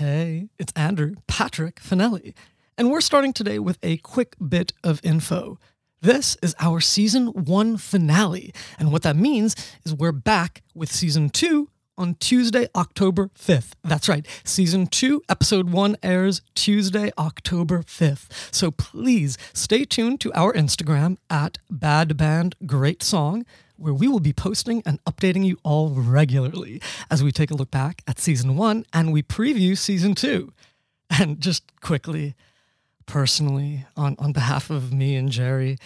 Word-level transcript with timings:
Hey, 0.00 0.48
it's 0.58 0.72
Andrew 0.74 1.16
Patrick 1.26 1.78
Finelli, 1.78 2.32
and 2.78 2.90
we're 2.90 3.02
starting 3.02 3.34
today 3.34 3.58
with 3.58 3.76
a 3.82 3.98
quick 3.98 4.34
bit 4.48 4.72
of 4.82 4.98
info. 5.04 5.58
This 6.00 6.38
is 6.40 6.56
our 6.58 6.80
season 6.80 7.26
one 7.26 7.76
finale, 7.76 8.54
and 8.78 8.92
what 8.92 9.02
that 9.02 9.14
means 9.14 9.54
is 9.84 9.94
we're 9.94 10.10
back 10.12 10.62
with 10.74 10.90
season 10.90 11.28
two 11.28 11.68
on 11.98 12.14
Tuesday, 12.14 12.66
October 12.74 13.28
5th. 13.38 13.72
That's 13.84 14.08
right, 14.08 14.26
season 14.42 14.86
two, 14.86 15.20
episode 15.28 15.68
one 15.68 15.98
airs 16.02 16.40
Tuesday, 16.54 17.12
October 17.18 17.82
5th. 17.82 18.54
So 18.54 18.70
please 18.70 19.36
stay 19.52 19.84
tuned 19.84 20.18
to 20.22 20.32
our 20.32 20.54
Instagram 20.54 21.18
at 21.28 21.58
Bad 21.70 22.16
Band 22.16 22.56
Great 22.64 23.02
Song 23.02 23.44
where 23.80 23.94
we 23.94 24.06
will 24.06 24.20
be 24.20 24.32
posting 24.32 24.82
and 24.84 25.02
updating 25.04 25.44
you 25.44 25.58
all 25.62 25.90
regularly 25.90 26.80
as 27.10 27.24
we 27.24 27.32
take 27.32 27.50
a 27.50 27.54
look 27.54 27.70
back 27.70 28.02
at 28.06 28.18
season 28.18 28.56
one 28.56 28.84
and 28.92 29.12
we 29.12 29.22
preview 29.22 29.76
season 29.76 30.14
two. 30.14 30.52
And 31.18 31.40
just 31.40 31.64
quickly, 31.80 32.34
personally, 33.06 33.86
on, 33.96 34.14
on 34.18 34.32
behalf 34.32 34.70
of 34.70 34.92
me 34.92 35.16
and 35.16 35.30
Jerry, 35.30 35.78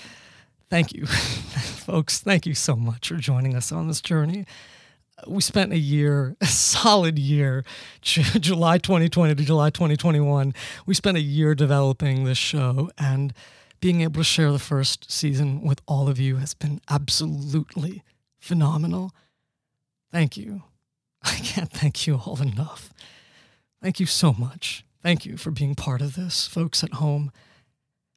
thank 0.68 0.92
you, 0.92 1.06
folks. 1.06 2.18
Thank 2.18 2.46
you 2.46 2.54
so 2.54 2.76
much 2.76 3.08
for 3.08 3.16
joining 3.16 3.54
us 3.54 3.72
on 3.72 3.88
this 3.88 4.00
journey. 4.00 4.44
We 5.26 5.40
spent 5.40 5.72
a 5.72 5.78
year, 5.78 6.36
a 6.40 6.46
solid 6.46 7.18
year, 7.18 7.64
July 8.02 8.78
2020 8.78 9.36
to 9.36 9.44
July 9.44 9.70
2021. 9.70 10.52
We 10.84 10.94
spent 10.94 11.16
a 11.16 11.22
year 11.22 11.54
developing 11.54 12.24
this 12.24 12.36
show 12.36 12.90
and 12.98 13.32
being 13.84 14.00
able 14.00 14.14
to 14.14 14.24
share 14.24 14.50
the 14.50 14.58
first 14.58 15.12
season 15.12 15.60
with 15.60 15.82
all 15.86 16.08
of 16.08 16.18
you 16.18 16.36
has 16.36 16.54
been 16.54 16.80
absolutely 16.88 18.02
phenomenal. 18.38 19.12
Thank 20.10 20.38
you. 20.38 20.62
I 21.22 21.34
can't 21.34 21.70
thank 21.70 22.06
you 22.06 22.14
all 22.14 22.40
enough. 22.40 22.94
Thank 23.82 24.00
you 24.00 24.06
so 24.06 24.32
much. 24.32 24.86
Thank 25.02 25.26
you 25.26 25.36
for 25.36 25.50
being 25.50 25.74
part 25.74 26.00
of 26.00 26.14
this, 26.14 26.46
folks 26.46 26.82
at 26.82 26.94
home. 26.94 27.30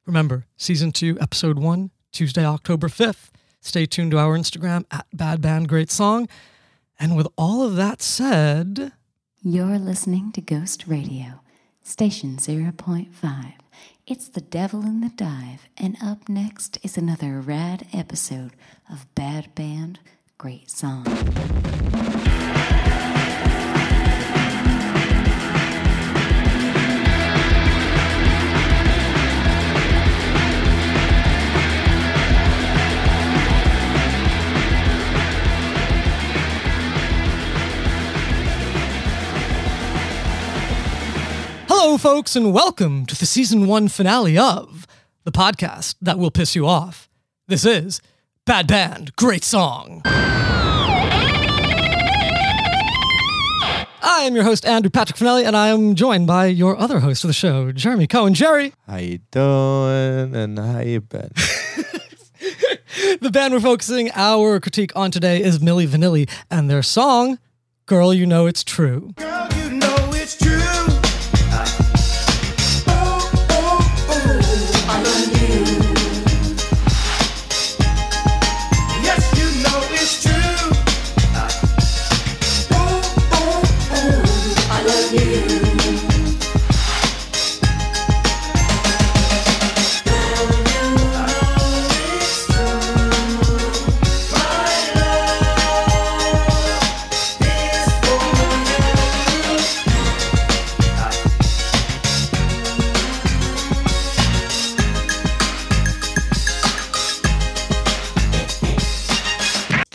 Remember, 0.06 0.46
season 0.56 0.90
two, 0.90 1.18
episode 1.20 1.58
one, 1.58 1.90
Tuesday, 2.12 2.46
October 2.46 2.88
5th. 2.88 3.28
Stay 3.60 3.84
tuned 3.84 4.12
to 4.12 4.18
our 4.18 4.38
Instagram 4.38 4.86
at 4.90 5.04
Bad 5.12 5.42
Band 5.42 5.68
Great 5.68 5.90
Song. 5.90 6.30
And 6.98 7.14
with 7.14 7.28
all 7.36 7.62
of 7.62 7.76
that 7.76 8.00
said, 8.00 8.92
you're 9.42 9.78
listening 9.78 10.32
to 10.32 10.40
Ghost 10.40 10.86
Radio, 10.86 11.40
Station 11.82 12.38
0.5. 12.38 13.52
It's 14.10 14.28
the 14.30 14.40
devil 14.40 14.86
in 14.86 15.02
the 15.02 15.10
dive, 15.10 15.68
and 15.76 15.94
up 16.02 16.30
next 16.30 16.78
is 16.82 16.96
another 16.96 17.42
rad 17.42 17.86
episode 17.92 18.52
of 18.90 19.06
Bad 19.14 19.54
Band, 19.54 19.98
Great 20.38 20.70
Song. 20.70 21.04
Hello, 41.80 41.96
folks, 41.96 42.34
and 42.34 42.52
welcome 42.52 43.06
to 43.06 43.16
the 43.16 43.24
season 43.24 43.68
one 43.68 43.86
finale 43.86 44.36
of 44.36 44.84
the 45.22 45.30
podcast 45.30 45.94
that 46.02 46.18
will 46.18 46.32
piss 46.32 46.56
you 46.56 46.66
off. 46.66 47.08
This 47.46 47.64
is 47.64 48.00
Bad 48.44 48.66
Band, 48.66 49.14
Great 49.14 49.44
Song. 49.44 50.02
I 50.04 51.04
am 54.24 54.34
your 54.34 54.42
host, 54.42 54.66
Andrew 54.66 54.90
Patrick 54.90 55.16
Finelli, 55.16 55.44
and 55.46 55.56
I 55.56 55.68
am 55.68 55.94
joined 55.94 56.26
by 56.26 56.46
your 56.46 56.76
other 56.76 56.98
host 56.98 57.22
of 57.22 57.28
the 57.28 57.32
show, 57.32 57.70
Jeremy 57.70 58.08
Cohen. 58.08 58.34
Jerry. 58.34 58.72
How 58.88 58.96
you 58.96 59.20
doing? 59.30 60.34
And 60.34 60.58
how 60.58 60.80
you 60.80 61.00
been? 61.00 61.30
the 63.20 63.30
band 63.32 63.54
we're 63.54 63.60
focusing 63.60 64.10
our 64.16 64.58
critique 64.58 64.90
on 64.96 65.12
today 65.12 65.40
is 65.40 65.60
Milli 65.60 65.86
Vanilli 65.86 66.28
and 66.50 66.68
their 66.68 66.82
song, 66.82 67.38
Girl, 67.86 68.12
You 68.12 68.26
Know 68.26 68.46
It's 68.46 68.64
True. 68.64 69.12
Girl, 69.14 69.48
you 69.52 69.70
know 69.70 70.10
it's 70.12 70.36
true. 70.36 70.67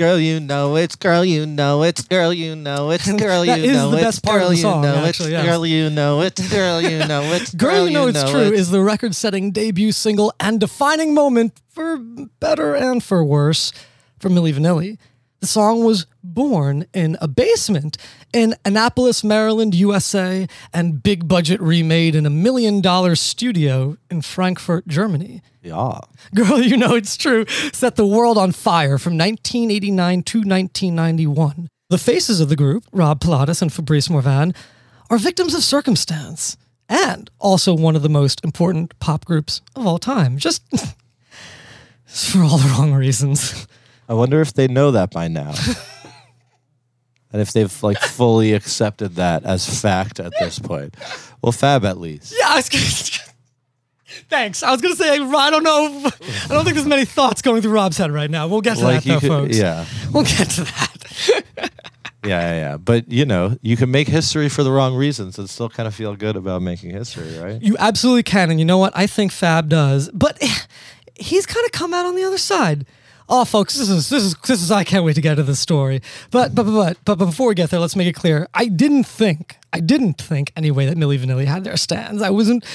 Girl, 0.03 0.19
you 0.19 0.39
know 0.41 0.75
it's 0.75 0.97
girl, 0.97 1.23
you 1.23 1.45
know 1.45 1.83
it's 1.83 2.01
girl, 2.01 2.33
you 2.33 2.57
know 2.57 2.89
it's 2.91 3.09
girl, 3.25 3.45
you 3.45 3.53
is 3.53 3.77
know 3.77 3.91
the 3.91 3.97
it's 3.97 4.05
best 4.05 4.23
part 4.23 4.35
of 4.35 4.41
girl, 4.41 4.49
the 4.49 4.55
you 4.57 4.61
song, 4.61 4.81
know 4.81 5.05
actually, 5.05 5.33
it's 5.33 5.43
girl, 5.47 5.65
you 5.65 5.89
know 5.89 6.21
it's 6.21 6.49
girl, 6.49 6.81
you 6.81 6.99
know 7.07 7.21
it's 7.33 7.53
Girl, 7.55 7.87
You 7.87 7.93
Know 7.93 8.07
It's 8.07 8.29
True 8.29 8.51
is 8.51 8.69
the 8.69 8.81
record 8.81 9.15
setting 9.15 9.51
debut 9.51 9.93
single 9.93 10.33
and 10.41 10.59
defining 10.59 11.13
moment 11.13 11.61
for 11.69 11.97
better 11.97 12.75
and 12.75 13.01
for 13.01 13.23
worse 13.23 13.71
for 14.19 14.29
Milli 14.29 14.53
Vanilli. 14.53 14.97
The 15.39 15.47
song 15.47 15.85
was 15.85 16.05
born 16.21 16.85
in 16.93 17.17
a 17.21 17.27
basement 17.29 17.97
in 18.33 18.55
Annapolis, 18.65 19.23
Maryland, 19.23 19.75
USA, 19.75 20.47
and 20.73 21.01
big 21.01 21.27
budget 21.27 21.61
remade 21.61 22.15
in 22.15 22.25
a 22.25 22.29
million 22.29 22.81
dollar 22.81 23.15
studio 23.15 23.97
in 24.09 24.21
Frankfurt, 24.21 24.87
Germany. 24.87 25.41
yeah. 25.61 25.99
Girl, 26.35 26.59
You 26.59 26.77
Know 26.77 26.95
It's 26.95 27.15
True 27.15 27.45
set 27.71 27.95
the 27.95 28.07
world 28.07 28.37
on 28.37 28.51
fire 28.51 28.97
from 28.97 29.17
1989 29.17 30.23
to 30.23 30.37
1991. 30.39 31.67
The 31.89 31.97
faces 31.97 32.41
of 32.41 32.49
the 32.49 32.55
group, 32.55 32.85
Rob 32.91 33.21
Pilatus 33.21 33.61
and 33.61 33.71
Fabrice 33.71 34.09
Morvan, 34.09 34.53
are 35.09 35.17
victims 35.17 35.53
of 35.53 35.63
circumstance 35.63 36.57
and 36.89 37.29
also 37.39 37.73
one 37.75 37.95
of 37.95 38.01
the 38.01 38.09
most 38.09 38.43
important 38.43 38.97
pop 38.99 39.25
groups 39.25 39.61
of 39.75 39.85
all 39.85 39.99
time. 39.99 40.37
Just 40.37 40.63
for 42.05 42.39
all 42.43 42.57
the 42.57 42.69
wrong 42.69 42.93
reasons. 42.93 43.67
I 44.09 44.13
wonder 44.15 44.41
if 44.41 44.53
they 44.53 44.67
know 44.67 44.91
that 44.91 45.11
by 45.11 45.27
now. 45.27 45.53
and 47.33 47.41
if 47.41 47.51
they've 47.51 47.83
like 47.83 47.99
fully 47.99 48.53
accepted 48.53 49.15
that 49.15 49.43
as 49.43 49.81
fact 49.81 50.19
at 50.19 50.31
this 50.39 50.59
point. 50.59 50.95
Well, 51.41 51.51
Fab 51.51 51.83
at 51.83 51.97
least. 51.97 52.33
Yeah, 52.37 52.47
I 52.49 52.55
was 52.57 52.69
gonna, 52.69 52.83
Thanks. 54.29 54.61
I 54.63 54.71
was 54.71 54.79
going 54.79 54.95
to 54.95 54.97
say, 55.03 55.09
I 55.19 55.49
don't 55.49 55.63
know. 55.63 55.85
I 56.05 56.47
don't 56.47 56.63
think 56.63 56.75
there's 56.75 56.85
many 56.85 57.03
thoughts 57.05 57.41
going 57.41 57.61
through 57.63 57.71
Rob's 57.73 57.97
head 57.97 58.11
right 58.11 58.29
now. 58.29 58.47
We'll 58.47 58.61
get 58.61 58.77
to 58.77 58.83
Like 58.83 59.03
that, 59.03 59.09
though, 59.09 59.19
could, 59.19 59.27
folks. 59.27 59.57
yeah. 59.57 59.85
We'll 60.13 60.23
get 60.23 60.49
to 60.51 60.61
that. 60.63 61.71
Yeah, 62.25 62.39
yeah, 62.39 62.55
yeah. 62.55 62.77
But 62.77 63.11
you 63.11 63.25
know, 63.25 63.57
you 63.61 63.75
can 63.75 63.91
make 63.91 64.07
history 64.07 64.47
for 64.47 64.63
the 64.63 64.71
wrong 64.71 64.95
reasons 64.95 65.37
and 65.37 65.49
still 65.49 65.67
kind 65.67 65.87
of 65.87 65.93
feel 65.93 66.15
good 66.15 66.37
about 66.37 66.61
making 66.61 66.91
history, 66.91 67.37
right? 67.37 67.61
You 67.61 67.75
absolutely 67.77 68.23
can, 68.23 68.49
and 68.49 68.61
you 68.61 68.65
know 68.65 68.77
what? 68.77 68.93
I 68.95 69.07
think 69.07 69.33
Fab 69.33 69.67
does, 69.67 70.09
but 70.13 70.37
eh, 70.41 70.47
he's 71.15 71.45
kind 71.45 71.65
of 71.65 71.73
come 71.73 71.93
out 71.93 72.05
on 72.05 72.15
the 72.15 72.23
other 72.23 72.37
side. 72.37 72.85
Oh, 73.29 73.45
folks, 73.45 73.75
this 73.75 73.89
is 73.89 74.09
this 74.09 74.23
is 74.23 74.35
this 74.35 74.61
is. 74.61 74.71
I 74.71 74.83
can't 74.83 75.05
wait 75.05 75.15
to 75.15 75.21
get 75.21 75.35
to 75.35 75.43
this 75.43 75.59
story. 75.59 76.01
But 76.31 76.53
but 76.53 76.63
but 76.65 76.97
but 77.05 77.17
but 77.17 77.25
before 77.25 77.47
we 77.47 77.55
get 77.55 77.69
there, 77.69 77.79
let's 77.79 77.95
make 77.95 78.07
it 78.07 78.15
clear. 78.15 78.47
I 78.53 78.65
didn't 78.65 79.05
think 79.05 79.57
I 79.71 79.79
didn't 79.79 80.21
think 80.21 80.51
anyway 80.55 80.85
that 80.85 80.97
Milli 80.97 81.17
Vanilli 81.17 81.45
had 81.45 81.63
their 81.63 81.77
stands. 81.77 82.21
I 82.21 82.29
wasn't 82.29 82.65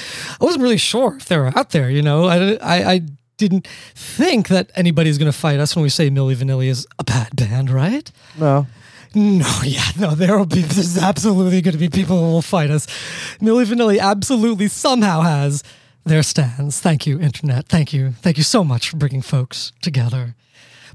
I 0.41 0.43
wasn't 0.43 0.63
really 0.63 0.77
sure 0.77 1.15
if 1.17 1.25
they 1.25 1.37
were 1.37 1.51
out 1.57 1.69
there. 1.69 1.89
You 1.89 2.01
know, 2.01 2.25
I 2.25 2.53
I, 2.55 2.91
I 2.93 3.01
didn't 3.37 3.67
think 3.95 4.49
that 4.49 4.69
anybody's 4.75 5.17
going 5.17 5.31
to 5.31 5.37
fight 5.37 5.59
us 5.59 5.75
when 5.75 5.83
we 5.83 5.89
say 5.89 6.09
Milli 6.09 6.35
Vanilli 6.35 6.67
is 6.67 6.85
a 6.99 7.03
bad 7.03 7.35
band, 7.35 7.69
right? 7.69 8.11
No. 8.37 8.67
No, 9.15 9.49
yeah, 9.63 9.89
no, 9.97 10.13
there 10.13 10.37
will 10.37 10.45
be, 10.45 10.61
there's 10.61 10.97
absolutely 10.97 11.61
going 11.61 11.71
to 11.71 11.79
be 11.79 11.89
people 11.89 12.19
who 12.19 12.31
will 12.31 12.41
fight 12.43 12.69
us. 12.69 12.85
Milli 13.41 13.65
Vanilli 13.65 13.99
absolutely 13.99 14.67
somehow 14.67 15.21
has 15.21 15.63
their 16.05 16.21
stands. 16.21 16.79
Thank 16.79 17.07
you, 17.07 17.19
Internet. 17.19 17.67
Thank 17.67 17.91
you. 17.91 18.11
Thank 18.21 18.37
you 18.37 18.43
so 18.43 18.63
much 18.63 18.89
for 18.89 18.97
bringing 18.97 19.21
folks 19.21 19.71
together. 19.81 20.35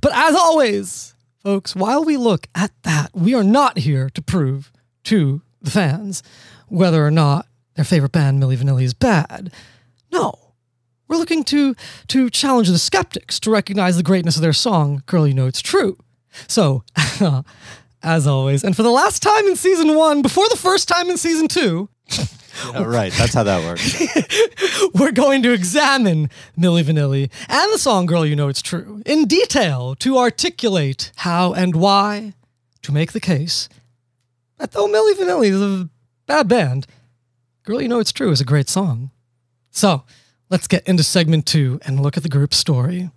But 0.05 0.13
as 0.15 0.35
always, 0.35 1.15
folks, 1.43 1.75
while 1.75 2.05
we 2.05 2.19
look 2.19 2.47
at 2.55 2.73
that, 2.83 3.09
we 3.15 3.35
are 3.35 3.43
not 3.43 3.79
here 3.79 4.11
to 4.11 4.21
prove 4.21 4.71
to 5.05 5.41
the 5.63 5.71
fans 5.71 6.23
whether 6.69 7.07
or 7.07 7.11
not 7.11 7.47
their 7.75 7.87
favorite 7.87 8.13
band, 8.13 8.43
Milli 8.43 8.59
Vanilli, 8.59 8.83
is 8.83 8.93
bad. 8.93 9.51
No. 10.13 10.35
We're 11.09 11.17
looking 11.17 11.43
to 11.45 11.75
to 12.09 12.29
challenge 12.29 12.69
the 12.69 12.79
skeptics 12.79 13.41
to 13.41 13.51
recognize 13.51 13.97
the 13.97 14.03
greatness 14.03 14.37
of 14.37 14.43
their 14.43 14.53
song, 14.53 15.03
Girl 15.07 15.27
You 15.27 15.33
Know 15.33 15.47
It's 15.47 15.63
True. 15.63 15.97
So, 16.49 16.85
as 18.03 18.27
always, 18.27 18.63
and 18.63 18.77
for 18.77 18.83
the 18.83 18.91
last 18.91 19.23
time 19.23 19.47
in 19.47 19.57
season 19.57 19.97
one, 19.97 20.21
before 20.21 20.51
the 20.51 20.59
first 20.59 20.87
time 20.87 21.09
in 21.09 21.17
season 21.17 21.49
two, 21.49 21.89
Yeah, 22.11 22.85
right. 22.85 23.13
That's 23.13 23.35
how 23.35 23.43
that 23.43 23.63
works. 23.65 24.01
We're 24.95 25.13
going 25.13 25.43
to 25.43 25.53
examine 25.53 26.31
Milli 26.59 26.83
Vanilli 26.83 27.31
and 27.49 27.73
the 27.73 27.79
song 27.79 28.07
Girl 28.07 28.25
You 28.25 28.37
Know 28.37 28.49
It's 28.49 28.63
True 28.63 29.03
in 29.05 29.27
detail 29.27 29.95
to 29.97 30.19
articulate 30.19 31.13
how 31.17 31.53
and 31.53 31.75
why 31.77 32.35
to 32.83 32.93
make 32.93 33.13
the 33.13 33.21
case 33.21 33.69
that 34.59 34.73
though 34.73 34.87
Milli 34.87 35.15
Vanilli 35.15 35.49
is 35.49 35.61
a 35.61 35.89
bad 36.27 36.49
band, 36.49 36.87
Girl 37.65 37.83
You 37.83 37.89
Know 37.89 37.99
It's 37.99 38.13
True 38.13 38.31
is 38.31 38.41
a 38.41 38.45
great 38.45 38.69
song. 38.69 39.11
So 39.71 40.05
let's 40.49 40.69
get 40.69 40.87
into 40.89 41.03
segment 41.03 41.47
two 41.47 41.81
and 41.85 42.01
look 42.01 42.17
at 42.17 42.23
the 42.23 42.29
group's 42.29 42.57
story. 42.57 43.11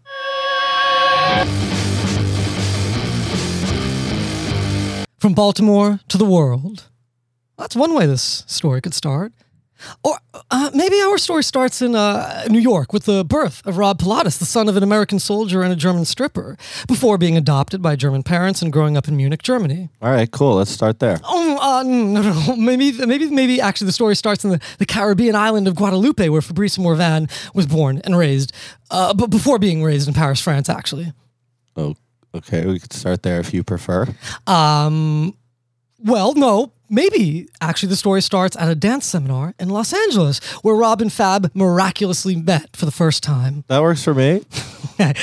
From 5.20 5.34
Baltimore 5.34 6.00
to 6.10 6.18
the 6.18 6.26
world. 6.26 6.86
That's 7.58 7.76
one 7.76 7.94
way 7.94 8.06
this 8.06 8.44
story 8.48 8.82
could 8.82 8.94
start. 8.94 9.34
Or 10.04 10.18
uh, 10.50 10.72
maybe 10.74 11.00
our 11.02 11.20
story 11.20 11.44
starts 11.44 11.84
in 11.84 11.96
uh, 11.96 12.46
New 12.50 12.58
York 12.60 12.92
with 12.94 13.06
the 13.06 13.24
birth 13.24 13.62
of 13.64 13.78
Rob 13.78 14.00
Pilatus, 14.00 14.38
the 14.40 14.46
son 14.46 14.68
of 14.68 14.76
an 14.76 14.82
American 14.82 15.20
soldier 15.20 15.62
and 15.62 15.72
a 15.72 15.76
German 15.76 16.04
stripper, 16.06 16.58
before 16.88 17.20
being 17.20 17.38
adopted 17.38 17.80
by 17.84 17.96
German 17.96 18.24
parents 18.24 18.64
and 18.64 18.74
growing 18.74 18.98
up 18.98 19.08
in 19.08 19.16
Munich, 19.16 19.44
Germany. 19.44 19.90
All 20.02 20.10
right, 20.12 20.32
cool. 20.32 20.56
Let's 20.56 20.72
start 20.72 20.98
there. 20.98 21.20
Oh, 21.24 21.60
uh, 21.62 21.84
no, 21.84 22.22
no. 22.24 22.56
Maybe, 22.56 22.92
maybe, 23.06 23.30
maybe. 23.30 23.62
Actually, 23.62 23.86
the 23.86 23.92
story 23.92 24.16
starts 24.16 24.44
in 24.44 24.50
the, 24.50 24.60
the 24.80 24.86
Caribbean 24.88 25.36
island 25.36 25.68
of 25.68 25.76
Guadeloupe, 25.76 26.28
where 26.28 26.42
Fabrice 26.42 26.80
Morvan 26.80 27.28
was 27.54 27.68
born 27.68 28.02
and 28.04 28.18
raised, 28.18 28.54
uh, 28.90 29.14
but 29.14 29.28
before 29.30 29.60
being 29.60 29.84
raised 29.84 30.08
in 30.08 30.16
Paris, 30.16 30.42
France. 30.42 30.70
Actually, 30.70 31.14
Oh, 31.76 31.96
okay. 32.34 32.66
We 32.66 32.80
could 32.80 32.94
start 32.94 33.22
there 33.22 33.40
if 33.40 33.54
you 33.54 33.64
prefer. 33.64 34.08
um, 34.48 35.36
well, 36.00 36.34
no. 36.34 36.72
Maybe 36.90 37.48
actually 37.60 37.90
the 37.90 37.96
story 37.98 38.22
starts 38.22 38.56
at 38.58 38.70
a 38.70 38.76
dance 38.76 39.06
seminar 39.06 39.54
in 39.60 39.70
Los 39.70 39.94
Angeles 39.94 40.40
where 40.64 40.76
Rob 40.76 41.02
and 41.02 41.12
Fab 41.12 41.52
miraculously 41.54 42.36
met 42.36 42.76
for 42.78 42.86
the 42.86 42.92
first 42.92 43.24
time. 43.24 43.64
That 43.68 43.82
works 43.82 44.04
for 44.04 44.14
me. 44.14 44.42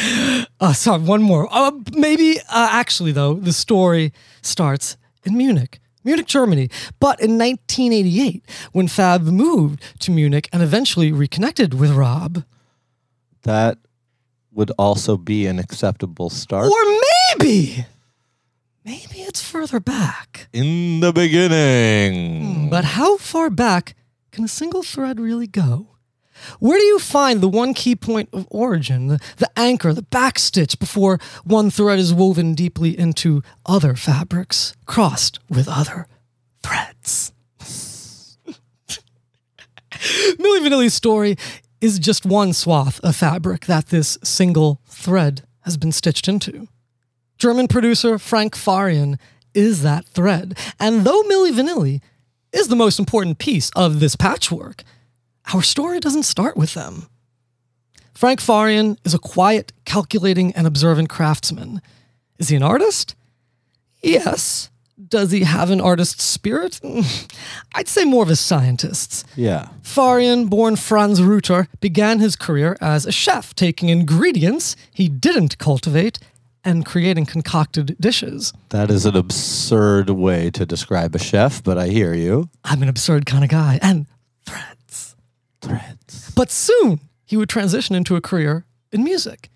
Uh, 0.60 0.72
sorry, 0.72 1.00
one 1.02 1.20
more. 1.20 1.48
Uh, 1.50 1.72
maybe, 1.94 2.38
uh, 2.48 2.68
actually, 2.70 3.10
though, 3.10 3.34
the 3.34 3.52
story 3.52 4.12
starts 4.40 4.96
in 5.24 5.36
Munich, 5.36 5.80
Munich, 6.04 6.26
Germany. 6.26 6.70
But 7.00 7.20
in 7.20 7.36
1988, 7.38 8.44
when 8.72 8.86
Fab 8.86 9.22
moved 9.24 9.82
to 9.98 10.12
Munich 10.12 10.48
and 10.52 10.62
eventually 10.62 11.10
reconnected 11.12 11.74
with 11.74 11.90
Rob, 11.90 12.44
That 13.42 13.78
would 14.52 14.70
also 14.78 15.16
be 15.16 15.46
an 15.46 15.58
acceptable 15.58 16.30
start. 16.30 16.66
or 16.70 17.00
maybe, 17.40 17.84
maybe 18.84 19.20
it's 19.20 19.42
further 19.42 19.80
back. 19.80 20.48
In 20.52 21.00
the 21.00 21.12
beginning. 21.12 22.44
Hmm, 22.44 22.68
but 22.68 22.84
how 22.84 23.16
far 23.16 23.50
back 23.50 23.94
can 24.30 24.44
a 24.44 24.48
single 24.48 24.82
thread 24.82 25.18
really 25.18 25.46
go? 25.46 25.88
Where 26.58 26.78
do 26.78 26.84
you 26.84 26.98
find 26.98 27.40
the 27.40 27.48
one 27.48 27.74
key 27.74 27.96
point 27.96 28.28
of 28.32 28.46
origin, 28.50 29.06
the, 29.06 29.20
the 29.36 29.48
anchor, 29.56 29.92
the 29.92 30.02
backstitch 30.02 30.78
before 30.78 31.18
one 31.44 31.70
thread 31.70 31.98
is 31.98 32.12
woven 32.12 32.54
deeply 32.54 32.98
into 32.98 33.42
other 33.64 33.94
fabrics, 33.94 34.74
crossed 34.84 35.38
with 35.48 35.68
other 35.68 36.06
threads? 36.62 37.32
Milli 40.38 40.60
Vanilli's 40.60 40.94
story 40.94 41.36
is 41.80 41.98
just 41.98 42.26
one 42.26 42.52
swath 42.52 43.00
of 43.00 43.16
fabric 43.16 43.66
that 43.66 43.86
this 43.86 44.18
single 44.22 44.80
thread 44.86 45.46
has 45.60 45.76
been 45.76 45.92
stitched 45.92 46.28
into. 46.28 46.68
German 47.38 47.68
producer 47.68 48.18
Frank 48.18 48.54
Farian 48.54 49.18
is 49.54 49.82
that 49.82 50.06
thread. 50.06 50.58
And 50.80 51.04
though 51.04 51.22
Milli 51.24 51.52
Vanilli 51.52 52.00
is 52.52 52.68
the 52.68 52.76
most 52.76 52.98
important 52.98 53.38
piece 53.38 53.70
of 53.76 54.00
this 54.00 54.16
patchwork, 54.16 54.82
our 55.52 55.62
story 55.62 56.00
doesn't 56.00 56.22
start 56.24 56.56
with 56.56 56.74
them. 56.74 57.08
Frank 58.14 58.40
Farian 58.40 58.96
is 59.04 59.12
a 59.12 59.18
quiet, 59.18 59.72
calculating, 59.84 60.52
and 60.52 60.66
observant 60.66 61.08
craftsman. 61.08 61.82
Is 62.38 62.48
he 62.48 62.56
an 62.56 62.62
artist? 62.62 63.14
Yes. 64.02 64.70
Does 65.08 65.32
he 65.32 65.40
have 65.40 65.70
an 65.70 65.80
artist's 65.80 66.22
spirit? 66.22 66.80
I'd 67.74 67.88
say 67.88 68.04
more 68.04 68.22
of 68.22 68.30
a 68.30 68.36
scientist's. 68.36 69.24
Yeah. 69.34 69.68
Farian, 69.82 70.48
born 70.48 70.76
Franz 70.76 71.20
Reuter, 71.20 71.66
began 71.80 72.20
his 72.20 72.36
career 72.36 72.76
as 72.80 73.04
a 73.04 73.12
chef, 73.12 73.54
taking 73.54 73.88
ingredients 73.88 74.76
he 74.92 75.08
didn't 75.08 75.58
cultivate 75.58 76.18
and 76.64 76.84
creating 76.84 77.26
concocted 77.26 77.96
dishes. 78.00 78.52
That 78.70 78.90
is 78.90 79.06
an 79.06 79.16
absurd 79.16 80.10
way 80.10 80.50
to 80.50 80.64
describe 80.64 81.14
a 81.14 81.18
chef, 81.18 81.62
but 81.62 81.78
I 81.78 81.88
hear 81.88 82.14
you. 82.14 82.48
I'm 82.64 82.82
an 82.82 82.88
absurd 82.88 83.26
kind 83.26 83.44
of 83.44 83.50
guy. 83.50 83.78
And 83.82 84.06
threads. 84.46 85.16
Threads. 85.60 86.32
But 86.34 86.50
soon 86.50 87.00
he 87.24 87.36
would 87.36 87.48
transition 87.48 87.94
into 87.94 88.16
a 88.16 88.20
career 88.20 88.64
in 88.92 89.04
music. 89.04 89.50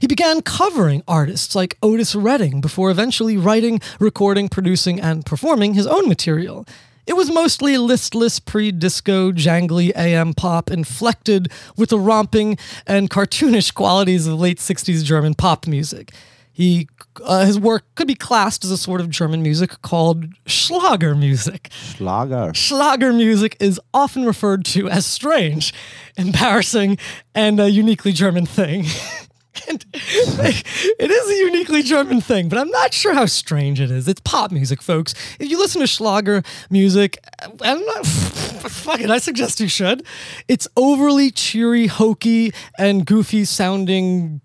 He 0.00 0.06
began 0.06 0.42
covering 0.42 1.02
artists 1.08 1.54
like 1.54 1.76
Otis 1.82 2.14
Redding 2.14 2.60
before 2.60 2.90
eventually 2.90 3.36
writing, 3.36 3.80
recording, 3.98 4.48
producing, 4.48 5.00
and 5.00 5.26
performing 5.26 5.74
his 5.74 5.86
own 5.86 6.08
material. 6.08 6.66
It 7.04 7.14
was 7.14 7.32
mostly 7.32 7.76
listless 7.78 8.38
pre 8.38 8.70
disco, 8.70 9.32
jangly 9.32 9.90
AM 9.96 10.34
pop, 10.34 10.70
inflected 10.70 11.50
with 11.76 11.90
the 11.90 11.98
romping 11.98 12.58
and 12.86 13.10
cartoonish 13.10 13.74
qualities 13.74 14.28
of 14.28 14.38
late 14.38 14.58
60s 14.58 15.02
German 15.02 15.34
pop 15.34 15.66
music. 15.66 16.12
He, 16.52 16.88
uh, 17.24 17.46
his 17.46 17.58
work 17.58 17.84
could 17.94 18.06
be 18.06 18.14
classed 18.14 18.64
as 18.64 18.70
a 18.70 18.76
sort 18.76 19.00
of 19.00 19.08
German 19.08 19.42
music 19.42 19.80
called 19.82 20.26
Schlager 20.46 21.14
music. 21.14 21.70
Schlager. 21.72 22.52
Schlager 22.54 23.12
music 23.12 23.56
is 23.58 23.80
often 23.94 24.24
referred 24.26 24.64
to 24.66 24.88
as 24.88 25.06
strange, 25.06 25.72
embarrassing, 26.16 26.98
and 27.34 27.58
a 27.58 27.70
uniquely 27.70 28.12
German 28.12 28.44
thing. 28.44 28.84
and 29.68 29.84
it 29.94 31.10
is 31.10 31.30
a 31.30 31.44
uniquely 31.46 31.82
German 31.82 32.20
thing, 32.20 32.48
but 32.48 32.58
I'm 32.58 32.70
not 32.70 32.92
sure 32.92 33.14
how 33.14 33.26
strange 33.26 33.80
it 33.80 33.90
is. 33.90 34.08
It's 34.08 34.20
pop 34.20 34.50
music, 34.50 34.82
folks. 34.82 35.14
If 35.38 35.50
you 35.50 35.58
listen 35.58 35.80
to 35.80 35.86
Schlager 35.86 36.42
music, 36.70 37.18
I'm 37.60 37.84
not. 37.84 38.06
Fuck 38.62 39.00
it, 39.00 39.10
I 39.10 39.18
suggest 39.18 39.60
you 39.60 39.68
should. 39.68 40.04
It's 40.48 40.68
overly 40.76 41.30
cheery, 41.30 41.86
hokey, 41.88 42.52
and 42.78 43.04
goofy 43.04 43.44
sounding 43.44 44.40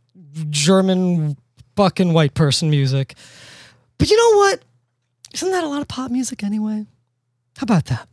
German 0.50 1.38
fucking 1.78 2.12
white 2.12 2.34
person 2.34 2.70
music. 2.70 3.14
But 3.98 4.10
you 4.10 4.18
know 4.18 4.38
what? 4.40 4.62
Isn't 5.34 5.52
that 5.52 5.64
a 5.64 5.68
lot 5.68 5.82
of 5.82 5.88
pop 5.88 6.12
music 6.12 6.44
anyway? 6.44 6.86
How 7.58 7.64
about 7.64 7.86
that? 7.86 8.08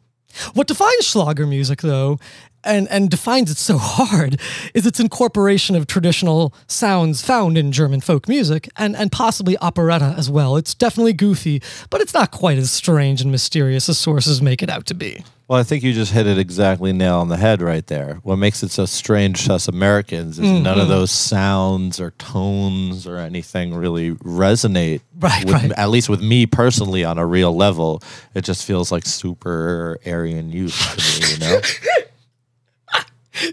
What 0.52 0.66
defines 0.66 1.06
Schlager 1.06 1.46
music, 1.46 1.80
though, 1.80 2.18
and, 2.64 2.88
and 2.90 3.10
defines 3.10 3.50
it 3.50 3.56
so 3.56 3.78
hard, 3.80 4.40
is 4.74 4.86
its 4.86 5.00
incorporation 5.00 5.76
of 5.76 5.86
traditional 5.86 6.54
sounds 6.66 7.22
found 7.22 7.58
in 7.58 7.72
German 7.72 8.00
folk 8.00 8.28
music 8.28 8.68
and, 8.76 8.96
and 8.96 9.12
possibly 9.12 9.56
operetta 9.58 10.14
as 10.16 10.30
well. 10.30 10.56
It's 10.56 10.74
definitely 10.74 11.12
goofy, 11.12 11.62
but 11.90 12.00
it's 12.00 12.14
not 12.14 12.30
quite 12.30 12.58
as 12.58 12.70
strange 12.70 13.20
and 13.20 13.30
mysterious 13.30 13.88
as 13.88 13.98
sources 13.98 14.42
make 14.42 14.62
it 14.62 14.70
out 14.70 14.86
to 14.86 14.94
be. 14.94 15.24
Well, 15.46 15.60
I 15.60 15.62
think 15.62 15.82
you 15.82 15.92
just 15.92 16.12
hit 16.12 16.26
it 16.26 16.38
exactly 16.38 16.94
nail 16.94 17.18
on 17.18 17.28
the 17.28 17.36
head 17.36 17.60
right 17.60 17.86
there. 17.86 18.18
What 18.22 18.36
makes 18.36 18.62
it 18.62 18.70
so 18.70 18.86
strange 18.86 19.44
to 19.44 19.54
us 19.54 19.68
Americans 19.68 20.38
is 20.38 20.50
none 20.50 20.78
of 20.78 20.84
mm-hmm. 20.84 20.88
those 20.88 21.10
sounds 21.10 22.00
or 22.00 22.12
tones 22.12 23.06
or 23.06 23.18
anything 23.18 23.74
really 23.74 24.12
resonate. 24.16 25.00
Right, 25.16 25.44
with, 25.44 25.54
right. 25.54 25.72
At 25.72 25.90
least 25.90 26.08
with 26.08 26.20
me 26.20 26.44
personally 26.44 27.04
on 27.04 27.18
a 27.18 27.24
real 27.24 27.54
level. 27.54 28.02
It 28.34 28.42
just 28.42 28.66
feels 28.66 28.90
like 28.90 29.06
super 29.06 29.98
Aryan 30.04 30.50
youth 30.50 30.76
to 30.76 31.20
me, 31.20 31.32
you 31.32 31.38
know? 31.38 31.60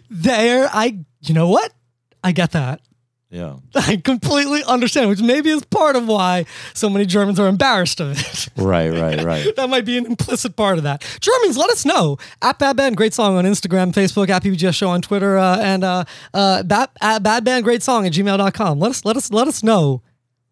There, 0.09 0.69
I, 0.71 0.99
you 1.21 1.33
know 1.33 1.49
what? 1.49 1.71
I 2.23 2.31
get 2.33 2.51
that. 2.51 2.81
yeah. 3.31 3.55
I 3.75 3.97
completely 3.97 4.63
understand, 4.65 5.09
which 5.09 5.21
maybe 5.21 5.49
is 5.49 5.63
part 5.65 5.95
of 5.95 6.07
why 6.07 6.45
so 6.73 6.89
many 6.89 7.05
Germans 7.05 7.39
are 7.39 7.47
embarrassed 7.47 7.99
of 7.99 8.11
it. 8.19 8.49
Right, 8.57 8.89
right, 8.91 9.21
right. 9.23 9.55
that 9.55 9.69
might 9.69 9.85
be 9.85 9.97
an 9.97 10.05
implicit 10.05 10.55
part 10.55 10.77
of 10.77 10.83
that. 10.83 11.01
Germans, 11.19 11.57
let 11.57 11.69
us 11.71 11.83
know. 11.85 12.17
At 12.41 12.59
Bad 12.59 12.77
Band, 12.77 12.95
great 12.95 13.13
song 13.13 13.37
on 13.37 13.45
Instagram, 13.45 13.91
Facebook, 13.91 14.29
at 14.29 14.43
BBGS 14.43 14.75
Show 14.75 14.89
on 14.89 15.01
Twitter, 15.01 15.37
uh, 15.37 15.57
and 15.59 15.83
uh, 15.83 16.03
uh, 16.33 16.61
bad, 16.63 16.89
at 17.01 17.23
Bad 17.23 17.43
Band, 17.43 17.63
great 17.63 17.81
song 17.81 18.05
at 18.05 18.11
gmail.com. 18.13 18.79
Let 18.79 18.91
us, 18.91 19.03
let 19.05 19.17
us, 19.17 19.31
let 19.31 19.47
us 19.47 19.63
know. 19.63 20.03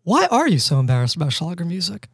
Why 0.03 0.25
are 0.31 0.47
you 0.47 0.57
so 0.59 0.79
embarrassed 0.79 1.15
about 1.15 1.33
Schlager 1.33 1.65
music? 1.65 2.07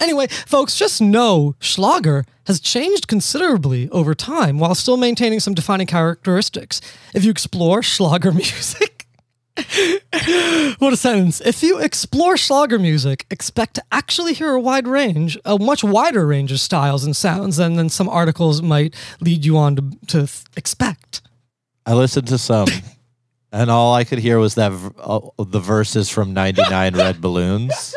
Anyway, 0.00 0.26
folks, 0.26 0.76
just 0.76 1.00
know 1.00 1.54
Schlager 1.60 2.24
has 2.46 2.60
changed 2.60 3.06
considerably 3.06 3.88
over 3.90 4.14
time 4.14 4.58
while 4.58 4.74
still 4.74 4.96
maintaining 4.96 5.40
some 5.40 5.54
defining 5.54 5.86
characteristics. 5.86 6.80
If 7.14 7.24
you 7.24 7.30
explore 7.30 7.82
Schlager 7.82 8.32
music, 8.32 9.06
what 10.78 10.92
a 10.92 10.96
sentence. 10.96 11.40
If 11.40 11.62
you 11.62 11.78
explore 11.78 12.36
Schlager 12.36 12.78
music, 12.78 13.24
expect 13.30 13.74
to 13.74 13.84
actually 13.92 14.34
hear 14.34 14.50
a 14.50 14.60
wide 14.60 14.88
range, 14.88 15.38
a 15.44 15.58
much 15.58 15.84
wider 15.84 16.26
range 16.26 16.50
of 16.50 16.58
styles 16.58 17.04
and 17.04 17.14
sounds 17.14 17.56
than, 17.56 17.74
than 17.74 17.88
some 17.88 18.08
articles 18.08 18.62
might 18.62 18.94
lead 19.20 19.44
you 19.44 19.56
on 19.56 19.76
to, 19.76 19.82
to 20.08 20.18
th- 20.26 20.44
expect. 20.56 21.22
I 21.86 21.94
listened 21.94 22.26
to 22.28 22.38
some, 22.38 22.66
and 23.52 23.70
all 23.70 23.94
I 23.94 24.02
could 24.02 24.18
hear 24.18 24.38
was 24.40 24.56
that 24.56 24.72
uh, 24.98 25.20
the 25.38 25.60
verses 25.60 26.08
from 26.10 26.34
'99 26.34 26.96
Red 26.96 27.20
Balloons. 27.20 27.94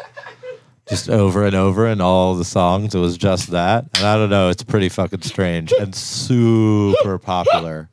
Just 0.89 1.09
over 1.09 1.45
and 1.45 1.55
over 1.55 1.87
in 1.87 1.99
all 2.01 2.35
the 2.35 2.45
songs. 2.45 2.95
It 2.95 2.99
was 2.99 3.17
just 3.17 3.51
that. 3.51 3.85
And 3.95 4.05
I 4.05 4.15
don't 4.15 4.29
know, 4.29 4.49
it's 4.49 4.63
pretty 4.63 4.89
fucking 4.89 5.21
strange 5.21 5.71
and 5.73 5.93
super 5.93 7.17
popular. 7.17 7.89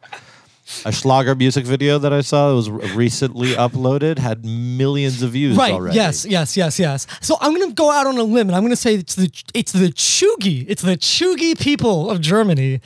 A 0.86 0.92
Schlager 0.92 1.34
music 1.34 1.66
video 1.66 1.98
that 1.98 2.12
I 2.12 2.20
saw 2.22 2.48
that 2.48 2.54
was 2.54 2.70
recently 2.70 3.48
uploaded 3.50 4.18
had 4.18 4.44
millions 4.44 5.22
of 5.22 5.32
views 5.32 5.56
Right. 5.56 5.72
already. 5.72 5.96
Yes. 5.96 6.24
Yes. 6.24 6.56
Yes. 6.56 6.78
Yes. 6.78 7.06
So 7.20 7.36
I'm 7.40 7.54
going 7.54 7.68
to 7.68 7.74
go 7.74 7.90
out 7.90 8.06
on 8.06 8.16
a 8.16 8.22
limb 8.22 8.48
and 8.48 8.56
I'm 8.56 8.62
going 8.62 8.70
to 8.72 8.76
say 8.76 8.94
it's 8.94 9.14
the 9.14 9.30
it's 9.52 9.72
the 9.72 9.88
Chugi, 9.88 10.64
it's 10.68 10.82
the 10.82 10.96
Chugi 10.96 11.58
people 11.60 12.10
of 12.10 12.20
Germany 12.20 12.80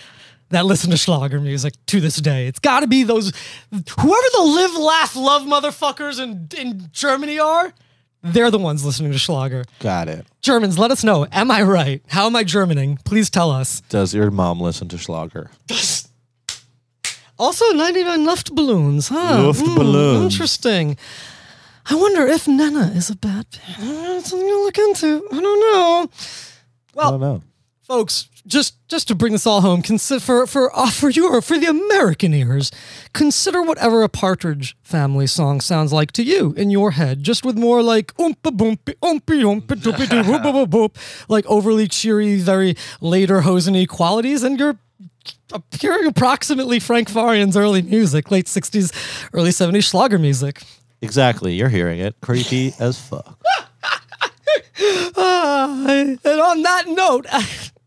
that 0.50 0.66
listen 0.66 0.90
to 0.90 0.96
Schlager 0.96 1.40
music 1.40 1.74
to 1.86 2.00
this 2.00 2.16
day. 2.16 2.46
It's 2.46 2.58
got 2.58 2.80
to 2.80 2.86
be 2.88 3.04
those 3.04 3.32
whoever 3.70 4.26
the 4.32 4.42
live, 4.42 4.74
laugh, 4.76 5.14
love 5.14 5.42
motherfuckers 5.42 6.20
in 6.20 6.48
in 6.58 6.88
Germany 6.92 7.38
are. 7.38 7.72
They're 8.22 8.50
the 8.50 8.58
ones 8.58 8.84
listening 8.84 9.12
to 9.12 9.18
Schlager. 9.18 9.64
Got 9.80 10.08
it. 10.08 10.26
Germans, 10.42 10.78
let 10.78 10.90
us 10.90 11.04
know. 11.04 11.26
Am 11.30 11.50
I 11.50 11.62
right? 11.62 12.02
How 12.08 12.26
am 12.26 12.34
I 12.36 12.42
Germaning? 12.44 13.02
Please 13.04 13.30
tell 13.30 13.50
us. 13.50 13.80
Does 13.88 14.12
your 14.12 14.30
mom 14.30 14.60
listen 14.60 14.88
to 14.88 14.98
Schlager? 14.98 15.50
Also, 17.38 17.64
99 17.72 18.26
Luftballons, 18.26 19.08
huh? 19.10 19.52
Hmm, 19.52 19.78
Luftballons. 19.78 20.22
interesting. 20.24 20.96
I 21.86 21.94
wonder 21.94 22.26
if 22.26 22.48
Nena 22.48 22.90
is 22.94 23.10
a 23.10 23.16
bad. 23.16 23.46
Uh, 23.78 24.20
Something 24.20 24.48
to 24.48 24.58
look 24.64 24.76
into. 24.78 25.26
I 25.32 25.40
don't 25.40 25.60
know. 25.60 26.10
I 27.00 27.10
don't 27.10 27.20
know. 27.20 27.42
Folks, 27.82 28.28
just 28.48 28.76
just 28.88 29.06
to 29.08 29.14
bring 29.14 29.32
this 29.32 29.46
all 29.46 29.60
home, 29.60 29.82
consider 29.82 30.20
for 30.20 30.46
for 30.46 30.76
uh, 30.76 30.90
for 30.90 31.10
your 31.10 31.40
for 31.42 31.58
the 31.58 31.66
American 31.66 32.34
ears, 32.34 32.72
consider 33.12 33.62
whatever 33.62 34.02
a 34.02 34.08
Partridge 34.08 34.76
Family 34.82 35.26
song 35.26 35.60
sounds 35.60 35.92
like 35.92 36.10
to 36.12 36.22
you 36.22 36.54
in 36.56 36.70
your 36.70 36.92
head, 36.92 37.22
just 37.22 37.44
with 37.44 37.56
more 37.56 37.82
like 37.82 38.14
oompa 38.16 38.50
boompy 38.56 38.94
oompy 39.02 39.42
oompy 39.42 39.76
doopy 39.76 40.08
doo 40.08 40.22
boop 40.22 40.42
boop 40.42 40.66
boop, 40.66 41.24
like 41.28 41.46
overly 41.46 41.86
cheery, 41.86 42.36
very 42.36 42.74
later 43.00 43.42
hoseny 43.42 43.86
qualities, 43.86 44.42
and 44.42 44.58
you're 44.58 44.78
hearing 45.78 46.06
approximately 46.06 46.80
Frank 46.80 47.08
Farian's 47.08 47.56
early 47.56 47.82
music, 47.82 48.30
late 48.30 48.46
'60s, 48.46 49.28
early 49.32 49.50
'70s 49.50 49.84
Schlager 49.84 50.18
music. 50.18 50.62
Exactly. 51.00 51.54
You're 51.54 51.68
hearing 51.68 52.00
it. 52.00 52.16
Creepy 52.20 52.74
as 52.80 53.00
fuck. 53.00 53.38
Ah, 55.20 55.86
and 55.88 56.20
on 56.24 56.62
that 56.62 56.84
note, 56.86 57.26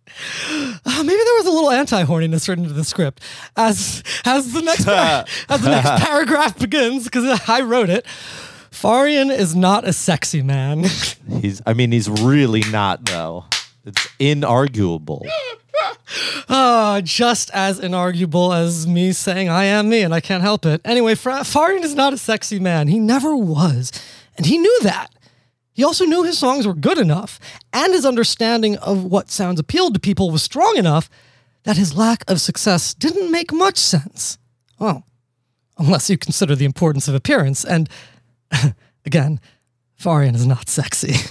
uh, 0.86 1.04
maybe 1.04 1.22
there 1.24 1.36
was 1.36 1.46
a 1.46 1.52
little 1.52 1.72
anti-horniness 1.72 2.48
written 2.48 2.64
into 2.66 2.74
the 2.76 2.84
script 2.84 3.22
as 3.56 4.04
as 4.26 4.54
the 4.54 4.62
next 4.62 4.86
par- 4.86 5.26
as 5.50 5.62
the 5.62 5.70
next 5.70 6.04
paragraph 6.04 6.58
begins 6.60 7.06
because 7.06 7.42
I 7.48 7.62
wrote 7.62 7.90
it. 7.90 8.06
Farian 8.72 9.30
is 9.36 9.56
not 9.56 9.88
a 9.88 9.94
sexy 9.94 10.42
man. 10.42 10.86
He's 11.42 11.62
I 11.66 11.74
mean 11.74 11.92
he's 11.92 12.10
really 12.10 12.64
not 12.72 13.06
though. 13.06 13.46
It's 13.86 14.08
inarguable. 14.20 15.28
Ah, 16.50 17.00
just 17.04 17.50
as 17.52 17.80
inarguable 17.80 18.54
as 18.56 18.86
me 18.86 19.14
saying 19.14 19.48
I 19.50 19.64
am 19.64 19.88
me 19.90 20.02
and 20.02 20.14
I 20.14 20.20
can't 20.20 20.42
help 20.44 20.66
it. 20.66 20.82
Anyway, 20.84 21.16
Fra- 21.16 21.40
Farian 21.46 21.84
is 21.84 21.96
not 21.96 22.12
a 22.12 22.18
sexy 22.18 22.60
man. 22.60 22.90
He 22.90 23.00
never 23.00 23.36
was. 23.36 23.92
And 24.38 24.46
he 24.46 24.58
knew 24.58 24.80
that. 24.82 25.08
He 25.74 25.84
also 25.84 26.06
knew 26.06 26.24
his 26.24 26.38
songs 26.38 26.68
were 26.68 26.74
good 26.74 26.98
enough, 26.98 27.40
and 27.72 27.94
his 27.94 28.06
understanding 28.06 28.78
of 28.78 29.04
what 29.04 29.30
sounds 29.30 29.60
appealed 29.60 29.94
to 29.94 30.00
people 30.00 30.32
was 30.32 30.44
strong 30.44 30.76
enough 30.78 31.10
that 31.64 31.78
his 31.78 31.96
lack 31.96 32.30
of 32.30 32.42
success 32.42 32.94
didn't 32.94 33.32
make 33.32 33.54
much 33.54 33.78
sense. 33.78 34.38
Well, 34.80 35.06
unless 35.78 36.10
you 36.10 36.18
consider 36.18 36.56
the 36.56 36.66
importance 36.66 37.08
of 37.08 37.16
appearance. 37.16 37.64
And 37.64 37.90
again, 39.06 39.40
Farian 40.00 40.36
is 40.36 40.46
not 40.46 40.70
sexy. 40.70 41.16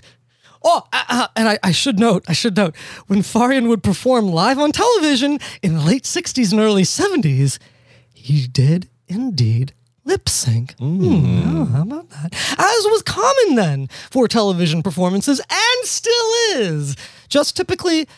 Oh, 0.63 0.83
uh, 0.93 1.05
uh, 1.09 1.29
and 1.37 1.49
I, 1.49 1.59
I 1.63 1.73
should 1.73 1.99
note, 1.99 2.23
I 2.29 2.35
should 2.35 2.55
note, 2.55 2.77
when 3.07 3.23
Farian 3.23 3.67
would 3.69 3.83
perform 3.83 4.27
live 4.27 4.59
on 4.59 4.73
television 4.73 5.39
in 5.63 5.75
the 5.75 5.81
late 5.81 6.05
60s 6.05 6.53
and 6.53 6.61
early 6.61 6.83
70s, 6.83 7.59
he 8.13 8.47
did 8.47 8.91
indeed 9.09 9.73
lip 10.05 10.29
sync. 10.29 10.75
Hmm, 10.79 11.59
oh, 11.59 11.65
how 11.67 11.83
about 11.83 12.11
that? 12.11 12.35
As 12.35 12.85
was 12.87 13.03
common 13.03 13.55
then 13.55 13.89
for 14.11 14.29
television 14.29 14.83
performances 14.83 15.41
and 15.41 15.87
still 15.87 16.33
is. 16.55 16.97
Just 17.29 17.57
typically, 17.57 18.09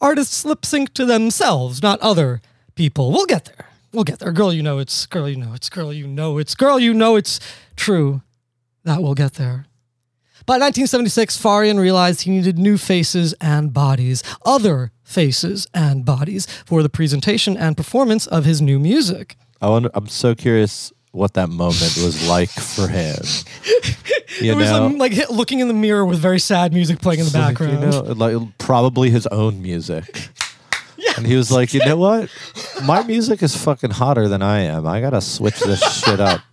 artists 0.00 0.44
lip 0.44 0.64
sync 0.64 0.94
to 0.94 1.04
themselves, 1.04 1.82
not 1.82 2.00
other 2.00 2.40
people. 2.74 3.12
We'll 3.12 3.26
get 3.26 3.44
there. 3.46 3.66
We'll 3.92 4.04
get 4.04 4.18
there. 4.18 4.32
Girl, 4.32 4.52
you 4.52 4.62
know 4.62 4.78
it's, 4.78 5.06
girl, 5.06 5.28
you 5.28 5.36
know 5.36 5.54
it's, 5.54 5.68
girl, 5.68 5.92
you 5.92 6.06
know 6.06 6.38
it's, 6.38 6.54
girl, 6.54 6.78
you 6.78 6.92
know 6.92 7.16
it's 7.16 7.40
true. 7.76 8.22
That 8.84 9.02
we'll 9.02 9.14
get 9.14 9.34
there. 9.34 9.66
By 10.44 10.54
1976, 10.58 11.42
Farian 11.42 11.80
realized 11.80 12.22
he 12.22 12.30
needed 12.30 12.56
new 12.56 12.78
faces 12.78 13.34
and 13.40 13.72
bodies, 13.72 14.22
other 14.44 14.92
faces 15.02 15.66
and 15.74 16.04
bodies, 16.04 16.46
for 16.64 16.84
the 16.84 16.88
presentation 16.88 17.56
and 17.56 17.76
performance 17.76 18.28
of 18.28 18.44
his 18.44 18.62
new 18.62 18.78
music. 18.78 19.36
I 19.60 19.70
wonder 19.70 19.90
I'm 19.92 20.06
so 20.06 20.36
curious 20.36 20.92
what 21.16 21.34
that 21.34 21.48
moment 21.48 21.96
was 21.96 22.28
like 22.28 22.50
for 22.50 22.88
him. 22.88 23.16
You 24.38 24.52
it 24.52 24.56
was 24.56 24.68
know? 24.68 24.84
um, 24.84 24.98
like 24.98 25.30
looking 25.30 25.60
in 25.60 25.68
the 25.68 25.72
mirror 25.72 26.04
with 26.04 26.18
very 26.18 26.38
sad 26.38 26.74
music 26.74 27.00
playing 27.00 27.20
in 27.20 27.26
the 27.26 27.32
Like, 27.38 27.48
background. 27.56 27.80
You 27.80 27.88
know, 27.88 28.00
like 28.12 28.58
probably 28.58 29.08
his 29.08 29.26
own 29.28 29.62
music. 29.62 30.04
And 31.16 31.26
he 31.26 31.34
was 31.36 31.50
like, 31.50 31.72
you 31.72 31.80
know 31.86 31.96
what? 31.96 32.28
My 32.84 33.02
music 33.02 33.42
is 33.42 33.56
fucking 33.56 33.92
hotter 33.92 34.28
than 34.28 34.42
I 34.42 34.60
am. 34.62 34.86
I 34.86 35.00
gotta 35.00 35.22
switch 35.22 35.58
this 35.60 35.80
shit 36.04 36.20
up. 36.20 36.42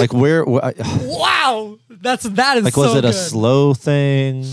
Like 0.00 0.12
where? 0.12 0.44
wh- 0.44 0.62
I- 0.62 0.74
wow, 1.04 1.78
that's 1.90 2.24
that 2.24 2.56
is 2.58 2.64
Like 2.64 2.76
was 2.76 2.92
so 2.92 2.98
it 2.98 3.04
a 3.04 3.12
slow 3.12 3.72
thing? 3.74 4.44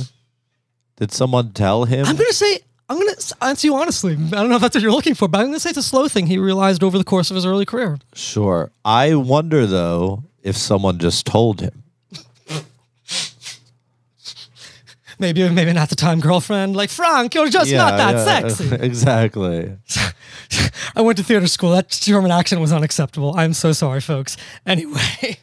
Did 0.98 1.12
someone 1.12 1.51
tell 1.53 1.86
him? 1.86 2.05
I'm 2.05 2.15
gonna 2.15 2.31
say. 2.33 2.60
I'm 2.94 3.00
gonna 3.00 3.18
answer 3.42 3.66
you 3.66 3.76
honestly. 3.76 4.14
I 4.14 4.30
don't 4.30 4.50
know 4.50 4.58
if 4.58 4.62
that's 4.62 4.76
what 4.76 4.84
you're 4.84 4.92
looking 4.92 5.16
for, 5.16 5.28
but 5.28 5.40
I'm 5.40 5.48
gonna 5.48 5.60
say 5.60 5.70
it's 5.70 5.80
a 5.80 5.84
slow 5.84 6.08
thing 6.08 6.28
he 6.28 6.38
realized 6.38 6.84
over 6.84 7.00
the 7.00 7.04
course 7.04 7.32
of 7.32 7.36
his 7.36 7.46
early 7.46 7.66
career. 7.66 7.98
Sure. 8.14 8.72
I 8.86 9.16
wonder 9.16 9.66
though 9.66 10.24
if 10.44 10.56
someone 10.56 11.00
just 11.00 11.26
told 11.26 11.62
him. 11.62 11.84
Maybe, 15.20 15.48
maybe 15.48 15.72
not 15.74 15.90
the 15.90 15.96
time 15.96 16.20
girlfriend. 16.20 16.76
Like 16.76 16.90
Frank, 16.90 17.34
you're 17.34 17.50
just 17.50 17.72
not 17.72 17.98
that 17.98 18.16
yeah, 18.16 18.26
sexy. 18.26 18.76
exactly. 18.80 19.78
I 20.96 21.02
went 21.02 21.18
to 21.18 21.24
theater 21.24 21.48
school. 21.48 21.72
That 21.72 21.90
German 21.90 22.30
accent 22.30 22.62
was 22.62 22.74
unacceptable. 22.74 23.34
I'm 23.36 23.54
so 23.54 23.72
sorry, 23.72 24.02
folks. 24.02 24.38
Anyway, 24.66 25.38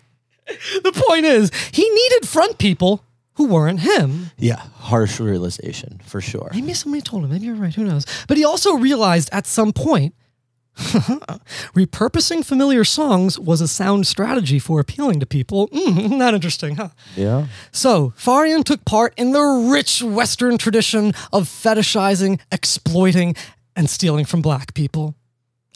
the 0.47 0.93
point 1.09 1.25
is, 1.25 1.51
he 1.73 1.89
needed 1.89 2.29
front 2.29 2.59
people 2.59 3.03
who 3.41 3.47
weren't 3.47 3.81
him. 3.81 4.31
Yeah, 4.37 4.63
harsh 4.81 5.19
realization 5.19 5.99
for 6.05 6.21
sure. 6.21 6.51
Maybe 6.53 6.75
somebody 6.75 7.01
told 7.01 7.25
him. 7.25 7.31
Maybe 7.31 7.47
you're 7.47 7.55
right. 7.55 7.75
Who 7.75 7.85
knows? 7.85 8.05
But 8.29 8.37
he 8.37 8.45
also 8.45 8.75
realized 8.75 9.31
at 9.33 9.47
some 9.47 9.73
point 9.73 10.15
repurposing 10.77 12.45
familiar 12.45 12.85
songs 12.85 13.39
was 13.39 13.63
a 13.63 13.67
sound 13.67 14.07
strategy 14.07 14.59
for 14.59 14.79
appealing 14.79 15.21
to 15.21 15.27
people. 15.27 15.69
Mm, 15.69 16.19
not 16.19 16.35
interesting, 16.35 16.77
huh? 16.77 16.91
Yeah. 17.17 17.47
So, 17.73 18.13
Farian 18.19 18.63
took 18.63 18.85
part 18.85 19.15
in 19.17 19.33
the 19.33 19.41
rich 19.73 20.03
Western 20.03 20.59
tradition 20.59 21.15
of 21.33 21.49
fetishizing, 21.49 22.41
exploiting, 22.53 23.35
and 23.75 23.89
stealing 23.89 24.27
from 24.27 24.43
black 24.43 24.75
people. 24.75 25.15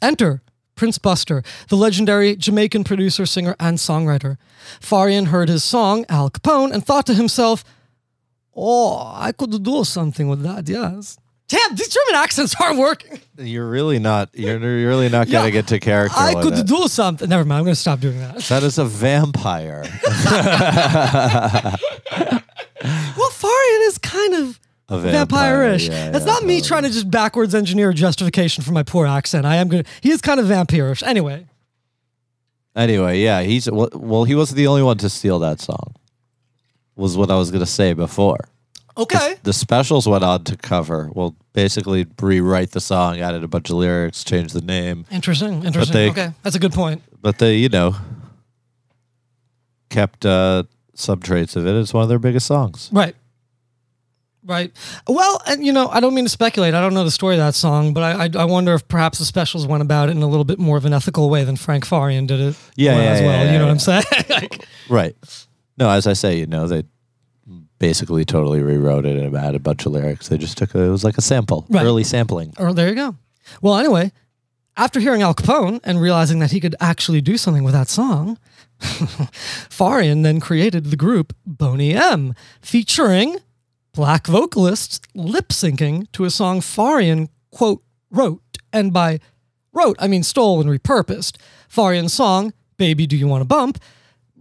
Enter 0.02 0.42
Prince 0.74 0.98
Buster, 0.98 1.42
the 1.68 1.76
legendary 1.76 2.36
Jamaican 2.36 2.84
producer, 2.84 3.26
singer, 3.26 3.54
and 3.60 3.78
songwriter. 3.78 4.36
Farian 4.80 5.26
heard 5.26 5.48
his 5.48 5.62
song, 5.64 6.04
Al 6.08 6.30
Capone, 6.30 6.72
and 6.72 6.84
thought 6.84 7.06
to 7.06 7.14
himself, 7.14 7.64
Oh, 8.56 9.12
I 9.14 9.32
could 9.32 9.62
do 9.62 9.84
something 9.84 10.28
with 10.28 10.42
that, 10.42 10.68
yes. 10.68 11.16
Damn, 11.48 11.74
these 11.74 11.88
German 11.88 12.14
accents 12.22 12.54
aren't 12.60 12.78
working. 12.78 13.20
You're 13.36 13.68
really 13.68 13.98
not. 13.98 14.30
You're, 14.32 14.58
you're 14.58 14.88
really 14.88 15.08
not 15.08 15.28
Yeah, 15.28 15.40
gonna 15.40 15.50
get 15.50 15.66
to 15.68 15.78
character. 15.78 16.16
I 16.18 16.34
could 16.40 16.54
it. 16.58 16.66
do 16.66 16.88
something. 16.88 17.28
Never 17.28 17.44
mind, 17.44 17.58
I'm 17.58 17.64
going 17.64 17.74
to 17.74 17.80
stop 17.80 18.00
doing 18.00 18.18
that. 18.20 18.38
That 18.44 18.62
is 18.62 18.78
a 18.78 18.84
vampire. 18.84 19.84
Well, 23.16 23.30
Farian 23.30 23.88
is 23.88 23.96
kind 23.98 24.34
of 24.34 24.60
A 24.88 24.98
vampire, 24.98 25.12
vampire-ish. 25.18 25.88
yeah, 25.88 26.10
That's 26.10 26.26
yeah, 26.26 26.32
not 26.32 26.44
me 26.44 26.60
trying 26.60 26.82
to 26.82 26.90
just 26.90 27.10
backwards 27.10 27.54
engineer 27.54 27.90
a 27.90 27.94
justification 27.94 28.62
for 28.62 28.72
my 28.72 28.82
poor 28.82 29.06
accent. 29.06 29.46
I 29.46 29.56
am 29.56 29.68
going 29.68 29.82
to, 29.84 29.90
he 30.02 30.10
is 30.10 30.20
kind 30.20 30.38
of 30.38 30.46
vampirish. 30.46 31.02
Anyway, 31.02 31.46
Anyway, 32.76 33.20
yeah, 33.20 33.42
he's 33.42 33.70
well, 33.70 33.88
well. 33.94 34.24
He 34.24 34.34
wasn't 34.34 34.56
the 34.56 34.66
only 34.66 34.82
one 34.82 34.98
to 34.98 35.08
steal 35.08 35.38
that 35.38 35.60
song. 35.60 35.94
Was 36.96 37.16
what 37.16 37.30
I 37.30 37.36
was 37.36 37.52
gonna 37.52 37.66
say 37.66 37.92
before. 37.92 38.48
okay. 38.96 39.36
The 39.44 39.52
specials 39.52 40.08
went 40.08 40.24
on 40.24 40.42
to 40.44 40.56
cover. 40.56 41.08
Well, 41.14 41.36
basically 41.52 42.04
rewrite 42.20 42.72
the 42.72 42.80
song, 42.80 43.20
added 43.20 43.44
a 43.44 43.48
bunch 43.48 43.70
of 43.70 43.76
lyrics, 43.76 44.24
changed 44.24 44.54
the 44.54 44.60
name, 44.60 45.06
Interesting. 45.12 45.62
Interesting. 45.64 45.94
they- 45.94 46.10
okay. 46.10 46.32
That's 46.42 46.56
a 46.56 46.58
good 46.58 46.72
point. 46.72 47.02
but 47.22 47.38
they, 47.38 47.56
you 47.58 47.68
know, 47.68 47.94
kept 49.90 50.26
uh, 50.26 50.64
some 50.94 51.20
traits 51.20 51.56
of 51.56 51.66
it. 51.66 51.74
It's 51.76 51.94
one 51.94 52.02
of 52.02 52.08
their 52.08 52.18
biggest 52.18 52.46
songs. 52.46 52.90
Right. 52.92 53.14
Right. 54.46 54.70
Well, 55.08 55.40
and 55.46 55.64
you 55.64 55.72
know, 55.72 55.88
I 55.88 56.00
don't 56.00 56.14
mean 56.14 56.24
to 56.26 56.30
speculate. 56.30 56.74
I 56.74 56.80
don't 56.80 56.92
know 56.92 57.04
the 57.04 57.10
story 57.10 57.34
of 57.34 57.38
that 57.38 57.54
song, 57.54 57.94
but 57.94 58.02
I, 58.02 58.24
I, 58.24 58.42
I 58.42 58.44
wonder 58.44 58.74
if 58.74 58.86
perhaps 58.88 59.18
the 59.18 59.24
specials 59.24 59.66
went 59.66 59.82
about 59.82 60.08
it 60.10 60.12
in 60.16 60.22
a 60.22 60.26
little 60.26 60.44
bit 60.44 60.58
more 60.58 60.76
of 60.76 60.84
an 60.84 60.92
ethical 60.92 61.30
way 61.30 61.44
than 61.44 61.56
Frank 61.56 61.86
Farian 61.86 62.26
did 62.26 62.40
it. 62.40 62.56
Yeah, 62.76 62.94
yeah, 62.96 63.02
as 63.02 63.20
yeah, 63.20 63.26
well. 63.26 63.44
yeah, 63.46 63.52
you 63.52 63.58
know 63.58 63.64
yeah. 63.64 63.64
what 63.64 63.70
I'm 63.70 63.78
saying? 63.78 64.04
like, 64.28 64.66
Right. 64.88 65.46
No, 65.78 65.88
as 65.88 66.06
I 66.06 66.12
say, 66.12 66.38
you 66.38 66.46
know, 66.46 66.66
they 66.68 66.84
basically 67.78 68.24
totally 68.24 68.62
rewrote 68.62 69.06
it 69.06 69.16
and 69.16 69.34
added 69.36 69.56
a 69.56 69.58
bunch 69.60 69.86
of 69.86 69.92
lyrics. 69.92 70.28
They 70.28 70.38
just 70.38 70.56
took 70.58 70.74
a, 70.74 70.78
it 70.82 70.90
was 70.90 71.04
like 71.04 71.18
a 71.18 71.22
sample, 71.22 71.66
Right. 71.70 71.84
early 71.84 72.04
sampling. 72.04 72.52
Or 72.58 72.72
there 72.72 72.88
you 72.88 72.94
go. 72.94 73.16
Well, 73.62 73.76
anyway, 73.76 74.12
after 74.76 75.00
hearing 75.00 75.22
Al 75.22 75.34
Capone 75.34 75.80
and 75.84 76.00
realizing 76.00 76.38
that 76.40 76.50
he 76.52 76.60
could 76.60 76.76
actually 76.80 77.20
do 77.20 77.36
something 77.36 77.64
with 77.64 77.74
that 77.74 77.88
song, 77.88 78.38
Farian 78.80 80.22
then 80.22 80.40
created 80.40 80.86
the 80.86 80.96
group 80.96 81.34
Boney 81.46 81.94
M, 81.94 82.34
featuring 82.60 83.38
black 83.94 84.26
vocalists 84.26 85.00
lip 85.14 85.48
syncing 85.48 86.10
to 86.12 86.24
a 86.24 86.30
song 86.30 86.60
Farian, 86.60 87.28
quote, 87.50 87.82
wrote. 88.10 88.42
And 88.72 88.92
by 88.92 89.20
wrote, 89.72 89.96
I 89.98 90.08
mean 90.08 90.22
stole 90.22 90.60
and 90.60 90.68
repurposed. 90.68 91.36
Farian's 91.68 92.12
song, 92.12 92.52
Baby 92.76 93.06
Do 93.06 93.16
You 93.16 93.28
Want 93.28 93.40
to 93.40 93.46
Bump, 93.46 93.78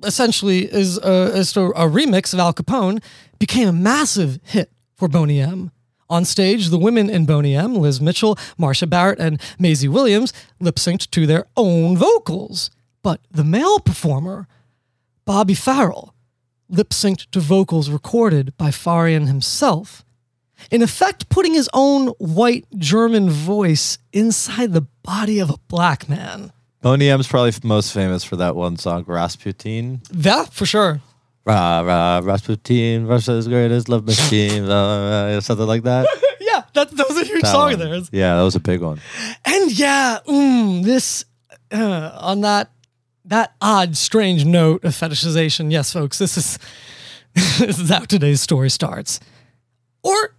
essentially 0.03 0.65
is 0.71 0.97
a, 0.97 1.35
is 1.35 1.55
a, 1.55 1.59
remix 1.59 2.33
of 2.33 2.39
Al 2.39 2.53
Capone, 2.53 3.01
became 3.39 3.67
a 3.67 3.73
massive 3.73 4.39
hit 4.43 4.71
for 4.95 5.07
Boney 5.07 5.39
M. 5.39 5.71
On 6.09 6.25
stage, 6.25 6.67
the 6.67 6.77
women 6.77 7.09
in 7.09 7.25
Boney 7.25 7.55
M, 7.55 7.75
Liz 7.75 8.01
Mitchell, 8.01 8.37
Marcia 8.57 8.85
Barrett, 8.85 9.19
and 9.19 9.39
Maizie 9.59 9.87
Williams, 9.87 10.33
lip 10.59 10.75
synced 10.75 11.09
to 11.11 11.25
their 11.25 11.45
own 11.55 11.97
vocals. 11.97 12.69
But 13.01 13.21
the 13.31 13.43
male 13.43 13.79
performer, 13.79 14.47
Bobby 15.25 15.55
Farrell, 15.55 16.12
lip 16.69 16.89
synced 16.89 17.29
to 17.31 17.39
vocals 17.39 17.89
recorded 17.89 18.55
by 18.57 18.69
Farian 18.69 19.27
himself, 19.27 20.03
in 20.71 20.81
effect 20.81 21.29
putting 21.29 21.53
his 21.53 21.69
own 21.73 22.07
white 22.19 22.65
German 22.77 23.29
voice 23.29 23.97
inside 24.11 24.73
the 24.73 24.87
body 25.03 25.39
of 25.39 25.49
a 25.49 25.57
black 25.67 26.07
man. 26.09 26.51
Boney 26.81 27.09
M's 27.09 27.27
probably 27.27 27.53
most 27.63 27.93
famous 27.93 28.23
for 28.23 28.35
that 28.37 28.55
one 28.55 28.77
song, 28.77 29.03
Rasputin. 29.07 30.01
That 30.11 30.53
for 30.53 30.65
sure. 30.65 31.01
Rah, 31.45 31.81
rah, 31.81 32.21
Rasputin, 32.23 33.05
Russia's 33.07 33.47
greatest 33.47 33.89
love 33.89 34.05
machine, 34.05 34.65
rah, 34.65 35.31
rah, 35.33 35.39
something 35.41 35.67
like 35.67 35.83
that. 35.83 36.07
Yeah, 36.53 36.61
that, 36.75 36.91
that 36.91 37.09
was 37.09 37.17
a 37.17 37.23
huge 37.25 37.41
That 37.41 37.51
song 37.51 37.63
one. 37.63 37.73
of 37.73 37.79
theirs. 37.79 38.09
Yeah, 38.11 38.35
that 38.35 38.43
was 38.43 38.53
a 38.55 38.59
big 38.59 38.79
one. 38.81 38.99
And 39.43 39.71
yeah, 39.71 40.19
mm, 40.27 40.83
this 40.83 41.25
uh, 41.71 42.15
on 42.21 42.41
that 42.41 42.69
that 43.25 43.53
odd, 43.61 43.95
strange 43.97 44.45
note 44.45 44.83
of 44.83 44.93
fetishization. 44.93 45.71
Yes, 45.71 45.91
folks, 45.93 46.17
this 46.19 46.37
is 46.37 46.59
this 47.33 47.79
is 47.79 47.89
how 47.89 47.99
today's 47.99 48.41
story 48.41 48.69
starts. 48.69 49.19
Or, 50.03 50.35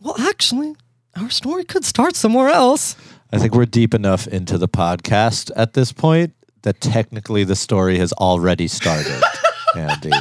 well, 0.00 0.14
actually, 0.20 0.74
our 1.16 1.30
story 1.30 1.64
could 1.64 1.84
start 1.84 2.16
somewhere 2.16 2.48
else. 2.48 2.96
I 3.32 3.38
think 3.38 3.54
we're 3.54 3.66
deep 3.66 3.94
enough 3.94 4.26
into 4.28 4.56
the 4.58 4.68
podcast 4.68 5.50
at 5.56 5.72
this 5.72 5.92
point 5.92 6.32
that 6.62 6.80
technically 6.80 7.42
the 7.44 7.56
story 7.56 7.98
has 7.98 8.12
already 8.14 8.68
started, 8.68 9.20
Andy. 9.76 10.12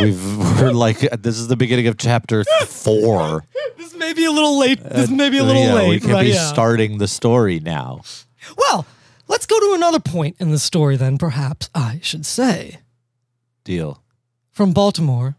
We've, 0.00 0.60
we're 0.60 0.72
like, 0.72 0.98
this 0.98 1.38
is 1.38 1.46
the 1.48 1.56
beginning 1.56 1.86
of 1.86 1.96
chapter 1.96 2.44
four. 2.66 3.44
This 3.78 3.94
may 3.94 4.12
be 4.12 4.24
a 4.24 4.30
little 4.32 4.58
late. 4.58 4.82
This 4.82 5.08
may 5.08 5.30
be 5.30 5.38
a 5.38 5.44
little 5.44 5.62
Uh, 5.62 5.66
Yeah, 5.66 5.74
late. 5.74 5.88
We 5.88 6.00
can 6.00 6.10
right? 6.10 6.22
be 6.24 6.30
Yeah. 6.32 6.48
starting 6.48 6.98
the 6.98 7.06
story 7.08 7.60
now. 7.60 8.00
Well, 8.58 8.84
let's 9.28 9.46
go 9.46 9.58
to 9.58 9.74
another 9.74 10.00
point 10.00 10.36
in 10.38 10.50
the 10.50 10.58
story, 10.58 10.96
then. 10.96 11.18
Perhaps 11.18 11.70
I 11.74 12.00
should 12.02 12.26
say. 12.26 12.78
Deal. 13.64 14.02
from 14.52 14.72
Baltimore 14.72 15.36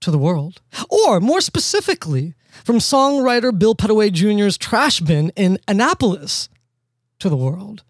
to 0.00 0.10
the 0.10 0.18
world. 0.18 0.60
Or 0.90 1.20
more 1.20 1.40
specifically, 1.40 2.34
from 2.64 2.76
songwriter 2.76 3.56
Bill 3.58 3.74
Pettaway 3.74 4.12
Jr.'s 4.12 4.56
trash 4.58 5.00
bin 5.00 5.32
in 5.36 5.58
Annapolis 5.66 6.48
to 7.18 7.28
the 7.28 7.36
world. 7.36 7.82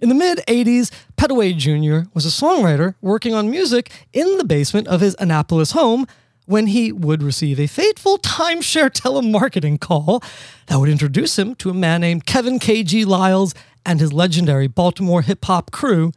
In 0.00 0.08
the 0.08 0.14
mid 0.16 0.38
80s, 0.48 0.90
Pettaway 1.16 1.56
Jr. 1.56 2.08
was 2.12 2.26
a 2.26 2.28
songwriter 2.28 2.96
working 3.00 3.34
on 3.34 3.50
music 3.50 3.90
in 4.12 4.36
the 4.38 4.44
basement 4.44 4.88
of 4.88 5.00
his 5.00 5.14
Annapolis 5.20 5.70
home 5.72 6.06
when 6.46 6.68
he 6.68 6.92
would 6.92 7.22
receive 7.22 7.58
a 7.60 7.66
fateful 7.66 8.18
timeshare 8.18 8.90
telemarketing 9.02 9.80
call 9.80 10.22
that 10.66 10.78
would 10.78 10.88
introduce 10.88 11.38
him 11.38 11.54
to 11.56 11.70
a 11.70 11.74
man 11.74 12.00
named 12.00 12.26
Kevin 12.26 12.58
K.G. 12.58 13.04
Liles 13.04 13.54
and 13.84 14.00
his 14.00 14.12
legendary 14.12 14.66
Baltimore 14.66 15.22
hip 15.22 15.44
hop 15.44 15.70
crew, 15.70 16.12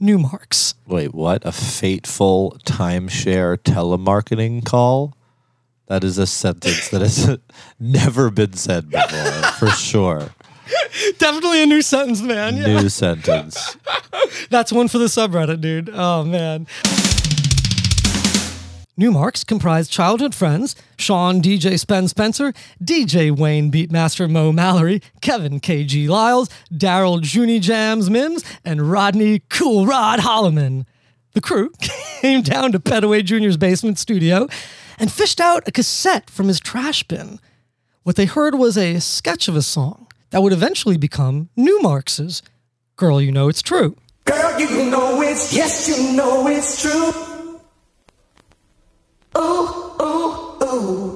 Numarx. 0.00 0.74
Wait, 0.86 1.14
what? 1.14 1.44
A 1.44 1.52
fateful 1.52 2.56
timeshare 2.64 3.56
telemarketing 3.56 4.64
call? 4.64 5.16
That 5.88 6.02
is 6.04 6.18
a 6.18 6.26
sentence 6.26 6.88
that 6.88 7.00
has 7.00 7.38
never 7.80 8.30
been 8.30 8.54
said 8.54 8.90
before, 8.90 9.42
for 9.52 9.68
sure. 9.68 10.30
Definitely 11.18 11.62
a 11.62 11.66
new 11.66 11.80
sentence, 11.80 12.20
man. 12.20 12.56
Yeah. 12.56 12.80
New 12.80 12.88
sentence. 12.88 13.76
That's 14.50 14.72
one 14.72 14.88
for 14.88 14.98
the 14.98 15.04
subreddit, 15.04 15.60
dude. 15.60 15.90
Oh, 15.92 16.24
man. 16.24 16.66
Numarx 18.98 19.46
comprised 19.46 19.92
childhood 19.92 20.34
friends 20.34 20.74
Sean 20.96 21.42
DJ 21.42 21.78
Spen 21.78 22.08
Spencer, 22.08 22.54
DJ 22.82 23.30
Wayne 23.30 23.70
Beatmaster 23.70 24.28
Mo 24.28 24.52
Mallory, 24.52 25.02
Kevin 25.20 25.60
KG 25.60 26.08
Liles, 26.08 26.48
Daryl 26.72 27.20
Junie 27.22 27.60
Jams 27.60 28.08
Mims, 28.08 28.42
and 28.64 28.90
Rodney 28.90 29.40
Cool 29.50 29.86
Rod 29.86 30.20
Holloman. 30.20 30.86
The 31.34 31.42
crew 31.42 31.70
came 31.80 32.40
down 32.40 32.72
to 32.72 32.80
Pettaway 32.80 33.22
Jr.'s 33.22 33.58
basement 33.58 33.98
studio 33.98 34.48
and 34.98 35.12
fished 35.12 35.40
out 35.40 35.68
a 35.68 35.72
cassette 35.72 36.30
from 36.30 36.48
his 36.48 36.58
trash 36.58 37.02
bin. 37.02 37.38
What 38.02 38.16
they 38.16 38.24
heard 38.24 38.54
was 38.54 38.78
a 38.78 38.98
sketch 39.00 39.46
of 39.46 39.56
a 39.56 39.62
song 39.62 40.06
that 40.30 40.42
would 40.42 40.54
eventually 40.54 40.96
become 40.96 41.50
Numarx's 41.58 42.42
Girl, 42.96 43.20
You 43.20 43.30
Know 43.30 43.48
It's 43.48 43.60
True. 43.60 43.94
Girl, 44.24 44.58
you 44.58 44.90
know 44.90 45.20
it's, 45.20 45.52
yes, 45.52 45.86
you 45.86 46.16
know 46.16 46.46
it's 46.46 46.80
true. 46.80 47.35
Ooh, 49.36 49.94
ooh, 50.02 50.58
ooh. 50.64 51.15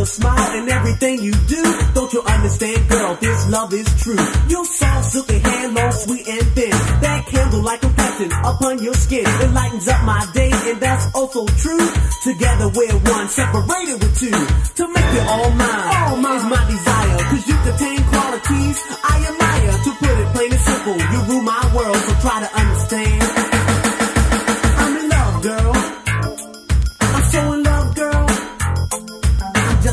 A 0.00 0.06
smile 0.06 0.56
and 0.56 0.68
everything 0.70 1.20
you 1.20 1.32
do, 1.46 1.62
don't 1.94 2.12
you 2.12 2.22
understand, 2.22 2.88
girl, 2.88 3.14
this 3.20 3.48
love 3.50 3.72
is 3.74 3.88
true. 4.02 4.16
Your 4.48 4.64
soft, 4.64 5.12
silky 5.12 5.38
hair, 5.38 5.68
long, 5.68 5.92
sweet 5.92 6.26
and 6.26 6.46
thin. 6.56 6.70
That 7.04 7.26
candle 7.26 7.62
like 7.62 7.80
complexion 7.80 8.32
upon 8.32 8.82
your 8.82 8.94
skin. 8.94 9.24
It 9.26 9.52
lightens 9.52 9.88
up 9.88 10.02
my 10.04 10.26
day, 10.32 10.50
and 10.52 10.80
that's 10.80 11.06
also 11.14 11.44
true. 11.46 11.86
Together 12.24 12.68
we're 12.72 12.96
one, 13.12 13.28
separated 13.28 14.00
with 14.00 14.14
two. 14.18 14.32
To 14.80 14.88
make 14.88 15.08
you 15.12 15.22
all 15.28 15.50
mine, 15.50 15.84
all 16.08 16.16
mine 16.16 16.36
is 16.36 16.44
my 16.48 16.62
desire. 16.64 17.18
Cause 17.30 17.44
you 17.48 17.56
contain 17.60 18.00
qualities 18.08 18.76
I 19.04 19.14
admire. 19.28 19.72
To 19.84 19.90
put 20.00 20.16
it 20.16 20.28
plain 20.34 20.50
and 20.52 20.60
simple, 20.60 20.96
you 20.96 21.18
rule 21.28 21.42
my 21.44 21.60
world, 21.76 21.96
so 21.96 22.12
try 22.24 22.40
to 22.40 22.50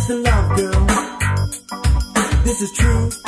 In 0.09 0.23
love, 0.23 0.55
girl. 0.55 0.85
This 2.45 2.61
is 2.61 2.71
true. 2.71 3.26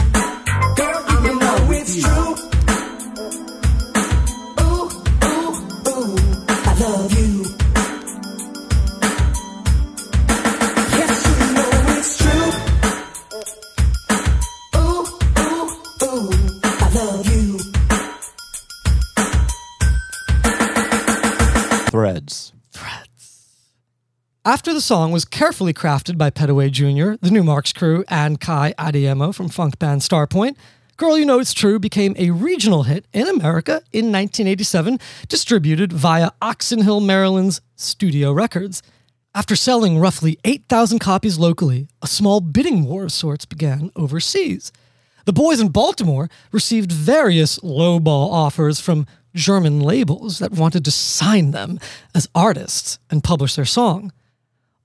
The 24.79 24.83
song 24.83 25.11
was 25.11 25.25
carefully 25.25 25.73
crafted 25.73 26.17
by 26.17 26.29
Pettaway 26.29 26.71
Jr., 26.71 27.19
the 27.19 27.35
Numarx 27.35 27.75
crew, 27.75 28.05
and 28.07 28.39
Kai 28.39 28.73
Adeyemo 28.79 29.35
from 29.35 29.49
funk 29.49 29.77
band 29.77 29.99
Starpoint, 29.99 30.55
Girl 30.95 31.17
You 31.17 31.25
Know 31.25 31.39
It's 31.39 31.53
True 31.53 31.79
became 31.79 32.15
a 32.17 32.29
regional 32.29 32.83
hit 32.83 33.05
in 33.11 33.27
America 33.27 33.81
in 33.91 34.05
1987, 34.05 34.97
distributed 35.27 35.91
via 35.91 36.31
Oxon 36.41 36.83
Hill, 36.83 37.01
Maryland's 37.01 37.59
Studio 37.75 38.31
Records. 38.31 38.81
After 39.35 39.53
selling 39.53 39.99
roughly 39.99 40.39
8,000 40.45 40.99
copies 40.99 41.37
locally, 41.37 41.89
a 42.01 42.07
small 42.07 42.39
bidding 42.39 42.85
war 42.85 43.03
of 43.03 43.11
sorts 43.11 43.43
began 43.43 43.91
overseas. 43.97 44.71
The 45.25 45.33
boys 45.33 45.59
in 45.59 45.73
Baltimore 45.73 46.29
received 46.53 46.93
various 46.93 47.59
lowball 47.59 48.31
offers 48.31 48.79
from 48.79 49.07
German 49.35 49.81
labels 49.81 50.39
that 50.39 50.53
wanted 50.53 50.85
to 50.85 50.91
sign 50.91 51.51
them 51.51 51.81
as 52.15 52.29
artists 52.33 52.97
and 53.11 53.21
publish 53.21 53.55
their 53.55 53.65
song. 53.65 54.13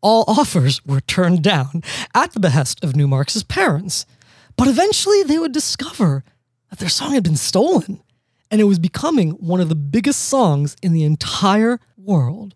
All 0.04 0.24
offers 0.28 0.84
were 0.84 1.00
turned 1.00 1.42
down 1.42 1.82
at 2.14 2.32
the 2.32 2.40
behest 2.40 2.84
of 2.84 2.94
Numarx's 2.94 3.42
parents, 3.42 4.04
but 4.54 4.68
eventually 4.68 5.22
they 5.22 5.38
would 5.38 5.52
discover 5.52 6.22
that 6.68 6.78
their 6.78 6.90
song 6.90 7.14
had 7.14 7.24
been 7.24 7.36
stolen 7.36 8.02
and 8.50 8.60
it 8.60 8.64
was 8.64 8.78
becoming 8.78 9.30
one 9.30 9.62
of 9.62 9.70
the 9.70 9.74
biggest 9.74 10.20
songs 10.26 10.76
in 10.82 10.92
the 10.92 11.04
entire 11.04 11.80
world. 11.96 12.54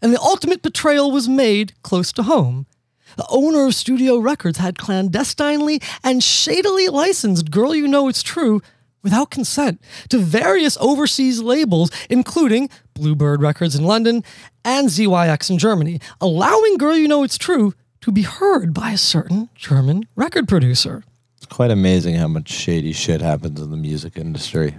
And 0.00 0.12
the 0.12 0.20
ultimate 0.20 0.62
betrayal 0.62 1.10
was 1.10 1.28
made 1.28 1.74
close 1.82 2.12
to 2.12 2.22
home. 2.22 2.68
The 3.16 3.26
owner 3.28 3.66
of 3.66 3.74
Studio 3.74 4.18
Records 4.18 4.58
had 4.58 4.78
clandestinely 4.78 5.82
and 6.04 6.22
shadily 6.22 6.88
licensed 6.88 7.50
Girl 7.50 7.74
You 7.74 7.88
Know 7.88 8.06
It's 8.06 8.22
True 8.22 8.62
without 9.02 9.30
consent 9.30 9.80
to 10.08 10.18
various 10.18 10.76
overseas 10.80 11.40
labels, 11.40 11.90
including 12.10 12.68
Bluebird 12.94 13.40
Records 13.40 13.74
in 13.74 13.84
London 13.84 14.24
and 14.64 14.88
ZYX 14.88 15.50
in 15.50 15.58
Germany, 15.58 16.00
allowing 16.20 16.76
Girl 16.76 16.96
You 16.96 17.08
Know 17.08 17.22
It's 17.22 17.38
True 17.38 17.74
to 18.00 18.12
be 18.12 18.22
heard 18.22 18.72
by 18.72 18.90
a 18.92 18.98
certain 18.98 19.48
German 19.54 20.04
record 20.16 20.48
producer. 20.48 21.04
It's 21.36 21.46
quite 21.46 21.70
amazing 21.70 22.16
how 22.16 22.28
much 22.28 22.48
shady 22.48 22.92
shit 22.92 23.20
happens 23.20 23.60
in 23.60 23.70
the 23.70 23.76
music 23.76 24.16
industry. 24.16 24.74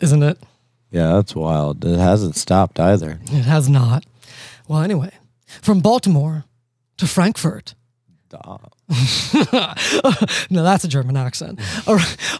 Isn't 0.00 0.22
it? 0.22 0.38
Yeah, 0.90 1.14
that's 1.14 1.34
wild. 1.34 1.84
It 1.84 1.98
hasn't 1.98 2.36
stopped 2.36 2.78
either. 2.78 3.18
It 3.24 3.44
has 3.44 3.68
not. 3.68 4.04
Well, 4.68 4.82
anyway, 4.82 5.10
from 5.46 5.80
Baltimore 5.80 6.44
to 6.98 7.06
Frankfurt. 7.06 7.74
No, 10.50 10.62
that's 10.62 10.84
a 10.84 10.88
German 10.88 11.16
accent. 11.16 11.60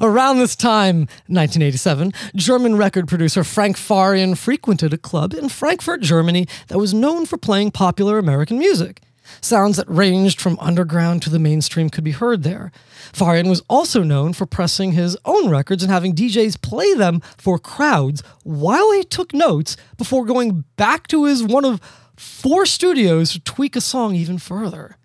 Around 0.00 0.38
this 0.38 0.56
time, 0.56 1.00
1987, 1.28 2.12
German 2.34 2.76
record 2.76 3.08
producer 3.08 3.44
Frank 3.44 3.76
Farian 3.76 4.36
frequented 4.36 4.92
a 4.92 4.98
club 4.98 5.32
in 5.34 5.48
Frankfurt, 5.48 6.00
Germany 6.00 6.46
that 6.68 6.78
was 6.78 6.92
known 6.92 7.26
for 7.26 7.38
playing 7.38 7.70
popular 7.70 8.18
American 8.18 8.58
music. 8.58 9.00
Sounds 9.40 9.76
that 9.76 9.88
ranged 9.88 10.40
from 10.40 10.58
underground 10.60 11.22
to 11.22 11.30
the 11.30 11.38
mainstream 11.38 11.88
could 11.88 12.04
be 12.04 12.10
heard 12.10 12.42
there. 12.42 12.70
Farian 13.12 13.48
was 13.48 13.62
also 13.68 14.02
known 14.02 14.32
for 14.32 14.46
pressing 14.46 14.92
his 14.92 15.16
own 15.24 15.48
records 15.48 15.82
and 15.82 15.90
having 15.90 16.14
DJs 16.14 16.60
play 16.60 16.92
them 16.94 17.20
for 17.38 17.58
crowds 17.58 18.22
while 18.42 18.92
he 18.92 19.04
took 19.04 19.32
notes 19.32 19.76
before 19.96 20.24
going 20.24 20.64
back 20.76 21.06
to 21.08 21.24
his 21.24 21.42
one 21.42 21.64
of 21.64 21.80
four 22.16 22.66
studios 22.66 23.32
to 23.32 23.40
tweak 23.40 23.74
a 23.74 23.80
song 23.80 24.14
even 24.14 24.38
further. 24.38 24.96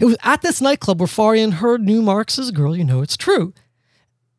It 0.00 0.04
was 0.04 0.16
at 0.22 0.42
this 0.42 0.60
nightclub 0.60 1.00
where 1.00 1.06
Farian 1.06 1.54
heard 1.54 1.82
Numarx's 1.82 2.50
Girl 2.50 2.76
You 2.76 2.84
Know 2.84 3.02
It's 3.02 3.16
True. 3.16 3.52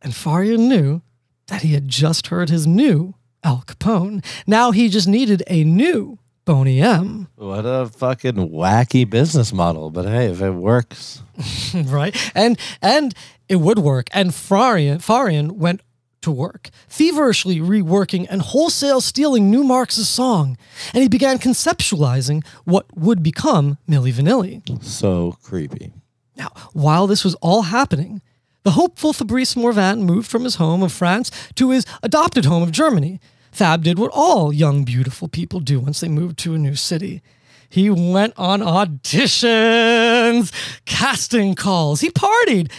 And 0.02 0.14
Farian 0.14 0.68
knew 0.68 1.02
that 1.48 1.62
he 1.62 1.74
had 1.74 1.88
just 1.88 2.28
heard 2.28 2.50
his 2.50 2.68
new 2.68 3.16
Al 3.44 3.64
Capone. 3.66 4.24
Now 4.48 4.72
he 4.72 4.90
just 4.90 5.08
needed 5.08 5.44
a 5.48 5.64
new 5.64 6.20
Boney 6.46 6.82
M. 6.82 7.28
What 7.36 7.66
a 7.66 7.88
fucking 7.88 8.36
wacky 8.50 9.10
business 9.10 9.54
model. 9.54 9.90
But 9.90 10.06
hey, 10.06 10.26
if 10.30 10.42
it 10.42 10.52
works, 10.52 11.22
right? 11.86 12.16
And 12.36 12.60
and 12.82 13.14
it 13.48 13.58
would 13.58 13.80
work. 13.80 14.08
And 14.12 14.32
Farian, 14.32 14.98
Farian 14.98 15.54
went 15.54 15.82
to 16.24 16.32
work, 16.32 16.70
feverishly 16.88 17.60
reworking 17.60 18.26
and 18.30 18.42
wholesale 18.42 19.02
stealing 19.02 19.52
Numarx's 19.52 20.10
song. 20.10 20.58
And 20.94 21.04
he 21.04 21.10
began 21.10 21.38
conceptualizing 21.38 22.46
what 22.66 22.86
would 22.96 23.24
become 23.24 23.78
Milli 23.88 24.12
Vanilli. 24.12 24.84
so 24.84 25.38
creepy. 25.44 25.94
Now, 26.36 26.50
while 26.74 27.08
this 27.08 27.24
was 27.24 27.36
all 27.36 27.64
happening, 27.64 28.22
the 28.64 28.72
hopeful 28.72 29.14
Fabrice 29.14 29.56
Morvan 29.56 30.04
moved 30.04 30.30
from 30.30 30.46
his 30.46 30.56
home 30.56 30.82
of 30.82 30.92
France 30.92 31.30
to 31.56 31.70
his 31.70 31.86
adopted 32.02 32.46
home 32.46 32.64
of 32.64 32.72
Germany. 32.72 33.20
Fab 33.52 33.84
did 33.84 34.00
what 34.00 34.12
all 34.14 34.52
young, 34.52 34.84
beautiful 34.84 35.28
people 35.28 35.60
do 35.60 35.80
once 35.80 36.00
they 36.00 36.08
move 36.08 36.36
to 36.38 36.56
a 36.56 36.58
new 36.58 36.76
city. 36.76 37.22
He 37.70 37.90
went 37.90 38.34
on 38.38 38.62
auditions, 38.62 40.52
casting 40.86 41.56
calls, 41.56 42.02
he 42.02 42.10
partied. 42.10 42.72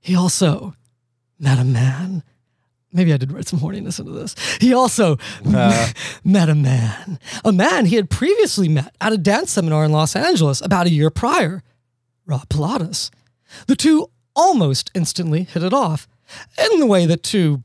He 0.00 0.14
also 0.14 0.74
met 1.38 1.58
a 1.58 1.64
man. 1.64 2.22
Maybe 2.92 3.12
I 3.12 3.16
did 3.16 3.30
write 3.30 3.46
some 3.46 3.60
horniness 3.60 4.00
into 4.00 4.12
this. 4.12 4.34
He 4.60 4.74
also 4.74 5.16
uh. 5.46 5.88
met 6.24 6.48
a 6.48 6.54
man, 6.54 7.18
a 7.44 7.52
man 7.52 7.86
he 7.86 7.96
had 7.96 8.10
previously 8.10 8.68
met 8.68 8.94
at 9.00 9.12
a 9.12 9.18
dance 9.18 9.52
seminar 9.52 9.84
in 9.84 9.92
Los 9.92 10.16
Angeles 10.16 10.60
about 10.60 10.86
a 10.86 10.90
year 10.90 11.10
prior. 11.10 11.62
Rob 12.26 12.48
Pilatus. 12.48 13.10
The 13.66 13.76
two 13.76 14.10
almost 14.36 14.90
instantly 14.94 15.42
hit 15.44 15.62
it 15.62 15.72
off, 15.72 16.08
in 16.58 16.80
the 16.80 16.86
way 16.86 17.06
that 17.06 17.22
two 17.22 17.62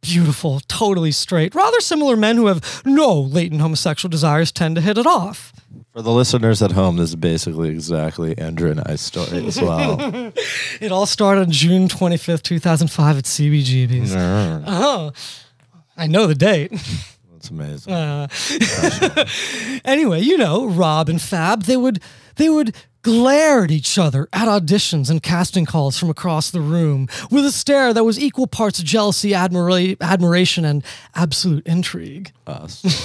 beautiful, 0.00 0.60
totally 0.68 1.10
straight, 1.10 1.54
rather 1.54 1.80
similar 1.80 2.16
men 2.16 2.36
who 2.36 2.46
have 2.46 2.82
no 2.84 3.20
latent 3.20 3.60
homosexual 3.60 4.10
desires 4.10 4.52
tend 4.52 4.76
to 4.76 4.80
hit 4.80 4.98
it 4.98 5.06
off. 5.06 5.52
For 5.96 6.02
the 6.02 6.12
listeners 6.12 6.60
at 6.60 6.72
home, 6.72 6.98
this 6.98 7.08
is 7.08 7.16
basically 7.16 7.70
exactly 7.70 8.36
Andrew 8.36 8.70
and 8.70 8.82
I's 8.84 9.00
story 9.00 9.46
as 9.46 9.58
well. 9.58 10.30
It 10.82 10.92
all 10.92 11.06
started 11.06 11.40
on 11.46 11.50
June 11.50 11.88
25th, 11.88 12.42
2005 12.42 13.16
at 13.16 13.24
CBGB's. 13.24 14.14
Oh, 14.14 14.18
uh-huh. 14.18 15.10
I 15.96 16.06
know 16.06 16.26
the 16.26 16.34
date. 16.34 16.70
That's 17.32 17.48
amazing. 17.48 17.94
Uh, 17.94 18.28
anyway, 19.86 20.20
you 20.20 20.36
know, 20.36 20.66
Rob 20.66 21.08
and 21.08 21.18
Fab, 21.18 21.62
they 21.62 21.78
would 21.78 22.02
they 22.36 22.48
would 22.48 22.74
glare 23.02 23.62
at 23.62 23.70
each 23.70 23.98
other 23.98 24.28
at 24.32 24.48
auditions 24.48 25.10
and 25.10 25.22
casting 25.22 25.64
calls 25.64 25.96
from 25.96 26.10
across 26.10 26.50
the 26.50 26.60
room 26.60 27.08
with 27.30 27.44
a 27.46 27.52
stare 27.52 27.94
that 27.94 28.02
was 28.02 28.18
equal 28.18 28.48
parts 28.48 28.82
jealousy, 28.82 29.30
admira- 29.30 29.96
admiration, 30.00 30.64
and 30.64 30.82
absolute 31.14 31.64
intrigue. 31.66 32.32
us. 32.48 32.82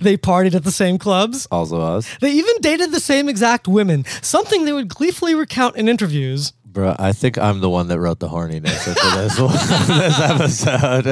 They 0.00 0.16
partied 0.18 0.54
at 0.54 0.64
the 0.64 0.70
same 0.70 0.98
clubs. 0.98 1.48
Also 1.50 1.80
us. 1.80 2.14
They 2.20 2.30
even 2.32 2.60
dated 2.60 2.92
the 2.92 3.00
same 3.00 3.28
exact 3.30 3.66
women, 3.66 4.04
something 4.20 4.64
they 4.66 4.72
would 4.72 4.88
gleefully 4.88 5.34
recount 5.34 5.76
in 5.76 5.88
interviews. 5.88 6.52
Bro, 6.66 6.96
I 6.98 7.12
think 7.12 7.38
I'm 7.38 7.60
the 7.60 7.70
one 7.70 7.88
that 7.88 7.98
wrote 7.98 8.18
the 8.18 8.28
horniness 8.28 8.84
for 8.84 8.92
this 9.16 9.40
one, 9.40 9.56
this 9.88 10.66
episode. 10.66 11.06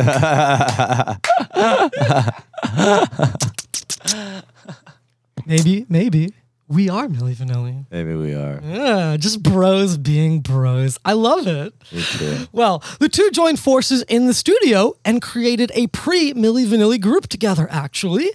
Maybe, 5.47 5.85
maybe 5.90 6.33
we 6.74 6.88
are 6.88 7.06
Milli 7.06 7.37
Vanilli. 7.37 7.87
Maybe 7.90 8.14
we 8.14 8.34
are. 8.34 8.60
Yeah, 8.64 9.16
just 9.16 9.42
bros 9.42 9.96
being 9.96 10.40
bros. 10.40 10.98
I 11.04 11.12
love 11.12 11.46
it. 11.46 11.72
Me 11.92 12.02
too. 12.02 12.48
Well, 12.50 12.82
the 12.98 13.08
two 13.08 13.30
joined 13.30 13.60
forces 13.60 14.02
in 14.08 14.26
the 14.26 14.34
studio 14.34 14.94
and 15.04 15.22
created 15.22 15.70
a 15.74 15.87
pre 15.88 16.34
Milli 16.34 16.66
Vanilli 16.66 17.00
group 17.00 17.28
together, 17.28 17.68
actually. 17.70 18.28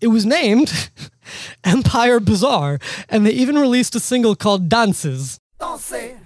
It 0.00 0.08
was 0.08 0.24
named 0.24 0.90
Empire 1.64 2.20
Bizarre, 2.20 2.78
and 3.08 3.26
they 3.26 3.32
even 3.32 3.58
released 3.58 3.94
a 3.96 4.00
single 4.00 4.36
called 4.36 4.68
Dances. 4.68 5.40
Dansez. 5.60 6.19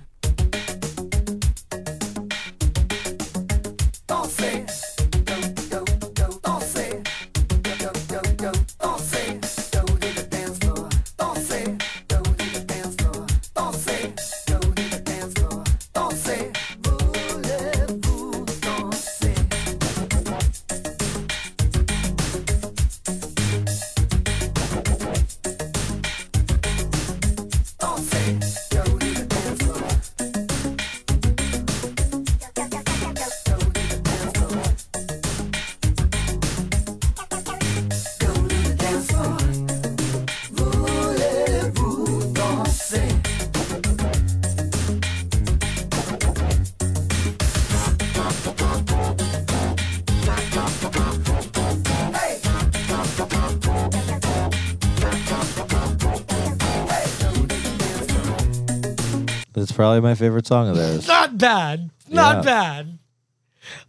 Probably 59.85 60.01
my 60.01 60.15
favorite 60.15 60.47
song 60.47 60.69
of 60.69 60.77
theirs. 60.77 61.07
Not 61.07 61.37
bad. 61.39 61.91
Not 62.09 62.37
Yeah. 62.37 62.43
bad. 62.43 62.99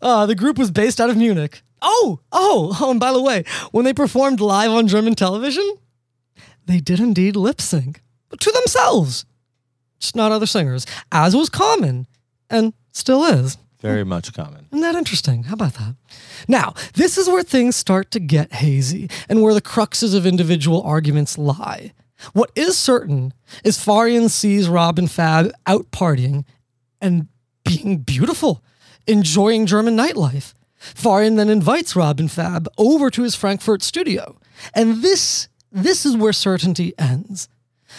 Uh, 0.02 0.26
the 0.26 0.36
group 0.36 0.58
was 0.58 0.72
based 0.72 1.00
out 1.00 1.10
of 1.10 1.18
Munich. 1.18 1.62
Oh, 1.82 2.20
oh, 2.32 2.76
oh, 2.82 2.92
and 2.92 3.00
by 3.00 3.12
the 3.14 3.22
way, 3.22 3.44
when 3.72 3.86
they 3.86 3.94
performed 3.94 4.40
live 4.42 4.72
on 4.72 4.88
German 4.88 5.16
television, 5.16 5.78
they 6.66 6.80
did 6.80 7.00
indeed 7.00 7.36
lip 7.36 7.62
sync, 7.62 8.02
but 8.30 8.40
to 8.42 8.52
themselves, 8.52 9.26
just 10.00 10.16
not 10.16 10.32
other 10.32 10.46
singers, 10.46 10.86
as 11.12 11.36
was 11.36 11.50
common 11.50 12.08
and 12.50 12.74
Still 12.92 13.26
is. 13.26 13.58
Very 13.82 14.06
much 14.06 14.32
common. 14.34 14.68
Isn't 14.72 14.80
that 14.82 14.96
interesting? 14.96 15.44
How 15.44 15.54
about 15.56 15.74
that? 15.74 15.96
Now, 16.48 16.74
this 16.94 17.18
is 17.18 17.28
where 17.28 17.44
things 17.44 17.76
start 17.76 18.10
to 18.12 18.22
get 18.22 18.54
hazy 18.54 19.10
and 19.28 19.42
where 19.42 19.54
the 19.54 19.62
cruxes 19.62 20.16
of 20.16 20.26
individual 20.26 20.82
arguments 20.82 21.38
lie. 21.38 21.92
What 22.34 22.52
is 22.56 22.78
certain 22.78 23.34
is 23.64 23.78
Farian 23.78 24.30
sees 24.30 24.70
Rob 24.70 24.98
and 24.98 25.10
Fab 25.10 25.52
out 25.68 25.92
partying 25.92 26.46
and 27.02 27.28
being 27.64 28.00
beautiful, 28.00 28.64
enjoying 29.08 29.66
German 29.66 29.96
nightlife. 29.96 30.54
Farian 30.80 31.36
then 31.36 31.50
invites 31.50 31.96
Rob 31.96 32.20
and 32.20 32.32
Fab 32.32 32.68
over 32.78 33.10
to 33.10 33.24
his 33.24 33.36
Frankfurt 33.36 33.82
studio. 33.82 34.38
And 34.74 35.02
this 35.02 35.48
this 35.72 36.06
is 36.06 36.16
where 36.16 36.32
certainty 36.32 36.94
ends. 36.98 37.50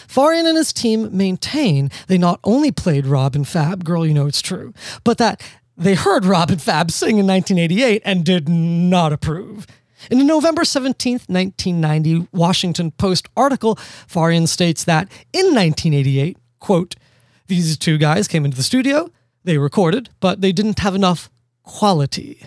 Farian 0.08 0.46
and 0.46 0.56
his 0.56 0.72
team 0.72 1.14
maintain 1.16 1.90
they 2.06 2.18
not 2.18 2.40
only 2.42 2.72
played 2.72 3.06
Rob 3.06 3.34
and 3.34 3.46
Fab, 3.46 3.84
Girl 3.84 4.06
You 4.06 4.14
Know 4.14 4.26
It's 4.26 4.42
True, 4.42 4.72
but 5.04 5.18
that 5.18 5.42
they 5.76 5.94
heard 5.94 6.24
Rob 6.24 6.50
and 6.50 6.60
Fab 6.60 6.90
sing 6.90 7.18
in 7.18 7.26
1988 7.26 8.02
and 8.04 8.24
did 8.24 8.48
not 8.48 9.12
approve. 9.12 9.66
In 10.10 10.20
a 10.20 10.24
November 10.24 10.64
17, 10.64 11.20
1990 11.26 12.28
Washington 12.32 12.90
Post 12.92 13.28
article, 13.36 13.76
Farian 13.76 14.46
states 14.46 14.84
that 14.84 15.08
in 15.32 15.46
1988, 15.46 16.36
quote, 16.60 16.94
these 17.46 17.76
two 17.76 17.98
guys 17.98 18.28
came 18.28 18.44
into 18.44 18.56
the 18.56 18.62
studio, 18.62 19.10
they 19.44 19.58
recorded, 19.58 20.10
but 20.20 20.40
they 20.40 20.52
didn't 20.52 20.80
have 20.80 20.94
enough 20.94 21.30
quality. 21.62 22.42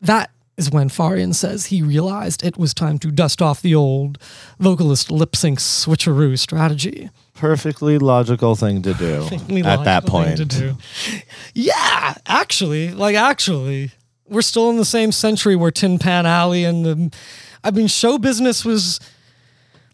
That 0.00 0.30
is 0.56 0.70
when 0.70 0.88
Farian 0.88 1.34
says 1.34 1.66
he 1.66 1.82
realized 1.82 2.44
it 2.44 2.56
was 2.56 2.74
time 2.74 2.98
to 2.98 3.10
dust 3.10 3.40
off 3.40 3.62
the 3.62 3.74
old 3.74 4.18
vocalist 4.58 5.10
lip 5.10 5.34
sync 5.34 5.58
switcheroo 5.58 6.38
strategy. 6.38 7.10
Perfectly 7.34 7.98
logical 7.98 8.54
thing 8.54 8.82
to 8.82 8.92
do 8.94 9.22
at 9.64 9.84
that 9.84 10.06
point. 10.06 10.40
Yeah, 11.54 12.14
actually, 12.26 12.92
like 12.92 13.16
actually, 13.16 13.92
we're 14.30 14.42
still 14.42 14.70
in 14.70 14.76
the 14.76 14.84
same 14.84 15.12
century 15.12 15.56
where 15.56 15.70
Tin 15.70 15.98
Pan 15.98 16.24
Alley 16.24 16.64
and 16.64 16.84
the, 16.84 17.14
I 17.62 17.70
mean, 17.70 17.88
show 17.88 18.16
business 18.16 18.64
was 18.64 19.00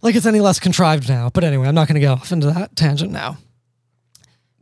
like 0.03 0.15
it's 0.15 0.27
any 0.27 0.41
less 0.41 0.61
contrived 0.61 1.09
now. 1.09 1.31
But 1.33 1.43
anyway, 1.43 1.67
I'm 1.67 1.75
not 1.75 1.89
going 1.89 2.01
to 2.01 2.07
go 2.07 2.13
off 2.13 2.31
into 2.31 2.47
that 2.49 2.77
tangent 2.77 3.13
now. 3.13 3.39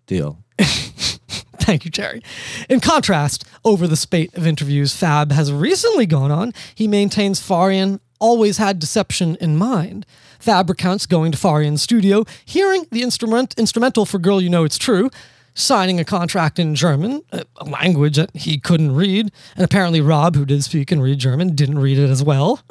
Deal. 0.06 0.38
Thank 0.60 1.84
you, 1.84 1.90
Jerry. 1.90 2.22
In 2.68 2.80
contrast, 2.80 3.44
over 3.64 3.87
the 3.88 3.96
spate 3.96 4.34
of 4.37 4.46
interviews 4.46 4.94
Fab 4.94 5.32
has 5.32 5.52
recently 5.52 6.06
gone 6.06 6.30
on, 6.30 6.52
he 6.74 6.87
maintains 6.87 7.40
Farian 7.40 8.00
always 8.20 8.58
had 8.58 8.78
deception 8.78 9.37
in 9.40 9.56
mind. 9.56 10.06
Fab 10.38 10.68
recounts 10.68 11.06
going 11.06 11.32
to 11.32 11.38
Farian's 11.38 11.82
studio, 11.82 12.24
hearing 12.44 12.87
the 12.90 13.02
instrument 13.02 13.54
instrumental 13.58 14.04
for 14.04 14.18
Girl 14.18 14.42
You 14.42 14.50
Know 14.50 14.64
It's 14.64 14.78
True, 14.78 15.10
signing 15.55 16.01
a 16.01 16.05
contract 16.05 16.59
in 16.59 16.75
German, 16.75 17.23
a 17.33 17.64
language 17.64 18.17
that 18.17 18.35
he 18.35 18.59
couldn't 18.59 18.95
read, 18.95 19.31
and 19.57 19.64
apparently 19.64 20.01
Rob, 20.01 20.35
who 20.37 20.45
did 20.45 20.64
speak 20.64 20.90
and 20.93 21.03
read 21.03 21.19
German, 21.19 21.55
didn't 21.55 21.79
read 21.79 21.99
it 21.99 22.11
as 22.11 22.23
well. 22.23 22.61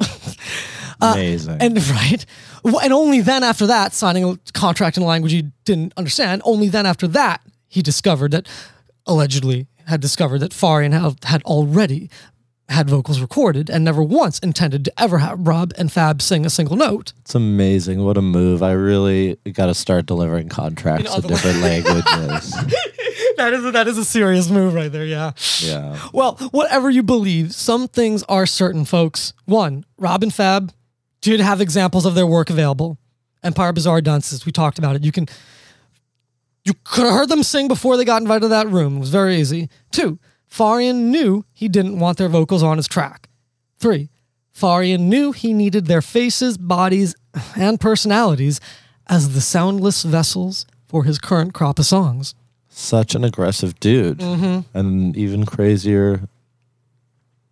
Uh, 1.00 1.14
Amazing. 1.14 1.56
And 1.60 1.86
right. 1.88 2.24
And 2.64 2.92
only 2.92 3.20
then 3.20 3.42
after 3.42 3.66
that, 3.66 3.92
signing 3.92 4.22
a 4.24 4.38
contract 4.52 4.96
in 4.96 5.02
a 5.02 5.06
language 5.06 5.32
he 5.32 5.50
didn't 5.64 5.92
understand, 5.96 6.40
only 6.44 6.68
then 6.68 6.86
after 6.86 7.08
that, 7.08 7.42
he 7.68 7.82
discovered 7.82 8.30
that, 8.30 8.48
allegedly 9.04 9.66
had 9.86 10.00
discovered 10.00 10.38
that 10.38 10.52
Farian 10.52 10.92
had, 10.92 11.24
had 11.24 11.42
already 11.42 12.08
had 12.68 12.88
vocals 12.88 13.20
recorded 13.20 13.68
and 13.68 13.84
never 13.84 14.02
once 14.02 14.38
intended 14.38 14.84
to 14.86 14.92
ever 15.00 15.18
have 15.18 15.46
Rob 15.46 15.72
and 15.76 15.92
Fab 15.92 16.22
sing 16.22 16.46
a 16.46 16.50
single 16.50 16.76
note. 16.76 17.12
it's 17.20 17.34
amazing. 17.34 18.02
What 18.04 18.16
a 18.16 18.22
move. 18.22 18.62
I 18.62 18.72
really 18.72 19.36
got 19.52 19.66
to 19.66 19.74
start 19.74 20.06
delivering 20.06 20.48
contracts 20.48 21.10
in 21.10 21.16
other 21.18 21.28
different 21.28 21.60
languages. 21.60 22.54
That 23.36 23.52
is 23.52 23.64
a, 23.64 23.70
that 23.72 23.88
is 23.88 23.98
a 23.98 24.04
serious 24.04 24.48
move 24.48 24.74
right 24.74 24.90
there, 24.90 25.04
yeah. 25.04 25.32
Yeah. 25.60 25.98
Well, 26.12 26.36
whatever 26.52 26.88
you 26.88 27.02
believe, 27.02 27.52
some 27.52 27.88
things 27.88 28.22
are 28.24 28.46
certain, 28.46 28.84
folks. 28.84 29.32
One, 29.44 29.84
Rob 29.98 30.22
and 30.22 30.32
Fab 30.32 30.72
did 31.20 31.40
have 31.40 31.60
examples 31.60 32.06
of 32.06 32.14
their 32.14 32.26
work 32.28 32.48
available. 32.48 32.96
Empire 33.42 33.72
Bizarre 33.72 34.00
Dunces, 34.00 34.46
we 34.46 34.52
talked 34.52 34.78
about 34.78 34.94
it. 34.94 35.04
You 35.04 35.10
can 35.10 35.26
you 36.64 36.74
could 36.84 37.04
have 37.04 37.12
heard 37.12 37.28
them 37.28 37.42
sing 37.42 37.66
before 37.68 37.96
they 37.96 38.04
got 38.04 38.22
invited 38.22 38.42
to 38.42 38.48
that 38.48 38.68
room. 38.68 38.96
It 38.96 39.00
was 39.00 39.10
very 39.10 39.36
easy. 39.36 39.68
Two, 39.90 40.18
Farian 40.54 41.10
knew 41.10 41.44
he 41.52 41.68
didn't 41.68 41.98
want 41.98 42.16
their 42.18 42.28
vocals 42.28 42.62
on 42.62 42.76
his 42.76 42.86
track. 42.86 43.28
Three, 43.78 44.08
Farian 44.56 45.00
knew 45.08 45.32
he 45.32 45.52
needed 45.52 45.86
their 45.86 46.02
faces, 46.02 46.56
bodies, 46.56 47.16
and 47.56 47.80
personalities 47.80 48.60
as 49.08 49.34
the 49.34 49.40
soundless 49.40 50.04
vessels 50.04 50.64
for 50.86 51.02
his 51.04 51.18
current 51.18 51.54
crop 51.54 51.80
of 51.80 51.86
songs. 51.86 52.36
Such 52.68 53.16
an 53.16 53.24
aggressive 53.24 53.78
dude. 53.80 54.18
Mm-hmm. 54.18 54.78
And 54.78 55.16
even 55.16 55.44
crazier, 55.44 56.28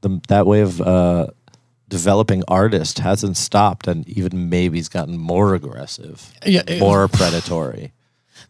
the, 0.02 0.20
that 0.28 0.46
way 0.46 0.60
of 0.60 0.80
uh, 0.80 1.26
developing 1.88 2.44
artist 2.46 3.00
hasn't 3.00 3.36
stopped 3.36 3.88
and 3.88 4.08
even 4.08 4.48
maybe 4.48 4.78
he's 4.78 4.88
gotten 4.88 5.18
more 5.18 5.54
aggressive, 5.54 6.32
Yeah, 6.46 6.62
it- 6.68 6.78
more 6.78 7.08
predatory. 7.08 7.92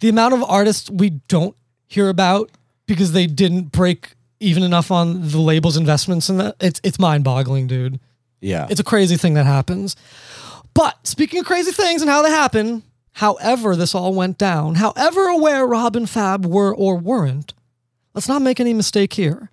the 0.00 0.10
amount 0.10 0.34
of 0.34 0.42
artists 0.44 0.90
we 0.90 1.08
don't 1.28 1.56
hear 1.86 2.10
about 2.10 2.50
because 2.86 3.12
they 3.12 3.26
didn't 3.26 3.72
break 3.72 4.14
even 4.42 4.62
enough 4.62 4.90
on 4.90 5.28
the 5.28 5.40
label's 5.40 5.76
investments 5.76 6.28
in 6.28 6.36
that 6.38 6.56
it's 6.60 6.80
it's 6.84 6.98
mind-boggling 6.98 7.66
dude. 7.66 8.00
Yeah. 8.40 8.66
it's 8.68 8.80
a 8.80 8.84
crazy 8.84 9.16
thing 9.16 9.34
that 9.34 9.46
happens. 9.46 9.94
But 10.74 11.06
speaking 11.06 11.38
of 11.38 11.46
crazy 11.46 11.70
things 11.70 12.02
and 12.02 12.10
how 12.10 12.22
they 12.22 12.30
happen 12.30 12.82
however 13.12 13.76
this 13.76 13.94
all 13.94 14.14
went 14.14 14.38
down 14.38 14.74
however 14.76 15.28
aware 15.28 15.66
rob 15.66 15.94
and 15.96 16.08
fab 16.08 16.46
were 16.46 16.74
or 16.74 16.96
weren't 16.96 17.52
let's 18.14 18.28
not 18.28 18.42
make 18.42 18.58
any 18.58 18.74
mistake 18.74 19.14
here. 19.14 19.50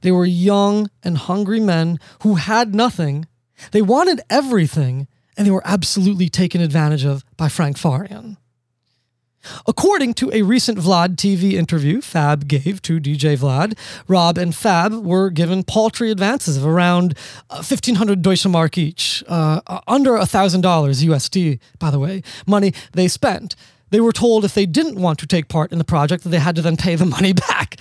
They 0.00 0.10
were 0.10 0.24
young 0.24 0.90
and 1.02 1.16
hungry 1.16 1.60
men 1.60 2.00
who 2.22 2.34
had 2.34 2.74
nothing. 2.74 3.26
They 3.70 3.82
wanted 3.82 4.20
everything 4.28 5.06
and 5.36 5.46
they 5.46 5.52
were 5.52 5.62
absolutely 5.64 6.28
taken 6.28 6.60
advantage 6.60 7.04
of 7.04 7.24
by 7.36 7.48
frank 7.48 7.76
farian 7.78 8.36
According 9.66 10.14
to 10.14 10.32
a 10.32 10.42
recent 10.42 10.78
Vlad 10.78 11.16
TV 11.16 11.52
interview 11.52 12.00
Fab 12.00 12.48
gave 12.48 12.82
to 12.82 13.00
DJ 13.00 13.36
Vlad, 13.36 13.78
Rob 14.08 14.38
and 14.38 14.54
Fab 14.54 14.92
were 14.92 15.30
given 15.30 15.62
paltry 15.62 16.10
advances 16.10 16.56
of 16.56 16.66
around 16.66 17.16
uh, 17.50 17.56
1,500 17.56 18.22
Deutsche 18.22 18.46
Mark 18.46 18.78
each, 18.78 19.24
uh, 19.28 19.60
uh, 19.66 19.80
under 19.86 20.12
$1,000 20.12 20.62
USD, 20.62 21.58
by 21.78 21.90
the 21.90 21.98
way, 21.98 22.22
money 22.46 22.72
they 22.92 23.08
spent. 23.08 23.56
They 23.90 24.00
were 24.00 24.12
told 24.12 24.44
if 24.44 24.54
they 24.54 24.66
didn't 24.66 25.00
want 25.00 25.18
to 25.20 25.26
take 25.26 25.48
part 25.48 25.72
in 25.72 25.78
the 25.78 25.84
project, 25.84 26.24
that 26.24 26.30
they 26.30 26.38
had 26.38 26.56
to 26.56 26.62
then 26.62 26.76
pay 26.76 26.96
the 26.96 27.06
money 27.16 27.32
back. 27.32 27.76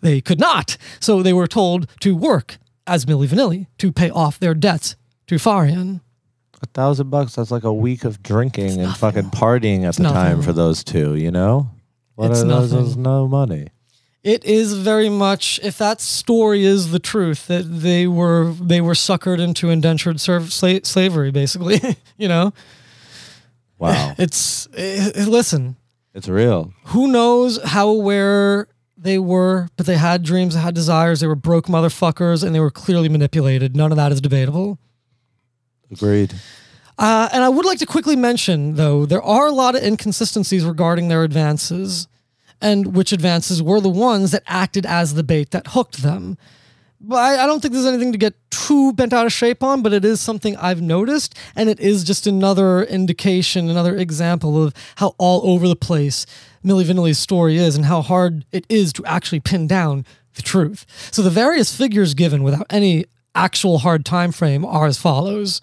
They 0.00 0.20
could 0.20 0.40
not. 0.40 0.76
So 1.00 1.22
they 1.22 1.32
were 1.32 1.46
told 1.46 1.86
to 2.00 2.16
work 2.16 2.58
as 2.86 3.04
Milli 3.04 3.28
Vanilli 3.28 3.66
to 3.78 3.92
pay 3.92 4.10
off 4.10 4.38
their 4.38 4.54
debts 4.54 4.96
to 5.26 5.36
Farian. 5.36 6.00
A 6.62 6.66
thousand 6.66 7.08
bucks, 7.10 7.34
that's 7.36 7.50
like 7.50 7.64
a 7.64 7.72
week 7.72 8.04
of 8.04 8.22
drinking 8.22 8.80
and 8.80 8.94
fucking 8.96 9.30
partying 9.30 9.84
at 9.84 9.94
the 9.96 10.02
nothing. 10.02 10.14
time 10.16 10.42
for 10.42 10.52
those 10.52 10.84
two, 10.84 11.14
you 11.14 11.30
know? 11.30 11.70
What 12.16 12.30
It's 12.32 12.42
are 12.42 12.46
those? 12.46 12.70
nothing. 12.72 12.84
There's 12.84 12.96
no 12.98 13.26
money. 13.26 13.68
It 14.22 14.44
is 14.44 14.74
very 14.74 15.08
much 15.08 15.58
if 15.62 15.78
that 15.78 16.02
story 16.02 16.64
is 16.66 16.90
the 16.90 16.98
truth 16.98 17.46
that 17.46 17.62
they 17.62 18.06
were 18.06 18.52
they 18.60 18.82
were 18.82 18.92
suckered 18.92 19.38
into 19.40 19.70
indentured 19.70 20.20
serv- 20.20 20.50
sla- 20.50 20.84
slavery 20.84 21.30
basically 21.30 21.80
you 22.18 22.28
know 22.28 22.52
Wow. 23.78 24.14
it's 24.18 24.68
eh, 24.76 25.10
eh, 25.14 25.24
listen 25.24 25.76
it's 26.12 26.28
real. 26.28 26.74
who 26.88 27.06
knows 27.10 27.58
how 27.64 27.88
aware 27.88 28.68
they 28.98 29.18
were 29.18 29.68
but 29.78 29.86
they 29.86 29.96
had 29.96 30.22
dreams 30.22 30.52
they 30.54 30.60
had 30.60 30.74
desires 30.74 31.20
they 31.20 31.26
were 31.26 31.34
broke 31.34 31.64
motherfuckers 31.66 32.44
and 32.44 32.54
they 32.54 32.60
were 32.60 32.70
clearly 32.70 33.08
manipulated 33.08 33.74
none 33.74 33.90
of 33.90 33.96
that 33.96 34.12
is 34.12 34.20
debatable 34.20 34.78
Agreed. 35.90 36.34
Uh, 36.98 37.28
and 37.32 37.42
I 37.42 37.48
would 37.48 37.64
like 37.64 37.78
to 37.78 37.86
quickly 37.86 38.16
mention, 38.16 38.74
though, 38.74 39.06
there 39.06 39.22
are 39.22 39.46
a 39.46 39.52
lot 39.52 39.74
of 39.74 39.82
inconsistencies 39.82 40.64
regarding 40.64 41.08
their 41.08 41.24
advances, 41.24 42.08
and 42.60 42.94
which 42.94 43.12
advances 43.12 43.62
were 43.62 43.80
the 43.80 43.88
ones 43.88 44.32
that 44.32 44.42
acted 44.46 44.84
as 44.84 45.14
the 45.14 45.22
bait 45.22 45.50
that 45.50 45.68
hooked 45.68 46.02
them. 46.02 46.36
But 47.00 47.16
I, 47.16 47.44
I 47.44 47.46
don't 47.46 47.60
think 47.60 47.72
there's 47.72 47.86
anything 47.86 48.12
to 48.12 48.18
get 48.18 48.34
too 48.50 48.92
bent 48.92 49.14
out 49.14 49.24
of 49.24 49.32
shape 49.32 49.62
on, 49.62 49.80
but 49.80 49.94
it 49.94 50.04
is 50.04 50.20
something 50.20 50.54
I've 50.58 50.82
noticed, 50.82 51.34
and 51.56 51.70
it 51.70 51.80
is 51.80 52.04
just 52.04 52.26
another 52.26 52.82
indication, 52.82 53.70
another 53.70 53.96
example 53.96 54.62
of 54.62 54.74
how 54.96 55.14
all 55.16 55.40
over 55.50 55.66
the 55.66 55.76
place 55.76 56.26
Milli 56.62 56.84
Vanilli's 56.84 57.18
story 57.18 57.56
is 57.56 57.76
and 57.76 57.86
how 57.86 58.02
hard 58.02 58.44
it 58.52 58.66
is 58.68 58.92
to 58.92 59.04
actually 59.06 59.40
pin 59.40 59.66
down 59.66 60.04
the 60.34 60.42
truth. 60.42 60.84
So 61.10 61.22
the 61.22 61.30
various 61.30 61.74
figures 61.74 62.12
given 62.12 62.42
without 62.42 62.66
any 62.68 63.06
actual 63.34 63.78
hard 63.78 64.04
time 64.04 64.32
frame 64.32 64.66
are 64.66 64.86
as 64.86 64.98
follows. 64.98 65.62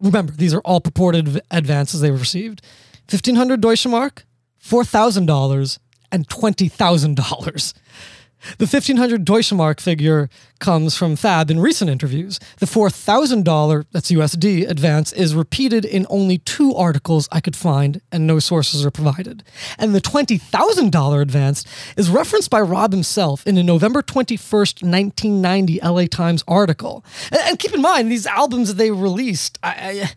Remember, 0.00 0.32
these 0.32 0.54
are 0.54 0.60
all 0.60 0.80
purported 0.80 1.40
advances 1.50 2.00
they 2.00 2.10
received. 2.10 2.62
1500 3.08 3.60
Deutsche 3.60 3.86
Mark, 3.86 4.26
$4,000, 4.62 5.78
and 6.12 6.28
$20,000. 6.28 7.74
The 8.58 8.66
1500 8.66 9.24
Deutschmark 9.24 9.80
figure 9.80 10.28
comes 10.58 10.96
from 10.96 11.16
Fab 11.16 11.50
in 11.50 11.60
recent 11.60 11.90
interviews. 11.90 12.38
The 12.58 12.66
$4,000, 12.66 13.86
that's 13.92 14.10
USD, 14.10 14.68
advance 14.68 15.12
is 15.12 15.34
repeated 15.34 15.84
in 15.84 16.06
only 16.08 16.38
two 16.38 16.74
articles 16.74 17.28
I 17.30 17.40
could 17.40 17.56
find, 17.56 18.00
and 18.10 18.26
no 18.26 18.38
sources 18.38 18.84
are 18.84 18.90
provided. 18.90 19.42
And 19.78 19.94
the 19.94 20.00
$20,000 20.00 21.20
advance 21.20 21.64
is 21.96 22.10
referenced 22.10 22.50
by 22.50 22.60
Rob 22.60 22.92
himself 22.92 23.46
in 23.46 23.58
a 23.58 23.62
November 23.62 24.02
21st, 24.02 24.82
1990 24.82 25.80
LA 25.82 26.06
Times 26.06 26.42
article. 26.48 27.04
And, 27.30 27.40
and 27.42 27.58
keep 27.58 27.74
in 27.74 27.82
mind, 27.82 28.10
these 28.10 28.26
albums 28.26 28.68
that 28.68 28.74
they 28.74 28.90
released, 28.90 29.58
I, 29.62 29.70
I 29.70 30.10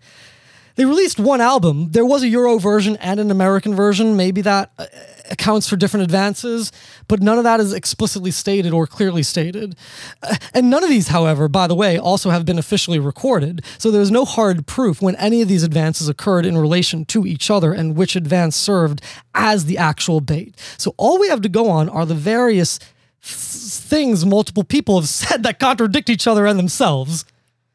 they 0.79 0.85
released 0.85 1.19
one 1.19 1.41
album. 1.41 1.91
There 1.91 2.05
was 2.05 2.23
a 2.23 2.29
Euro 2.29 2.57
version 2.57 2.95
and 3.01 3.19
an 3.19 3.31
American 3.31 3.75
version. 3.75 4.15
Maybe 4.15 4.39
that 4.43 4.71
uh, 4.79 4.85
accounts 5.31 5.67
for 5.67 5.75
different 5.75 6.03
advances, 6.03 6.71
but 7.07 7.21
none 7.21 7.37
of 7.37 7.43
that 7.43 7.59
is 7.59 7.73
explicitly 7.73 8.31
stated 8.31 8.73
or 8.73 8.87
clearly 8.87 9.23
stated. 9.23 9.75
Uh, 10.23 10.35
and 10.53 10.69
none 10.69 10.83
of 10.83 10.89
these, 10.89 11.09
however, 11.09 11.47
by 11.47 11.67
the 11.67 11.75
way, 11.75 11.97
also 11.97 12.29
have 12.29 12.45
been 12.45 12.59
officially 12.59 12.99
recorded. 12.99 13.63
So 13.77 13.91
there's 13.91 14.11
no 14.11 14.25
hard 14.25 14.67
proof 14.67 15.01
when 15.01 15.15
any 15.15 15.41
of 15.41 15.47
these 15.47 15.63
advances 15.63 16.09
occurred 16.09 16.45
in 16.45 16.57
relation 16.57 17.05
to 17.05 17.25
each 17.25 17.49
other 17.49 17.73
and 17.73 17.95
which 17.95 18.15
advance 18.15 18.55
served 18.55 19.01
as 19.33 19.65
the 19.65 19.77
actual 19.77 20.21
bait. 20.21 20.55
So 20.77 20.93
all 20.97 21.19
we 21.19 21.27
have 21.29 21.41
to 21.41 21.49
go 21.49 21.69
on 21.69 21.89
are 21.89 22.05
the 22.05 22.15
various 22.15 22.77
th- 22.77 22.89
things 23.21 24.25
multiple 24.25 24.63
people 24.63 24.99
have 24.99 25.09
said 25.09 25.43
that 25.43 25.59
contradict 25.59 26.09
each 26.09 26.27
other 26.27 26.45
and 26.45 26.59
themselves. 26.59 27.25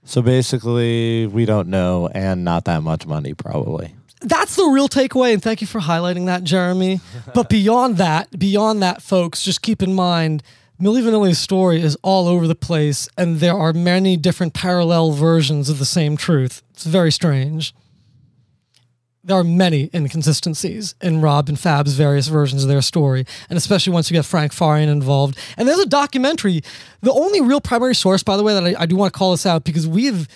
So 0.06 0.20
basically, 0.20 1.26
we 1.26 1.46
don't 1.46 1.68
know, 1.68 2.08
and 2.08 2.44
not 2.44 2.66
that 2.66 2.82
much 2.82 3.06
money, 3.06 3.32
probably. 3.32 3.94
That's 4.20 4.56
the 4.56 4.64
real 4.66 4.88
takeaway 4.88 5.32
and 5.32 5.42
thank 5.42 5.60
you 5.60 5.66
for 5.66 5.80
highlighting 5.80 6.26
that 6.26 6.44
jeremy. 6.44 7.00
But 7.34 7.48
beyond 7.48 7.96
that 7.98 8.38
beyond 8.38 8.82
that 8.82 9.02
folks 9.02 9.42
just 9.42 9.60
keep 9.62 9.82
in 9.82 9.92
mind 9.94 10.42
Milli 10.80 11.02
Vanilli's 11.02 11.38
story 11.38 11.80
is 11.80 11.96
all 12.02 12.26
over 12.28 12.46
the 12.46 12.54
place 12.54 13.08
and 13.16 13.38
there 13.38 13.56
are 13.56 13.72
many 13.72 14.16
different 14.16 14.54
parallel 14.54 15.12
versions 15.12 15.68
of 15.68 15.78
the 15.78 15.84
same 15.84 16.16
truth. 16.16 16.62
It's 16.72 16.84
very 16.84 17.12
strange. 17.12 17.74
There 19.26 19.36
are 19.36 19.44
many 19.44 19.88
inconsistencies 19.94 20.94
in 21.00 21.22
Rob 21.22 21.48
and 21.48 21.58
Fab's 21.58 21.94
various 21.94 22.28
versions 22.28 22.62
of 22.62 22.68
their 22.68 22.82
story, 22.82 23.24
and 23.48 23.56
especially 23.56 23.94
once 23.94 24.10
you 24.10 24.14
get 24.14 24.26
Frank 24.26 24.52
Farian 24.52 24.88
involved. 24.88 25.38
And 25.56 25.66
there's 25.66 25.78
a 25.78 25.86
documentary, 25.86 26.62
the 27.00 27.10
only 27.10 27.40
real 27.40 27.62
primary 27.62 27.94
source, 27.94 28.22
by 28.22 28.36
the 28.36 28.42
way, 28.42 28.52
that 28.52 28.62
I, 28.62 28.82
I 28.82 28.86
do 28.86 28.96
want 28.96 29.14
to 29.14 29.18
call 29.18 29.30
this 29.30 29.46
out 29.46 29.64
because 29.64 29.88
we've 29.88 30.28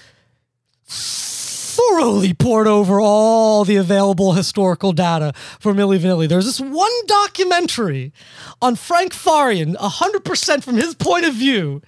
thoroughly 1.79 2.35
poured 2.35 2.67
over 2.67 3.01
all 3.01 3.65
the 3.65 3.77
available 3.77 4.33
historical 4.33 4.93
data 4.93 5.33
for 5.61 5.73
Milli 5.73 5.99
Vanilli. 5.99 6.29
There's 6.29 6.47
this 6.47 6.61
one 6.61 6.91
documentary 7.07 8.13
on 8.61 8.75
Frank 8.75 9.13
Farian, 9.13 9.77
100% 9.77 10.65
from 10.65 10.77
his 10.77 10.95
point 10.95 11.25
of 11.25 11.35
view, 11.35 11.83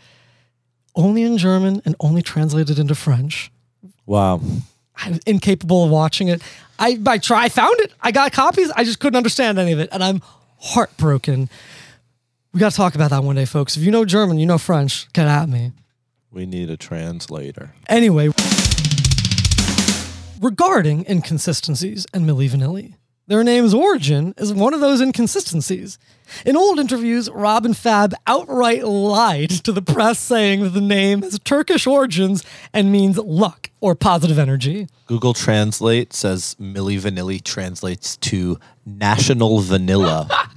only 0.94 1.22
in 1.22 1.38
German 1.38 1.82
and 1.84 1.96
only 2.00 2.22
translated 2.22 2.78
into 2.78 2.94
French. 2.94 3.50
Wow. 4.06 4.40
I'm 4.96 5.18
incapable 5.26 5.84
of 5.84 5.90
watching 5.90 6.28
it. 6.28 6.42
I, 6.78 6.98
I 7.06 7.18
try, 7.18 7.44
I 7.44 7.48
found 7.48 7.78
it. 7.80 7.92
I 8.00 8.12
got 8.12 8.32
copies. 8.32 8.70
I 8.70 8.84
just 8.84 9.00
couldn't 9.00 9.16
understand 9.16 9.58
any 9.58 9.72
of 9.72 9.80
it. 9.80 9.88
And 9.92 10.04
I'm 10.04 10.22
heartbroken. 10.58 11.48
We 12.52 12.60
got 12.60 12.70
to 12.70 12.76
talk 12.76 12.94
about 12.94 13.10
that 13.10 13.24
one 13.24 13.36
day, 13.36 13.44
folks. 13.44 13.76
If 13.76 13.82
you 13.82 13.90
know 13.90 14.04
German, 14.04 14.38
you 14.38 14.46
know 14.46 14.58
French, 14.58 15.12
get 15.12 15.26
at 15.26 15.48
me. 15.48 15.72
We 16.30 16.46
need 16.46 16.70
a 16.70 16.76
translator. 16.76 17.72
Anyway, 17.88 18.30
regarding 20.40 21.04
inconsistencies 21.08 22.06
and 22.12 22.24
Milli 22.26 22.48
Vanilli, 22.48 22.94
their 23.26 23.44
name's 23.44 23.74
origin 23.74 24.34
is 24.38 24.52
one 24.52 24.74
of 24.74 24.80
those 24.80 25.00
inconsistencies. 25.00 25.98
In 26.44 26.56
old 26.56 26.80
interviews, 26.80 27.30
Rob 27.30 27.64
and 27.64 27.76
Fab 27.76 28.12
outright 28.26 28.82
lied 28.84 29.50
to 29.50 29.70
the 29.70 29.82
press 29.82 30.18
saying 30.18 30.62
that 30.62 30.70
the 30.70 30.80
name 30.80 31.22
has 31.22 31.38
Turkish 31.38 31.86
origins 31.86 32.42
and 32.72 32.90
means 32.90 33.18
luck 33.18 33.70
or 33.80 33.94
positive 33.94 34.38
energy. 34.38 34.88
Google 35.06 35.32
Translate 35.34 36.12
says 36.12 36.56
Milli 36.60 36.98
Vanilli 36.98 37.40
translates 37.42 38.16
to 38.16 38.58
national 38.84 39.60
vanilla 39.60 40.28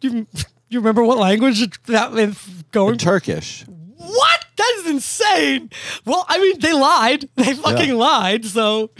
You, 0.00 0.26
you 0.68 0.80
remember 0.80 1.02
what 1.04 1.18
language 1.18 1.60
that 1.84 2.12
is 2.18 2.38
going? 2.72 2.92
in 2.94 2.98
Turkish. 2.98 3.64
What? 4.06 4.44
That 4.56 4.72
is 4.78 4.86
insane. 4.86 5.70
Well, 6.04 6.24
I 6.28 6.38
mean, 6.38 6.58
they 6.60 6.72
lied. 6.72 7.28
They 7.36 7.54
fucking 7.54 7.88
Yeah. 7.88 7.94
lied. 7.94 8.44
So, 8.44 8.90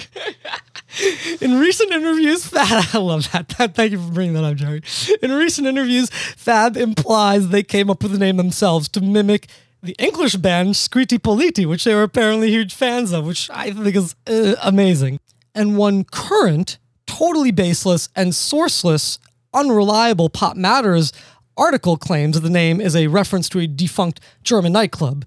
in 1.40 1.58
recent 1.58 1.92
interviews, 1.92 2.46
Fab, 2.48 2.84
I 2.92 2.98
love 2.98 3.30
that. 3.32 3.48
Thank 3.74 3.92
you 3.92 3.98
for 4.04 4.12
bringing 4.12 4.34
that 4.34 4.44
up, 4.44 4.56
Jerry. 4.56 4.82
In 5.22 5.32
recent 5.32 5.66
interviews, 5.66 6.10
Fab 6.10 6.76
implies 6.76 7.48
they 7.48 7.62
came 7.62 7.90
up 7.90 8.02
with 8.02 8.12
the 8.12 8.18
name 8.18 8.36
themselves 8.36 8.88
to 8.90 9.00
mimic 9.00 9.48
the 9.82 9.94
English 9.98 10.36
band 10.36 10.70
Scritti 10.70 11.18
Politti, 11.18 11.66
which 11.66 11.84
they 11.84 11.94
were 11.94 12.02
apparently 12.04 12.50
huge 12.50 12.74
fans 12.74 13.12
of, 13.12 13.26
which 13.26 13.50
I 13.50 13.70
think 13.70 13.94
is 13.94 14.14
uh, 14.26 14.54
amazing. 14.62 15.20
And 15.54 15.76
one 15.76 16.04
current, 16.04 16.78
totally 17.06 17.50
baseless 17.50 18.08
and 18.16 18.32
sourceless, 18.32 19.18
unreliable 19.52 20.30
Pop 20.30 20.56
Matters 20.56 21.12
article 21.56 21.96
claims 21.96 22.34
that 22.34 22.40
the 22.40 22.50
name 22.50 22.80
is 22.80 22.96
a 22.96 23.06
reference 23.06 23.48
to 23.50 23.58
a 23.60 23.66
defunct 23.66 24.20
German 24.42 24.72
nightclub. 24.72 25.24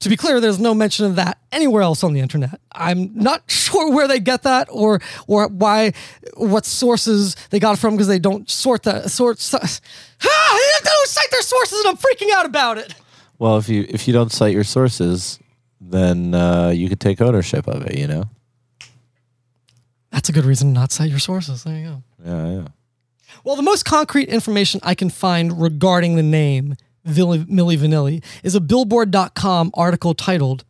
To 0.00 0.08
be 0.08 0.16
clear, 0.16 0.40
there's 0.40 0.58
no 0.58 0.74
mention 0.74 1.06
of 1.06 1.16
that 1.16 1.38
anywhere 1.50 1.82
else 1.82 2.04
on 2.04 2.12
the 2.12 2.20
internet. 2.20 2.60
I'm 2.72 3.14
not 3.14 3.42
sure 3.50 3.92
where 3.92 4.06
they 4.06 4.20
get 4.20 4.42
that 4.42 4.68
or 4.70 5.00
or 5.26 5.48
why 5.48 5.92
what 6.36 6.66
sources 6.66 7.36
they 7.50 7.58
got 7.58 7.76
it 7.76 7.80
from 7.80 7.94
because 7.94 8.08
they 8.08 8.18
don't 8.18 8.50
sort 8.50 8.82
that 8.82 9.10
sort. 9.10 9.38
So, 9.38 9.58
ah, 9.62 10.78
they 10.82 10.84
don't 10.84 11.08
cite 11.08 11.30
their 11.30 11.42
sources, 11.42 11.80
and 11.80 11.88
I'm 11.88 11.96
freaking 11.96 12.30
out 12.34 12.44
about 12.46 12.78
it. 12.78 12.94
Well, 13.38 13.56
if 13.56 13.68
you 13.68 13.86
if 13.88 14.06
you 14.06 14.12
don't 14.12 14.30
cite 14.30 14.52
your 14.52 14.64
sources, 14.64 15.38
then 15.80 16.34
uh, 16.34 16.68
you 16.68 16.88
could 16.88 17.00
take 17.00 17.20
ownership 17.20 17.66
of 17.66 17.86
it. 17.86 17.96
You 17.98 18.06
know. 18.06 18.24
That's 20.10 20.28
a 20.28 20.32
good 20.32 20.44
reason 20.44 20.68
to 20.68 20.74
not 20.74 20.92
cite 20.92 21.10
your 21.10 21.18
sources. 21.18 21.64
There 21.64 21.76
you 21.76 21.84
go. 21.86 22.02
Yeah, 22.24 22.50
yeah. 22.52 22.68
Well, 23.44 23.56
the 23.56 23.62
most 23.62 23.84
concrete 23.84 24.30
information 24.30 24.80
I 24.82 24.94
can 24.94 25.10
find 25.10 25.60
regarding 25.60 26.16
the 26.16 26.22
name 26.22 26.76
Milli 27.06 27.44
Vanilli 27.44 28.24
is 28.42 28.54
a 28.54 28.60
Billboard.com 28.60 29.70
article 29.74 30.14
titled 30.14 30.64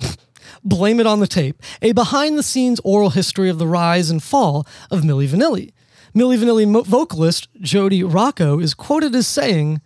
Blame 0.64 0.98
It 0.98 1.06
on 1.06 1.20
the 1.20 1.28
Tape, 1.28 1.62
a 1.80 1.92
behind 1.92 2.36
the 2.36 2.42
scenes 2.42 2.80
oral 2.82 3.10
history 3.10 3.48
of 3.48 3.58
the 3.58 3.66
rise 3.68 4.10
and 4.10 4.20
fall 4.20 4.66
of 4.90 5.02
Milli 5.02 5.28
Vanilli. 5.28 5.72
Milli 6.16 6.36
Vanilli 6.36 6.66
mo- 6.66 6.82
vocalist 6.82 7.46
Jodie 7.60 8.02
Rocco 8.02 8.58
is 8.58 8.74
quoted 8.74 9.14
as 9.14 9.28
saying, 9.28 9.80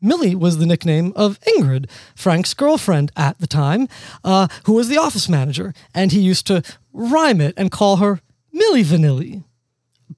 Millie 0.00 0.34
was 0.34 0.56
the 0.56 0.64
nickname 0.64 1.12
of 1.14 1.38
Ingrid, 1.40 1.86
Frank's 2.14 2.54
girlfriend 2.54 3.12
at 3.14 3.38
the 3.40 3.46
time, 3.46 3.88
uh, 4.24 4.48
who 4.64 4.72
was 4.72 4.88
the 4.88 4.96
office 4.96 5.28
manager, 5.28 5.74
and 5.94 6.12
he 6.12 6.20
used 6.20 6.46
to 6.46 6.62
rhyme 6.94 7.42
it 7.42 7.52
and 7.58 7.70
call 7.70 7.96
her 7.96 8.22
Millie 8.52 8.84
Vanilli. 8.84 9.44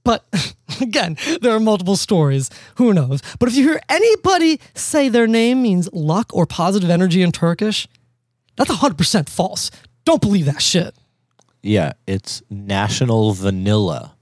But 0.03 0.25
again, 0.81 1.17
there 1.41 1.55
are 1.55 1.61
multiple 1.61 1.97
stories. 1.97 2.51
Who 2.77 2.93
knows? 2.93 3.23
But 3.39 3.49
if 3.49 3.57
you 3.57 3.65
hear 3.65 3.81
anybody 3.89 4.61
say 4.75 5.09
their 5.09 5.27
name 5.27 5.63
means 5.63 5.89
luck 5.93 6.35
or 6.35 6.47
positive 6.47 6.91
energy 6.91 7.23
in 7.23 7.33
Turkish, 7.33 7.87
that's 8.57 8.71
100% 8.71 9.29
false. 9.29 9.71
Don't 10.05 10.21
believe 10.21 10.47
that 10.47 10.63
shit. 10.63 10.95
Yeah, 11.63 11.93
it's 12.07 12.43
national 12.51 13.33
vanilla. 13.33 14.15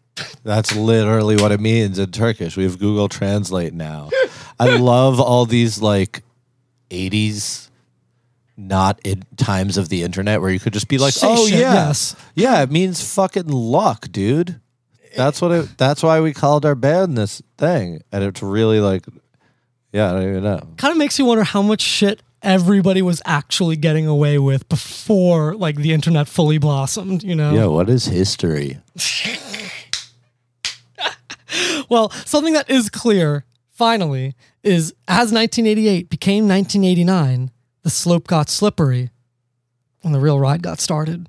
That's 0.45 0.77
literally 0.77 1.37
what 1.37 1.53
it 1.53 1.61
means 1.61 1.99
in 1.99 2.11
Turkish. 2.13 2.57
We 2.57 2.65
have 2.65 2.79
Google 2.79 3.09
Translate 3.09 3.73
now. 3.73 4.11
I 4.61 4.77
love 4.77 5.21
all 5.21 5.47
these 5.47 5.81
like 5.81 6.23
80s 6.91 7.69
not 8.57 9.01
in 9.03 9.25
times 9.37 9.77
of 9.79 9.89
the 9.89 10.03
internet 10.03 10.41
where 10.41 10.51
you 10.51 10.61
could 10.61 10.73
just 10.73 10.89
be 10.89 10.99
like, 10.99 11.15
Say 11.15 11.27
"Oh 11.29 11.47
shit, 11.47 11.59
yeah. 11.59 11.75
yes. 11.75 12.15
Yeah, 12.35 12.63
it 12.63 12.71
means 12.71 13.03
fucking 13.15 13.49
luck, 13.49 14.09
dude." 14.13 14.61
That's 15.17 15.41
what 15.41 15.53
it 15.53 15.79
that's 15.79 16.03
why 16.03 16.21
we 16.21 16.33
called 16.33 16.65
our 16.65 16.75
band 16.75 17.17
this 17.17 17.43
thing. 17.59 18.03
And 18.13 18.25
it's 18.25 18.43
really 18.43 18.81
like 18.81 19.05
yeah, 19.93 20.11
I 20.11 20.13
don't 20.13 20.29
even 20.29 20.43
know. 20.43 20.61
Kind 20.79 20.93
of 20.93 20.99
makes 20.99 21.19
you 21.19 21.25
wonder 21.25 21.45
how 21.45 21.61
much 21.63 21.83
shit 21.83 22.23
everybody 22.43 23.03
was 23.03 23.21
actually 23.25 23.77
getting 23.77 24.07
away 24.07 24.39
with 24.39 24.69
before 24.69 25.55
like 25.55 25.77
the 25.77 25.93
internet 25.93 26.29
fully 26.29 26.59
blossomed, 26.59 27.23
you 27.23 27.35
know? 27.35 27.53
Yeah, 27.53 27.67
what 27.67 27.89
is 27.89 28.07
history? 28.07 28.79
Well, 31.89 32.09
something 32.25 32.55
that 32.55 32.71
is 32.71 32.89
clear, 32.89 33.45
finally, 33.71 34.35
is 34.63 34.95
as 35.07 35.31
1988 35.31 36.09
became 36.09 36.49
1989, 36.49 37.51
the 37.83 37.91
slope 37.91 38.27
got 38.27 38.49
slippery 38.49 39.11
and 40.03 40.15
the 40.15 40.19
real 40.19 40.41
ride 40.41 40.63
got 40.63 40.81
started. 40.81 41.29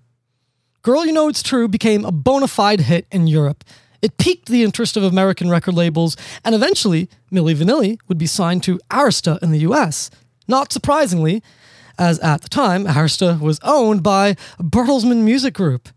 Girl, 0.82 1.06
You 1.06 1.12
Know 1.12 1.28
It's 1.28 1.44
True 1.44 1.68
became 1.68 2.06
a 2.06 2.14
bona 2.14 2.48
fide 2.48 2.82
hit 2.82 3.08
in 3.12 3.28
Europe. 3.28 3.66
It 4.04 4.18
piqued 4.18 4.50
the 4.50 4.64
interest 4.64 4.98
of 4.98 5.04
American 5.04 5.50
record 5.50 5.74
labels, 5.74 6.18
and 6.44 6.54
eventually, 6.54 7.10
Milli 7.32 7.56
Vanilli 7.56 7.98
would 8.10 8.18
be 8.18 8.28
signed 8.28 8.62
to 8.64 8.78
Arista 8.92 9.42
in 9.42 9.52
the 9.52 9.60
US. 9.60 10.12
Not 10.46 10.74
surprisingly, 10.74 11.42
as 11.98 12.20
at 12.20 12.42
the 12.42 12.50
time, 12.50 12.86
Arista 12.86 13.40
was 13.40 13.62
owned 13.64 14.04
by 14.04 14.36
Bertelsmann 14.60 15.24
Music 15.24 15.54
Group, 15.54 15.88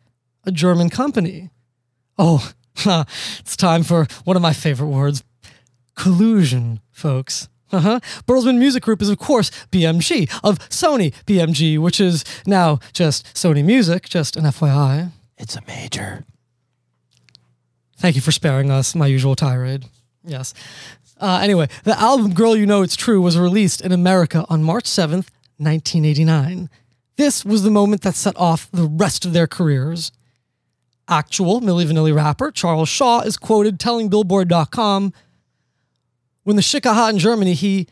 a 0.45 0.53
German 0.53 0.89
company. 0.89 1.51
Oh, 2.17 2.53
it's 3.41 3.57
time 3.57 3.83
for 3.83 4.07
one 4.23 4.37
of 4.37 4.43
my 4.43 4.53
favorite 4.53 4.89
words 4.89 5.25
collusion, 5.97 6.79
folks. 6.93 7.49
Uh-huh. 7.73 7.99
Bertelsmann 8.27 8.59
Music 8.59 8.85
Group 8.85 9.03
is, 9.03 9.09
of 9.09 9.19
course, 9.19 9.51
BMG 9.73 10.31
of 10.45 10.61
Sony 10.69 11.13
BMG, 11.27 11.79
which 11.79 12.01
is 12.01 12.25
now 12.47 12.79
just 12.93 13.27
Sony 13.35 13.65
Music, 13.65 14.09
just 14.09 14.37
an 14.37 14.45
FYI. 14.45 15.11
It's 15.39 15.57
a 15.57 15.63
major. 15.67 16.25
Thank 17.97 18.17
you 18.17 18.23
for 18.23 18.33
sparing 18.33 18.71
us 18.71 18.95
my 18.95 19.07
usual 19.07 19.35
tirade. 19.35 19.85
Yes. 20.25 20.55
Uh, 21.19 21.41
anyway, 21.43 21.69
the 21.85 21.99
album 21.99 22.35
Girl 22.35 22.55
You 22.55 22.67
Know 22.67 22.83
It's 22.83 22.97
True 22.97 23.23
was 23.23 23.39
released 23.39 23.81
in 23.81 23.93
America 23.93 24.45
on 24.49 24.63
March 24.63 24.85
7th, 24.85 25.29
1989. 25.59 26.69
This 27.17 27.45
was 27.45 27.63
the 27.63 27.71
moment 27.71 28.03
that 28.03 28.15
set 28.15 28.37
off 28.37 28.71
the 28.71 28.87
rest 28.87 29.25
of 29.25 29.33
their 29.33 29.47
careers. 29.47 30.13
Actual 31.09 31.61
Milli 31.61 31.87
Vanilli 31.87 32.15
rapper 32.15 32.51
Charles 32.51 32.89
Shaw 32.89 33.21
is 33.21 33.37
quoted 33.39 33.81
telling 33.81 34.09
Billboard.com 34.09 35.15
when 36.43 36.57
the 36.57 36.81
hot 36.85 37.13
in 37.13 37.19
Germany, 37.19 37.55
he, 37.55 37.89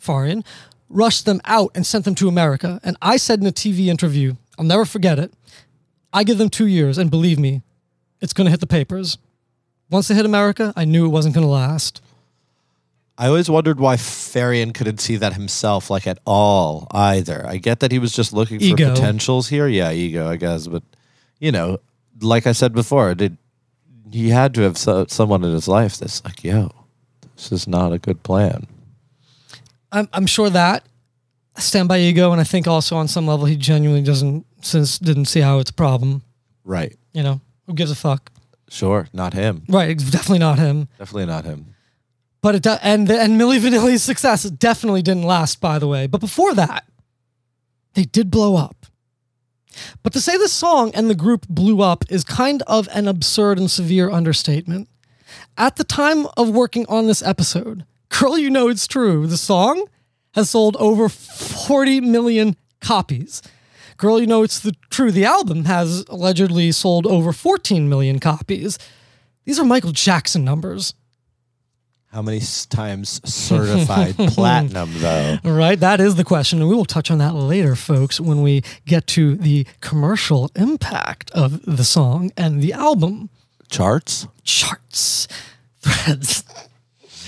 Farian, 0.00 0.44
rushed 0.88 1.26
them 1.26 1.40
out 1.44 1.70
and 1.74 1.86
sent 1.86 2.04
them 2.04 2.14
to 2.14 2.28
America. 2.28 2.80
And 2.82 2.96
I 3.02 3.16
said 3.16 3.40
in 3.40 3.46
a 3.46 3.52
TV 3.52 3.86
interview, 3.86 4.36
I'll 4.58 4.64
never 4.64 4.84
forget 4.84 5.18
it, 5.18 5.32
I 6.12 6.24
give 6.24 6.38
them 6.38 6.48
two 6.48 6.66
years, 6.66 6.96
and 6.96 7.10
believe 7.10 7.38
me, 7.38 7.62
it's 8.20 8.32
going 8.32 8.46
to 8.46 8.50
hit 8.50 8.60
the 8.60 8.66
papers. 8.66 9.18
Once 9.90 10.08
they 10.08 10.14
hit 10.14 10.26
America, 10.26 10.72
I 10.76 10.84
knew 10.84 11.06
it 11.06 11.10
wasn't 11.10 11.34
going 11.34 11.46
to 11.46 11.50
last. 11.50 12.02
I 13.16 13.26
always 13.26 13.50
wondered 13.50 13.80
why 13.80 13.96
Farian 13.96 14.72
couldn't 14.72 14.98
see 14.98 15.16
that 15.16 15.32
himself, 15.32 15.90
like 15.90 16.06
at 16.06 16.18
all 16.24 16.86
either. 16.92 17.44
I 17.46 17.56
get 17.56 17.80
that 17.80 17.90
he 17.90 17.98
was 17.98 18.12
just 18.12 18.32
looking 18.32 18.60
for 18.60 18.76
potentials 18.76 19.48
here. 19.48 19.66
Yeah, 19.66 19.90
ego, 19.90 20.28
I 20.28 20.36
guess. 20.36 20.68
But, 20.68 20.84
you 21.40 21.50
know, 21.50 21.80
like 22.20 22.46
I 22.46 22.52
said 22.52 22.72
before, 22.72 23.14
did 23.14 23.36
he 24.10 24.28
had 24.28 24.54
to 24.54 24.62
have 24.62 24.78
so, 24.78 25.06
someone 25.08 25.42
in 25.42 25.52
his 25.52 25.66
life 25.66 25.96
that's 25.96 26.24
like, 26.24 26.44
yo, 26.44 26.70
this 27.34 27.50
is 27.50 27.66
not 27.66 27.92
a 27.92 27.98
good 27.98 28.22
plan. 28.22 28.66
I'm, 29.90 30.08
I'm 30.12 30.26
sure 30.26 30.50
that 30.50 30.84
stand 31.56 31.88
by 31.88 31.98
ego, 31.98 32.32
and 32.32 32.40
I 32.40 32.44
think 32.44 32.66
also 32.66 32.96
on 32.96 33.08
some 33.08 33.26
level 33.26 33.46
he 33.46 33.56
genuinely 33.56 34.02
doesn't 34.02 34.46
since 34.60 34.98
didn't 34.98 35.26
see 35.26 35.40
how 35.40 35.58
it's 35.58 35.70
a 35.70 35.74
problem. 35.74 36.22
Right. 36.64 36.96
You 37.12 37.22
know, 37.22 37.40
who 37.66 37.74
gives 37.74 37.90
a 37.90 37.96
fuck? 37.96 38.30
Sure. 38.68 39.08
Not 39.12 39.34
him. 39.34 39.64
Right, 39.68 39.90
it's 39.90 40.10
definitely 40.10 40.38
not 40.40 40.58
him. 40.58 40.88
Definitely 40.98 41.26
not 41.26 41.44
him. 41.44 41.74
But 42.40 42.54
it 42.54 42.66
and 42.82 43.10
and 43.10 43.40
Milli 43.40 43.58
Vanilli's 43.58 44.02
success 44.02 44.44
definitely 44.44 45.02
didn't 45.02 45.24
last, 45.24 45.60
by 45.60 45.78
the 45.78 45.88
way. 45.88 46.06
But 46.06 46.20
before 46.20 46.54
that, 46.54 46.84
they 47.94 48.04
did 48.04 48.30
blow 48.30 48.56
up. 48.56 48.86
But 50.02 50.12
to 50.12 50.20
say 50.20 50.36
the 50.36 50.48
song 50.48 50.92
and 50.94 51.08
the 51.10 51.14
group 51.14 51.46
blew 51.48 51.82
up 51.82 52.04
is 52.08 52.24
kind 52.24 52.62
of 52.66 52.88
an 52.92 53.08
absurd 53.08 53.58
and 53.58 53.70
severe 53.70 54.10
understatement. 54.10 54.88
At 55.56 55.76
the 55.76 55.84
time 55.84 56.26
of 56.36 56.50
working 56.50 56.86
on 56.88 57.06
this 57.06 57.22
episode, 57.22 57.84
Girl 58.08 58.38
You 58.38 58.50
Know 58.50 58.68
It's 58.68 58.86
True, 58.86 59.26
the 59.26 59.36
song 59.36 59.86
has 60.34 60.50
sold 60.50 60.76
over 60.76 61.08
40 61.08 62.00
million 62.00 62.56
copies. 62.80 63.42
Girl 63.98 64.20
You 64.20 64.28
Know 64.28 64.44
It's 64.44 64.60
the 64.60 64.76
True, 64.90 65.10
the 65.10 65.24
album 65.24 65.64
has 65.64 66.04
allegedly 66.08 66.70
sold 66.70 67.04
over 67.04 67.32
14 67.32 67.88
million 67.88 68.20
copies. 68.20 68.78
These 69.44 69.58
are 69.58 69.64
Michael 69.64 69.90
Jackson 69.90 70.44
numbers. 70.44 70.94
How 72.12 72.22
many 72.22 72.40
times 72.70 73.20
certified 73.28 74.14
platinum, 74.16 74.90
though? 74.94 75.38
Right, 75.42 75.78
that 75.80 76.00
is 76.00 76.14
the 76.14 76.22
question, 76.22 76.60
and 76.60 76.68
we 76.68 76.76
will 76.76 76.84
touch 76.84 77.10
on 77.10 77.18
that 77.18 77.34
later, 77.34 77.74
folks, 77.74 78.20
when 78.20 78.40
we 78.40 78.62
get 78.86 79.08
to 79.08 79.34
the 79.34 79.66
commercial 79.80 80.48
impact 80.54 81.32
of 81.32 81.60
the 81.66 81.84
song 81.84 82.30
and 82.36 82.62
the 82.62 82.72
album 82.72 83.30
Charts? 83.68 84.28
charts, 84.44 85.26
threads, 85.80 86.44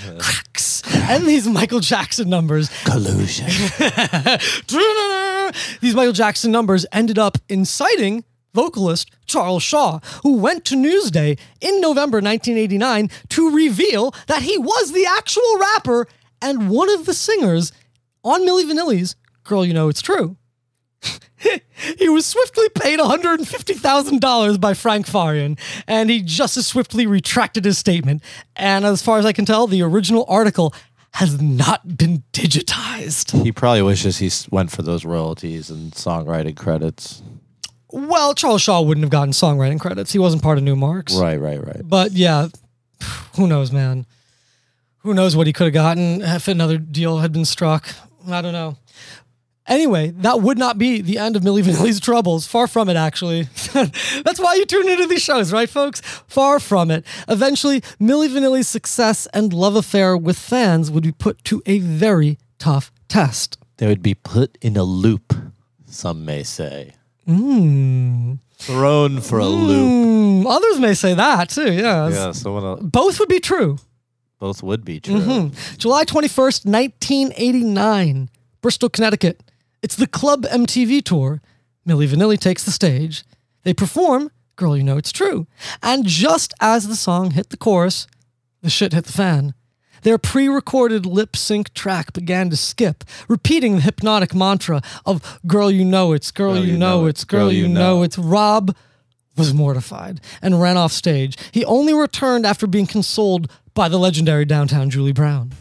cracks, 0.19 0.81
and 1.09 1.25
these 1.25 1.47
Michael 1.47 1.79
Jackson 1.79 2.29
numbers. 2.29 2.69
Collusion. 2.83 3.47
These 5.81 5.95
Michael 5.95 6.13
Jackson 6.13 6.51
numbers 6.51 6.85
ended 6.93 7.19
up 7.19 7.37
inciting 7.49 8.23
vocalist 8.53 9.11
Charles 9.25 9.63
Shaw, 9.63 9.99
who 10.23 10.37
went 10.37 10.65
to 10.65 10.75
Newsday 10.75 11.37
in 11.59 11.81
November 11.81 12.17
1989 12.17 13.09
to 13.29 13.55
reveal 13.55 14.13
that 14.27 14.43
he 14.43 14.57
was 14.57 14.91
the 14.91 15.05
actual 15.05 15.57
rapper 15.59 16.07
and 16.41 16.69
one 16.69 16.89
of 16.89 17.05
the 17.05 17.13
singers 17.13 17.71
on 18.23 18.41
Milli 18.41 18.63
Vanilli's 18.63 19.15
Girl 19.43 19.65
You 19.65 19.73
Know 19.73 19.89
It's 19.89 20.01
True. 20.01 20.37
He 21.97 22.09
was 22.09 22.27
swiftly 22.27 22.69
paid 22.69 22.99
$150,000 22.99 24.61
by 24.61 24.73
Frank 24.75 25.07
Farian, 25.07 25.57
and 25.87 26.09
he 26.11 26.21
just 26.21 26.55
as 26.55 26.67
swiftly 26.67 27.07
retracted 27.07 27.65
his 27.65 27.79
statement. 27.79 28.21
And 28.55 28.85
as 28.85 29.01
far 29.01 29.17
as 29.17 29.25
I 29.25 29.33
can 29.33 29.45
tell, 29.45 29.65
the 29.65 29.81
original 29.81 30.23
article 30.27 30.73
has 31.13 31.41
not 31.41 31.97
been 31.97 32.23
digitized. 32.33 33.43
he 33.43 33.51
probably 33.51 33.81
wishes 33.81 34.19
he 34.19 34.29
went 34.51 34.71
for 34.71 34.81
those 34.83 35.03
royalties 35.03 35.69
and 35.69 35.91
songwriting 35.93 36.55
credits. 36.55 37.21
Well, 37.89 38.33
Charles 38.33 38.61
Shaw 38.61 38.81
wouldn't 38.81 39.03
have 39.03 39.11
gotten 39.11 39.31
songwriting 39.33 39.79
credits. 39.79 40.13
He 40.13 40.19
wasn't 40.19 40.43
part 40.43 40.57
of 40.57 40.63
Numarx. 40.63 41.19
Right, 41.19 41.37
right, 41.37 41.65
right. 41.65 41.81
But 41.83 42.11
yeah, 42.13 42.47
who 43.35 43.47
knows, 43.47 43.71
man? 43.71 44.05
Who 44.99 45.13
knows 45.13 45.35
what 45.35 45.47
he 45.47 45.53
could 45.53 45.65
have 45.65 45.73
gotten 45.73 46.21
if 46.21 46.47
another 46.47 46.77
deal 46.77 47.17
had 47.17 47.33
been 47.33 47.45
struck? 47.45 47.89
I 48.29 48.41
don't 48.41 48.53
know. 48.53 48.77
Anyway, 49.67 50.09
that 50.09 50.41
would 50.41 50.57
not 50.57 50.77
be 50.77 51.01
the 51.01 51.17
end 51.19 51.35
of 51.35 51.43
Milli 51.43 51.61
Vanilli's 51.63 51.99
troubles. 51.99 52.47
Far 52.47 52.67
from 52.67 52.89
it, 52.89 52.95
actually. 52.97 53.43
That's 53.73 54.39
why 54.39 54.55
you 54.55 54.65
tune 54.65 54.89
into 54.89 55.05
these 55.07 55.21
shows, 55.21 55.53
right, 55.53 55.69
folks? 55.69 56.01
Far 56.27 56.59
from 56.59 56.89
it. 56.89 57.05
Eventually, 57.27 57.81
Milli 57.99 58.27
Vanilli's 58.27 58.67
success 58.67 59.27
and 59.33 59.53
love 59.53 59.75
affair 59.75 60.17
with 60.17 60.37
fans 60.37 60.89
would 60.89 61.03
be 61.03 61.11
put 61.11 61.43
to 61.45 61.61
a 61.67 61.77
very 61.79 62.37
tough 62.57 62.91
test. 63.07 63.59
They 63.77 63.87
would 63.87 64.01
be 64.01 64.15
put 64.15 64.57
in 64.61 64.75
a 64.77 64.83
loop, 64.83 65.33
some 65.85 66.25
may 66.25 66.41
say. 66.43 66.95
Thrown 67.27 69.21
for 69.21 69.39
a 69.39 69.45
loop. 69.45 70.41
Hmm, 70.43 70.47
others 70.47 70.79
may 70.79 70.93
say 70.93 71.13
that 71.13 71.49
too, 71.49 71.71
yeah. 71.71 72.09
Yeah, 72.09 72.31
someone 72.31 72.63
else, 72.63 72.81
Both 72.83 73.19
would 73.19 73.29
be 73.29 73.39
true. 73.39 73.77
both 74.39 74.61
would 74.63 74.83
be 74.83 74.99
true. 74.99 75.51
July 75.77 76.03
21st, 76.03 76.65
1989, 76.65 78.29
Bristol, 78.61 78.89
Connecticut. 78.89 79.41
It's 79.81 79.95
the 79.95 80.07
Club 80.07 80.43
MTV 80.43 81.03
tour. 81.03 81.41
Milli 81.87 82.07
Vanilli 82.07 82.39
takes 82.39 82.63
the 82.63 82.71
stage. 82.71 83.23
They 83.63 83.73
perform 83.73 84.31
Girl 84.55 84.77
You 84.77 84.83
Know 84.83 84.97
It's 84.97 85.11
True. 85.11 85.47
And 85.81 86.05
just 86.05 86.53
as 86.61 86.87
the 86.87 86.95
song 86.95 87.31
hit 87.31 87.49
the 87.49 87.57
chorus, 87.57 88.05
the 88.61 88.69
shit 88.69 88.93
hit 88.93 89.05
the 89.05 89.11
fan. 89.11 89.53
Their 90.03 90.17
pre 90.17 90.47
recorded 90.47 91.05
lip 91.05 91.35
sync 91.35 91.73
track 91.73 92.13
began 92.13 92.49
to 92.49 92.57
skip, 92.57 93.03
repeating 93.27 93.75
the 93.75 93.81
hypnotic 93.81 94.33
mantra 94.33 94.81
of 95.05 95.39
Girl 95.45 95.69
You 95.69 95.85
Know 95.85 96.13
It's, 96.13 96.31
Girl, 96.31 96.57
you, 96.57 96.77
know, 96.77 97.05
It's, 97.05 97.23
Girl, 97.23 97.51
You 97.51 97.67
know 97.67 98.03
It's. 98.03 98.17
Rob 98.17 98.75
was 99.37 99.53
mortified 99.53 100.19
and 100.41 100.61
ran 100.61 100.77
off 100.77 100.91
stage. 100.91 101.37
He 101.51 101.63
only 101.65 101.93
returned 101.93 102.45
after 102.45 102.67
being 102.67 102.87
consoled 102.87 103.49
by 103.73 103.89
the 103.89 103.97
legendary 103.97 104.45
downtown 104.45 104.89
Julie 104.89 105.13
Brown. 105.13 105.53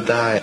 To 0.00 0.06
die. 0.06 0.42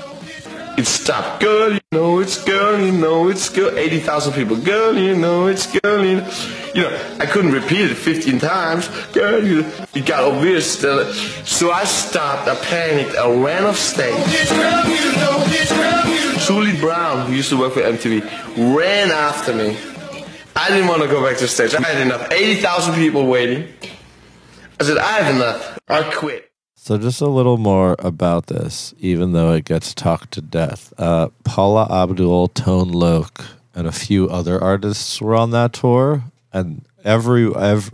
It 0.77 0.85
stopped. 0.85 1.41
Girl, 1.41 1.71
you 1.71 1.79
know 1.93 2.19
it's 2.19 2.43
girl, 2.43 2.77
you 2.79 2.91
know 2.91 3.29
it's 3.29 3.47
girl. 3.47 3.77
80,000 3.77 4.33
people. 4.33 4.57
Girl, 4.57 4.97
you 4.97 5.15
know 5.15 5.47
it's 5.47 5.67
girl, 5.79 6.05
you 6.05 6.17
know. 6.17 6.29
You 6.73 6.81
know, 6.81 7.15
I 7.19 7.25
couldn't 7.25 7.53
repeat 7.53 7.91
it 7.91 7.95
15 7.95 8.39
times. 8.39 8.89
Girl, 9.13 9.41
you, 9.41 9.65
it 9.93 10.05
got 10.05 10.23
obvious. 10.23 10.69
Still. 10.77 11.13
So 11.45 11.71
I 11.71 11.85
stopped, 11.85 12.49
I 12.49 12.55
panicked, 12.55 13.15
I 13.15 13.31
ran 13.31 13.63
off 13.63 13.77
stage. 13.77 14.13
It's 14.17 14.51
girl, 14.51 14.83
you 14.83 15.11
know 15.15 15.37
it. 15.47 15.69
Girl, 15.69 16.13
you 16.13 16.33
know 16.33 16.39
Julie 16.39 16.79
Brown, 16.79 17.27
who 17.27 17.33
used 17.33 17.49
to 17.49 17.57
work 17.57 17.73
for 17.73 17.81
MTV, 17.81 18.75
ran 18.75 19.11
after 19.11 19.53
me. 19.53 19.77
I 20.57 20.69
didn't 20.69 20.87
want 20.87 21.01
to 21.01 21.07
go 21.07 21.23
back 21.23 21.37
to 21.37 21.47
stage. 21.47 21.73
I 21.73 21.81
had 21.81 22.01
enough. 22.01 22.31
80,000 22.31 22.95
people 22.95 23.27
waiting. 23.27 23.67
I 24.79 24.83
said, 24.83 24.97
I 24.97 25.11
have 25.19 25.35
enough. 25.35 25.79
I 25.87 26.03
quit. 26.11 26.44
So 26.85 26.99
just 26.99 27.19
a 27.19 27.25
little 27.27 27.57
more 27.57 27.95
about 27.97 28.45
this, 28.45 28.93
even 28.99 29.31
though 29.31 29.53
it 29.53 29.65
gets 29.65 29.91
talked 29.95 30.29
to 30.33 30.41
death. 30.41 30.93
Uh, 30.99 31.29
Paula 31.43 31.87
Abdul, 31.89 32.49
Tone 32.49 32.89
Loc, 32.89 33.43
and 33.73 33.87
a 33.87 33.91
few 33.91 34.29
other 34.29 34.61
artists 34.63 35.19
were 35.19 35.35
on 35.35 35.49
that 35.49 35.73
tour, 35.73 36.25
and 36.53 36.85
every 37.03 37.51
every 37.55 37.91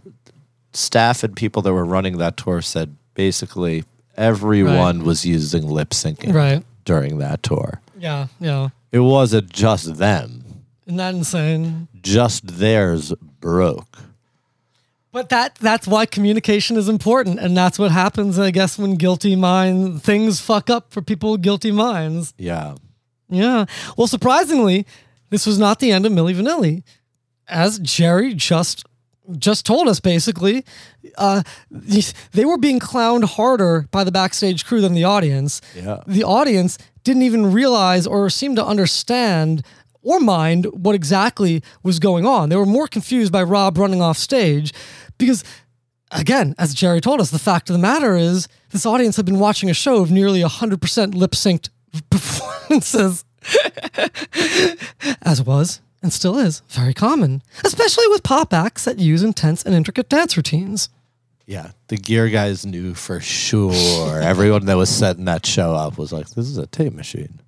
staff 0.74 1.24
and 1.24 1.38
people 1.38 1.62
that 1.62 1.72
were 1.72 1.86
running 1.86 2.18
that 2.18 2.36
tour 2.36 2.62
said 2.62 2.94
basically 3.14 3.86
everyone 4.18 5.06
was 5.06 5.26
using 5.26 5.66
lip 5.70 5.92
syncing 5.92 6.34
Right. 6.34 6.62
during 6.84 7.18
that 7.20 7.44
tour. 7.44 7.80
Yeah, 7.98 8.28
yeah. 8.42 8.70
It 8.92 9.00
wasn't 9.00 9.54
just 9.54 9.96
them; 10.00 10.44
Isn't 10.86 10.98
that 10.98 11.16
insane? 11.16 11.88
just 12.02 12.46
theirs 12.46 13.14
broke. 13.40 14.00
But 15.12 15.30
that 15.30 15.56
that's 15.56 15.88
why 15.88 16.06
communication 16.06 16.78
is 16.78 16.88
important, 16.88 17.40
and 17.40 17.56
that's 17.56 17.78
what 17.78 17.92
happens, 17.92 18.40
I 18.40 18.52
guess, 18.52 18.78
when 18.78 18.96
guilty 18.96 19.36
mind 19.36 20.02
things 20.02 20.40
fuck 20.40 20.70
up 20.70 20.92
for 20.94 21.02
people 21.02 21.34
with 21.34 21.42
guilty 21.42 21.72
minds. 21.72 22.34
Yeah, 22.38 22.76
Yeah. 23.30 23.66
Well, 23.98 24.08
surprisingly, 24.08 24.86
this 25.30 25.46
was 25.46 25.60
not 25.60 25.80
the 25.80 25.92
end 25.92 26.06
of 26.06 26.12
Milli 26.14 26.34
Vanilli. 26.36 26.84
As 27.48 27.80
Jerry 27.80 28.34
just 28.34 28.86
just 29.38 29.66
told 29.66 29.88
us 29.88 30.00
basically, 30.00 30.66
uh, 31.18 31.44
they 31.70 32.46
were 32.46 32.58
being 32.58 32.80
clowned 32.80 33.24
harder 33.24 33.88
by 33.92 34.04
the 34.04 34.12
backstage 34.12 34.66
crew 34.66 34.82
than 34.82 34.94
the 34.94 35.04
audience. 35.04 35.62
Yeah. 35.76 36.02
The 36.08 36.24
audience 36.24 36.78
didn't 37.04 37.24
even 37.24 37.52
realize 37.52 38.06
or 38.08 38.30
seem 38.30 38.56
to 38.56 38.66
understand 38.66 39.64
or 40.04 40.20
mind 40.20 40.66
what 40.72 40.96
exactly 40.96 41.64
was 41.84 42.00
going 42.00 42.26
on. 42.26 42.50
They 42.50 42.56
were 42.56 42.66
more 42.66 42.88
confused 42.88 43.32
by 43.32 43.44
Rob 43.44 43.78
running 43.78 44.02
off 44.02 44.18
stage 44.18 44.74
because, 45.18 45.44
again, 46.12 46.56
as 46.58 46.74
Jerry 46.74 47.02
told 47.02 47.22
us, 47.22 47.32
the 47.32 47.40
fact 47.40 47.70
of 47.70 47.74
the 47.74 47.80
matter 47.80 48.16
is 48.16 48.48
this 48.70 48.86
audience 48.86 49.16
had 49.16 49.26
been 49.26 49.40
watching 49.40 49.70
a 49.70 49.74
show 49.74 50.02
of 50.02 50.12
nearly 50.12 50.42
100% 50.42 51.16
lip 51.16 51.32
synced 51.32 51.70
performances, 52.10 53.26
as 55.22 55.44
was 55.44 55.82
and 56.02 56.12
still 56.12 56.38
is 56.38 56.62
very 56.70 56.94
common, 56.94 57.44
especially 57.64 58.08
with 58.08 58.24
pop 58.24 58.54
acts 58.54 58.86
that 58.86 59.00
use 59.00 59.24
intense 59.24 59.64
and 59.64 59.76
intricate 59.76 60.10
dance 60.10 60.36
routines. 60.36 60.90
Yeah, 61.46 61.72
the 61.88 61.98
gear 61.98 62.30
guys 62.30 62.66
knew 62.66 62.94
for 62.94 63.20
sure. 63.20 64.22
Everyone 64.22 64.66
that 64.66 64.78
was 64.78 64.90
setting 64.90 65.26
that 65.26 65.46
show 65.46 65.76
up 65.76 65.98
was 65.98 66.12
like, 66.12 66.30
"This 66.30 66.48
is 66.48 66.58
a 66.58 66.68
tape 66.68 66.94
machine." 66.94 67.42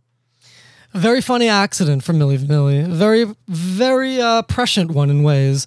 Very 0.94 1.22
funny 1.22 1.48
accident 1.50 2.04
for 2.04 2.14
Milli 2.14 2.38
Vanilli. 2.38 2.88
Very, 2.88 3.26
very 3.48 4.22
uh, 4.22 4.44
prescient 4.44 4.92
one 4.92 5.10
in 5.10 5.24
ways. 5.24 5.66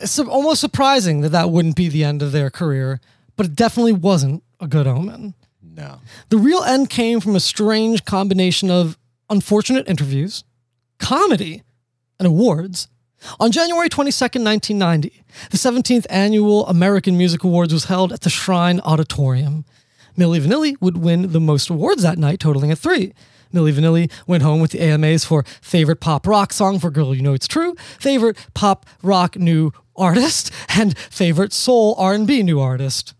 It's 0.00 0.18
almost 0.18 0.60
surprising 0.60 1.20
that 1.20 1.30
that 1.30 1.50
wouldn't 1.50 1.76
be 1.76 1.88
the 1.88 2.04
end 2.04 2.22
of 2.22 2.32
their 2.32 2.50
career, 2.50 3.00
but 3.36 3.46
it 3.46 3.54
definitely 3.54 3.92
wasn't 3.92 4.42
a 4.60 4.66
good 4.66 4.86
omen. 4.86 5.34
No, 5.74 6.00
The 6.28 6.36
real 6.38 6.62
end 6.62 6.90
came 6.90 7.20
from 7.20 7.34
a 7.34 7.40
strange 7.40 8.04
combination 8.04 8.70
of 8.70 8.98
unfortunate 9.30 9.88
interviews, 9.88 10.44
comedy, 10.98 11.62
and 12.18 12.26
awards. 12.26 12.88
On 13.40 13.50
January 13.50 13.88
22nd, 13.88 14.44
1990, 14.44 15.24
the 15.50 15.56
17th 15.56 16.06
annual 16.10 16.66
American 16.66 17.16
Music 17.16 17.42
Awards 17.44 17.72
was 17.72 17.84
held 17.84 18.12
at 18.12 18.20
the 18.20 18.30
Shrine 18.30 18.80
Auditorium. 18.80 19.64
Milli 20.18 20.40
Vanilli 20.40 20.74
would 20.80 20.98
win 20.98 21.32
the 21.32 21.40
most 21.40 21.70
awards 21.70 22.02
that 22.02 22.18
night, 22.18 22.40
totaling 22.40 22.70
at 22.70 22.78
three. 22.78 23.14
Milli 23.52 23.72
Vanilli 23.72 24.10
went 24.26 24.42
home 24.42 24.60
with 24.60 24.72
the 24.72 24.80
AMAs 24.80 25.24
for 25.24 25.44
favorite 25.60 26.00
pop 26.00 26.26
rock 26.26 26.52
song 26.52 26.78
for 26.78 26.90
Girl 26.90 27.14
You 27.14 27.22
Know 27.22 27.34
It's 27.34 27.48
True, 27.48 27.74
favorite 27.98 28.36
pop 28.54 28.86
rock 29.02 29.36
new 29.36 29.72
artist, 29.96 30.50
and 30.76 30.96
favorite 30.98 31.52
soul 31.52 31.94
R&B 31.98 32.42
new 32.42 32.60
artist. 32.60 33.14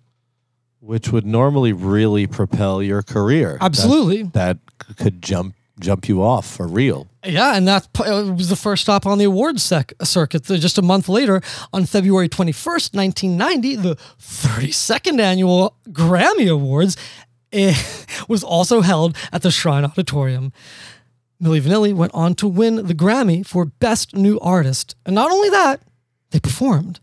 which 0.80 1.12
would 1.12 1.24
normally 1.26 1.72
really 1.72 2.26
propel 2.26 2.82
your 2.82 3.02
career. 3.02 3.56
Absolutely. 3.60 4.24
that, 4.24 4.58
could 4.96 5.22
jump 5.22 5.54
jump 5.80 6.08
you 6.08 6.22
off 6.22 6.46
for 6.46 6.68
real. 6.68 7.08
Yeah, 7.24 7.56
and 7.56 7.66
that 7.66 7.88
uh, 7.98 8.32
was 8.36 8.48
the 8.48 8.56
first 8.56 8.82
stop 8.82 9.04
on 9.06 9.18
the 9.18 9.24
awards 9.24 9.62
sec- 9.62 9.92
circuit. 10.02 10.44
Just 10.44 10.76
a 10.78 10.82
month 10.82 11.08
later, 11.08 11.40
on 11.72 11.86
February 11.86 12.28
21st, 12.28 12.94
1990, 12.94 13.76
the 13.76 13.96
32nd 14.20 15.18
annual 15.20 15.74
Grammy 15.88 16.50
Awards 16.52 16.96
Eh, 17.52 17.74
was 18.28 18.42
also 18.42 18.80
held 18.80 19.16
at 19.32 19.42
the 19.42 19.50
Shrine 19.50 19.84
Auditorium. 19.84 20.52
Milli 21.42 21.60
Vanilli 21.60 21.92
went 21.92 22.14
on 22.14 22.34
to 22.36 22.46
win 22.46 22.86
the 22.86 22.94
Grammy 22.94 23.44
for 23.44 23.64
Best 23.64 24.14
New 24.14 24.38
Artist. 24.40 24.94
And 25.04 25.14
not 25.14 25.30
only 25.30 25.50
that, 25.50 25.82
they 26.30 26.38
performed 26.40 27.00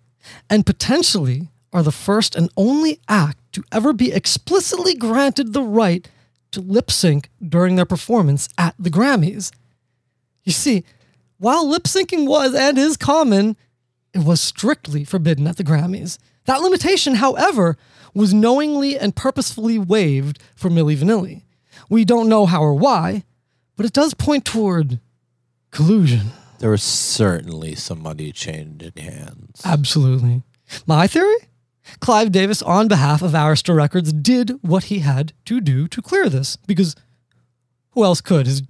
and 0.50 0.66
potentially 0.66 1.50
are 1.74 1.84
the 1.84 1.92
first 1.92 2.36
and 2.36 2.50
only 2.58 3.00
act 3.08 3.38
to 3.54 3.64
ever 3.72 3.94
be 3.94 4.12
explicitly 4.12 4.96
granted 4.96 5.54
the 5.54 5.62
right 5.62 6.08
to 6.52 6.62
lip 6.62 6.90
sync 6.90 7.30
during 7.48 7.76
their 7.76 7.86
performance 7.86 8.50
at 8.58 8.76
the 8.80 8.90
Grammys. 8.90 9.52
You 10.44 10.52
see, 10.52 10.84
while 11.38 11.68
lip 11.68 11.84
syncing 11.84 12.28
was 12.28 12.56
and 12.56 12.78
is 12.78 12.98
common, 12.98 13.56
it 14.14 14.24
was 14.24 14.42
strictly 14.42 15.04
forbidden 15.04 15.48
at 15.48 15.58
the 15.58 15.64
Grammys. 15.64 16.18
That 16.46 16.62
limitation, 16.62 17.16
however, 17.16 17.78
was 18.20 18.34
knowingly 18.34 19.00
and 19.00 19.16
purposefully 19.16 19.80
waived 19.80 20.40
for 20.54 20.70
Milli 20.70 20.98
Vanilli. 20.98 21.44
We 21.90 22.04
don't 22.04 22.28
know 22.28 22.46
how 22.46 22.62
or 22.62 22.74
why, 22.74 23.24
but 23.78 23.86
it 23.86 23.94
does 23.94 24.14
point 24.14 24.44
toward 24.44 25.00
collusion. 25.72 26.32
There 26.60 26.72
was 26.72 26.84
certainly 26.84 27.76
some 27.76 28.04
money 28.04 28.34
changing 28.34 28.92
hands. 28.98 29.62
Absolutely. 29.64 30.44
My 30.86 31.08
theory? 31.08 31.38
Clive 32.02 32.34
Davis, 32.34 32.62
on 32.62 32.90
behalf 32.90 33.22
of 33.22 33.32
Arista 33.32 33.74
Records, 33.74 34.12
did 34.12 34.52
what 34.62 34.86
he 34.86 35.00
had 35.00 35.32
to 35.46 35.62
do 35.62 35.88
to 35.88 36.02
clear 36.02 36.28
this 36.28 36.58
because 36.68 36.98
who 37.92 38.04
else 38.04 38.20
could? 38.20 38.48
His, 38.48 38.64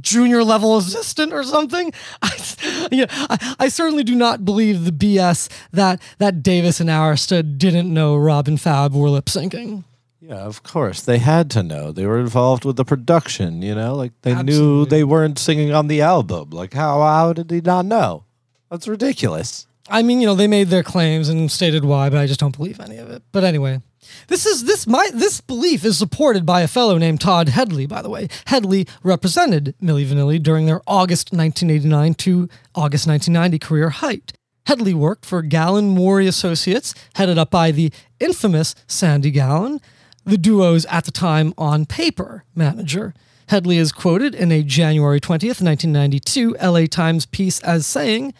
junior 0.00 0.42
level 0.42 0.76
assistant 0.76 1.32
or 1.32 1.42
something? 1.44 1.92
I, 2.22 2.88
yeah, 2.90 3.06
I, 3.10 3.56
I 3.60 3.68
certainly 3.68 4.04
do 4.04 4.14
not 4.14 4.44
believe 4.44 4.84
the 4.84 4.92
BS 4.92 5.48
that, 5.72 6.00
that 6.18 6.42
Davis 6.42 6.80
and 6.80 6.90
Arista 6.90 7.58
didn't 7.58 7.92
know 7.92 8.16
Rob 8.16 8.48
and 8.48 8.60
Fab 8.60 8.94
were 8.94 9.08
lip 9.08 9.26
syncing. 9.26 9.84
Yeah, 10.20 10.36
of 10.36 10.62
course. 10.62 11.02
They 11.02 11.18
had 11.18 11.50
to 11.50 11.62
know. 11.62 11.92
They 11.92 12.06
were 12.06 12.18
involved 12.18 12.64
with 12.64 12.76
the 12.76 12.84
production, 12.84 13.60
you 13.60 13.74
know? 13.74 13.94
Like 13.94 14.12
they 14.22 14.42
knew 14.42 14.86
they 14.86 15.04
weren't 15.04 15.38
singing 15.38 15.72
on 15.74 15.86
the 15.86 16.00
album. 16.00 16.50
Like 16.50 16.72
how 16.72 17.00
how 17.02 17.34
did 17.34 17.50
he 17.50 17.60
not 17.60 17.84
know? 17.84 18.24
That's 18.70 18.88
ridiculous. 18.88 19.66
I 19.88 20.02
mean, 20.02 20.20
you 20.20 20.26
know, 20.26 20.34
they 20.34 20.46
made 20.46 20.68
their 20.68 20.82
claims 20.82 21.28
and 21.28 21.52
stated 21.52 21.84
why, 21.84 22.08
but 22.08 22.18
I 22.18 22.26
just 22.26 22.40
don't 22.40 22.56
believe 22.56 22.80
any 22.80 22.96
of 22.96 23.10
it. 23.10 23.22
But 23.32 23.44
anyway, 23.44 23.82
this 24.28 24.46
is 24.46 24.64
this 24.64 24.86
my 24.86 25.08
this 25.12 25.40
belief 25.40 25.84
is 25.84 25.98
supported 25.98 26.44
by 26.44 26.62
a 26.62 26.68
fellow 26.68 26.98
named 26.98 27.20
Todd 27.20 27.48
Headley, 27.48 27.86
by 27.86 28.02
the 28.02 28.10
way. 28.10 28.28
Headley 28.46 28.86
represented 29.02 29.74
Milli 29.82 30.06
Vanilli 30.06 30.42
during 30.42 30.66
their 30.66 30.80
August 30.86 31.32
1989 31.32 32.14
to 32.14 32.48
August 32.74 33.06
1990 33.06 33.58
career 33.58 33.90
height. 33.90 34.32
Headley 34.66 34.94
worked 34.94 35.26
for 35.26 35.42
Gallin 35.42 35.88
Morey 35.88 36.26
Associates, 36.26 36.94
headed 37.14 37.38
up 37.38 37.50
by 37.50 37.70
the 37.70 37.92
infamous 38.18 38.74
Sandy 38.86 39.30
Gallin, 39.30 39.80
the 40.24 40.38
duo's 40.38 40.86
at 40.86 41.04
the 41.04 41.10
time 41.10 41.52
on 41.58 41.84
paper 41.84 42.44
manager. 42.54 43.14
Headley 43.48 43.76
is 43.76 43.92
quoted 43.92 44.34
in 44.34 44.50
a 44.50 44.62
January 44.62 45.20
20th, 45.20 45.60
1992 45.60 46.56
LA 46.62 46.86
Times 46.86 47.26
piece 47.26 47.60
as 47.60 47.86
saying, 47.86 48.32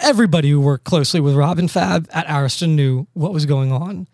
everybody 0.00 0.50
who 0.50 0.60
worked 0.60 0.84
closely 0.84 1.20
with 1.20 1.34
Rob 1.34 1.58
and 1.58 1.70
Fab 1.70 2.08
at 2.12 2.26
Arista 2.26 2.68
knew 2.68 3.06
what 3.14 3.32
was 3.32 3.46
going 3.46 3.72
on. 3.72 4.06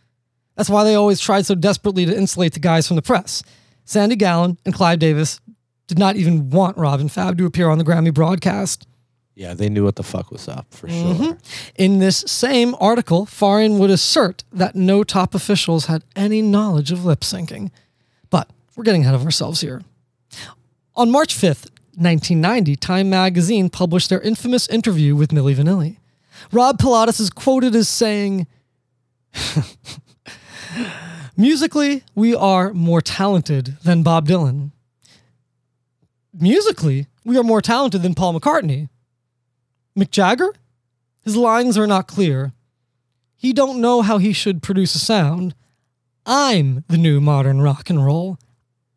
That's 0.56 0.70
why 0.70 0.84
they 0.84 0.94
always 0.94 1.20
tried 1.20 1.46
so 1.46 1.54
desperately 1.54 2.06
to 2.06 2.16
insulate 2.16 2.52
the 2.52 2.60
guys 2.60 2.86
from 2.86 2.96
the 2.96 3.02
press. 3.02 3.42
Sandy 3.84 4.16
Gallin 4.16 4.58
and 4.64 4.74
Clive 4.74 4.98
Davis 4.98 5.40
did 5.86 5.98
not 5.98 6.16
even 6.16 6.50
want 6.50 6.78
Rob 6.78 7.00
and 7.00 7.10
Fab 7.10 7.36
to 7.38 7.46
appear 7.46 7.68
on 7.68 7.78
the 7.78 7.84
Grammy 7.84 8.14
broadcast. 8.14 8.86
Yeah, 9.34 9.54
they 9.54 9.68
knew 9.68 9.82
what 9.82 9.96
the 9.96 10.04
fuck 10.04 10.30
was 10.30 10.46
up 10.46 10.72
for 10.72 10.86
mm-hmm. 10.86 11.24
sure. 11.24 11.38
In 11.74 11.98
this 11.98 12.18
same 12.18 12.76
article, 12.78 13.26
Farian 13.26 13.78
would 13.78 13.90
assert 13.90 14.44
that 14.52 14.76
no 14.76 15.02
top 15.02 15.34
officials 15.34 15.86
had 15.86 16.04
any 16.14 16.40
knowledge 16.40 16.92
of 16.92 17.04
lip 17.04 17.20
syncing. 17.20 17.70
But 18.30 18.48
we're 18.76 18.84
getting 18.84 19.02
ahead 19.02 19.14
of 19.14 19.24
ourselves 19.24 19.60
here. 19.60 19.82
On 20.94 21.10
March 21.10 21.34
5th, 21.34 21.70
1990, 21.96 22.76
Time 22.76 23.10
magazine 23.10 23.68
published 23.68 24.08
their 24.08 24.20
infamous 24.20 24.68
interview 24.68 25.16
with 25.16 25.30
Milli 25.30 25.56
Vanilli. 25.56 25.98
Rob 26.52 26.78
Pilatus 26.78 27.18
is 27.18 27.30
quoted 27.30 27.74
as 27.74 27.88
saying, 27.88 28.46
Musically, 31.36 32.04
we 32.14 32.34
are 32.34 32.72
more 32.72 33.00
talented 33.00 33.76
than 33.82 34.02
Bob 34.02 34.28
Dylan. 34.28 34.70
Musically, 36.32 37.06
we 37.24 37.36
are 37.38 37.42
more 37.42 37.60
talented 37.62 38.02
than 38.02 38.14
Paul 38.14 38.38
McCartney. 38.38 38.88
Mick 39.98 40.10
Jagger? 40.10 40.52
His 41.22 41.36
lines 41.36 41.78
are 41.78 41.86
not 41.86 42.06
clear. 42.08 42.52
He 43.36 43.52
don't 43.52 43.80
know 43.80 44.02
how 44.02 44.18
he 44.18 44.32
should 44.32 44.62
produce 44.62 44.94
a 44.94 44.98
sound. 44.98 45.54
I'm 46.26 46.84
the 46.88 46.98
new 46.98 47.20
modern 47.20 47.60
rock 47.60 47.90
and 47.90 48.04
roll. 48.04 48.38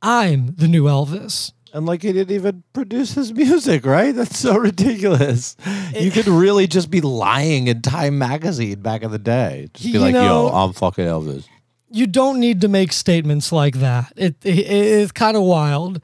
I'm 0.01 0.55
the 0.55 0.67
new 0.67 0.83
Elvis. 0.85 1.51
And 1.73 1.85
like 1.85 2.01
he 2.01 2.13
didn't 2.13 2.33
even 2.33 2.63
produce 2.73 3.13
his 3.13 3.33
music, 3.33 3.85
right? 3.85 4.15
That's 4.15 4.39
so 4.39 4.57
ridiculous. 4.57 5.55
you 5.93 6.11
could 6.11 6.27
really 6.27 6.65
just 6.65 6.89
be 6.89 7.01
lying 7.01 7.67
in 7.67 7.81
Time 7.81 8.17
magazine 8.17 8.79
back 8.81 9.03
in 9.03 9.11
the 9.11 9.19
day. 9.19 9.67
Just 9.73 9.91
be 9.91 9.99
like, 9.99 10.13
know- 10.13 10.47
yo, 10.47 10.49
I'm 10.49 10.73
fucking 10.73 11.05
Elvis. 11.05 11.45
You 11.89 12.07
don't 12.07 12.39
need 12.39 12.61
to 12.61 12.67
make 12.67 12.91
statements 12.91 13.51
like 13.51 13.75
that. 13.75 14.11
It, 14.15 14.35
it 14.43 14.59
it's 14.59 15.11
kind 15.11 15.37
of 15.37 15.43
wild. 15.43 16.01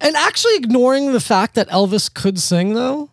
And 0.00 0.16
actually 0.16 0.56
ignoring 0.56 1.12
the 1.12 1.20
fact 1.20 1.54
that 1.54 1.68
Elvis 1.68 2.12
could 2.12 2.38
sing 2.38 2.74
though, 2.74 3.10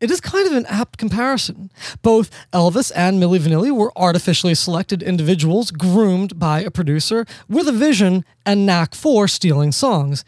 it 0.00 0.10
is 0.10 0.20
kind 0.20 0.46
of 0.48 0.54
an 0.54 0.66
apt 0.66 0.98
comparison. 0.98 1.70
Both 2.02 2.30
Elvis 2.52 2.90
and 2.94 3.22
Milli 3.22 3.38
Vanilli 3.38 3.70
were 3.70 3.92
artificially 3.96 4.54
selected 4.54 5.02
individuals 5.02 5.70
groomed 5.70 6.38
by 6.38 6.60
a 6.60 6.70
producer 6.72 7.24
with 7.48 7.68
a 7.68 7.72
vision 7.72 8.24
and 8.44 8.66
knack 8.66 8.94
for 8.94 9.28
stealing 9.28 9.70
songs. 9.70 10.24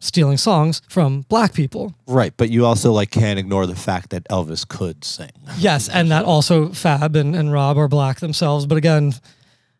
Stealing 0.00 0.36
songs 0.36 0.82
from 0.88 1.22
black 1.22 1.54
people. 1.54 1.94
Right, 2.06 2.32
but 2.36 2.50
you 2.50 2.66
also 2.66 2.92
like 2.92 3.10
can't 3.10 3.38
ignore 3.38 3.66
the 3.66 3.76
fact 3.76 4.10
that 4.10 4.28
Elvis 4.28 4.66
could 4.66 5.04
sing. 5.04 5.30
Yes, 5.56 5.88
and 5.88 6.10
that 6.10 6.24
also 6.24 6.70
Fab 6.70 7.16
and, 7.16 7.34
and 7.34 7.52
Rob 7.52 7.78
are 7.78 7.88
black 7.88 8.20
themselves, 8.20 8.66
but 8.66 8.76
again, 8.76 9.14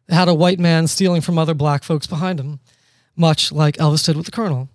had 0.09 0.29
a 0.29 0.35
white 0.35 0.59
man 0.59 0.87
stealing 0.87 1.21
from 1.21 1.39
other 1.39 1.55
black 1.55 1.83
folks 1.83 2.07
behind 2.07 2.39
him, 2.39 2.61
much 3.17 3.53
like 3.53 3.77
Elvis 3.77 4.05
did 4.05 4.17
with 4.17 4.27
the 4.27 4.33
Colonel. 4.33 4.69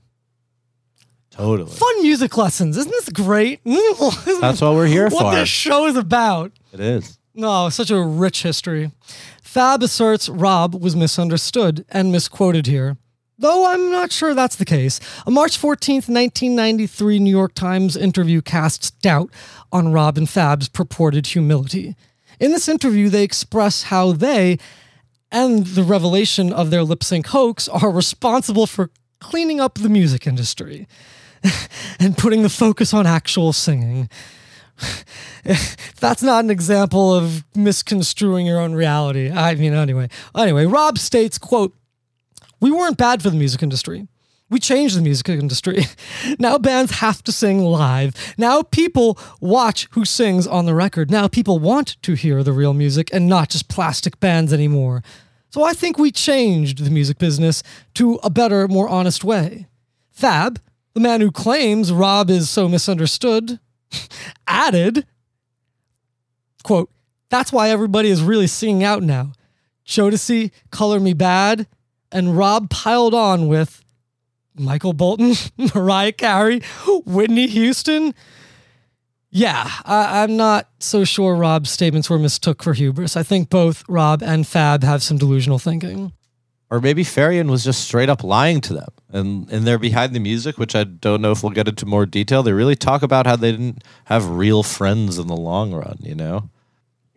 Totally. 1.30 1.72
Fun 1.72 2.02
music 2.04 2.36
lessons. 2.38 2.76
Isn't 2.78 2.92
this 2.92 3.10
great? 3.10 3.62
That's 3.66 4.62
what 4.62 4.74
we're 4.74 4.88
here 4.88 5.08
what 5.10 5.32
for. 5.32 5.36
this 5.36 5.48
show 5.50 5.86
is 5.88 5.96
about. 5.96 6.52
It 6.74 6.82
is. 6.82 7.18
No, 7.34 7.70
such 7.70 7.90
a 7.90 8.02
rich 8.02 8.44
history. 8.44 8.92
Fab 9.42 9.82
asserts 9.82 10.28
Rob 10.28 10.76
was 10.76 10.96
misunderstood 10.96 11.86
and 11.90 12.12
misquoted 12.12 12.68
here. 12.68 12.98
Though 13.38 13.66
I'm 13.66 13.92
not 13.92 14.12
sure 14.12 14.36
that's 14.36 14.56
the 14.56 14.66
case. 14.66 15.00
A 15.26 15.32
March 15.32 15.60
14th, 15.60 16.08
1993 16.08 17.18
New 17.18 17.32
York 17.32 17.56
Times 17.56 17.98
interview 17.98 18.42
casts 18.42 18.92
doubt 18.92 19.32
on 19.72 19.92
Rob 19.92 20.18
and 20.18 20.30
Fab's 20.30 20.70
purported 20.70 21.26
humility. 21.26 21.96
In 22.40 22.52
this 22.52 22.68
interview, 22.68 23.10
they 23.10 23.24
express 23.24 23.84
how 23.84 24.12
they 24.12 24.60
and 25.32 25.66
the 25.66 25.84
revelation 25.84 26.52
of 26.52 26.70
their 26.70 26.84
lip 26.84 27.04
sync 27.04 27.28
hoax 27.28 27.68
are 27.70 27.90
responsible 27.90 28.68
for 28.68 28.92
cleaning 29.20 29.60
up 29.60 29.76
the 29.76 29.90
music 29.90 30.28
industry 30.28 30.88
and 32.00 32.18
putting 32.18 32.44
the 32.44 32.50
focus 32.50 32.94
on 32.94 33.08
actual 33.08 33.54
singing. 33.54 34.10
That's 36.00 36.24
not 36.24 36.44
an 36.44 36.50
example 36.50 37.14
of 37.14 37.46
misconstruing 37.56 38.46
your 38.46 38.60
own 38.60 38.74
reality. 38.74 39.32
I 39.32 39.56
mean, 39.56 39.74
anyway. 39.74 40.10
Anyway, 40.36 40.66
Rob 40.66 40.98
states, 40.98 41.38
quote, 41.38 41.76
we 42.60 42.72
weren't 42.72 42.98
bad 42.98 43.22
for 43.22 43.30
the 43.30 43.38
music 43.38 43.64
industry. 43.64 44.08
We 44.52 44.60
changed 44.60 44.98
the 44.98 45.02
music 45.02 45.30
industry. 45.30 45.86
Now 46.38 46.58
bands 46.58 46.92
have 47.00 47.24
to 47.24 47.32
sing 47.32 47.62
live. 47.62 48.14
Now 48.38 48.62
people 48.62 49.18
watch 49.40 49.88
who 49.92 50.06
sings 50.06 50.46
on 50.46 50.66
the 50.66 50.76
record. 50.76 51.10
Now 51.10 51.28
people 51.28 51.58
want 51.58 52.02
to 52.04 52.14
hear 52.14 52.44
the 52.44 52.52
real 52.52 52.74
music 52.74 53.10
and 53.14 53.28
not 53.28 53.50
just 53.50 53.70
plastic 53.70 54.20
bands 54.20 54.54
anymore. 54.54 55.04
So 55.50 55.64
I 55.64 55.74
think 55.74 55.98
we 55.98 56.12
changed 56.12 56.84
the 56.84 56.90
music 56.92 57.18
business 57.18 57.64
to 57.96 58.20
a 58.24 58.30
better, 58.30 58.68
more 58.68 58.88
honest 58.88 59.24
way. 59.24 59.68
Fab, 60.12 60.60
the 60.94 61.00
man 61.00 61.22
who 61.22 61.32
claims 61.32 61.92
Rob 61.92 62.30
is 62.30 62.50
so 62.50 62.68
misunderstood, 62.68 63.60
added, 64.48 65.06
quote, 66.64 66.92
that's 67.30 67.52
why 67.52 67.70
everybody 67.70 68.10
is 68.10 68.22
really 68.22 68.48
singing 68.48 68.84
out 68.84 69.02
now. 69.02 69.32
Jodeci, 69.86 70.52
Color 70.72 71.00
Me 71.00 71.14
Badd, 71.14 71.66
and 72.12 72.38
Rob 72.38 72.70
piled 72.70 73.14
on 73.14 73.48
with 73.48 73.84
Michael 74.56 74.94
Bolton, 74.94 75.34
Mariah 75.76 76.12
Carey, 76.12 76.62
Whitney 77.06 77.48
Houston. 77.48 78.14
Yeah, 79.30 79.70
I, 79.86 80.24
I'm 80.24 80.36
not 80.36 80.68
so 80.80 81.04
sure 81.06 81.36
Rob's 81.36 81.72
statements 81.72 82.10
were 82.10 82.20
mistook 82.20 82.62
for 82.62 82.74
hubris. 82.74 83.16
I 83.16 83.24
think 83.24 83.50
both 83.50 83.84
Rob 83.88 84.22
and 84.22 84.46
Fab 84.46 84.84
have 84.84 85.02
some 85.02 85.18
delusional 85.18 85.58
thinking. 85.58 86.12
Or 86.70 86.80
maybe 86.82 87.04
Farian 87.04 87.50
was 87.50 87.64
just 87.64 87.84
straight 87.86 88.10
up 88.10 88.24
lying 88.24 88.60
to 88.62 88.74
them. 88.74 88.90
And 89.10 89.50
and 89.52 89.66
they're 89.68 89.78
behind 89.80 90.14
the 90.14 90.20
music, 90.20 90.58
which 90.58 90.76
I 90.76 90.84
don't 90.86 91.22
know 91.22 91.32
if 91.32 91.44
we'll 91.44 91.52
get 91.52 91.68
into 91.68 91.86
more 91.86 92.06
detail. 92.06 92.44
They 92.44 92.54
really 92.54 92.76
talk 92.78 93.04
about 93.04 93.26
how 93.26 93.36
they 93.36 93.52
didn't 93.52 93.84
have 94.06 94.30
real 94.30 94.64
friends 94.64 95.18
in 95.18 95.28
the 95.28 95.36
long 95.36 95.74
run, 95.74 95.98
you 96.02 96.16
know? 96.16 96.50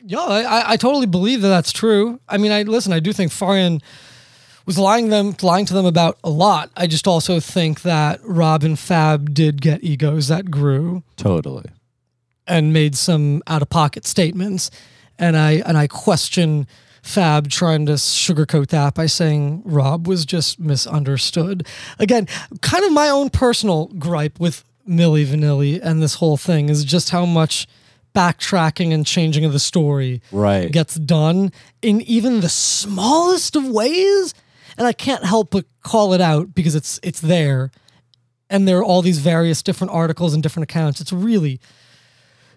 Yeah, 0.04 0.18
I, 0.20 0.42
I- 0.42 0.70
I 0.72 0.76
totally 0.76 1.06
believe 1.06 1.40
that 1.42 1.48
that's 1.48 1.72
true. 1.72 2.20
I 2.28 2.36
mean, 2.36 2.52
I 2.52 2.62
listen. 2.62 2.92
I 2.92 3.00
do 3.00 3.12
think 3.12 3.30
Farian 3.32 3.80
was 4.66 4.78
lying 4.78 5.10
them, 5.10 5.34
lying 5.42 5.66
to 5.66 5.74
them 5.74 5.86
about 5.86 6.18
a 6.24 6.30
lot. 6.30 6.70
I 6.76 6.86
just 6.86 7.06
also 7.06 7.40
think 7.40 7.82
that 7.82 8.20
Rob 8.22 8.62
and 8.64 8.78
Fab 8.78 9.34
did 9.34 9.60
get 9.60 9.82
egos 9.84 10.28
that 10.28 10.50
grew 10.50 11.02
Totally. 11.16 11.66
and 12.46 12.72
made 12.72 12.96
some 12.96 13.42
out 13.46 13.62
of 13.62 13.68
pocket 13.70 14.06
statements, 14.06 14.70
and 15.18 15.36
I 15.36 15.62
and 15.66 15.76
I 15.76 15.86
question 15.86 16.66
Fab 17.02 17.50
trying 17.50 17.84
to 17.86 17.92
sugarcoat 17.92 18.68
that 18.68 18.94
by 18.94 19.06
saying 19.06 19.62
Rob 19.66 20.06
was 20.06 20.24
just 20.24 20.58
misunderstood. 20.58 21.66
Again, 21.98 22.26
kind 22.62 22.84
of 22.84 22.92
my 22.92 23.10
own 23.10 23.28
personal 23.28 23.86
gripe 23.98 24.40
with 24.40 24.64
Milli 24.88 25.26
Vanilli 25.26 25.78
and 25.82 26.02
this 26.02 26.14
whole 26.14 26.36
thing 26.38 26.68
is 26.70 26.84
just 26.84 27.10
how 27.10 27.26
much 27.26 27.66
backtracking 28.14 28.92
and 28.94 29.04
changing 29.04 29.44
of 29.44 29.52
the 29.52 29.58
story 29.58 30.22
Right. 30.30 30.70
gets 30.70 30.94
done 30.94 31.52
in 31.82 32.00
even 32.02 32.40
the 32.40 32.48
smallest 32.48 33.56
of 33.56 33.66
ways 33.68 34.32
and 34.78 34.86
i 34.86 34.92
can't 34.92 35.24
help 35.24 35.50
but 35.50 35.64
call 35.82 36.12
it 36.14 36.20
out 36.20 36.54
because 36.54 36.74
it's 36.74 36.98
it's 37.02 37.20
there. 37.20 37.70
And 38.50 38.68
there 38.68 38.78
are 38.78 38.84
all 38.84 39.02
these 39.02 39.18
various 39.18 39.62
different 39.62 39.92
articles 39.92 40.34
and 40.34 40.42
different 40.42 40.64
accounts. 40.70 41.00
It's 41.00 41.12
really 41.12 41.60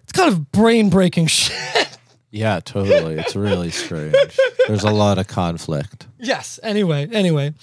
it's 0.02 0.12
kind 0.12 0.32
of 0.32 0.50
brain 0.52 0.90
breaking 0.90 1.26
shit. 1.38 1.98
Yeah, 2.30 2.60
totally. 2.60 3.14
It's 3.18 3.34
really 3.34 3.70
strange. 3.70 4.14
There's 4.66 4.84
a 4.84 4.90
lot 4.90 5.18
of 5.18 5.28
conflict. 5.28 6.06
yes. 6.18 6.58
Anyway 6.62 7.08
anyway. 7.12 7.54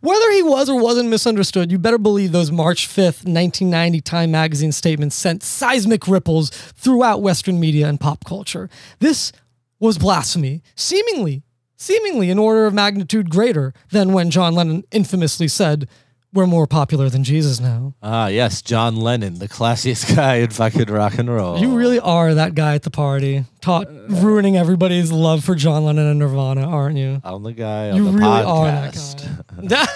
Whether 0.00 0.30
he 0.32 0.42
was 0.42 0.68
or 0.68 0.80
wasn't 0.80 1.08
misunderstood 1.08 1.70
you 1.72 1.78
better 1.78 1.98
believe 1.98 2.32
those 2.32 2.50
march 2.50 2.88
5th 2.88 3.24
1990 3.24 4.00
time 4.00 4.30
magazine 4.30 4.72
statements 4.72 5.14
sent 5.16 5.42
seismic 5.42 6.06
ripples 6.08 6.50
throughout 6.50 7.22
western 7.22 7.58
media 7.60 7.88
and 7.88 8.00
pop 8.00 8.24
culture. 8.24 8.68
This 8.98 9.32
was 9.80 9.98
blasphemy. 9.98 10.62
Seemingly 10.76 11.42
seemingly 11.82 12.30
an 12.30 12.38
order 12.38 12.64
of 12.66 12.72
magnitude 12.74 13.28
greater 13.28 13.74
than 13.90 14.12
when 14.12 14.30
john 14.30 14.54
lennon 14.54 14.84
infamously 14.92 15.48
said 15.48 15.88
we're 16.32 16.46
more 16.46 16.66
popular 16.66 17.08
than 17.10 17.22
jesus 17.24 17.58
now 17.60 17.92
Ah, 18.02 18.26
yes, 18.28 18.62
John 18.62 18.96
Lennon, 18.96 19.38
the 19.38 19.48
classiest 19.48 20.16
guy 20.16 20.36
in 20.36 20.48
fucking 20.50 20.86
rock 20.90 21.18
and 21.18 21.28
roll. 21.28 21.58
you 21.58 21.76
really 21.76 22.00
are 22.00 22.34
that 22.34 22.54
guy 22.54 22.74
at 22.74 22.82
the 22.84 22.90
party 22.90 23.44
taught 23.60 23.86
ruining 24.08 24.56
everybody's 24.56 25.10
love 25.12 25.44
for 25.44 25.54
john 25.54 25.84
lennon 25.84 26.06
and 26.06 26.18
nirvana 26.20 26.66
aren't 26.66 26.96
you 26.96 27.20
I'm 27.24 27.42
the 27.42 27.52
guy 27.52 27.90
on 27.90 27.96
you 27.96 28.04
the 28.06 28.12
really 28.12 28.44
podcast. 28.44 29.28
are 29.58 29.62
that 29.62 29.68
guy 29.68 29.86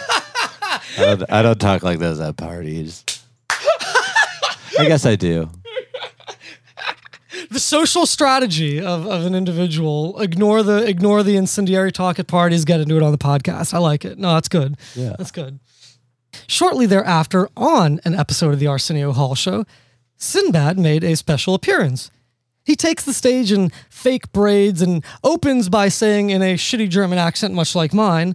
I, 0.99 1.15
don't, 1.17 1.33
I 1.33 1.43
don't 1.43 1.61
talk 1.61 1.83
like 1.83 1.99
this 1.99 2.21
at 2.21 2.37
parties. 2.37 3.05
I 4.79 4.87
guess 4.87 5.05
I 5.07 5.17
do. 5.17 5.49
The 7.51 7.61
social 7.61 8.07
strategy 8.07 8.81
of, 8.81 9.07
of 9.07 9.25
an 9.25 9.35
individual. 9.35 10.21
Ignore 10.21 10.63
the 10.63 10.87
ignore 10.87 11.23
the 11.23 11.37
incendiary 11.37 11.93
talk 11.93 12.19
at 12.19 12.27
parties. 12.27 12.65
Get 12.65 12.81
into 12.81 12.97
it 12.97 13.03
on 13.03 13.13
the 13.13 13.19
podcast. 13.19 13.75
I 13.75 13.79
like 13.79 14.05
it. 14.05 14.19
No 14.19 14.35
that's 14.35 14.49
good. 14.49 14.77
Yeah. 14.95 15.15
that's 15.19 15.31
good. 15.31 15.61
Shortly 16.47 16.87
thereafter 16.87 17.49
on 17.57 18.01
an 18.05 18.15
episode 18.15 18.53
of 18.53 18.61
the 18.61 18.67
arsenio 18.67 19.13
hall 19.13 19.35
show 19.35 19.65
sinbad 20.17 20.79
made 20.79 21.05
a 21.05 21.17
special 21.17 21.55
appearance. 21.55 22.11
He 22.65 22.75
takes 22.75 23.05
the 23.05 23.13
stage 23.13 23.53
in 23.53 23.71
fake 23.91 24.33
braids 24.33 24.83
and 24.83 25.05
opens 25.23 25.69
by 25.69 25.89
saying 25.89 26.31
in 26.31 26.43
a 26.43 26.55
shitty 26.55 26.89
german 26.89 27.19
accent 27.19 27.55
much 27.55 27.77
like 27.77 27.95
mine 27.95 28.35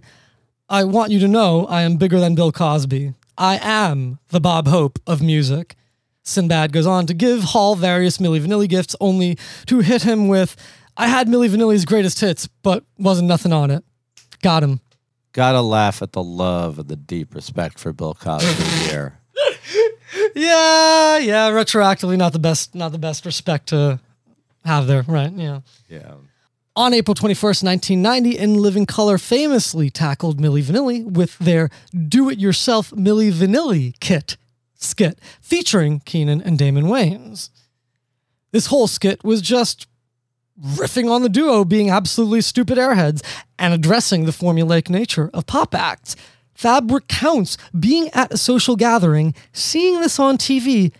i 0.70 0.84
want 0.84 1.12
you 1.12 1.18
to 1.18 1.28
know 1.28 1.66
i 1.66 1.82
am 1.82 1.96
bigger 1.96 2.18
than 2.18 2.34
bill 2.34 2.50
cosby. 2.52 3.12
I 3.36 3.58
am 3.62 4.18
the 4.28 4.40
bob 4.40 4.68
hope 4.68 4.98
of 5.06 5.22
music 5.22 5.76
Sinbad 6.24 6.72
goes 6.72 6.86
on 6.86 7.06
to 7.06 7.14
give 7.14 7.42
Hall 7.42 7.74
various 7.74 8.18
Milli 8.18 8.40
Vanilli 8.40 8.68
gifts, 8.68 8.94
only 9.00 9.38
to 9.66 9.80
hit 9.80 10.02
him 10.02 10.28
with, 10.28 10.56
I 10.96 11.08
had 11.08 11.26
Milli 11.26 11.48
Vanilli's 11.48 11.84
greatest 11.84 12.20
hits, 12.20 12.46
but 12.46 12.84
wasn't 12.98 13.28
nothing 13.28 13.52
on 13.52 13.70
it. 13.70 13.84
Got 14.42 14.62
him. 14.62 14.80
Gotta 15.32 15.62
laugh 15.62 16.02
at 16.02 16.12
the 16.12 16.22
love 16.22 16.78
and 16.78 16.88
the 16.88 16.96
deep 16.96 17.34
respect 17.34 17.78
for 17.78 17.92
Bill 17.92 18.14
Cosby 18.14 18.64
here. 18.88 19.18
Yeah, 20.34 21.18
yeah, 21.18 21.50
retroactively 21.50 22.18
not 22.18 22.32
the 22.32 22.38
best 22.38 22.74
not 22.74 22.92
the 22.92 22.98
best 22.98 23.24
respect 23.24 23.68
to 23.68 23.98
have 24.64 24.86
there, 24.86 25.02
right? 25.02 25.32
Yeah. 25.32 25.60
Yeah. 25.88 26.14
On 26.74 26.94
April 26.94 27.14
21st, 27.14 27.64
1990, 27.64 28.38
In 28.38 28.54
Living 28.54 28.86
Color 28.86 29.18
famously 29.18 29.90
tackled 29.90 30.40
Milli 30.40 30.62
Vanilli 30.62 31.04
with 31.04 31.38
their 31.38 31.70
Do 32.08 32.30
It 32.30 32.38
Yourself 32.38 32.90
Milli 32.90 33.30
Vanilli 33.30 33.98
kit 34.00 34.36
skit 34.82 35.18
featuring 35.40 36.00
Keenen 36.00 36.40
and 36.40 36.58
Damon 36.58 36.84
Wayans. 36.84 37.50
This 38.50 38.66
whole 38.66 38.86
skit 38.86 39.24
was 39.24 39.40
just 39.40 39.86
riffing 40.62 41.10
on 41.10 41.22
the 41.22 41.28
duo 41.28 41.64
being 41.64 41.90
absolutely 41.90 42.40
stupid 42.40 42.78
airheads 42.78 43.22
and 43.58 43.72
addressing 43.72 44.24
the 44.24 44.32
formulaic 44.32 44.90
nature 44.90 45.30
of 45.32 45.46
pop 45.46 45.74
acts. 45.74 46.14
Fab 46.54 46.90
recounts 46.90 47.56
being 47.78 48.10
at 48.10 48.32
a 48.32 48.36
social 48.36 48.76
gathering, 48.76 49.34
seeing 49.52 50.00
this 50.00 50.18
on 50.18 50.36
TV, 50.36 50.92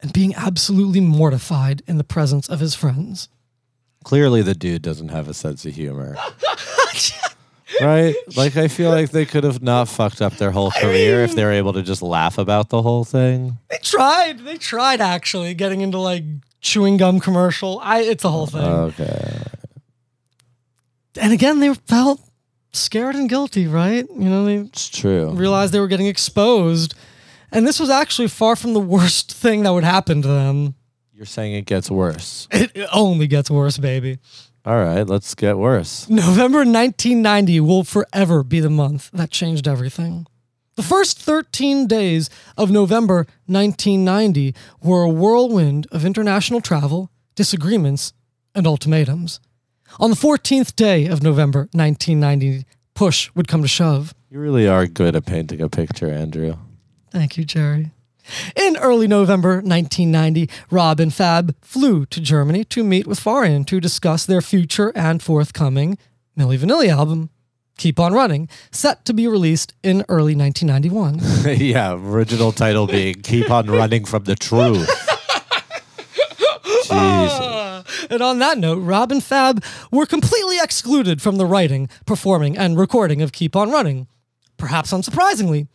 and 0.00 0.12
being 0.12 0.34
absolutely 0.34 1.00
mortified 1.00 1.82
in 1.86 1.98
the 1.98 2.04
presence 2.04 2.48
of 2.48 2.60
his 2.60 2.74
friends. 2.74 3.28
Clearly, 4.04 4.42
the 4.42 4.54
dude 4.54 4.82
doesn't 4.82 5.08
have 5.08 5.28
a 5.28 5.34
sense 5.34 5.64
of 5.64 5.74
humor. 5.74 6.16
right? 7.80 8.14
Like, 8.36 8.56
I 8.56 8.68
feel 8.68 8.90
like 8.90 9.10
they 9.10 9.24
could 9.26 9.44
have 9.44 9.62
not 9.62 9.88
fucked 9.88 10.20
up 10.22 10.34
their 10.34 10.50
whole 10.50 10.70
career 10.70 11.22
if 11.24 11.34
they 11.34 11.44
were 11.44 11.52
able 11.52 11.72
to 11.74 11.82
just 11.82 12.02
laugh 12.02 12.38
about 12.38 12.68
the 12.68 12.82
whole 12.82 13.04
thing. 13.04 13.58
They 13.70 13.78
tried. 13.82 14.40
They 14.40 14.56
tried 14.58 15.00
actually 15.00 15.54
getting 15.54 15.80
into 15.80 15.98
like 15.98 16.24
chewing 16.60 16.96
gum 16.96 17.20
commercial. 17.20 17.80
I 17.82 18.00
it's 18.00 18.24
a 18.24 18.30
whole 18.30 18.46
thing. 18.46 18.62
Okay. 18.62 19.42
and 21.20 21.32
again, 21.32 21.60
they 21.60 21.72
felt 21.74 22.20
scared 22.72 23.14
and 23.14 23.28
guilty, 23.28 23.66
right? 23.66 24.06
You 24.10 24.28
know, 24.28 24.44
they 24.44 24.56
It's 24.56 24.88
true. 24.88 25.30
realized 25.30 25.72
they 25.72 25.80
were 25.80 25.88
getting 25.88 26.06
exposed. 26.06 26.94
And 27.52 27.66
this 27.68 27.78
was 27.78 27.88
actually 27.90 28.28
far 28.28 28.56
from 28.56 28.72
the 28.74 28.80
worst 28.80 29.32
thing 29.32 29.62
that 29.62 29.70
would 29.72 29.84
happen 29.84 30.22
to 30.22 30.28
them. 30.28 30.74
You're 31.12 31.26
saying 31.26 31.54
it 31.54 31.66
gets 31.66 31.88
worse. 31.90 32.48
It, 32.50 32.72
it 32.74 32.88
only 32.92 33.28
gets 33.28 33.48
worse, 33.48 33.78
baby. 33.78 34.18
All 34.66 34.82
right, 34.82 35.06
let's 35.06 35.34
get 35.34 35.58
worse. 35.58 36.08
November 36.08 36.58
1990 36.58 37.60
will 37.60 37.84
forever 37.84 38.42
be 38.42 38.60
the 38.60 38.70
month 38.70 39.10
that 39.12 39.30
changed 39.30 39.68
everything. 39.68 40.26
The 40.76 40.82
first 40.82 41.20
13 41.20 41.86
days 41.86 42.30
of 42.56 42.70
November 42.70 43.26
1990 43.46 44.54
were 44.82 45.02
a 45.02 45.08
whirlwind 45.08 45.86
of 45.92 46.04
international 46.04 46.60
travel, 46.60 47.10
disagreements, 47.34 48.12
and 48.54 48.66
ultimatums. 48.66 49.38
On 50.00 50.10
the 50.10 50.16
14th 50.16 50.74
day 50.74 51.06
of 51.06 51.22
November 51.22 51.68
1990, 51.72 52.64
push 52.94 53.30
would 53.34 53.46
come 53.48 53.62
to 53.62 53.68
shove. 53.68 54.14
You 54.30 54.40
really 54.40 54.66
are 54.66 54.86
good 54.86 55.14
at 55.14 55.26
painting 55.26 55.60
a 55.60 55.68
picture, 55.68 56.10
Andrew. 56.10 56.56
Thank 57.10 57.36
you, 57.36 57.44
Jerry. 57.44 57.92
In 58.56 58.76
early 58.78 59.06
November 59.06 59.56
1990, 59.56 60.48
Rob 60.70 61.00
and 61.00 61.12
Fab 61.12 61.54
flew 61.60 62.06
to 62.06 62.20
Germany 62.20 62.64
to 62.64 62.82
meet 62.82 63.06
with 63.06 63.20
Farian 63.20 63.66
to 63.66 63.80
discuss 63.80 64.24
their 64.26 64.40
future 64.40 64.92
and 64.94 65.22
forthcoming 65.22 65.98
Milli 66.38 66.58
Vanilli 66.58 66.88
album, 66.88 67.30
Keep 67.76 68.00
On 68.00 68.12
Running, 68.12 68.48
set 68.70 69.04
to 69.04 69.12
be 69.12 69.28
released 69.28 69.74
in 69.82 70.04
early 70.08 70.34
1991. 70.34 71.56
yeah, 71.60 71.94
original 71.94 72.50
title 72.52 72.86
being 72.86 73.14
Keep 73.22 73.50
on 73.50 73.66
Running 73.66 74.04
from 74.04 74.24
the 74.24 74.34
Truth. 74.34 74.88
Jesus. 76.84 78.06
and 78.10 78.22
on 78.22 78.38
that 78.40 78.58
note, 78.58 78.80
Rob 78.80 79.10
and 79.10 79.22
Fab 79.22 79.64
were 79.90 80.06
completely 80.06 80.58
excluded 80.58 81.22
from 81.22 81.36
the 81.36 81.46
writing, 81.46 81.88
performing, 82.04 82.56
and 82.58 82.78
recording 82.78 83.22
of 83.22 83.32
Keep 83.32 83.56
On 83.56 83.70
Running. 83.70 84.06
Perhaps 84.56 84.92
unsurprisingly. 84.92 85.68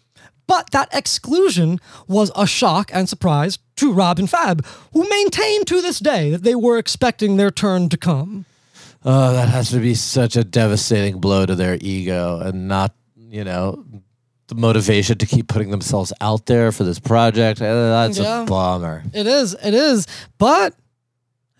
But 0.50 0.72
that 0.72 0.89
exclusion 0.91 1.80
was 2.08 2.32
a 2.36 2.47
shock 2.47 2.89
and 2.91 3.08
surprise 3.08 3.60
to 3.76 3.93
Rob 3.93 4.18
and 4.18 4.28
Fab, 4.28 4.66
who 4.93 5.08
maintain 5.08 5.64
to 5.66 5.80
this 5.80 6.00
day 6.00 6.32
that 6.32 6.41
they 6.41 6.56
were 6.56 6.80
expecting 6.80 7.38
their 7.38 7.52
turn 7.52 7.88
to 7.89 7.97
come. 7.97 8.45
Oh, 9.06 9.32
that 9.34 9.47
has 9.50 9.70
to 9.70 9.80
be 9.80 9.93
such 9.93 10.36
a 10.36 10.43
devastating 10.43 11.20
blow 11.20 11.45
to 11.45 11.54
their 11.56 11.78
ego 11.80 12.39
and 12.39 12.68
not, 12.68 12.95
you 13.16 13.43
know, 13.43 13.86
the 14.47 14.56
motivation 14.56 15.20
to 15.20 15.28
keep 15.28 15.47
putting 15.47 15.70
themselves 15.70 16.12
out 16.20 16.47
there 16.47 16.72
for 16.72 16.84
this 16.84 16.97
project. 16.97 17.62
Eh, 17.62 17.72
That's 17.72 18.18
Yeah. 18.18 18.41
a 18.41 18.45
bummer. 18.45 19.04
It 19.14 19.28
is, 19.28 19.56
it 19.64 19.76
is. 19.76 20.08
But 20.39 20.74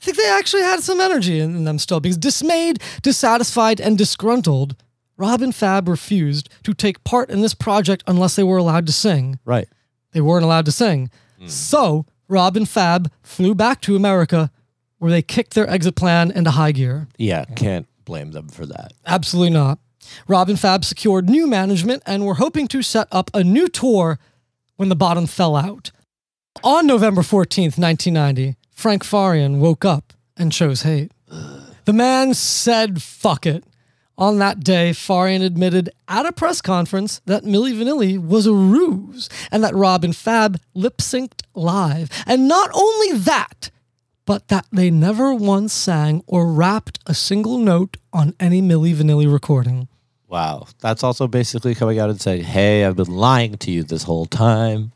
I 0.02 0.04
think 0.06 0.18
they 0.18 0.30
actually 0.32 0.64
had 0.64 0.80
some 0.82 1.00
energy 1.00 1.40
in 1.40 1.64
them 1.64 1.78
still 1.78 2.00
because 2.00 2.18
dismayed, 2.18 2.80
dissatisfied, 3.04 3.80
and 3.80 4.00
disgruntled, 4.00 4.76
Rob 5.20 5.42
and 5.42 5.54
Fab 5.54 5.90
refused 5.90 6.50
to 6.64 6.74
take 6.74 7.04
part 7.04 7.30
in 7.30 7.42
this 7.42 7.54
project 7.54 8.04
unless 8.08 8.38
they 8.38 8.44
were 8.44 8.58
allowed 8.58 8.88
to 8.88 8.94
sing. 8.94 9.38
Right. 9.44 9.68
They 10.14 10.22
weren't 10.22 10.46
allowed 10.46 10.66
to 10.66 10.72
sing. 10.72 11.12
Hmm. 11.38 11.48
So 11.48 12.06
Rob 12.30 12.56
and 12.56 12.68
Fab 12.68 13.12
flew 13.22 13.54
back 13.54 13.82
to 13.82 13.98
America 13.98 14.50
where 14.98 15.12
they 15.12 15.22
kicked 15.22 15.56
their 15.56 15.70
exit 15.70 15.96
plan 15.96 16.32
into 16.32 16.52
high 16.52 16.72
gear. 16.72 17.10
Yeah, 17.18 17.44
can't 17.44 17.86
blame 18.06 18.32
them 18.32 18.48
for 18.48 18.66
that. 18.66 18.94
Absolutely 19.06 19.50
not. 19.50 19.80
Rob 20.28 20.48
and 20.48 20.60
Fab 20.60 20.86
secured 20.86 21.30
new 21.30 21.48
management 21.48 22.02
and 22.06 22.26
were 22.26 22.36
hoping 22.36 22.68
to 22.70 22.82
set 22.82 23.10
up 23.12 23.30
a 23.34 23.44
new 23.44 23.68
tour 23.68 24.20
when 24.78 24.88
the 24.88 24.96
bottom 24.96 25.28
fell 25.28 25.58
out. 25.58 25.92
On 26.64 26.88
November 26.88 27.22
14th, 27.22 27.78
1990, 27.78 28.56
Frank 28.72 29.04
Farian 29.04 29.60
woke 29.60 29.84
up 29.84 30.14
and 30.38 30.54
chose 30.54 30.84
hate. 30.84 31.12
The 31.84 31.94
man 31.94 32.34
said, 32.34 33.02
fuck 33.02 33.46
it. 33.46 33.66
On 34.20 34.38
that 34.40 34.60
day, 34.66 34.92
Farian 34.92 35.42
admitted 35.42 35.90
at 36.10 36.26
a 36.26 36.34
press 36.34 36.60
conference 36.62 37.22
that 37.26 37.44
Milli 37.46 37.74
Vanilli 37.74 38.20
was 38.22 38.46
a 38.46 38.54
ruse 38.54 39.30
and 39.50 39.64
that 39.64 39.74
Rob 39.74 40.04
and 40.04 40.14
Fab 40.14 40.60
lip 40.74 40.98
synced 40.98 41.42
live. 41.56 42.10
And 42.28 42.46
not 42.48 42.70
only 42.74 43.18
that, 43.20 43.72
but 44.26 44.50
that 44.50 44.66
they 44.74 44.92
never 44.92 45.34
once 45.34 45.72
sang 45.74 46.22
or 46.28 46.52
rapped 46.52 47.00
a 47.08 47.14
single 47.14 47.58
note 47.58 47.96
on 48.12 48.36
any 48.42 48.62
Milli 48.62 48.94
Vanilli 48.94 49.32
recording. 49.32 49.88
Wow. 50.28 50.68
That's 50.82 51.02
also 51.04 51.26
basically 51.28 51.74
coming 51.74 51.98
out 51.98 52.10
and 52.10 52.20
saying, 52.20 52.44
hey, 52.44 52.84
I've 52.84 52.98
been 52.98 53.08
lying 53.16 53.56
to 53.60 53.72
you 53.72 53.84
this 53.84 54.04
whole 54.04 54.26
time. 54.26 54.92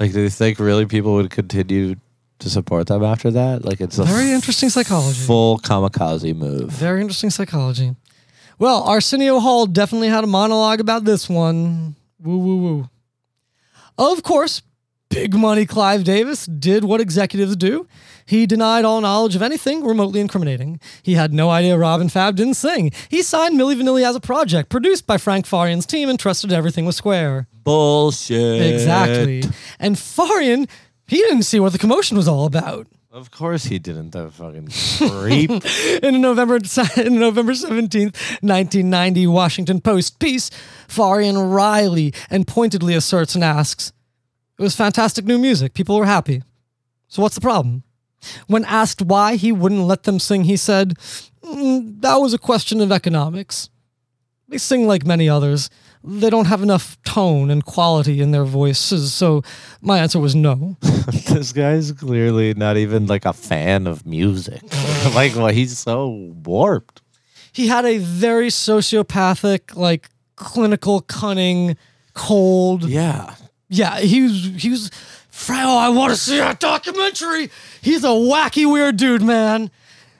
Like, 0.00 0.12
do 0.12 0.20
you 0.20 0.28
think 0.30 0.58
really 0.58 0.84
people 0.84 1.14
would 1.14 1.30
continue 1.30 1.94
to 2.40 2.50
support 2.50 2.88
them 2.88 3.04
after 3.04 3.30
that? 3.30 3.64
Like, 3.64 3.80
it's 3.80 3.98
a 3.98 4.04
Very 4.04 4.32
interesting 4.32 4.68
psychology. 4.68 5.18
full 5.24 5.58
kamikaze 5.60 6.34
move. 6.36 6.70
Very 6.70 7.00
interesting 7.00 7.30
psychology. 7.30 7.94
Well, 8.58 8.82
Arsenio 8.82 9.38
Hall 9.38 9.66
definitely 9.66 10.08
had 10.08 10.24
a 10.24 10.26
monologue 10.26 10.80
about 10.80 11.04
this 11.04 11.28
one. 11.28 11.94
Woo 12.20 12.38
woo 12.38 12.56
woo. 12.56 12.90
Of 13.96 14.22
course, 14.22 14.62
big 15.08 15.34
money 15.34 15.64
Clive 15.64 16.04
Davis 16.04 16.46
did 16.46 16.84
what 16.84 17.00
executives 17.00 17.54
do. 17.56 17.86
He 18.26 18.46
denied 18.46 18.84
all 18.84 19.00
knowledge 19.00 19.36
of 19.36 19.42
anything 19.42 19.84
remotely 19.84 20.20
incriminating. 20.20 20.80
He 21.02 21.14
had 21.14 21.32
no 21.32 21.50
idea 21.50 21.78
Robin 21.78 22.08
Fab 22.08 22.36
didn't 22.36 22.54
sing. 22.54 22.90
He 23.08 23.22
signed 23.22 23.58
Milli 23.58 23.80
Vanilli 23.80 24.04
as 24.04 24.16
a 24.16 24.20
project 24.20 24.68
produced 24.70 25.06
by 25.06 25.18
Frank 25.18 25.46
Farian's 25.46 25.86
team 25.86 26.08
and 26.08 26.18
trusted 26.18 26.52
everything 26.52 26.84
was 26.84 26.96
square. 26.96 27.46
Bullshit. 27.64 28.60
Exactly. 28.74 29.44
And 29.78 29.96
Farian, 29.96 30.68
he 31.06 31.16
didn't 31.18 31.44
see 31.44 31.60
what 31.60 31.72
the 31.72 31.78
commotion 31.78 32.16
was 32.16 32.28
all 32.28 32.44
about. 32.44 32.86
Of 33.10 33.30
course 33.30 33.64
he 33.64 33.78
didn't. 33.78 34.10
That 34.10 34.32
fucking 34.32 34.68
creep. 35.08 35.50
in 36.02 36.20
November 36.20 36.56
in 36.96 37.18
November 37.18 37.52
17th, 37.52 38.14
1990 38.42 39.26
Washington 39.26 39.80
Post 39.80 40.18
piece, 40.18 40.50
Farian 40.86 41.50
wryly 41.50 42.12
and 42.28 42.46
pointedly 42.46 42.94
asserts 42.94 43.34
and 43.34 43.42
asks, 43.42 43.92
It 44.58 44.62
was 44.62 44.76
fantastic 44.76 45.24
new 45.24 45.38
music. 45.38 45.72
People 45.72 45.96
were 45.98 46.04
happy. 46.04 46.42
So 47.08 47.22
what's 47.22 47.34
the 47.34 47.40
problem? 47.40 47.82
When 48.46 48.64
asked 48.66 49.00
why 49.00 49.36
he 49.36 49.52
wouldn't 49.52 49.86
let 49.86 50.02
them 50.02 50.18
sing, 50.18 50.44
he 50.44 50.56
said, 50.56 50.98
"Mm, 51.42 52.02
That 52.02 52.16
was 52.16 52.34
a 52.34 52.38
question 52.38 52.80
of 52.80 52.92
economics. 52.92 53.70
They 54.48 54.58
sing 54.58 54.86
like 54.86 55.06
many 55.06 55.28
others. 55.28 55.70
They 56.04 56.30
don't 56.30 56.46
have 56.46 56.62
enough 56.62 56.96
tone 57.02 57.50
and 57.50 57.64
quality 57.64 58.20
in 58.20 58.30
their 58.30 58.44
voices, 58.44 59.12
so 59.12 59.42
my 59.80 59.98
answer 59.98 60.18
was 60.18 60.34
no. 60.34 60.76
this 61.28 61.52
guy's 61.52 61.92
clearly 61.92 62.54
not 62.54 62.76
even 62.76 63.06
like 63.06 63.24
a 63.24 63.32
fan 63.32 63.86
of 63.86 64.06
music. 64.06 64.62
like, 65.14 65.34
well, 65.34 65.48
he's 65.48 65.78
so 65.78 66.32
warped. 66.44 67.02
he 67.52 67.66
had 67.66 67.84
a 67.84 67.98
very 67.98 68.48
sociopathic, 68.48 69.76
like 69.76 70.08
clinical, 70.36 71.00
cunning, 71.00 71.76
cold. 72.14 72.84
Yeah. 72.84 73.34
Yeah, 73.68 73.98
he 73.98 74.22
was 74.22 74.50
he 74.56 74.70
was. 74.70 74.90
Oh, 75.50 75.78
I 75.78 75.90
want 75.90 76.10
to 76.10 76.16
see 76.16 76.38
that 76.38 76.58
documentary. 76.58 77.50
He's 77.80 78.02
a 78.02 78.08
wacky, 78.08 78.70
weird 78.70 78.96
dude, 78.96 79.22
man. 79.22 79.70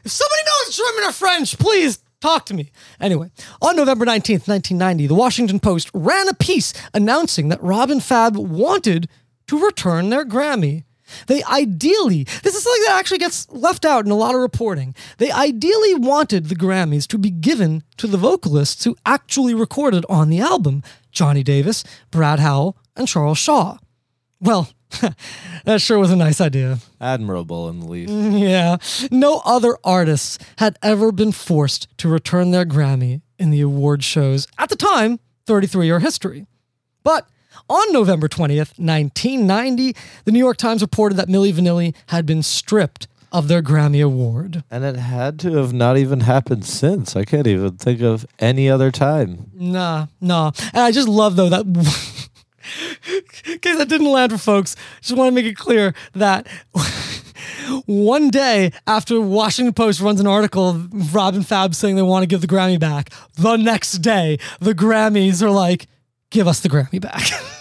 If 0.05 0.12
somebody 0.12 0.43
knows 0.45 0.76
German 0.76 1.05
or 1.05 1.12
French, 1.12 1.59
please 1.59 1.99
talk 2.20 2.44
to 2.46 2.54
me. 2.54 2.70
Anyway, 3.00 3.30
on 3.60 3.76
November 3.76 4.04
19th, 4.04 4.48
1990, 4.48 5.06
the 5.06 5.14
Washington 5.14 5.60
Post 5.60 5.90
ran 5.94 6.28
a 6.28 6.34
piece 6.34 6.72
announcing 6.94 7.48
that 7.48 7.62
Rob 7.62 7.90
and 7.90 8.02
Fab 8.02 8.36
wanted 8.36 9.08
to 9.46 9.64
return 9.64 10.10
their 10.10 10.24
Grammy. 10.24 10.84
They 11.26 11.42
ideally, 11.44 12.24
this 12.42 12.54
is 12.54 12.62
something 12.62 12.84
that 12.84 12.98
actually 12.98 13.18
gets 13.18 13.48
left 13.50 13.84
out 13.84 14.04
in 14.04 14.10
a 14.10 14.16
lot 14.16 14.34
of 14.34 14.40
reporting. 14.40 14.94
They 15.16 15.30
ideally 15.30 15.94
wanted 15.94 16.46
the 16.46 16.54
Grammys 16.54 17.06
to 17.08 17.18
be 17.18 17.30
given 17.30 17.82
to 17.96 18.06
the 18.06 18.18
vocalists 18.18 18.84
who 18.84 18.96
actually 19.06 19.54
recorded 19.54 20.04
on 20.10 20.28
the 20.28 20.40
album 20.40 20.82
Johnny 21.10 21.42
Davis, 21.42 21.82
Brad 22.10 22.40
Howell, 22.40 22.76
and 22.94 23.08
Charles 23.08 23.38
Shaw. 23.38 23.78
Well, 24.41 24.68
that 25.64 25.80
sure 25.80 25.99
was 25.99 26.11
a 26.11 26.16
nice 26.16 26.41
idea. 26.41 26.78
Admirable 27.01 27.68
in 27.68 27.80
the 27.80 27.86
least. 27.86 28.12
Mm, 28.12 28.41
yeah, 28.41 28.76
no 29.11 29.43
other 29.45 29.76
artists 29.84 30.39
had 30.59 30.78
ever 30.82 31.12
been 31.12 31.32
forced 31.32 31.89
to 31.99 32.09
return 32.09 32.51
their 32.51 32.64
Grammy 32.64 33.20
in 33.39 33.51
the 33.51 33.61
award 33.61 34.03
shows 34.03 34.47
at 34.59 34.68
the 34.68 34.76
time, 34.76 35.20
33 35.47 35.86
year 35.86 36.01
history. 36.01 36.47
But 37.03 37.28
on 37.68 37.93
November 37.93 38.28
20th, 38.28 38.78
1990, 38.78 39.95
the 40.24 40.32
New 40.32 40.39
York 40.39 40.57
Times 40.57 40.82
reported 40.82 41.16
that 41.16 41.28
Milli 41.28 41.53
Vanilli 41.53 41.95
had 42.07 42.24
been 42.24 42.43
stripped 42.43 43.09
of 43.30 43.49
their 43.49 43.62
Grammy 43.62 44.03
Award. 44.03 44.64
And 44.70 44.84
it 44.84 44.97
had 44.97 45.39
to 45.41 45.55
have 45.57 45.72
not 45.72 45.99
even 45.99 46.20
happened 46.20 46.64
since. 46.64 47.14
I 47.14 47.24
can't 47.24 47.47
even 47.47 47.76
think 47.76 48.01
of 48.01 48.26
any 48.39 48.70
other 48.70 48.91
time. 48.91 49.51
Nah, 49.53 50.07
nah. 50.20 50.53
And 50.72 50.82
I 50.82 50.93
just 50.93 51.09
love 51.09 51.36
though 51.36 51.51
that 51.51 51.66
in 53.46 53.58
case 53.58 53.78
that 53.78 53.88
didn't 53.88 54.10
land 54.10 54.32
for 54.32 54.38
folks, 54.38 54.76
just 55.00 55.16
want 55.16 55.28
to 55.28 55.34
make 55.34 55.46
it 55.46 55.56
clear 55.56 55.94
that 56.14 56.46
one 57.86 58.30
day 58.30 58.72
after 58.86 59.20
Washington 59.20 59.74
Post 59.74 60.00
runs 60.00 60.20
an 60.20 60.26
article 60.26 60.68
of 60.68 61.14
Rob 61.14 61.34
and 61.34 61.46
Fab 61.46 61.74
saying 61.74 61.96
they 61.96 62.02
want 62.02 62.22
to 62.22 62.26
give 62.26 62.40
the 62.40 62.46
Grammy 62.46 62.78
back, 62.78 63.10
the 63.34 63.56
next 63.56 63.98
day 63.98 64.38
the 64.60 64.74
Grammys 64.74 65.42
are 65.42 65.50
like, 65.50 65.86
give 66.30 66.48
us 66.48 66.60
the 66.60 66.68
Grammy 66.68 67.00
back. 67.00 67.22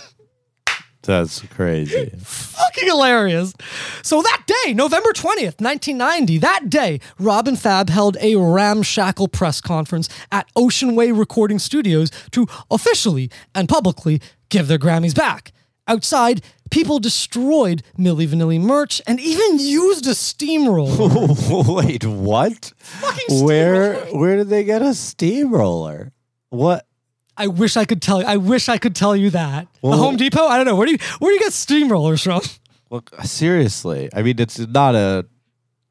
That's 1.08 1.40
crazy. 1.40 2.12
fucking 2.22 2.86
hilarious. 2.86 3.54
So 4.04 4.22
that 4.22 4.44
day, 4.46 4.74
November 4.74 5.14
20th, 5.14 5.62
1990, 5.62 6.38
that 6.40 6.70
day, 6.70 7.00
Rob 7.18 7.48
and 7.48 7.58
Fab 7.58 7.90
held 7.90 8.18
a 8.20 8.36
ramshackle 8.36 9.30
press 9.30 9.62
conference 9.62 10.10
at 10.34 10.50
Ocean 10.58 10.96
Way 10.96 11.14
Recording 11.14 11.60
Studios 11.60 12.12
to 12.32 12.46
officially 12.70 13.32
and 13.56 13.70
publicly 13.70 14.22
give 14.50 14.68
their 14.68 14.78
Grammys 14.80 15.16
back. 15.16 15.52
Outside, 15.88 16.42
people 16.70 17.00
destroyed 17.00 17.82
Milli 17.98 18.28
Vanilli 18.28 18.60
merch 18.60 19.02
and 19.08 19.20
even 19.20 19.60
used 19.60 20.06
a 20.08 20.14
steamroller. 20.16 21.34
Wait, 21.74 22.06
what? 22.06 22.74
Fucking 22.78 23.44
Where 23.44 23.96
steamroller. 23.96 24.20
where 24.20 24.36
did 24.38 24.50
they 24.50 24.64
get 24.64 24.82
a 24.82 24.94
steamroller? 24.94 26.12
What? 26.50 26.86
I 27.38 27.48
wish 27.48 27.78
I 27.78 27.86
could 27.86 28.02
tell 28.02 28.22
you. 28.22 28.28
I 28.28 28.38
wish 28.38 28.68
I 28.68 28.78
could 28.78 28.96
tell 28.96 29.16
you 29.16 29.30
that. 29.30 29.68
the 29.82 29.96
Home 29.96 30.18
Depot. 30.18 30.46
I 30.46 30.58
don't 30.58 30.66
know. 30.66 30.76
Where 30.76 30.88
do 30.88 30.94
you 30.94 30.98
where 31.20 31.30
do 31.30 31.36
you 31.36 31.40
get 31.40 31.52
steamrollers 31.54 32.24
from? 32.24 32.42
Well, 32.90 33.04
seriously, 33.24 34.10
I 34.14 34.24
mean, 34.24 34.40
it's 34.40 34.58
not 34.60 34.96
a 34.96 35.26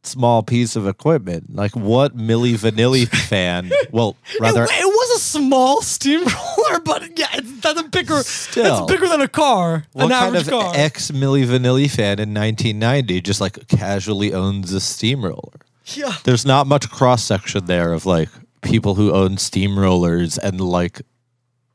small 0.02 0.42
piece 0.42 0.76
of 0.76 0.88
equipment. 0.88 1.54
Like, 1.54 1.76
what 1.76 2.16
Milli 2.16 2.54
Vanilli 2.54 3.06
fan? 3.28 3.70
Well, 3.92 4.16
rather, 4.40 4.64
it, 4.64 4.70
it 4.72 4.86
a 5.16 5.18
small 5.18 5.82
steamroller, 5.82 6.80
but 6.84 7.18
yeah, 7.18 7.26
it's 7.34 7.60
that's 7.60 7.80
a 7.80 7.84
bigger. 7.84 8.18
Still. 8.22 8.82
it's 8.84 8.92
bigger 8.92 9.08
than 9.08 9.20
a 9.20 9.28
car, 9.28 9.84
what 9.92 10.04
an 10.06 10.10
kind 10.10 10.36
average 10.36 10.42
of 10.42 10.50
car. 10.50 10.72
ex 10.76 11.10
Milli 11.10 11.44
Vanilli 11.44 11.90
fan 11.90 12.18
in 12.18 12.32
1990 12.34 13.20
just 13.22 13.40
like 13.40 13.66
casually 13.68 14.32
owns 14.32 14.72
a 14.72 14.80
steamroller? 14.80 15.60
yeah. 15.94 16.14
There's 16.24 16.44
not 16.44 16.66
much 16.66 16.90
cross 16.90 17.24
section 17.24 17.66
there 17.66 17.92
of 17.92 18.06
like 18.06 18.28
people 18.62 18.94
who 18.94 19.12
own 19.12 19.36
steamrollers 19.36 20.38
and 20.38 20.60
like 20.60 21.02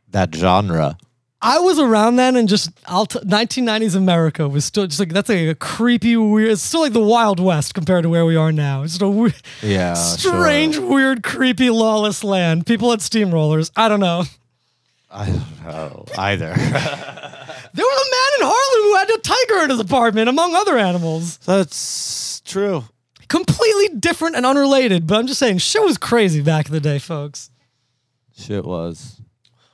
that 0.10 0.34
genre. 0.36 0.98
I 1.44 1.60
was 1.60 1.80
around 1.80 2.18
then, 2.18 2.36
and 2.36 2.48
just 2.48 2.70
I'll 2.86 3.08
t- 3.08 3.20
1990s 3.20 3.96
America 3.96 4.48
was 4.48 4.64
still 4.64 4.86
just 4.86 5.00
like 5.00 5.10
that's 5.10 5.30
like 5.30 5.40
a 5.48 5.56
creepy, 5.56 6.16
weird. 6.16 6.52
It's 6.52 6.62
still 6.62 6.82
like 6.82 6.94
the 6.94 7.02
Wild 7.02 7.40
West 7.40 7.74
compared 7.74 8.04
to 8.04 8.10
where 8.10 8.26
we 8.26 8.36
are 8.36 8.52
now. 8.52 8.84
It's 8.84 8.94
just 8.94 9.02
a 9.02 9.10
weird, 9.10 9.34
Yeah, 9.62 9.94
strange, 9.96 10.78
weird, 10.78 11.24
creepy, 11.24 11.70
lawless 11.72 12.24
land. 12.24 12.68
People 12.68 12.92
had 12.92 13.00
steamrollers. 13.00 13.72
I 13.76 13.90
don't 13.90 14.00
know. 14.00 14.26
I 15.10 15.26
don't 15.26 15.64
know 15.66 16.06
either. 16.18 16.56
There 17.74 17.86
was 17.86 18.08
a 18.08 18.12
man 18.12 18.50
in 18.50 18.54
Harlem 18.54 18.84
who 18.84 18.96
had 18.98 19.10
a 19.18 19.22
tiger 19.22 19.64
in 19.64 19.70
his 19.70 19.80
apartment, 19.80 20.28
among 20.28 20.54
other 20.56 20.78
animals. 20.78 21.38
That's 21.38 22.42
true. 22.42 22.84
Completely 23.30 23.98
different 23.98 24.36
and 24.36 24.46
unrelated, 24.46 25.08
but 25.08 25.18
I'm 25.20 25.28
just 25.28 25.40
saying, 25.40 25.60
shit 25.60 25.82
was 25.82 25.98
crazy 25.98 26.42
back 26.42 26.66
in 26.66 26.74
the 26.74 26.82
day, 26.82 27.00
folks. 27.00 27.50
Shit 28.38 28.66
was. 28.66 29.21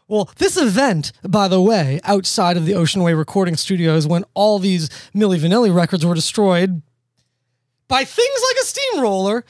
Well, 0.10 0.30
this 0.38 0.55
event, 0.55 1.12
by 1.24 1.49
the 1.49 1.62
way, 1.62 1.99
outside 2.05 2.55
of 2.55 2.66
the 2.66 2.76
Ocean 2.76 3.03
Way 3.03 3.14
recording 3.14 3.58
studios, 3.58 4.08
when 4.08 4.24
all 4.34 4.58
these 4.58 4.88
Milli 5.14 5.38
Vanilli 5.38 5.74
records 5.74 6.05
were 6.05 6.16
destroyed 6.16 6.82
by 7.89 8.05
things 8.05 8.39
like 8.49 8.55
a 8.62 8.66
steamroller, 8.66 9.43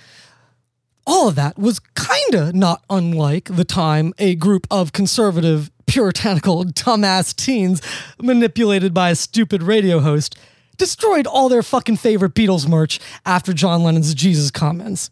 all 1.06 1.28
of 1.28 1.36
that 1.36 1.60
was 1.60 1.80
kinda 1.96 2.52
not 2.54 2.84
unlike 2.90 3.56
the 3.56 3.64
time 3.64 4.14
a 4.18 4.34
group 4.34 4.66
of 4.72 4.94
conservative, 4.94 5.70
puritanical, 5.86 6.66
dumbass 6.66 7.36
teens 7.36 7.80
manipulated 8.20 8.96
by 8.96 9.12
a 9.12 9.16
stupid 9.16 9.62
radio 9.62 10.00
host 10.00 10.40
destroyed 10.78 11.28
all 11.28 11.50
their 11.50 11.64
fucking 11.64 11.98
favorite 11.98 12.34
Beatles 12.34 12.68
merch 12.68 13.00
after 13.26 13.54
John 13.54 13.84
Lennon's 13.84 14.14
Jesus 14.16 14.50
comments. 14.50 15.12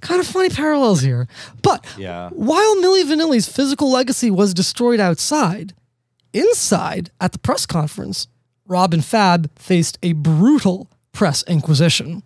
Kind 0.00 0.20
of 0.20 0.26
funny 0.26 0.48
parallels 0.48 1.02
here. 1.02 1.28
But 1.62 1.84
Yeah. 1.98 2.30
while 2.30 2.76
Milli 2.76 3.04
Vanilli's 3.04 3.48
physical 3.48 3.90
legacy 3.90 4.30
was 4.30 4.54
destroyed 4.54 5.00
outside, 5.00 5.74
inside 6.32 7.10
at 7.20 7.32
the 7.32 7.38
press 7.38 7.66
conference, 7.66 8.26
Rob 8.66 8.94
and 8.94 9.04
Fab 9.04 9.50
faced 9.56 9.98
a 10.02 10.12
brutal 10.12 10.88
press 11.12 11.42
inquisition. 11.46 12.22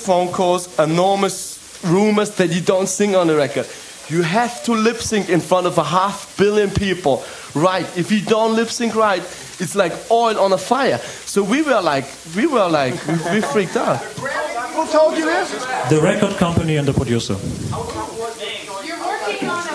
phone 0.00 0.32
calls, 0.32 0.78
enormous 0.78 1.78
rumors 1.84 2.30
that 2.36 2.50
you 2.50 2.60
don't 2.60 2.88
sing 2.88 3.14
on 3.14 3.26
the 3.26 3.36
record. 3.36 3.66
You 4.10 4.22
have 4.22 4.64
to 4.64 4.72
lip 4.72 4.96
sync 4.96 5.28
in 5.28 5.38
front 5.40 5.68
of 5.68 5.78
a 5.78 5.84
half 5.84 6.36
billion 6.36 6.70
people. 6.70 7.24
Right. 7.54 7.86
If 7.96 8.10
you 8.10 8.20
don't 8.20 8.56
lip 8.56 8.68
sync 8.68 8.96
right, 8.96 9.22
it's 9.60 9.76
like 9.76 9.92
oil 10.10 10.36
on 10.36 10.52
a 10.52 10.58
fire. 10.58 10.98
So 10.98 11.44
we 11.44 11.62
were 11.62 11.80
like, 11.80 12.06
we 12.34 12.48
were 12.48 12.68
like, 12.68 12.94
we, 13.06 13.14
we 13.34 13.40
freaked 13.40 13.76
out. 13.76 13.98
Who 13.98 14.86
told 14.88 15.16
you 15.16 15.26
this? 15.26 15.52
The 15.90 16.00
record 16.02 16.36
company 16.38 16.76
and 16.76 16.88
the 16.88 16.92
producer. 16.92 17.34
On 17.34 17.38
a 17.38 17.42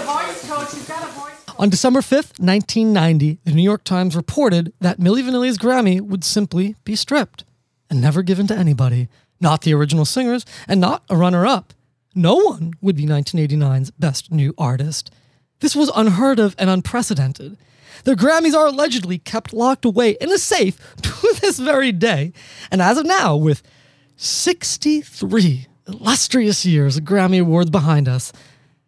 voice 0.03 0.49
coach. 0.49 0.73
You've 0.73 0.87
got 0.87 1.03
a 1.03 1.11
voice 1.11 1.43
On 1.57 1.69
December 1.69 2.01
5th, 2.01 2.39
1990, 2.39 3.39
the 3.45 3.53
New 3.53 3.63
York 3.63 3.85
Times 3.85 4.17
reported 4.17 4.73
that 4.81 4.99
Milli 4.99 5.23
Vanilli's 5.23 5.57
Grammy 5.57 6.01
would 6.01 6.25
simply 6.25 6.75
be 6.83 6.97
stripped 6.97 7.45
and 7.89 8.01
never 8.01 8.21
given 8.21 8.47
to 8.47 8.55
anybody, 8.55 9.07
not 9.39 9.61
the 9.61 9.73
original 9.73 10.03
singers 10.03 10.45
and 10.67 10.81
not 10.81 11.03
a 11.09 11.15
runner 11.15 11.45
up. 11.45 11.73
No 12.15 12.35
one 12.35 12.73
would 12.81 12.95
be 12.95 13.05
1989's 13.05 13.91
best 13.91 14.31
new 14.31 14.53
artist. 14.57 15.11
This 15.59 15.75
was 15.75 15.91
unheard 15.93 16.39
of 16.39 16.55
and 16.57 16.69
unprecedented. 16.69 17.57
The 18.05 18.15
Grammys 18.15 18.55
are 18.55 18.67
allegedly 18.67 19.17
kept 19.17 19.53
locked 19.53 19.83
away 19.83 20.11
in 20.21 20.31
a 20.31 20.37
safe 20.37 20.79
to 21.01 21.35
this 21.41 21.59
very 21.59 21.91
day. 21.91 22.31
And 22.71 22.81
as 22.81 22.97
of 22.97 23.05
now, 23.05 23.35
with 23.35 23.61
63 24.15 25.67
illustrious 25.87 26.65
years 26.65 26.97
of 26.97 27.03
Grammy 27.03 27.41
Awards 27.41 27.69
behind 27.69 28.07
us, 28.07 28.31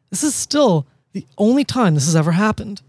this 0.09 0.23
is 0.23 0.33
still 0.33 0.87
the 1.11 1.25
only 1.37 1.63
time 1.63 1.95
this 1.95 2.05
has 2.05 2.15
ever 2.15 2.31
happened. 2.31 2.81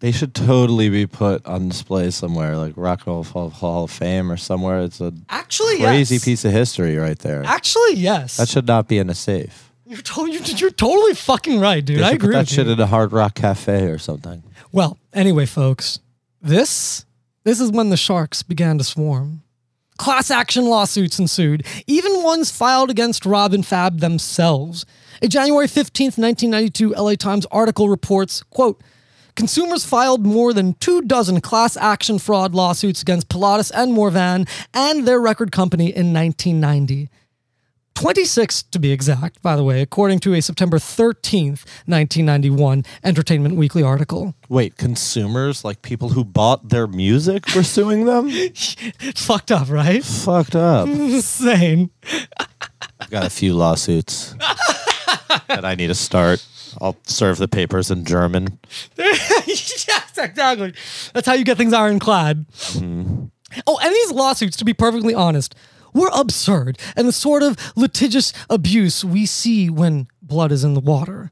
They 0.00 0.12
should 0.12 0.32
totally 0.32 0.88
be 0.88 1.06
put 1.06 1.44
on 1.44 1.68
display 1.70 2.10
somewhere, 2.10 2.56
like 2.56 2.74
Rock 2.76 3.00
and 3.06 3.26
Roll 3.34 3.50
Hall 3.50 3.84
of 3.84 3.90
Fame 3.90 4.30
or 4.30 4.36
somewhere. 4.36 4.80
It's 4.82 5.00
a 5.00 5.12
Actually, 5.28 5.78
crazy 5.78 6.14
yes. 6.16 6.24
piece 6.24 6.44
of 6.44 6.52
history 6.52 6.96
right 6.96 7.18
there. 7.18 7.42
Actually, 7.44 7.94
yes. 7.94 8.36
That 8.36 8.48
should 8.48 8.66
not 8.68 8.86
be 8.86 8.98
in 8.98 9.10
a 9.10 9.14
safe. 9.14 9.72
you're, 9.84 10.00
to- 10.00 10.30
you're, 10.30 10.42
you're 10.42 10.70
totally 10.70 11.14
fucking 11.14 11.58
right, 11.58 11.84
dude. 11.84 12.00
I 12.02 12.12
agree 12.12 12.28
put 12.28 12.32
that 12.34 12.48
shit 12.48 12.68
in 12.68 12.78
a 12.78 12.86
Hard 12.86 13.12
Rock 13.12 13.34
Cafe 13.34 13.86
or 13.86 13.98
something. 13.98 14.44
Well, 14.70 14.98
anyway, 15.12 15.46
folks, 15.46 15.98
this 16.40 17.04
this 17.42 17.60
is 17.60 17.72
when 17.72 17.88
the 17.90 17.96
sharks 17.96 18.42
began 18.44 18.78
to 18.78 18.84
swarm. 18.84 19.42
Class 19.96 20.30
action 20.30 20.66
lawsuits 20.66 21.18
ensued, 21.18 21.66
even 21.88 22.22
ones 22.22 22.52
filed 22.52 22.88
against 22.88 23.26
Rob 23.26 23.52
and 23.52 23.66
Fab 23.66 23.98
themselves. 23.98 24.86
A 25.22 25.26
January 25.26 25.66
15th, 25.66 26.16
1992 26.18 26.90
LA 26.94 27.14
Times 27.16 27.46
article 27.50 27.88
reports, 27.88 28.44
quote, 28.44 28.80
Consumers 29.38 29.84
filed 29.84 30.26
more 30.26 30.52
than 30.52 30.74
two 30.80 31.00
dozen 31.00 31.40
class 31.40 31.76
action 31.76 32.18
fraud 32.18 32.56
lawsuits 32.56 33.02
against 33.02 33.28
Pilatus 33.28 33.70
and 33.70 33.92
Morvan 33.92 34.48
and 34.74 35.06
their 35.06 35.20
record 35.20 35.52
company 35.52 35.94
in 35.94 36.12
1990. 36.12 37.08
26 37.94 38.64
to 38.64 38.80
be 38.80 38.90
exact, 38.90 39.40
by 39.40 39.54
the 39.54 39.62
way, 39.62 39.80
according 39.80 40.18
to 40.18 40.34
a 40.34 40.40
September 40.40 40.78
13th, 40.78 41.64
1991 41.86 42.82
Entertainment 43.04 43.54
Weekly 43.54 43.80
article. 43.80 44.34
Wait, 44.48 44.76
consumers, 44.76 45.64
like 45.64 45.82
people 45.82 46.08
who 46.08 46.24
bought 46.24 46.70
their 46.70 46.88
music, 46.88 47.44
were 47.54 47.62
suing 47.62 48.06
them? 48.06 48.28
Fucked 49.14 49.52
up, 49.52 49.70
right? 49.70 50.02
Fucked 50.02 50.56
up. 50.56 50.88
Insane. 50.88 51.90
I've 52.98 53.10
got 53.10 53.24
a 53.24 53.30
few 53.30 53.54
lawsuits 53.54 54.34
that 55.46 55.64
I 55.64 55.76
need 55.76 55.86
to 55.86 55.94
start. 55.94 56.44
I'll 56.80 56.96
serve 57.04 57.38
the 57.38 57.48
papers 57.48 57.90
in 57.90 58.04
German. 58.04 58.58
yes, 58.96 60.16
exactly. 60.16 60.74
That's 61.12 61.26
how 61.26 61.34
you 61.34 61.44
get 61.44 61.56
things 61.56 61.72
ironclad. 61.72 62.46
Mm-hmm. 62.48 63.24
Oh, 63.66 63.78
and 63.82 63.94
these 63.94 64.12
lawsuits, 64.12 64.56
to 64.58 64.64
be 64.64 64.74
perfectly 64.74 65.14
honest, 65.14 65.54
were 65.94 66.10
absurd 66.14 66.78
and 66.96 67.08
the 67.08 67.12
sort 67.12 67.42
of 67.42 67.56
litigious 67.76 68.32
abuse 68.50 69.04
we 69.04 69.26
see 69.26 69.70
when 69.70 70.06
blood 70.22 70.52
is 70.52 70.64
in 70.64 70.74
the 70.74 70.80
water. 70.80 71.30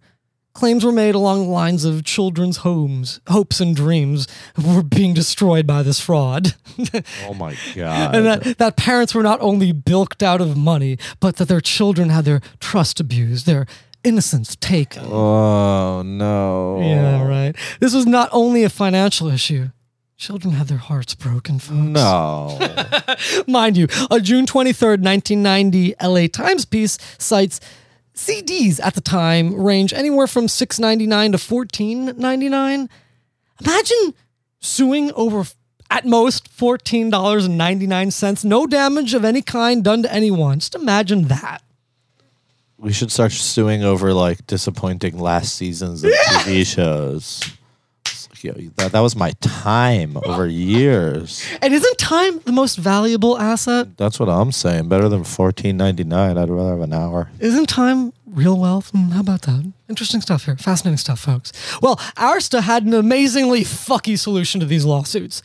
Claims 0.54 0.86
were 0.86 0.92
made 0.92 1.14
along 1.14 1.42
the 1.44 1.50
lines 1.50 1.84
of 1.84 2.02
children's 2.02 2.58
homes, 2.58 3.20
hopes 3.28 3.60
and 3.60 3.76
dreams 3.76 4.26
were 4.56 4.82
being 4.82 5.12
destroyed 5.12 5.66
by 5.66 5.82
this 5.82 6.00
fraud. 6.00 6.54
Oh 7.26 7.34
my 7.34 7.56
god. 7.74 8.14
and 8.14 8.26
that, 8.26 8.58
that 8.58 8.76
parents 8.76 9.14
were 9.14 9.22
not 9.22 9.40
only 9.40 9.72
bilked 9.72 10.22
out 10.22 10.40
of 10.40 10.56
money, 10.56 10.98
but 11.20 11.36
that 11.36 11.48
their 11.48 11.60
children 11.60 12.08
had 12.10 12.24
their 12.24 12.40
trust 12.60 13.00
abused, 13.00 13.46
their 13.46 13.66
innocence 14.06 14.56
taken. 14.56 15.04
oh 15.06 16.02
no. 16.02 16.80
Yeah, 16.80 17.26
right. 17.26 17.54
This 17.80 17.94
was 17.94 18.06
not 18.06 18.28
only 18.32 18.62
a 18.64 18.70
financial 18.70 19.28
issue. 19.28 19.70
Children 20.16 20.54
had 20.54 20.68
their 20.68 20.78
hearts 20.78 21.14
broken, 21.14 21.58
folks. 21.58 21.78
No. 21.78 22.58
Mind 23.46 23.76
you, 23.76 23.86
a 24.10 24.18
June 24.18 24.46
23rd, 24.46 25.02
1990 25.02 25.94
LA 26.02 26.26
Times 26.28 26.64
piece 26.64 26.96
cites 27.18 27.60
CDs 28.14 28.80
at 28.82 28.94
the 28.94 29.02
time 29.02 29.54
range 29.54 29.92
anywhere 29.92 30.26
from 30.26 30.46
$6.99 30.46 31.32
to 31.32 31.38
$14.99. 31.38 32.88
Imagine 33.60 34.14
suing 34.58 35.12
over 35.12 35.44
at 35.90 36.06
most 36.06 36.50
$14.99, 36.56 38.44
no 38.44 38.66
damage 38.66 39.12
of 39.12 39.24
any 39.24 39.42
kind 39.42 39.84
done 39.84 40.02
to 40.02 40.12
anyone. 40.12 40.60
Just 40.60 40.74
imagine 40.74 41.24
that. 41.24 41.62
We 42.78 42.92
should 42.92 43.10
start 43.10 43.32
suing 43.32 43.82
over 43.84 44.12
like 44.12 44.46
disappointing 44.46 45.18
last 45.18 45.54
seasons 45.56 46.04
of 46.04 46.10
TV 46.12 46.66
shows. 46.66 47.42
It's 48.06 48.28
like, 48.30 48.44
yo, 48.44 48.52
that, 48.76 48.92
that 48.92 49.00
was 49.00 49.16
my 49.16 49.32
time 49.40 50.16
over 50.24 50.46
years. 50.46 51.44
And 51.62 51.72
isn't 51.72 51.98
time 51.98 52.38
the 52.40 52.52
most 52.52 52.76
valuable 52.76 53.38
asset? 53.38 53.96
That's 53.96 54.20
what 54.20 54.28
I'm 54.28 54.52
saying. 54.52 54.88
Better 54.88 55.08
than 55.08 55.24
fourteen 55.24 55.76
ninety 55.76 56.04
nine. 56.04 56.36
I'd 56.38 56.50
rather 56.50 56.70
have 56.70 56.80
an 56.80 56.92
hour. 56.92 57.30
Isn't 57.40 57.68
time 57.68 58.12
real 58.26 58.58
wealth? 58.58 58.90
Hmm, 58.90 59.10
how 59.10 59.20
about 59.20 59.42
that? 59.42 59.72
Interesting 59.88 60.20
stuff 60.20 60.44
here. 60.44 60.56
Fascinating 60.56 60.98
stuff, 60.98 61.20
folks. 61.20 61.52
Well, 61.80 61.96
Arista 62.16 62.62
had 62.62 62.84
an 62.84 62.92
amazingly 62.92 63.62
fucky 63.62 64.18
solution 64.18 64.60
to 64.60 64.66
these 64.66 64.84
lawsuits. 64.84 65.42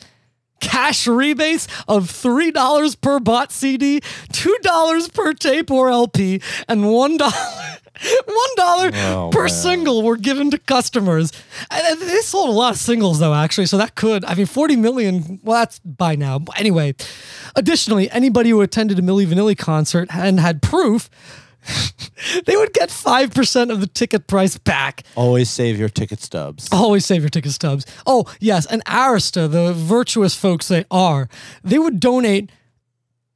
Cash 0.62 1.06
rebates 1.06 1.66
of 1.88 2.04
$3 2.10 3.00
per 3.00 3.20
bought 3.20 3.52
CD, 3.52 4.00
$2 4.00 5.12
per 5.12 5.34
tape 5.34 5.70
or 5.70 5.90
LP, 5.90 6.40
and 6.68 6.84
$1 6.84 6.88
One 8.24 8.48
dollar 8.56 8.90
Oh, 8.94 9.30
per 9.32 9.42
man. 9.42 9.48
single 9.50 10.02
were 10.02 10.16
given 10.16 10.50
to 10.50 10.58
customers. 10.58 11.30
And 11.70 12.00
they 12.00 12.20
sold 12.22 12.48
a 12.48 12.52
lot 12.52 12.72
of 12.72 12.78
singles 12.80 13.20
though, 13.20 13.34
actually. 13.34 13.66
So 13.66 13.76
that 13.78 13.94
could, 13.94 14.24
I 14.24 14.34
mean, 14.34 14.46
40 14.46 14.76
million, 14.76 15.38
well, 15.44 15.60
that's 15.60 15.78
by 15.80 16.16
now. 16.16 16.38
But 16.40 16.58
anyway, 16.58 16.94
additionally, 17.54 18.10
anybody 18.10 18.50
who 18.50 18.60
attended 18.60 18.98
a 18.98 19.02
Milli 19.02 19.26
Vanilli 19.26 19.56
concert 19.56 20.08
and 20.12 20.40
had 20.40 20.62
proof, 20.62 21.10
they 22.46 22.56
would 22.56 22.72
get 22.72 22.88
5% 22.88 23.70
of 23.70 23.80
the 23.80 23.86
ticket 23.86 24.26
price 24.26 24.58
back. 24.58 25.02
Always 25.16 25.50
save 25.50 25.78
your 25.78 25.88
ticket 25.88 26.20
stubs. 26.20 26.68
Always 26.72 27.04
save 27.06 27.22
your 27.22 27.30
ticket 27.30 27.52
stubs. 27.52 27.86
Oh, 28.06 28.24
yes. 28.40 28.66
And 28.66 28.84
Arista, 28.84 29.50
the 29.50 29.72
virtuous 29.72 30.34
folks 30.34 30.68
they 30.68 30.84
are, 30.90 31.28
they 31.62 31.78
would 31.78 32.00
donate 32.00 32.50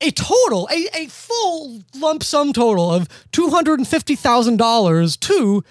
a 0.00 0.10
total, 0.10 0.68
a, 0.70 0.86
a 0.94 1.06
full 1.06 1.82
lump 1.96 2.22
sum 2.22 2.52
total 2.52 2.92
of 2.92 3.08
$250,000 3.32 5.20
to 5.20 5.64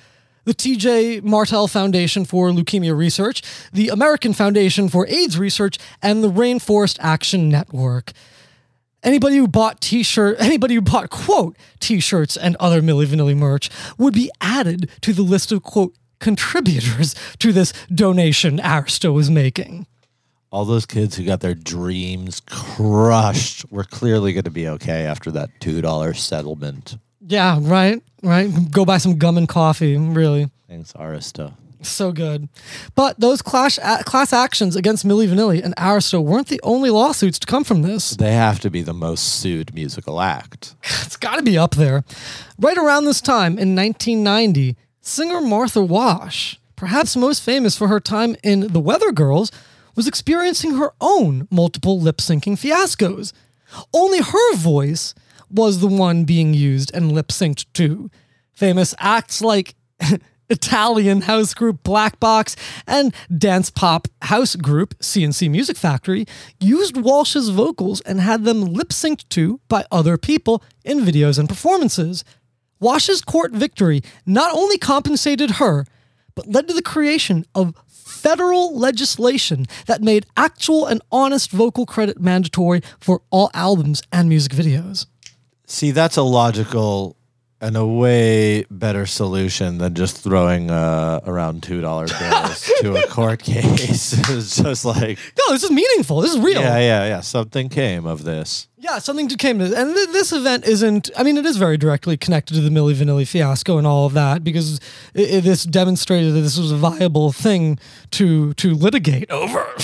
the 0.45 0.53
TJ 0.53 1.23
Martell 1.23 1.67
Foundation 1.67 2.23
for 2.25 2.49
Leukemia 2.49 2.95
Research, 2.95 3.41
the 3.73 3.89
American 3.89 4.33
Foundation 4.33 4.89
for 4.89 5.07
AIDS 5.07 5.37
Research, 5.37 5.77
and 6.01 6.23
the 6.23 6.31
Rainforest 6.31 6.97
Action 7.01 7.49
Network. 7.49 8.11
Anybody 9.05 9.37
who 9.37 9.47
bought 9.47 9.81
t-shirt, 9.81 10.37
anybody 10.39 10.73
who 10.73 10.81
bought 10.81 11.11
quote 11.11 11.55
t-shirts 11.79 12.35
and 12.35 12.55
other 12.55 12.81
Milli 12.81 13.05
Vanilli 13.05 13.37
merch 13.37 13.69
would 13.99 14.15
be 14.15 14.31
added 14.41 14.89
to 15.01 15.13
the 15.13 15.21
list 15.21 15.51
of 15.51 15.61
quote 15.61 15.93
contributors 16.19 17.13
to 17.37 17.53
this 17.53 17.71
donation 17.93 18.57
Arista 18.57 19.13
was 19.13 19.29
making. 19.29 19.85
All 20.51 20.65
those 20.65 20.87
kids 20.87 21.15
who 21.15 21.23
got 21.23 21.41
their 21.41 21.53
dreams 21.53 22.41
crushed 22.49 23.71
were 23.71 23.83
clearly 23.83 24.33
going 24.33 24.45
to 24.45 24.49
be 24.49 24.67
okay 24.69 25.05
after 25.05 25.29
that 25.31 25.49
$2 25.59 26.15
settlement. 26.15 26.97
Yeah, 27.21 27.59
right, 27.61 28.01
right. 28.23 28.49
Go 28.71 28.85
buy 28.85 28.97
some 28.97 29.19
gum 29.19 29.37
and 29.37 29.47
coffee. 29.47 29.97
Really, 29.97 30.49
Thanks, 30.67 30.93
Arista. 30.93 31.53
So 31.87 32.11
good. 32.11 32.49
But 32.95 33.19
those 33.19 33.41
clash 33.41 33.77
a- 33.77 34.03
class 34.03 34.33
actions 34.33 34.75
against 34.75 35.05
Milli 35.05 35.27
Vanilli 35.27 35.63
and 35.63 35.75
Arista 35.75 36.23
weren't 36.23 36.47
the 36.47 36.59
only 36.63 36.89
lawsuits 36.89 37.39
to 37.39 37.47
come 37.47 37.63
from 37.63 37.81
this. 37.81 38.11
They 38.11 38.33
have 38.33 38.59
to 38.61 38.69
be 38.69 38.81
the 38.81 38.93
most 38.93 39.23
sued 39.39 39.73
musical 39.73 40.21
act. 40.21 40.75
It's 41.05 41.17
got 41.17 41.37
to 41.37 41.43
be 41.43 41.57
up 41.57 41.75
there. 41.75 42.03
Right 42.59 42.77
around 42.77 43.05
this 43.05 43.21
time 43.21 43.57
in 43.59 43.75
1990, 43.75 44.75
singer 45.01 45.39
Martha 45.39 45.81
Wash, 45.83 46.59
perhaps 46.75 47.15
most 47.15 47.41
famous 47.43 47.77
for 47.77 47.87
her 47.87 47.99
time 47.99 48.35
in 48.43 48.73
The 48.73 48.79
Weather 48.79 49.11
Girls, 49.11 49.51
was 49.95 50.07
experiencing 50.07 50.75
her 50.75 50.91
own 50.99 51.47
multiple 51.49 51.99
lip 51.99 52.17
syncing 52.17 52.57
fiascos. 52.57 53.31
Only 53.93 54.21
her 54.21 54.55
voice 54.55 55.13
was 55.49 55.79
the 55.79 55.87
one 55.87 56.25
being 56.25 56.53
used 56.53 56.93
and 56.93 57.11
lip 57.11 57.27
synced 57.29 57.65
to. 57.73 58.09
Famous 58.53 58.93
acts 58.99 59.41
like 59.41 59.75
Italian 60.49 61.21
house 61.21 61.53
group 61.53 61.83
Black 61.83 62.19
Box 62.19 62.55
and 62.87 63.13
dance 63.35 63.69
pop 63.69 64.07
house 64.23 64.55
group 64.55 64.97
CNC 64.99 65.49
Music 65.49 65.77
Factory 65.77 66.25
used 66.59 66.97
Wash's 66.97 67.49
vocals 67.49 68.01
and 68.01 68.19
had 68.19 68.43
them 68.43 68.61
lip 68.61 68.89
synced 68.89 69.27
to 69.29 69.59
by 69.67 69.85
other 69.91 70.17
people 70.17 70.63
in 70.83 70.99
videos 70.99 71.39
and 71.39 71.49
performances. 71.49 72.23
Wash's 72.79 73.21
court 73.21 73.51
victory 73.51 74.01
not 74.25 74.53
only 74.53 74.77
compensated 74.77 75.51
her, 75.51 75.85
but 76.35 76.47
led 76.47 76.67
to 76.67 76.73
the 76.73 76.81
creation 76.81 77.45
of 77.55 77.73
federal 77.87 78.77
legislation 78.77 79.65
that 79.85 80.01
made 80.01 80.25
actual 80.35 80.85
and 80.85 81.01
honest 81.11 81.51
vocal 81.51 81.85
credit 81.85 82.19
mandatory 82.19 82.81
for 82.99 83.21
all 83.29 83.49
albums 83.53 84.01
and 84.11 84.29
music 84.29 84.51
videos. 84.51 85.05
See, 85.67 85.91
that's 85.91 86.17
a 86.17 86.23
logical 86.23 87.15
and 87.61 87.77
a 87.77 87.85
way 87.85 88.65
better 88.69 89.05
solution 89.05 89.77
than 89.77 89.93
just 89.95 90.17
throwing 90.17 90.69
uh, 90.69 91.21
around 91.25 91.61
$2 91.61 91.81
bills 92.19 92.71
to 92.81 92.95
a 93.03 93.07
court 93.07 93.41
case. 93.41 94.13
it's 94.29 94.57
just 94.57 94.83
like, 94.85 95.17
No, 95.37 95.53
this 95.53 95.63
is 95.63 95.71
meaningful. 95.71 96.21
This 96.21 96.33
is 96.33 96.39
real. 96.39 96.61
yeah, 96.61 96.77
yeah, 96.79 97.05
yeah. 97.07 97.21
Something 97.21 97.69
came 97.69 98.05
of 98.05 98.23
this. 98.25 98.67
Yeah, 98.77 98.99
something 98.99 99.27
came 99.29 99.57
to, 99.59 99.65
and 99.75 99.95
th- 99.95 100.09
this 100.09 100.31
event 100.31 100.65
isn't. 100.65 101.09
I 101.17 101.23
mean, 101.23 101.37
it 101.37 101.45
is 101.45 101.57
very 101.57 101.75
directly 101.77 102.17
connected 102.17 102.53
to 102.53 102.61
the 102.61 102.69
Milli 102.69 102.93
Vanilli 102.93 103.27
fiasco 103.27 103.79
and 103.79 103.87
all 103.87 104.05
of 104.05 104.13
that 104.13 104.43
because 104.43 104.79
i 105.15 105.21
i- 105.21 105.39
this 105.39 105.63
demonstrated 105.63 106.33
that 106.35 106.41
this 106.41 106.57
was 106.59 106.71
a 106.71 106.75
viable 106.75 107.31
thing 107.31 107.79
to 108.11 108.53
to 108.55 108.75
litigate 108.75 109.31
over. 109.31 109.65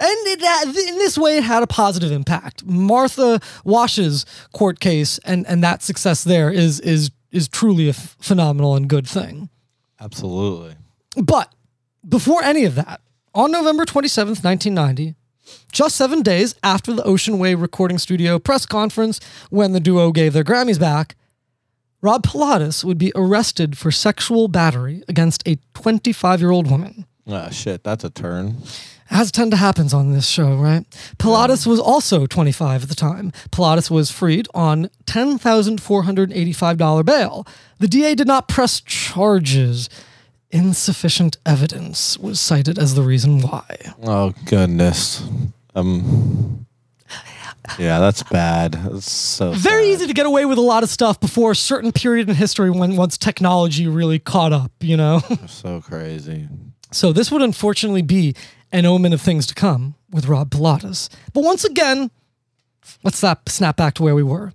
and 0.00 0.10
it, 0.26 0.88
in 0.88 0.98
this 0.98 1.16
way, 1.18 1.38
it 1.38 1.44
had 1.44 1.62
a 1.62 1.66
positive 1.66 2.10
impact. 2.12 2.64
Martha 2.64 3.40
Wash's 3.64 4.24
court 4.52 4.80
case 4.80 5.18
and 5.24 5.46
and 5.46 5.62
that 5.62 5.82
success 5.82 6.24
there 6.24 6.50
is 6.50 6.80
is 6.80 7.10
is 7.30 7.48
truly 7.48 7.86
a 7.86 7.90
f- 7.90 8.16
phenomenal 8.20 8.74
and 8.76 8.88
good 8.88 9.06
thing. 9.08 9.48
Absolutely. 10.00 10.76
But 11.16 11.52
before 12.08 12.42
any 12.44 12.64
of 12.64 12.74
that, 12.74 13.00
on 13.34 13.50
November 13.50 13.84
27th, 13.84 14.44
1990, 14.44 15.14
just 15.72 15.96
seven 15.96 16.22
days 16.22 16.54
after 16.62 16.92
the 16.92 17.02
Ocean 17.04 17.38
Way 17.38 17.54
recording 17.54 17.98
studio 17.98 18.38
press 18.38 18.66
conference 18.66 19.18
when 19.50 19.72
the 19.72 19.80
duo 19.80 20.12
gave 20.12 20.32
their 20.32 20.44
Grammys 20.44 20.78
back, 20.78 21.16
Rob 22.00 22.22
Pilatus 22.22 22.84
would 22.84 22.98
be 22.98 23.12
arrested 23.14 23.76
for 23.78 23.90
sexual 23.90 24.46
battery 24.48 25.02
against 25.08 25.46
a 25.48 25.58
25 25.74 26.40
year 26.40 26.50
old 26.50 26.70
woman. 26.70 27.06
Ah, 27.26 27.48
shit, 27.48 27.82
that's 27.82 28.04
a 28.04 28.10
turn. 28.10 28.58
As 29.10 29.30
tend 29.30 29.50
to 29.50 29.56
happens 29.56 29.92
on 29.92 30.12
this 30.12 30.26
show, 30.26 30.56
right? 30.56 30.84
Pilatus 31.18 31.66
was 31.66 31.78
also 31.78 32.26
25 32.26 32.84
at 32.84 32.88
the 32.88 32.94
time. 32.94 33.32
Pilatus 33.50 33.90
was 33.90 34.10
freed 34.10 34.48
on 34.54 34.88
$10,485 35.06 37.04
bail. 37.04 37.46
The 37.78 37.88
DA 37.88 38.14
did 38.14 38.26
not 38.26 38.48
press 38.48 38.80
charges. 38.80 39.90
Insufficient 40.50 41.36
evidence 41.44 42.18
was 42.18 42.40
cited 42.40 42.78
as 42.78 42.94
the 42.94 43.02
reason 43.02 43.40
why. 43.40 43.66
Oh, 44.02 44.32
goodness. 44.46 45.22
Um, 45.74 46.66
yeah, 47.78 47.98
that's 47.98 48.22
bad. 48.22 48.72
That's 48.72 49.10
so 49.10 49.52
Very 49.52 49.88
easy 49.88 50.06
to 50.06 50.12
get 50.12 50.26
away 50.26 50.44
with 50.44 50.58
a 50.58 50.62
lot 50.62 50.82
of 50.82 50.88
stuff 50.90 51.18
before 51.20 51.52
a 51.52 51.56
certain 51.56 51.92
period 51.92 52.28
in 52.28 52.36
history 52.36 52.70
when 52.70 52.96
once 52.96 53.18
technology 53.18 53.86
really 53.88 54.18
caught 54.18 54.52
up, 54.52 54.70
you 54.80 54.96
know? 54.96 55.20
So 55.48 55.80
crazy. 55.80 56.48
So 56.92 57.12
this 57.12 57.30
would 57.32 57.42
unfortunately 57.42 58.02
be 58.02 58.34
an 58.72 58.86
omen 58.86 59.12
of 59.12 59.20
things 59.20 59.46
to 59.46 59.54
come 59.54 59.94
with 60.10 60.26
Rob 60.26 60.50
Pilatus. 60.50 61.08
But 61.32 61.44
once 61.44 61.64
again, 61.64 62.10
let's 63.02 63.18
snap, 63.18 63.48
snap 63.48 63.76
back 63.76 63.94
to 63.94 64.02
where 64.02 64.14
we 64.14 64.22
were. 64.22 64.52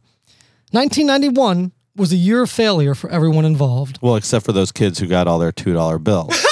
1991 0.71 1.71
was 1.95 2.13
a 2.13 2.17
year 2.17 2.43
of 2.43 2.49
failure 2.49 2.95
for 2.95 3.09
everyone 3.09 3.45
involved. 3.45 3.99
Well, 4.01 4.15
except 4.15 4.45
for 4.45 4.51
those 4.51 4.71
kids 4.71 4.99
who 4.99 5.07
got 5.07 5.27
all 5.27 5.39
their 5.39 5.51
$2 5.51 6.03
bills. 6.03 6.35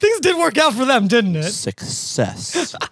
Things 0.00 0.20
did 0.20 0.36
work 0.36 0.56
out 0.58 0.74
for 0.74 0.84
them, 0.84 1.08
didn't 1.08 1.36
it? 1.36 1.44
Success. 1.52 2.74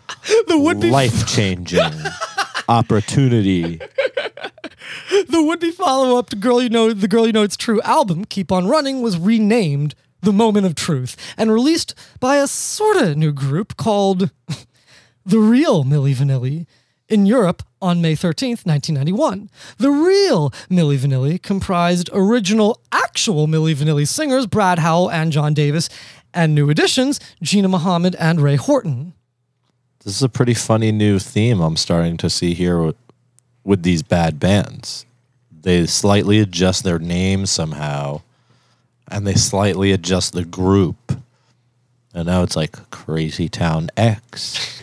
The 0.49 0.59
would-be 0.59 0.91
Life 0.91 1.25
changing. 1.29 1.79
Opportunity. 2.69 3.77
the 3.77 5.41
would-be 5.41 5.71
follow-up 5.71 6.31
to 6.31 6.37
"Girl 6.37 6.61
You 6.61 6.69
Know," 6.69 6.93
the 6.93 7.07
"Girl 7.07 7.27
You 7.27 7.33
Know 7.33 7.45
It's 7.45 7.57
True" 7.57 7.81
album, 7.83 8.25
"Keep 8.25 8.51
on 8.51 8.67
Running," 8.67 9.03
was 9.03 9.17
renamed 9.17 9.95
"The 10.21 10.33
Moment 10.33 10.67
of 10.67 10.75
Truth" 10.75 11.17
and 11.37 11.53
released 11.53 11.95
by 12.21 12.37
a 12.37 12.47
sorta 12.47 13.15
new 13.15 13.33
group 13.33 13.77
called 13.77 14.31
The 15.27 15.39
Real 15.39 15.85
Milli 15.85 16.15
Vanilli 16.15 16.67
in 17.09 17.27
Europe 17.27 17.63
on 17.81 18.01
May 18.01 18.15
13th, 18.15 18.67
1991. 18.67 19.51
The 19.79 19.91
real 19.91 20.51
Milli 20.71 20.99
Vanilli 20.99 21.41
comprised 21.41 22.11
original, 22.13 22.81
actual 22.91 23.47
Milli 23.47 23.75
Vanilli 23.75 24.07
singers 24.07 24.47
Brad 24.47 24.81
Howell 24.81 25.11
and 25.11 25.33
John 25.33 25.55
Davis, 25.55 25.89
and 26.35 26.55
new 26.55 26.71
additions 26.71 27.21
Gina 27.43 27.69
Muhammad 27.69 28.15
and 28.17 28.41
Ray 28.41 28.57
Horton. 28.57 29.15
This 30.05 30.17
is 30.17 30.23
a 30.23 30.29
pretty 30.29 30.55
funny 30.55 30.93
new 30.93 31.19
theme 31.19 31.61
I'm 31.61 31.77
starting 31.77 32.17
to 32.19 32.31
see 32.31 32.55
here 32.55 32.81
with, 32.81 32.97
with 33.65 33.83
these 33.83 34.03
bad 34.03 34.39
bands. 34.39 35.05
They 35.51 35.87
slightly 35.87 36.39
adjust 36.39 36.85
their 36.85 36.99
names 36.99 37.51
somehow, 37.51 38.23
and 39.11 39.27
they 39.27 39.35
slightly 39.35 39.93
adjust 39.93 40.33
the 40.33 40.45
group. 40.45 40.97
And 42.15 42.27
now 42.27 42.43
it's 42.43 42.57
like 42.57 42.91
Crazy 42.91 43.49
Town 43.49 43.91
X. 43.97 44.73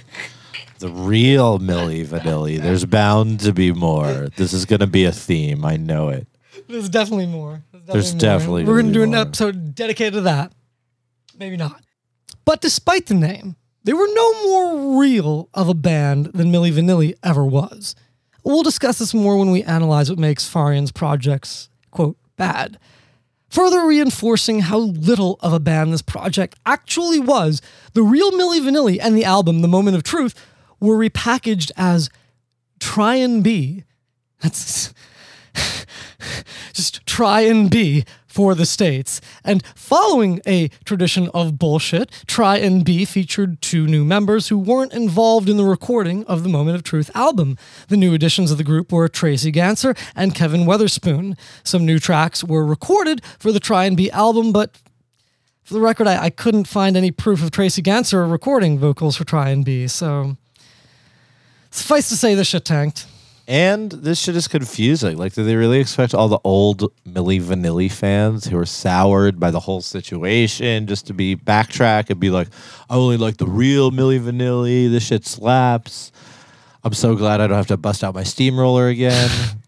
The 0.80 0.90
real 0.90 1.60
Milli 1.60 2.06
Vanilli. 2.06 2.60
There's 2.60 2.84
bound 2.84 3.40
to 3.40 3.54
be 3.54 3.72
more. 3.72 4.28
This 4.36 4.52
is 4.52 4.66
going 4.66 4.82
to 4.82 4.88
be 4.88 5.06
a 5.06 5.14
theme. 5.14 5.64
I 5.64 5.78
know 5.78 6.10
it. 6.10 6.28
There's 6.68 6.90
definitely 6.90 7.28
more. 7.28 7.64
There's 7.86 8.12
more. 8.12 8.20
definitely 8.20 8.66
We're 8.66 8.82
going 8.82 8.88
to 8.88 8.94
do 8.94 9.04
an 9.04 9.16
episode 9.16 9.76
dedicated 9.76 10.16
to 10.16 10.22
that. 10.22 10.52
Maybe 11.40 11.56
not. 11.56 11.82
But 12.44 12.60
despite 12.60 13.06
the 13.06 13.14
name, 13.14 13.56
they 13.86 13.94
were 13.94 14.10
no 14.12 14.44
more 14.44 15.00
real 15.00 15.48
of 15.54 15.70
a 15.70 15.74
band 15.74 16.28
than 16.34 16.52
Milli 16.52 16.74
Vanilli 16.74 17.14
ever 17.24 17.46
was. 17.46 17.96
We'll 18.44 18.64
discuss 18.64 19.00
this 19.00 19.14
more 19.14 19.38
when 19.38 19.52
we 19.52 19.64
analyze 19.64 20.10
what 20.10 20.20
makes 20.20 20.46
Farian's 20.50 20.92
projects, 20.92 21.70
quote, 21.92 22.18
bad. 22.36 22.78
Further 23.54 23.86
reinforcing 23.86 24.62
how 24.62 24.80
little 24.80 25.38
of 25.42 25.54
a 25.54 25.60
band 25.60 25.94
this 25.94 26.02
project 26.02 26.58
actually 26.66 27.20
was, 27.20 27.62
the 27.94 28.02
real 28.02 28.32
Milli 28.32 28.60
Vanilli 28.60 28.98
and 29.00 29.16
the 29.16 29.24
album 29.24 29.62
The 29.62 29.68
Moment 29.68 29.96
of 29.96 30.02
Truth 30.02 30.34
were 30.80 30.98
repackaged 30.98 31.70
as 31.78 32.10
Try 32.80 33.14
and 33.18 33.44
Be. 33.44 33.84
That's 34.42 34.92
just 36.74 37.06
try 37.06 37.42
and 37.42 37.70
be 37.70 38.06
for 38.34 38.56
the 38.56 38.66
States. 38.66 39.22
And 39.44 39.64
following 39.76 40.42
a 40.48 40.70
tradition 40.86 41.30
of 41.36 41.60
bullshit, 41.60 42.10
Try 42.26 42.58
and 42.58 42.84
Be 42.84 43.06
featured 43.06 43.62
two 43.62 43.86
new 43.86 44.04
members 44.04 44.48
who 44.48 44.58
weren't 44.58 44.92
involved 44.92 45.50
in 45.50 45.58
the 45.58 45.64
recording 45.64 46.26
of 46.26 46.42
the 46.42 46.50
Moment 46.50 46.76
of 46.76 46.82
Truth 46.82 47.12
album. 47.14 47.60
The 47.90 47.96
new 47.96 48.16
additions 48.16 48.50
of 48.50 48.58
the 48.58 48.64
group 48.64 48.92
were 48.92 49.08
Tracy 49.08 49.52
Ganser 49.52 49.96
and 50.16 50.34
Kevin 50.34 50.62
Weatherspoon. 50.62 51.38
Some 51.64 51.86
new 51.86 52.00
tracks 52.00 52.44
were 52.44 52.66
recorded 52.66 53.22
for 53.38 53.52
the 53.52 53.60
Try 53.60 53.86
and 53.86 53.96
Be 53.96 54.10
album, 54.10 54.52
but 54.52 54.80
for 55.62 55.76
the 55.76 55.80
record, 55.80 56.08
I, 56.08 56.24
I 56.24 56.30
couldn't 56.32 56.68
find 56.68 56.98
any 56.98 57.12
proof 57.12 57.44
of 57.44 57.52
Tracy 57.52 57.84
Ganser 57.84 58.30
recording 58.30 58.80
vocals 58.80 59.16
for 59.16 59.26
Try 59.26 59.50
and 59.50 59.64
Be, 59.64 59.88
so 59.88 60.38
suffice 61.70 62.10
to 62.10 62.16
say, 62.16 62.34
the 62.34 62.44
shit 62.44 62.66
tanked. 62.66 63.06
And 63.48 63.92
this 63.92 64.20
shit 64.20 64.36
is 64.38 64.48
confusing. 64.48 65.18
Like, 65.18 65.34
do 65.34 65.44
they 65.44 65.56
really 65.56 65.80
expect 65.80 66.14
all 66.14 66.30
the 66.30 66.40
old 66.46 66.94
Milli 67.06 67.42
Vanilli 67.42 67.92
fans 67.92 68.46
who 68.46 68.58
are 68.58 68.66
soured 68.66 69.40
by 69.40 69.52
the 69.52 69.60
whole 69.60 69.82
situation 69.82 70.88
just 70.88 71.08
to 71.08 71.14
be 71.14 71.36
backtrack 71.36 72.10
and 72.10 72.20
be 72.20 72.30
like, 72.30 72.48
I 72.90 72.96
only 72.96 73.18
like 73.18 73.38
the 73.38 73.48
real 73.48 73.92
Milli 73.92 74.20
Vanilli. 74.20 74.90
This 74.90 75.06
shit 75.08 75.26
slaps. 75.26 76.12
I'm 76.86 76.94
so 76.94 77.16
glad 77.16 77.42
I 77.42 77.48
don't 77.48 77.58
have 77.58 77.68
to 77.68 77.78
bust 77.78 78.04
out 78.04 78.14
my 78.16 78.24
steamroller 78.24 78.88
again. 78.88 79.30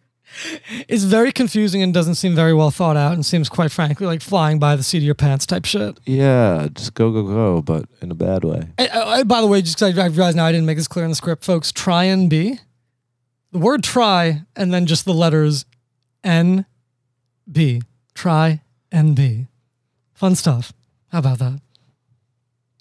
It's 0.90 1.06
very 1.06 1.32
confusing 1.32 1.82
and 1.82 1.94
doesn't 1.94 2.16
seem 2.16 2.36
very 2.36 2.54
well 2.54 2.70
thought 2.70 2.98
out 2.98 3.14
and 3.14 3.26
seems 3.26 3.48
quite 3.48 3.72
frankly 3.72 4.06
like 4.06 4.20
flying 4.22 4.60
by 4.60 4.76
the 4.76 4.84
seat 4.84 4.98
of 4.98 5.04
your 5.06 5.16
pants 5.16 5.46
type 5.46 5.64
shit. 5.64 5.98
yeah, 6.06 6.68
just 6.74 6.94
go, 6.94 7.10
go, 7.14 7.24
go, 7.24 7.62
but 7.62 7.86
in 8.02 8.12
a 8.12 8.16
bad 8.16 8.44
way. 8.44 8.68
And, 8.78 8.90
uh, 8.92 9.00
uh, 9.00 9.24
by 9.24 9.40
the 9.40 9.48
way, 9.48 9.62
just 9.62 9.80
'cause 9.80 9.98
I, 9.98 10.04
I 10.04 10.08
realize 10.08 10.36
now 10.36 10.44
I 10.44 10.52
didn't 10.52 10.66
make 10.66 10.76
this 10.76 10.90
clear 10.90 11.06
in 11.06 11.10
the 11.12 11.16
script, 11.16 11.46
folks. 11.46 11.72
Try 11.72 12.04
and 12.04 12.30
be 12.30 12.60
the 13.56 13.60
word 13.60 13.84
try 13.86 14.42
and 14.58 14.74
then 14.74 14.86
just 14.86 15.06
the 15.06 15.14
letters 15.14 15.66
N 16.26 16.66
B. 17.50 17.82
Try 18.14 18.62
and 18.92 19.16
be. 19.16 19.48
Fun 20.14 20.36
stuff. 20.36 20.74
How 21.08 21.20
about 21.20 21.40
that? 21.40 21.62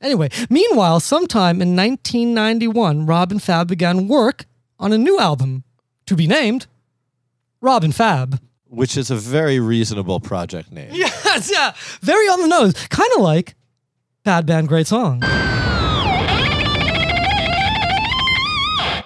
Anyway, 0.02 0.30
meanwhile, 0.50 0.98
sometime 0.98 1.62
in 1.62 1.76
1991, 1.76 3.06
Rob 3.06 3.30
and 3.30 3.40
Fab 3.40 3.68
began 3.68 4.08
work 4.08 4.46
on 4.80 4.92
a 4.92 4.98
new 4.98 5.20
album 5.20 5.62
to 6.06 6.16
be 6.16 6.26
named 6.26 6.66
Rob 7.60 7.84
and 7.84 7.94
Fab. 7.94 8.40
Which 8.66 8.96
is 8.96 9.12
a 9.12 9.16
very 9.16 9.60
reasonable 9.60 10.18
project 10.18 10.72
name. 10.72 10.90
Yes, 11.34 11.50
yeah. 11.52 11.72
Very 12.00 12.26
on 12.26 12.40
the 12.42 12.48
nose. 12.48 12.74
Kind 12.88 13.10
of 13.14 13.20
like 13.20 13.54
Bad 14.24 14.44
Band 14.46 14.66
Great 14.68 14.88
Song. 14.88 15.20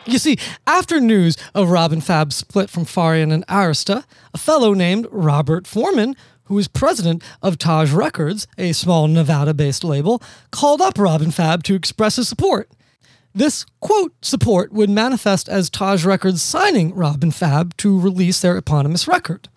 You 0.09 0.19
see, 0.19 0.39
after 0.67 1.01
news 1.01 1.37
of 1.55 1.69
Rob 1.69 1.93
and 1.93 2.03
Fab's 2.03 2.35
split 2.35 2.71
from 2.71 2.87
Farian 2.87 3.31
and 3.31 3.47
Arista, 3.47 4.05
a 4.33 4.39
fellow 4.39 4.73
named 4.73 5.07
Robert 5.11 5.67
Foreman, 5.67 6.17
who 6.45 6.55
was 6.55 6.67
president 6.67 7.23
of 7.43 7.59
Taj 7.59 7.93
Records, 7.93 8.47
a 8.57 8.73
small 8.73 9.07
Nevada 9.07 9.53
based 9.53 9.85
label, 9.85 10.23
called 10.51 10.81
up 10.81 10.99
Rob 10.99 11.21
and 11.21 11.35
Fab 11.35 11.63
to 11.65 11.75
express 11.75 12.17
his 12.17 12.27
support. 12.27 12.71
This, 13.35 13.67
quote, 13.81 14.15
support 14.23 14.73
would 14.73 14.89
manifest 14.89 15.47
as 15.47 15.69
Taj 15.69 16.07
Records 16.07 16.41
signing 16.41 16.95
Rob 16.95 17.23
and 17.23 17.35
Fab 17.35 17.77
to 17.77 18.01
release 18.01 18.41
their 18.41 18.57
eponymous 18.57 19.07
record. 19.07 19.51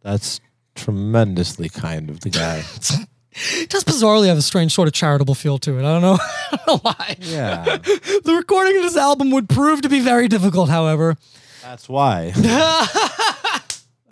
That's 0.00 0.40
tremendously 0.74 1.68
kind 1.68 2.08
of 2.08 2.20
the 2.20 2.30
guy. 2.30 2.64
It 3.32 3.68
does 3.70 3.84
bizarrely 3.84 4.26
have 4.26 4.38
a 4.38 4.42
strange 4.42 4.72
sort 4.74 4.88
of 4.88 4.94
charitable 4.94 5.34
feel 5.34 5.58
to 5.58 5.78
it. 5.78 5.84
I 5.84 6.00
don't 6.00 6.02
know, 6.02 6.18
I 6.52 6.56
don't 6.56 6.66
know 6.66 6.78
why. 6.82 7.16
yeah, 7.20 7.64
The 8.24 8.34
recording 8.36 8.76
of 8.76 8.82
this 8.82 8.96
album 8.96 9.30
would 9.30 9.48
prove 9.48 9.82
to 9.82 9.88
be 9.88 10.00
very 10.00 10.26
difficult, 10.28 10.68
however. 10.68 11.16
that's 11.62 11.88
why. 11.88 12.32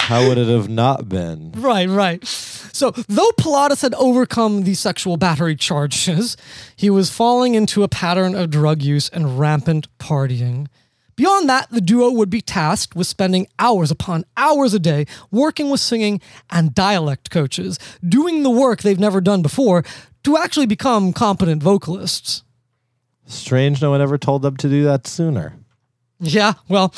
How 0.01 0.27
would 0.27 0.39
it 0.39 0.49
have 0.49 0.71
not 0.71 1.09
been? 1.09 1.53
Right, 1.53 1.87
right. 1.89 2.25
So, 2.27 2.93
though 2.93 3.31
Pilatus 3.37 3.83
had 3.83 3.93
overcome 3.95 4.63
the 4.63 4.73
sexual 4.75 5.19
battery 5.19 5.55
charges, 5.55 6.35
he 6.77 6.89
was 6.89 7.11
falling 7.11 7.55
into 7.55 7.83
a 7.83 7.89
pattern 7.89 8.35
of 8.35 8.49
drug 8.51 8.81
use 8.81 9.11
and 9.11 9.39
rampant 9.39 9.87
partying. 9.99 10.69
Beyond 11.19 11.49
that, 11.49 11.69
the 11.71 11.81
duo 11.81 12.13
would 12.13 12.31
be 12.31 12.41
tasked 12.41 12.95
with 12.95 13.09
spending 13.09 13.49
hours 13.59 13.91
upon 13.91 14.25
hours 14.37 14.73
a 14.73 14.79
day 14.79 15.05
working 15.33 15.69
with 15.69 15.81
singing 15.81 16.21
and 16.49 16.73
dialect 16.73 17.33
coaches, 17.33 17.77
doing 18.09 18.45
the 18.45 18.51
work 18.51 18.83
they've 18.83 19.01
never 19.01 19.21
done 19.21 19.43
before 19.43 19.85
to 20.23 20.37
actually 20.37 20.67
become 20.67 21.13
competent 21.13 21.61
vocalists. 21.61 22.45
Strange 23.27 23.83
no 23.83 23.91
one 23.91 24.01
ever 24.01 24.17
told 24.17 24.43
them 24.43 24.57
to 24.59 24.69
do 24.69 24.85
that 24.85 25.09
sooner. 25.09 25.57
Yeah, 26.21 26.53
well, 26.69 26.95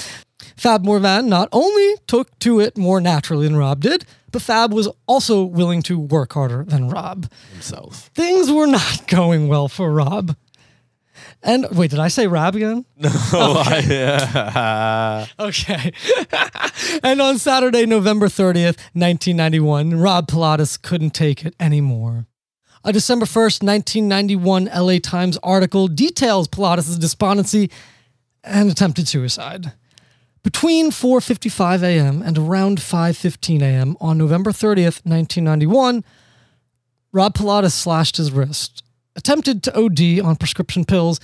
Fab 0.54 0.84
Morvan 0.84 1.30
not 1.30 1.48
only 1.50 1.94
took 2.06 2.38
to 2.40 2.60
it 2.60 2.76
more 2.76 3.00
naturally 3.00 3.46
than 3.48 3.56
Rob 3.56 3.80
did, 3.80 4.04
but 4.32 4.42
Fab 4.42 4.74
was 4.74 4.86
also 5.06 5.44
willing 5.44 5.80
to 5.84 5.98
work 5.98 6.34
harder 6.34 6.62
than 6.62 6.90
Rob. 6.90 7.26
Himself. 7.52 8.10
Things 8.14 8.52
were 8.52 8.66
not 8.66 9.06
going 9.06 9.48
well 9.48 9.68
for 9.68 9.90
Rob. 9.90 10.36
And 11.42 11.66
wait, 11.72 11.90
did 11.90 11.98
I 12.00 12.08
say 12.08 12.26
Rob 12.26 12.54
again? 12.56 12.84
Oh, 13.32 13.62
I- 13.64 13.78
yeah. 13.88 15.26
Okay. 15.38 15.92
and 17.02 17.20
on 17.22 17.38
Saturday, 17.38 17.86
November 17.86 18.26
30th, 18.26 18.76
1991, 18.94 19.98
Rob 19.98 20.28
Pilatus 20.28 20.76
couldn't 20.76 21.10
take 21.10 21.44
it 21.44 21.54
anymore. 21.58 22.26
A 22.84 22.92
December 22.92 23.26
1st, 23.26 23.62
1991 23.62 24.64
LA 24.74 24.98
Times 24.98 25.38
article 25.42 25.86
details 25.88 26.48
Pilatus' 26.48 26.96
despondency 26.98 27.70
and 28.42 28.70
attempted 28.70 29.06
suicide. 29.06 29.72
Between 30.42 30.90
4:55 30.90 31.82
a.m. 31.82 32.22
and 32.22 32.38
around 32.38 32.78
5:15 32.78 33.60
a.m. 33.60 33.96
on 34.00 34.16
November 34.16 34.50
30th, 34.50 35.04
1991, 35.04 36.02
Rob 37.12 37.34
Pilatus 37.34 37.74
slashed 37.74 38.16
his 38.16 38.32
wrist, 38.32 38.82
attempted 39.20 39.62
to 39.62 39.78
OD 39.78 40.20
on 40.24 40.34
prescription 40.36 40.86
pills, 40.86 41.20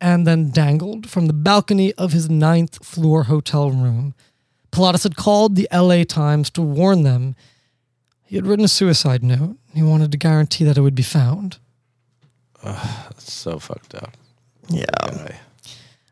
and 0.00 0.26
then 0.26 0.50
dangled 0.50 1.08
from 1.08 1.26
the 1.26 1.32
balcony 1.32 1.92
of 1.94 2.12
his 2.12 2.30
ninth 2.30 2.84
floor 2.84 3.24
hotel 3.24 3.70
room. 3.70 4.14
Pilatus 4.72 5.02
had 5.02 5.14
called 5.14 5.54
the 5.54 5.68
LA 5.70 6.04
Times 6.04 6.48
to 6.50 6.62
warn 6.62 7.02
them. 7.02 7.36
He 8.24 8.36
had 8.36 8.46
written 8.46 8.64
a 8.64 8.68
suicide 8.68 9.22
note. 9.22 9.58
He 9.74 9.82
wanted 9.82 10.10
to 10.12 10.18
guarantee 10.18 10.64
that 10.64 10.78
it 10.78 10.80
would 10.80 10.94
be 10.94 11.02
found. 11.02 11.58
That's 12.64 13.30
so 13.30 13.58
fucked 13.58 13.94
up. 13.94 14.16
Yeah. 14.68 14.86
Guy. 15.02 15.40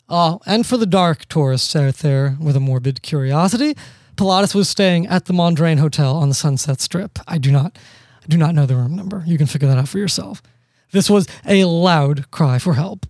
Oh, 0.09 0.17
ah, 0.17 0.39
and 0.45 0.67
for 0.67 0.77
the 0.77 0.87
dark 0.87 1.27
tourists 1.29 1.75
out 1.75 1.95
there 1.97 2.37
with 2.39 2.57
a 2.57 2.61
morbid 2.61 3.01
curiosity, 3.01 3.75
Pilatus 4.17 4.55
was 4.55 4.69
staying 4.69 5.07
at 5.07 5.25
the 5.25 5.33
Mondrian 5.33 5.79
Hotel 5.79 6.17
on 6.17 6.29
the 6.29 6.35
Sunset 6.35 6.81
Strip. 6.81 7.19
I 7.27 7.39
do 7.39 7.51
not, 7.51 7.79
I 8.23 8.27
do 8.29 8.37
not 8.37 8.55
know 8.55 8.67
the 8.67 8.77
room 8.77 8.95
number. 8.95 9.23
You 9.27 9.39
can 9.39 9.47
figure 9.47 9.69
that 9.69 9.79
out 9.79 9.89
for 9.89 9.99
yourself. 9.99 10.43
This 10.93 11.09
was 11.09 11.27
a 11.47 11.65
loud 11.65 12.31
cry 12.31 12.59
for 12.59 12.75
help. 12.75 13.07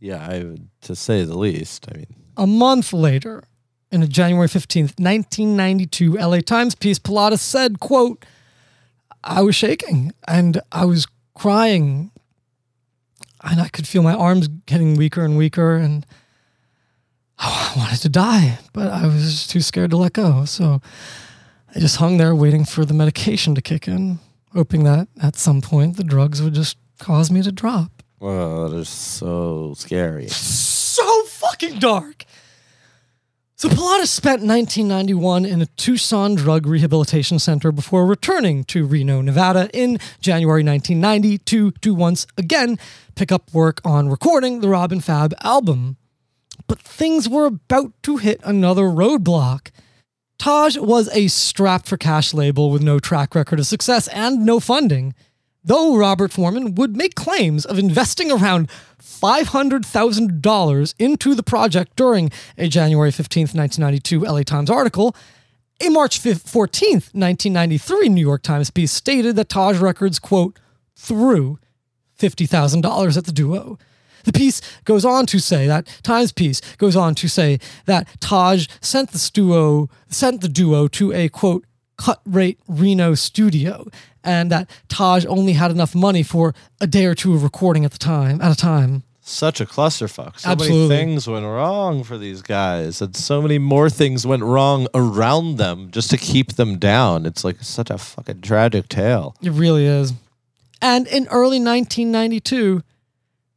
Yeah, 0.00 0.26
I 0.26 0.38
would, 0.44 0.68
to 0.82 0.94
say 0.94 1.24
the 1.24 1.36
least. 1.36 1.86
I 1.92 1.96
mean, 1.98 2.06
A 2.36 2.46
month 2.46 2.92
later, 2.92 3.44
in 3.90 4.02
a 4.02 4.06
January 4.06 4.48
15th, 4.48 4.98
1992 5.00 6.12
LA 6.16 6.40
Times 6.40 6.74
piece, 6.74 6.98
Pilatus 6.98 7.40
said, 7.40 7.80
quote, 7.80 8.24
I 9.24 9.42
was 9.42 9.56
shaking 9.56 10.12
and 10.26 10.60
I 10.70 10.84
was 10.84 11.06
crying 11.34 12.12
and 13.42 13.60
I 13.60 13.68
could 13.68 13.86
feel 13.86 14.02
my 14.02 14.14
arms 14.14 14.48
getting 14.66 14.96
weaker 14.96 15.24
and 15.24 15.36
weaker 15.36 15.76
and 15.76 16.06
oh, 17.40 17.72
I 17.74 17.78
wanted 17.78 18.00
to 18.02 18.08
die, 18.08 18.58
but 18.72 18.90
I 18.90 19.06
was 19.06 19.46
too 19.46 19.60
scared 19.60 19.90
to 19.90 19.96
let 19.96 20.12
go. 20.12 20.44
So 20.44 20.80
I 21.74 21.80
just 21.80 21.96
hung 21.96 22.16
there 22.18 22.34
waiting 22.34 22.64
for 22.64 22.84
the 22.84 22.94
medication 22.94 23.54
to 23.54 23.62
kick 23.62 23.88
in, 23.88 24.18
hoping 24.54 24.84
that 24.84 25.08
at 25.22 25.36
some 25.36 25.60
point 25.60 25.96
the 25.96 26.04
drugs 26.04 26.40
would 26.42 26.54
just 26.54 26.76
cause 26.98 27.30
me 27.30 27.42
to 27.42 27.52
drop. 27.52 28.02
well, 28.20 28.68
that 28.68 28.76
is 28.76 28.88
so 28.88 29.74
scary. 29.76 30.28
so 30.28 31.22
fucking 31.24 31.78
dark. 31.78 32.24
So 33.56 33.68
Pilatus 33.68 34.08
spent 34.12 34.42
1991 34.42 35.44
in 35.44 35.60
a 35.60 35.66
Tucson 35.66 36.36
drug 36.36 36.64
rehabilitation 36.64 37.40
center 37.40 37.72
before 37.72 38.06
returning 38.06 38.62
to 38.66 38.86
Reno, 38.86 39.20
Nevada 39.20 39.68
in 39.74 39.98
January 40.20 40.62
1990 40.62 41.38
to, 41.38 41.72
to 41.72 41.92
once 41.92 42.24
again 42.36 42.78
pick 43.16 43.32
up 43.32 43.52
work 43.52 43.80
on 43.84 44.08
recording 44.08 44.60
the 44.60 44.68
Rob 44.68 44.92
and 44.92 45.02
Fab 45.02 45.34
album. 45.40 45.96
But 46.68 46.78
things 46.80 47.28
were 47.28 47.46
about 47.46 48.00
to 48.04 48.18
hit 48.18 48.40
another 48.44 48.84
roadblock. 48.84 49.70
Taj 50.38 50.76
was 50.76 51.08
a 51.12 51.26
strapped 51.26 51.88
for 51.88 51.96
cash 51.96 52.32
label 52.32 52.70
with 52.70 52.80
no 52.80 53.00
track 53.00 53.34
record 53.34 53.58
of 53.58 53.66
success 53.66 54.06
and 54.08 54.46
no 54.46 54.60
funding. 54.60 55.16
Though 55.64 55.96
Robert 55.96 56.32
Foreman 56.32 56.74
would 56.76 56.96
make 56.96 57.14
claims 57.14 57.66
of 57.66 57.78
investing 57.78 58.30
around 58.30 58.70
$500,000 59.02 60.94
into 60.98 61.34
the 61.34 61.42
project 61.42 61.96
during 61.96 62.30
a 62.56 62.68
January 62.68 63.10
15th, 63.10 63.54
1992 63.54 64.20
LA 64.20 64.42
Times 64.42 64.70
article, 64.70 65.14
a 65.80 65.88
March 65.90 66.20
5th, 66.20 66.44
14th, 66.44 67.14
1993 67.14 68.08
New 68.08 68.20
York 68.20 68.42
Times 68.42 68.70
piece 68.70 68.92
stated 68.92 69.36
that 69.36 69.48
Taj 69.48 69.78
Records, 69.78 70.18
quote, 70.18 70.58
threw 70.96 71.58
$50,000 72.18 73.16
at 73.16 73.24
the 73.24 73.32
duo. 73.32 73.78
The 74.24 74.32
piece 74.32 74.60
goes 74.84 75.04
on 75.04 75.26
to 75.26 75.38
say 75.38 75.66
that 75.66 75.86
Times 76.02 76.32
piece 76.32 76.60
goes 76.76 76.96
on 76.96 77.14
to 77.16 77.28
say 77.28 77.58
that 77.86 78.08
Taj 78.20 78.66
sent 78.80 79.12
the 79.12 79.30
duo 79.32 79.88
sent 80.08 80.40
the 80.40 80.48
duo 80.48 80.88
to 80.88 81.12
a 81.12 81.28
quote 81.28 81.64
cut 81.96 82.20
rate 82.26 82.58
Reno 82.68 83.14
studio, 83.14 83.86
and 84.24 84.50
that 84.50 84.68
Taj 84.88 85.24
only 85.26 85.52
had 85.54 85.70
enough 85.70 85.94
money 85.94 86.22
for 86.22 86.54
a 86.80 86.86
day 86.86 87.06
or 87.06 87.14
two 87.14 87.34
of 87.34 87.42
recording 87.42 87.84
at 87.84 87.92
the 87.92 87.98
time 87.98 88.40
at 88.40 88.52
a 88.52 88.56
time. 88.56 89.02
Such 89.20 89.60
a 89.60 89.66
clusterfuck. 89.66 90.38
So 90.40 90.50
Absolutely. 90.50 90.88
many 90.88 91.04
things 91.04 91.28
went 91.28 91.44
wrong 91.44 92.02
for 92.02 92.16
these 92.16 92.40
guys, 92.40 93.02
and 93.02 93.14
so 93.14 93.42
many 93.42 93.58
more 93.58 93.90
things 93.90 94.26
went 94.26 94.42
wrong 94.42 94.86
around 94.94 95.58
them 95.58 95.90
just 95.90 96.08
to 96.10 96.16
keep 96.16 96.54
them 96.54 96.78
down. 96.78 97.26
It's 97.26 97.44
like 97.44 97.62
such 97.62 97.90
a 97.90 97.98
fucking 97.98 98.40
tragic 98.40 98.88
tale. 98.88 99.36
It 99.42 99.50
really 99.50 99.84
is. 99.84 100.14
And 100.80 101.06
in 101.08 101.26
early 101.28 101.60
1992, 101.60 102.82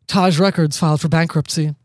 Taj 0.08 0.40
Records 0.40 0.78
filed 0.78 1.00
for 1.00 1.08
bankruptcy. 1.08 1.76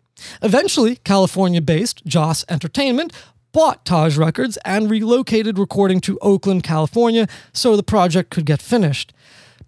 Eventually, 0.43 0.97
California 0.97 1.61
based 1.61 2.05
Joss 2.07 2.45
Entertainment 2.49 3.13
bought 3.53 3.85
Taj 3.85 4.17
Records 4.17 4.59
and 4.65 4.91
relocated 4.91 5.59
recording 5.59 6.01
to 6.03 6.19
Oakland, 6.21 6.63
California, 6.63 7.27
so 7.53 7.77
the 7.77 7.83
project 7.83 8.31
could 8.31 8.47
get 8.47 8.61
finished. 8.61 9.13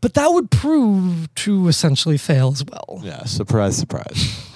But 0.01 0.15
that 0.15 0.29
would 0.29 0.51
prove 0.51 1.33
to 1.37 1.69
essentially 1.69 2.19
fail 2.19 2.49
as 2.53 2.65
well. 2.65 3.01
Yeah, 3.03 3.25
surprise, 3.25 3.77
surprise. 3.77 4.45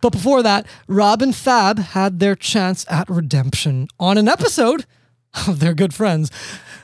But 0.00 0.10
before 0.10 0.40
that, 0.44 0.66
Rob 0.86 1.20
and 1.20 1.34
Fab 1.34 1.78
had 1.80 2.20
their 2.20 2.36
chance 2.36 2.86
at 2.88 3.10
redemption 3.10 3.88
on 3.98 4.16
an 4.16 4.28
episode 4.28 4.86
of 5.48 5.58
their 5.58 5.74
good 5.74 5.92
friends, 5.92 6.30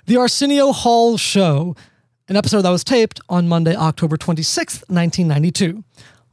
The 0.07 0.17
Arsenio 0.17 0.73
Hall 0.73 1.17
Show, 1.17 1.77
an 2.29 2.37
episode 2.37 2.63
that 2.63 2.71
was 2.71 2.83
taped 2.83 3.21
on 3.29 3.47
Monday, 3.49 3.77
October 3.77 4.17
26th, 4.17 4.83
1992. 4.89 5.85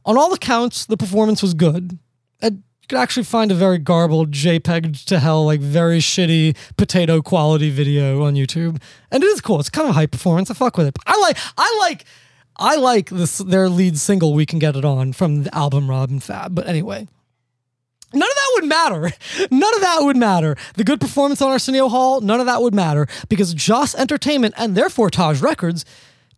On 0.04 0.18
all 0.18 0.32
accounts, 0.34 0.84
the 0.84 0.96
performance 0.96 1.42
was 1.42 1.54
good. 1.54 1.96
And 2.42 2.64
you 2.86 2.96
could 2.96 3.02
actually 3.02 3.24
find 3.24 3.50
a 3.50 3.54
very 3.56 3.78
garbled 3.78 4.30
JPEG 4.30 5.06
to 5.06 5.18
hell, 5.18 5.44
like 5.44 5.58
very 5.58 5.98
shitty 5.98 6.56
potato 6.76 7.20
quality 7.20 7.68
video 7.68 8.22
on 8.22 8.34
YouTube. 8.34 8.80
And 9.10 9.24
it 9.24 9.26
is 9.26 9.40
cool. 9.40 9.58
It's 9.58 9.68
kind 9.68 9.88
of 9.88 9.96
high 9.96 10.06
performance. 10.06 10.52
I 10.52 10.54
fuck 10.54 10.76
with 10.76 10.86
it. 10.86 10.96
I 11.04 11.18
like, 11.18 11.36
I 11.58 11.78
like, 11.80 12.04
I 12.56 12.76
like 12.76 13.10
this 13.10 13.38
their 13.38 13.68
lead 13.68 13.98
single 13.98 14.34
"We 14.34 14.46
Can 14.46 14.60
Get 14.60 14.76
It 14.76 14.84
On" 14.84 15.12
from 15.12 15.42
the 15.42 15.52
album 15.52 15.90
Rob 15.90 16.10
and 16.10 16.22
Fab. 16.22 16.54
But 16.54 16.68
anyway, 16.68 17.08
none 18.14 18.22
of 18.22 18.36
that 18.36 18.50
would 18.54 18.64
matter. 18.66 19.10
None 19.50 19.74
of 19.74 19.80
that 19.80 19.98
would 20.02 20.16
matter. 20.16 20.56
The 20.74 20.84
good 20.84 21.00
performance 21.00 21.42
on 21.42 21.50
Arsenio 21.50 21.88
Hall, 21.88 22.20
none 22.20 22.38
of 22.38 22.46
that 22.46 22.62
would 22.62 22.74
matter 22.74 23.08
because 23.28 23.52
Joss 23.52 23.96
Entertainment 23.96 24.54
and 24.56 24.76
therefore 24.76 25.10
Taj 25.10 25.42
Records 25.42 25.84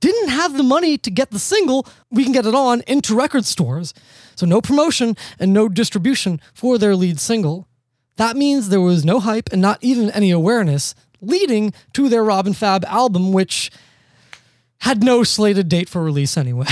didn't 0.01 0.31
have 0.31 0.57
the 0.57 0.63
money 0.63 0.97
to 0.97 1.11
get 1.11 1.31
the 1.31 1.39
single 1.39 1.87
"We 2.11 2.25
Can 2.25 2.33
Get 2.33 2.47
It 2.47 2.55
On" 2.55 2.83
into 2.87 3.15
record 3.15 3.45
stores. 3.45 3.93
So 4.39 4.47
no 4.47 4.61
promotion 4.61 5.17
and 5.41 5.53
no 5.53 5.69
distribution 5.69 6.41
for 6.55 6.79
their 6.79 6.95
lead 6.95 7.19
single. 7.19 7.67
That 8.19 8.37
means 8.37 8.69
there 8.69 8.81
was 8.81 9.05
no 9.05 9.19
hype 9.19 9.49
and 9.51 9.61
not 9.61 9.79
even 9.83 10.11
any 10.13 10.31
awareness 10.31 10.95
leading 11.21 11.73
to 11.95 12.09
their 12.09 12.23
Rob 12.23 12.47
and 12.47 12.57
Fab 12.57 12.85
album, 12.85 13.33
which 13.33 13.69
had 14.83 15.03
no 15.03 15.25
slated 15.25 15.69
date 15.69 15.89
for 15.89 16.05
release 16.05 16.37
anyway. 16.37 16.69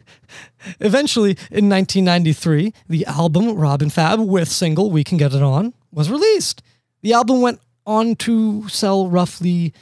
Eventually, 0.80 1.30
in 1.50 1.70
1993, 1.70 2.74
the 2.90 3.06
album 3.06 3.54
Rob 3.54 3.80
and 3.80 3.90
Fab 3.90 4.20
with 4.20 4.50
single 4.50 4.90
We 4.90 5.02
Can 5.02 5.16
Get 5.16 5.32
It 5.32 5.42
On 5.42 5.72
was 5.92 6.10
released. 6.10 6.62
The 7.00 7.14
album 7.14 7.40
went 7.40 7.60
on 7.86 8.16
to 8.16 8.68
sell 8.68 9.08
roughly 9.08 9.72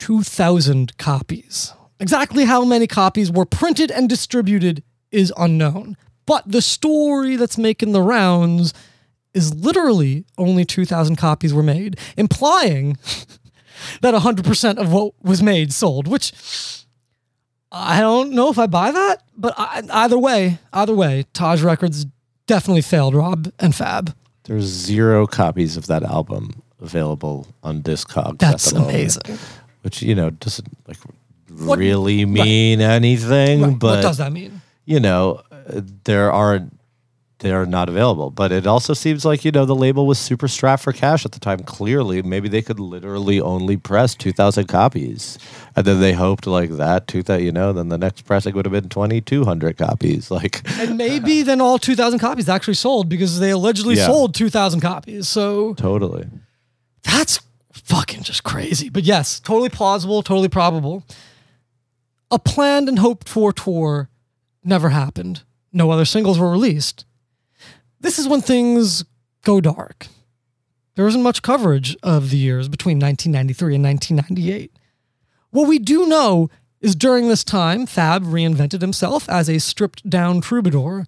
2,000 0.00 0.98
copies. 0.98 1.72
Exactly 2.00 2.44
how 2.44 2.64
many 2.64 2.88
copies 2.88 3.30
were 3.30 3.46
printed 3.46 3.92
and 3.92 4.08
distributed 4.08 4.82
is 5.16 5.32
unknown. 5.36 5.96
But 6.26 6.50
the 6.50 6.62
story 6.62 7.36
that's 7.36 7.56
making 7.56 7.92
the 7.92 8.02
rounds 8.02 8.74
is 9.32 9.54
literally 9.54 10.24
only 10.38 10.64
2,000 10.64 11.16
copies 11.16 11.52
were 11.54 11.62
made, 11.62 11.98
implying 12.16 12.96
that 14.00 14.14
100% 14.14 14.78
of 14.78 14.92
what 14.92 15.12
was 15.22 15.42
made 15.42 15.72
sold, 15.72 16.08
which 16.08 16.32
I 17.70 18.00
don't 18.00 18.32
know 18.32 18.48
if 18.50 18.58
I 18.58 18.66
buy 18.66 18.90
that, 18.90 19.22
but 19.36 19.54
I, 19.56 19.82
either 19.90 20.18
way, 20.18 20.58
either 20.72 20.94
way, 20.94 21.26
Taj 21.32 21.62
Records 21.62 22.06
definitely 22.46 22.82
failed 22.82 23.14
Rob 23.14 23.52
and 23.58 23.74
Fab. 23.74 24.14
There's 24.44 24.64
zero 24.64 25.26
copies 25.26 25.76
of 25.76 25.86
that 25.88 26.02
album 26.02 26.62
available 26.80 27.46
on 27.62 27.82
Discogs. 27.82 28.34
at 28.34 28.38
That's 28.38 28.70
the 28.70 28.78
moment, 28.78 28.94
amazing. 28.96 29.38
Which 29.82 30.02
you 30.02 30.14
know 30.14 30.30
doesn't 30.30 30.68
like 30.88 30.98
really 31.50 32.24
mean 32.24 32.80
anything, 32.80 33.60
Right. 33.62 33.78
but 33.78 33.96
what 33.96 34.02
does 34.02 34.18
that 34.18 34.32
mean? 34.32 34.60
You 34.86 34.98
know 35.00 35.42
there 36.04 36.32
are 36.32 36.66
they 37.40 37.52
are 37.52 37.66
not 37.66 37.90
available. 37.90 38.30
But 38.30 38.50
it 38.50 38.66
also 38.66 38.94
seems 38.94 39.22
like 39.26 39.44
you 39.44 39.50
know 39.52 39.66
the 39.66 39.74
label 39.74 40.06
was 40.06 40.18
super 40.18 40.48
strapped 40.48 40.82
for 40.82 40.92
cash 40.94 41.26
at 41.26 41.32
the 41.32 41.38
time. 41.38 41.58
Clearly, 41.64 42.22
maybe 42.22 42.48
they 42.48 42.62
could 42.62 42.80
literally 42.80 43.42
only 43.42 43.76
press 43.76 44.14
two 44.14 44.32
thousand 44.32 44.68
copies, 44.68 45.38
and 45.76 45.84
then 45.84 46.00
they 46.00 46.14
hoped 46.14 46.46
like 46.46 46.70
that 46.78 47.06
two 47.06 47.22
that 47.24 47.42
you 47.42 47.52
know 47.52 47.74
then 47.74 47.90
the 47.90 47.98
next 47.98 48.22
pressing 48.22 48.54
would 48.54 48.64
have 48.64 48.72
been 48.72 48.88
twenty 48.88 49.20
two 49.20 49.44
hundred 49.44 49.76
copies. 49.76 50.30
Like 50.36 50.62
And 50.78 50.96
maybe 50.96 51.42
then 51.42 51.60
all 51.60 51.78
2,000 51.78 52.18
copies 52.18 52.48
actually 52.48 52.74
sold 52.74 53.08
because 53.08 53.38
they 53.38 53.50
allegedly 53.50 53.96
Yeah. 53.96 54.06
sold 54.06 54.34
2,000 54.34 54.80
copies. 54.80 55.28
So 55.28 55.74
totally. 55.74 56.26
That's 57.02 57.40
fucking 57.72 58.22
just 58.22 58.44
crazy. 58.44 58.88
But 58.88 59.04
yes, 59.04 59.40
totally 59.40 59.68
plausible, 59.68 60.22
totally 60.22 60.48
probable. 60.48 61.04
A 62.30 62.38
planned 62.38 62.88
and 62.88 62.98
hoped 62.98 63.28
for 63.28 63.52
tour 63.52 64.08
never 64.66 64.90
happened. 64.90 65.42
No 65.72 65.90
other 65.90 66.04
singles 66.04 66.38
were 66.38 66.50
released. 66.50 67.04
This 68.00 68.18
is 68.18 68.28
when 68.28 68.40
things 68.40 69.04
go 69.44 69.60
dark. 69.60 70.06
There 70.94 71.04
wasn't 71.04 71.24
much 71.24 71.42
coverage 71.42 71.96
of 72.02 72.30
the 72.30 72.38
years 72.38 72.68
between 72.68 72.98
1993 72.98 73.74
and 73.74 73.84
1998. 73.84 74.72
What 75.50 75.68
we 75.68 75.78
do 75.78 76.06
know 76.06 76.50
is 76.80 76.94
during 76.94 77.28
this 77.28 77.44
time, 77.44 77.86
Fab 77.86 78.24
reinvented 78.24 78.80
himself 78.80 79.28
as 79.28 79.48
a 79.48 79.58
stripped 79.58 80.08
down 80.08 80.40
troubadour. 80.40 81.06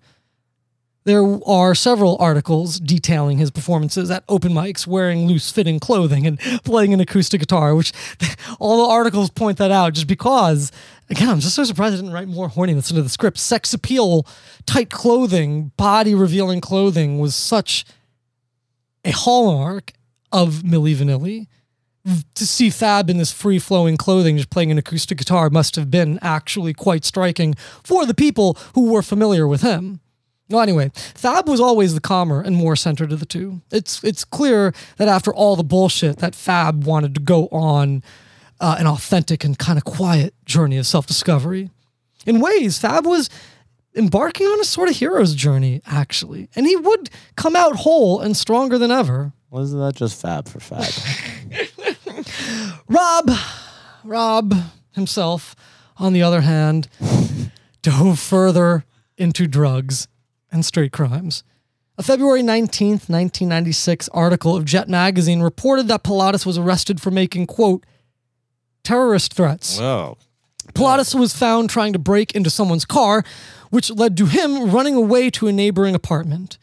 There 1.05 1.39
are 1.47 1.75
several 1.75 2.19
articles 2.19 2.79
detailing 2.79 3.39
his 3.39 3.51
performances 3.51 4.11
at 4.11 4.25
open 4.29 4.53
mics 4.53 4.87
wearing 4.87 5.27
loose 5.27 5.51
fitting 5.51 5.81
clothing 5.81 6.27
and 6.27 6.39
playing 6.65 6.93
an 6.93 7.01
acoustic 7.01 7.41
guitar, 7.41 7.75
which 7.75 7.93
all 8.61 8.87
the 8.87 8.93
articles 8.93 9.31
point 9.31 9.57
that 9.59 9.71
out 9.71 9.95
just 9.95 10.07
because, 10.07 10.71
again, 11.11 11.29
I'm 11.29 11.41
just 11.41 11.55
so 11.55 11.65
surprised 11.65 11.95
I 11.95 11.97
didn't 11.99 12.13
write 12.13 12.29
more 12.29 12.49
horniness 12.49 12.91
into 12.91 13.03
the 13.03 13.09
script. 13.09 13.39
Sex 13.39 13.73
appeal, 13.75 14.27
tight 14.67 14.91
clothing, 14.91 15.73
body 15.77 16.15
revealing 16.15 16.61
clothing 16.61 17.19
was 17.19 17.35
such 17.35 17.85
a 19.05 19.11
hallmark 19.11 19.93
of 20.33 20.63
Milli 20.63 20.95
Vanilli. 20.95 21.47
To 22.37 22.47
see 22.47 22.71
Fab 22.71 23.11
in 23.11 23.19
this 23.19 23.33
free 23.33 23.59
flowing 23.59 23.99
clothing 23.99 24.39
just 24.39 24.49
playing 24.49 24.71
an 24.71 24.79
acoustic 24.79 25.19
guitar 25.19 25.51
must 25.51 25.77
have 25.77 25.91
been 25.91 26.19
actually 26.23 26.73
quite 26.73 27.05
striking 27.05 27.55
for 27.83 28.07
the 28.07 28.15
people 28.15 28.57
who 28.75 28.91
were 28.91 29.03
familiar 29.03 29.47
with 29.47 29.61
him. 29.61 30.01
Well, 30.49 30.63
anyway, 30.63 30.91
Fab 30.95 31.47
was 31.47 31.61
always 31.61 31.93
the 31.93 32.01
calmer 32.01 32.41
and 32.41 32.57
more 32.57 32.77
centered 32.77 33.13
of 33.13 33.21
the 33.21 33.27
two. 33.27 33.61
It's 33.71 34.03
it's 34.03 34.25
clear 34.25 34.73
that 34.97 35.09
after 35.09 35.35
all 35.35 35.57
the 35.57 35.65
bullshit, 35.65 36.19
that 36.19 36.35
Fab 36.35 36.85
wanted 36.85 37.15
to 37.17 37.21
go 37.21 37.49
on 37.49 38.03
uh, 38.61 38.77
an 38.79 38.87
authentic 38.87 39.45
and 39.45 39.59
kind 39.59 39.79
of 39.79 39.85
quiet 39.85 40.35
journey 40.45 40.77
of 40.77 40.87
self 40.87 41.07
discovery. 41.07 41.71
In 42.27 42.41
ways, 42.41 42.79
Fab 42.79 43.07
was 43.07 43.31
embarking 43.95 44.47
on 44.47 44.61
a 44.61 44.65
sort 44.65 44.89
of 44.89 44.97
hero's 44.97 45.35
journey, 45.35 45.81
actually, 45.87 46.49
and 46.55 46.67
he 46.67 46.77
would 46.77 47.11
come 47.37 47.57
out 47.57 47.77
whole 47.77 48.21
and 48.21 48.37
stronger 48.37 48.79
than 48.79 48.91
ever. 48.91 49.33
Wasn't 49.51 49.81
that 49.81 49.97
just 49.97 50.21
fab 50.21 50.47
for 50.49 50.61
fab? 50.61 50.85
Rob, 52.89 53.31
Rob 54.05 54.55
himself, 54.93 55.57
on 55.97 56.13
the 56.13 56.23
other 56.23 56.43
hand, 56.43 56.89
dove 57.83 58.19
further 58.19 58.85
into 59.17 59.47
drugs 59.47 60.07
and 60.53 60.65
street 60.65 60.93
crimes. 60.93 61.45
A 61.97 62.03
February 62.03 62.43
19th, 62.43 63.09
1996 63.09 64.09
article 64.11 64.55
of 64.55 64.65
Jet 64.65 64.89
Magazine 64.89 65.41
reported 65.41 65.89
that 65.89 66.05
Pilatus 66.05 66.47
was 66.47 66.57
arrested 66.57 67.01
for 67.01 67.11
making, 67.11 67.47
quote, 67.47 67.85
terrorist 68.89 69.35
threats. 69.35 69.79
Whoa. 69.79 70.17
Pilatus 70.73 71.15
was 71.15 71.37
found 71.37 71.69
trying 71.69 71.93
to 71.93 71.99
break 71.99 72.35
into 72.35 72.49
someone's 72.49 72.87
car, 72.87 73.23
which 73.69 73.91
led 73.91 74.17
to 74.17 74.25
him 74.25 74.71
running 74.71 74.95
away 74.95 75.29
to 75.29 75.47
a 75.47 75.53
neighboring 75.53 75.95
apartment. 75.95 76.57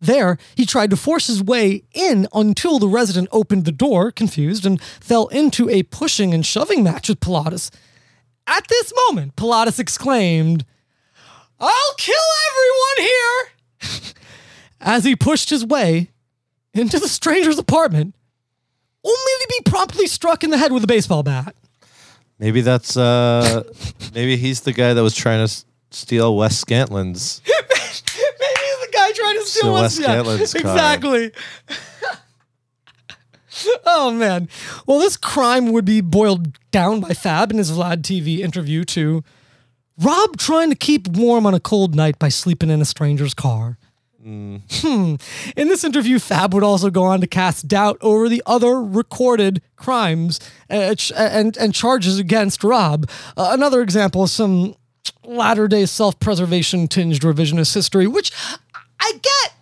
There, 0.00 0.38
he 0.54 0.64
tried 0.64 0.88
to 0.88 0.96
force 0.96 1.26
his 1.26 1.42
way 1.42 1.82
in 1.92 2.28
until 2.32 2.78
the 2.78 2.88
resident 2.88 3.28
opened 3.30 3.66
the 3.66 3.72
door, 3.72 4.10
confused, 4.10 4.64
and 4.64 4.80
fell 4.80 5.26
into 5.26 5.68
a 5.68 5.82
pushing 5.82 6.32
and 6.32 6.46
shoving 6.46 6.82
match 6.82 7.10
with 7.10 7.20
Pilatus. 7.20 7.70
At 8.46 8.66
this 8.68 8.90
moment, 9.08 9.36
Pilatus 9.36 9.78
exclaimed, 9.78 10.64
I'll 11.60 11.94
kill 11.98 12.14
everyone 12.48 13.12
here! 13.90 14.12
As 14.80 15.04
he 15.04 15.14
pushed 15.14 15.50
his 15.50 15.64
way 15.64 16.10
into 16.72 16.98
the 16.98 17.08
stranger's 17.08 17.58
apartment, 17.58 18.14
only 19.04 19.32
to 19.40 19.46
be 19.50 19.70
promptly 19.70 20.06
struck 20.06 20.42
in 20.42 20.48
the 20.48 20.58
head 20.58 20.72
with 20.72 20.82
a 20.82 20.86
baseball 20.86 21.22
bat. 21.22 21.54
Maybe 22.38 22.60
that's 22.60 22.96
uh 22.96 23.62
maybe 24.14 24.36
he's 24.36 24.60
the 24.62 24.72
guy 24.72 24.92
that 24.94 25.02
was 25.02 25.14
trying 25.14 25.38
to 25.38 25.44
s- 25.44 25.64
steal 25.90 26.36
Wes 26.36 26.56
Scantlin's. 26.62 27.40
Maybe 27.48 28.60
he's 28.60 28.80
the 28.80 28.88
guy 28.92 29.12
trying 29.12 29.34
to 29.38 29.44
steal 29.46 29.72
Wes 29.72 29.82
Wes 29.98 30.06
Scantlin's 30.06 30.52
car. 30.52 30.60
Exactly. 30.62 31.32
Oh 33.86 34.10
man. 34.10 34.48
Well, 34.86 34.98
this 34.98 35.16
crime 35.16 35.72
would 35.72 35.86
be 35.86 36.02
boiled 36.02 36.58
down 36.70 37.00
by 37.00 37.14
Fab 37.14 37.50
in 37.50 37.56
his 37.58 37.72
Vlad 37.72 38.02
TV 38.02 38.40
interview 38.40 38.84
to 38.84 39.24
Rob 39.98 40.36
trying 40.36 40.68
to 40.68 40.76
keep 40.76 41.08
warm 41.08 41.46
on 41.46 41.54
a 41.54 41.60
cold 41.60 41.94
night 41.94 42.18
by 42.18 42.28
sleeping 42.28 42.68
in 42.68 42.82
a 42.82 42.84
stranger's 42.84 43.32
car. 43.32 43.78
Hmm. 44.26 44.56
In 45.56 45.68
this 45.68 45.84
interview, 45.84 46.18
Fab 46.18 46.52
would 46.52 46.64
also 46.64 46.90
go 46.90 47.04
on 47.04 47.20
to 47.20 47.28
cast 47.28 47.68
doubt 47.68 47.96
over 48.00 48.28
the 48.28 48.42
other 48.44 48.82
recorded 48.82 49.62
crimes 49.76 50.40
uh, 50.68 50.96
ch- 50.96 51.12
and 51.12 51.56
and 51.56 51.72
charges 51.72 52.18
against 52.18 52.64
Rob. 52.64 53.08
Uh, 53.36 53.50
another 53.52 53.82
example 53.82 54.24
of 54.24 54.30
some 54.30 54.74
latter 55.22 55.68
day 55.68 55.86
self 55.86 56.18
preservation 56.18 56.88
tinged 56.88 57.20
revisionist 57.20 57.72
history, 57.72 58.08
which 58.08 58.32
I 58.98 59.12
get. 59.12 59.54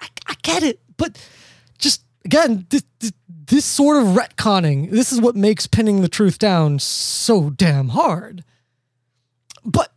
I, 0.00 0.08
I 0.28 0.34
get 0.42 0.62
it, 0.62 0.78
but 0.96 1.18
just 1.78 2.04
again, 2.24 2.66
this, 2.70 2.84
this 3.46 3.64
sort 3.64 3.96
of 4.00 4.10
retconning, 4.10 4.90
this 4.90 5.12
is 5.12 5.20
what 5.20 5.34
makes 5.34 5.66
pinning 5.66 6.02
the 6.02 6.08
truth 6.08 6.38
down 6.38 6.78
so 6.78 7.50
damn 7.50 7.88
hard. 7.88 8.44
But 9.64 9.92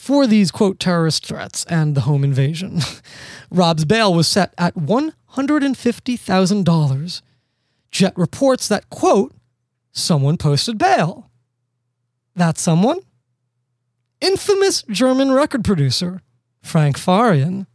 for 0.00 0.26
these 0.26 0.50
quote 0.50 0.80
terrorist 0.80 1.26
threats 1.26 1.66
and 1.66 1.94
the 1.94 2.00
home 2.00 2.24
invasion, 2.24 2.80
Rob's 3.50 3.84
bail 3.84 4.14
was 4.14 4.26
set 4.26 4.54
at 4.56 4.74
$150,000. 4.74 7.22
Jet 7.90 8.14
reports 8.16 8.66
that 8.68 8.88
quote, 8.88 9.34
someone 9.92 10.38
posted 10.38 10.78
bail. 10.78 11.30
That 12.34 12.56
someone? 12.56 13.00
Infamous 14.22 14.84
German 14.84 15.32
record 15.32 15.64
producer, 15.64 16.22
Frank 16.62 16.96
Farian. 16.96 17.66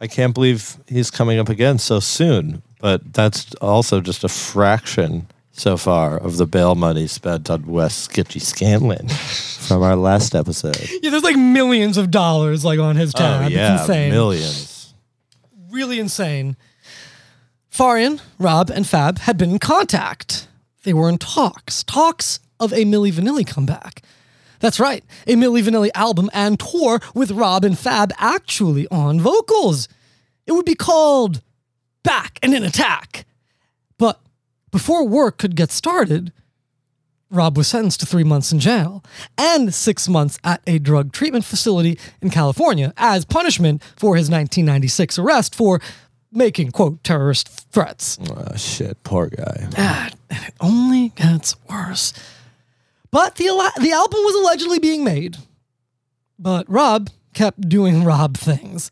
I 0.00 0.06
can't 0.06 0.34
believe 0.34 0.76
he's 0.86 1.10
coming 1.10 1.40
up 1.40 1.48
again 1.48 1.78
so 1.78 1.98
soon, 1.98 2.62
but 2.80 3.12
that's 3.12 3.52
also 3.56 4.00
just 4.00 4.22
a 4.22 4.28
fraction 4.28 5.26
so 5.58 5.76
far 5.76 6.16
of 6.16 6.36
the 6.36 6.46
bail 6.46 6.74
money 6.74 7.06
spent 7.06 7.50
on 7.50 7.66
Wes 7.66 8.06
Skitchy 8.08 8.40
Scantlin 8.40 9.10
from 9.68 9.82
our 9.82 9.96
last 9.96 10.34
episode. 10.34 10.78
Yeah, 11.02 11.10
there's 11.10 11.24
like 11.24 11.36
millions 11.36 11.96
of 11.96 12.10
dollars 12.10 12.64
like 12.64 12.78
on 12.78 12.96
his 12.96 13.12
tab. 13.12 13.42
oh 13.42 13.46
It's 13.46 13.54
yeah, 13.54 13.80
insane. 13.80 14.10
millions. 14.10 14.94
really 15.70 15.98
insane. 15.98 16.56
Farian, 17.70 18.20
Rob, 18.38 18.70
and 18.70 18.86
Fab 18.86 19.18
had 19.20 19.36
been 19.36 19.50
in 19.50 19.58
contact. 19.58 20.48
They 20.84 20.92
were 20.94 21.08
in 21.08 21.18
talks, 21.18 21.82
talks 21.84 22.40
of 22.58 22.72
a 22.72 22.84
Milli 22.84 23.12
Vanilli 23.12 23.46
comeback. 23.46 24.02
That's 24.60 24.80
right, 24.80 25.04
a 25.26 25.34
Milli 25.34 25.62
Vanilli 25.62 25.90
album 25.94 26.30
and 26.32 26.58
tour 26.58 27.00
with 27.14 27.30
Rob 27.30 27.64
and 27.64 27.78
Fab 27.78 28.12
actually 28.18 28.88
on 28.90 29.20
vocals. 29.20 29.88
It 30.46 30.52
would 30.52 30.64
be 30.64 30.74
called 30.74 31.42
Back 32.02 32.38
and 32.42 32.54
in 32.54 32.64
Attack. 32.64 33.26
Before 34.70 35.06
work 35.06 35.38
could 35.38 35.56
get 35.56 35.70
started, 35.70 36.32
Rob 37.30 37.56
was 37.56 37.68
sentenced 37.68 38.00
to 38.00 38.06
three 38.06 38.24
months 38.24 38.52
in 38.52 38.58
jail 38.58 39.04
and 39.36 39.74
six 39.74 40.08
months 40.08 40.38
at 40.44 40.62
a 40.66 40.78
drug 40.78 41.12
treatment 41.12 41.44
facility 41.44 41.98
in 42.22 42.30
California 42.30 42.92
as 42.96 43.24
punishment 43.24 43.82
for 43.96 44.16
his 44.16 44.30
1996 44.30 45.18
arrest 45.18 45.54
for 45.54 45.80
making, 46.32 46.70
quote, 46.70 47.02
terrorist 47.04 47.48
threats. 47.70 48.18
Oh 48.30 48.56
shit, 48.56 49.02
poor 49.02 49.28
guy. 49.28 49.68
And 50.30 50.44
it 50.46 50.54
only 50.60 51.10
gets 51.10 51.54
worse. 51.68 52.12
But 53.10 53.36
the, 53.36 53.46
the 53.80 53.92
album 53.92 54.20
was 54.20 54.34
allegedly 54.34 54.78
being 54.78 55.04
made. 55.04 55.36
But 56.38 56.68
Rob 56.68 57.10
kept 57.34 57.68
doing 57.68 58.04
Rob 58.04 58.36
things. 58.36 58.90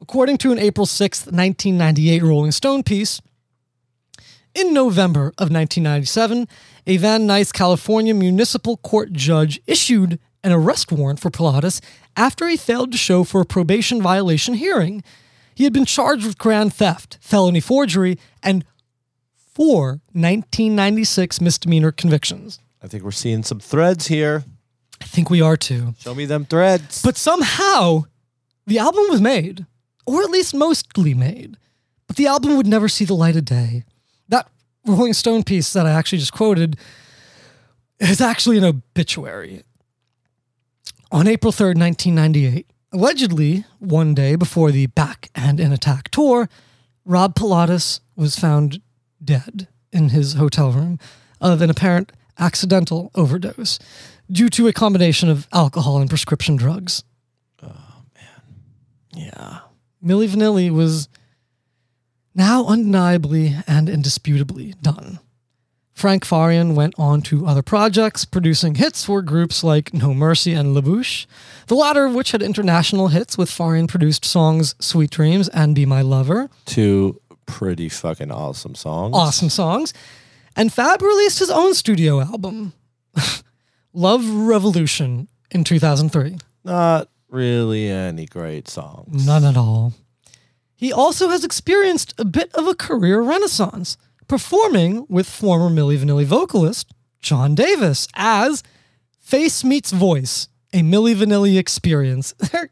According 0.00 0.38
to 0.38 0.52
an 0.52 0.58
April 0.58 0.86
6th, 0.86 1.26
1998 1.32 2.22
Rolling 2.22 2.52
Stone 2.52 2.82
piece, 2.82 3.20
in 4.54 4.72
November 4.72 5.26
of 5.38 5.50
1997, 5.50 6.48
a 6.86 6.96
Van 6.96 7.26
Nuys, 7.26 7.52
California 7.52 8.14
municipal 8.14 8.76
court 8.78 9.12
judge 9.12 9.60
issued 9.66 10.18
an 10.42 10.52
arrest 10.52 10.92
warrant 10.92 11.20
for 11.20 11.30
Pilatus 11.30 11.80
after 12.16 12.46
he 12.48 12.56
failed 12.56 12.92
to 12.92 12.98
show 12.98 13.24
for 13.24 13.40
a 13.40 13.46
probation 13.46 14.00
violation 14.00 14.54
hearing. 14.54 15.02
He 15.54 15.64
had 15.64 15.72
been 15.72 15.84
charged 15.84 16.26
with 16.26 16.38
grand 16.38 16.74
theft, 16.74 17.18
felony 17.20 17.60
forgery, 17.60 18.18
and 18.42 18.64
four 19.34 20.00
1996 20.12 21.40
misdemeanor 21.40 21.92
convictions. 21.92 22.58
I 22.82 22.86
think 22.88 23.02
we're 23.02 23.12
seeing 23.12 23.42
some 23.42 23.60
threads 23.60 24.08
here. 24.08 24.44
I 25.00 25.04
think 25.06 25.30
we 25.30 25.40
are 25.40 25.56
too. 25.56 25.94
Show 25.98 26.14
me 26.14 26.26
them 26.26 26.44
threads. 26.44 27.02
But 27.02 27.16
somehow, 27.16 28.04
the 28.66 28.78
album 28.78 29.04
was 29.08 29.20
made, 29.20 29.66
or 30.06 30.22
at 30.22 30.30
least 30.30 30.54
mostly 30.54 31.14
made. 31.14 31.56
But 32.06 32.16
the 32.16 32.26
album 32.26 32.56
would 32.56 32.66
never 32.66 32.88
see 32.88 33.04
the 33.04 33.14
light 33.14 33.36
of 33.36 33.44
day. 33.44 33.84
That 34.28 34.48
Rolling 34.86 35.12
Stone 35.12 35.44
piece 35.44 35.72
that 35.72 35.86
I 35.86 35.90
actually 35.90 36.18
just 36.18 36.32
quoted 36.32 36.76
is 37.98 38.20
actually 38.20 38.58
an 38.58 38.64
obituary. 38.64 39.62
On 41.12 41.26
April 41.28 41.52
3rd, 41.52 41.78
1998, 41.78 42.66
allegedly 42.92 43.64
one 43.78 44.14
day 44.14 44.36
before 44.36 44.70
the 44.70 44.86
Back 44.86 45.30
and 45.34 45.60
in 45.60 45.72
Attack 45.72 46.10
tour, 46.10 46.48
Rob 47.04 47.34
Pilatus 47.34 48.00
was 48.16 48.38
found 48.38 48.80
dead 49.22 49.68
in 49.92 50.10
his 50.10 50.34
hotel 50.34 50.72
room 50.72 50.98
of 51.40 51.62
an 51.62 51.70
apparent 51.70 52.12
accidental 52.38 53.10
overdose 53.14 53.78
due 54.30 54.48
to 54.48 54.66
a 54.66 54.72
combination 54.72 55.28
of 55.28 55.46
alcohol 55.52 55.98
and 55.98 56.08
prescription 56.08 56.56
drugs. 56.56 57.04
Oh, 57.62 58.02
man. 58.14 58.42
Yeah. 59.14 59.58
Milli 60.04 60.28
Vanilli 60.28 60.70
was 60.70 61.08
now 62.34 62.66
undeniably 62.66 63.56
and 63.66 63.88
indisputably 63.88 64.74
done. 64.82 65.20
Frank 65.94 66.24
Farian 66.24 66.74
went 66.74 66.94
on 66.98 67.22
to 67.22 67.46
other 67.46 67.62
projects, 67.62 68.24
producing 68.24 68.74
hits 68.74 69.04
for 69.04 69.22
groups 69.22 69.62
like 69.62 69.94
No 69.94 70.12
Mercy 70.12 70.52
and 70.52 70.74
La 70.74 70.80
Bouche, 70.80 71.26
the 71.68 71.76
latter 71.76 72.04
of 72.04 72.14
which 72.14 72.32
had 72.32 72.42
international 72.42 73.08
hits 73.08 73.38
with 73.38 73.48
Farian 73.48 73.86
produced 73.86 74.24
songs 74.24 74.74
Sweet 74.80 75.10
Dreams 75.10 75.48
and 75.50 75.74
Be 75.74 75.86
My 75.86 76.02
Lover. 76.02 76.50
Two 76.64 77.20
pretty 77.46 77.88
fucking 77.88 78.32
awesome 78.32 78.74
songs. 78.74 79.14
Awesome 79.14 79.48
songs. 79.48 79.94
And 80.56 80.72
Fab 80.72 81.00
released 81.00 81.38
his 81.38 81.50
own 81.50 81.74
studio 81.74 82.20
album, 82.20 82.72
Love 83.92 84.28
Revolution, 84.28 85.28
in 85.50 85.62
2003. 85.62 86.38
Not 86.64 87.08
really 87.28 87.88
any 87.88 88.26
great 88.26 88.68
songs. 88.68 89.26
None 89.26 89.44
at 89.44 89.56
all. 89.56 89.94
He 90.76 90.92
also 90.92 91.28
has 91.28 91.44
experienced 91.44 92.14
a 92.18 92.24
bit 92.24 92.52
of 92.54 92.66
a 92.66 92.74
career 92.74 93.20
renaissance, 93.20 93.96
performing 94.28 95.06
with 95.08 95.28
former 95.28 95.68
Milli 95.68 95.96
Vanilli 95.98 96.24
vocalist 96.24 96.92
John 97.20 97.54
Davis 97.54 98.08
as 98.14 98.62
Face 99.20 99.64
Meets 99.64 99.92
Voice, 99.92 100.48
a 100.72 100.80
Milli 100.82 101.14
Vanilli 101.14 101.58
experience. 101.58 102.32
They're, 102.52 102.70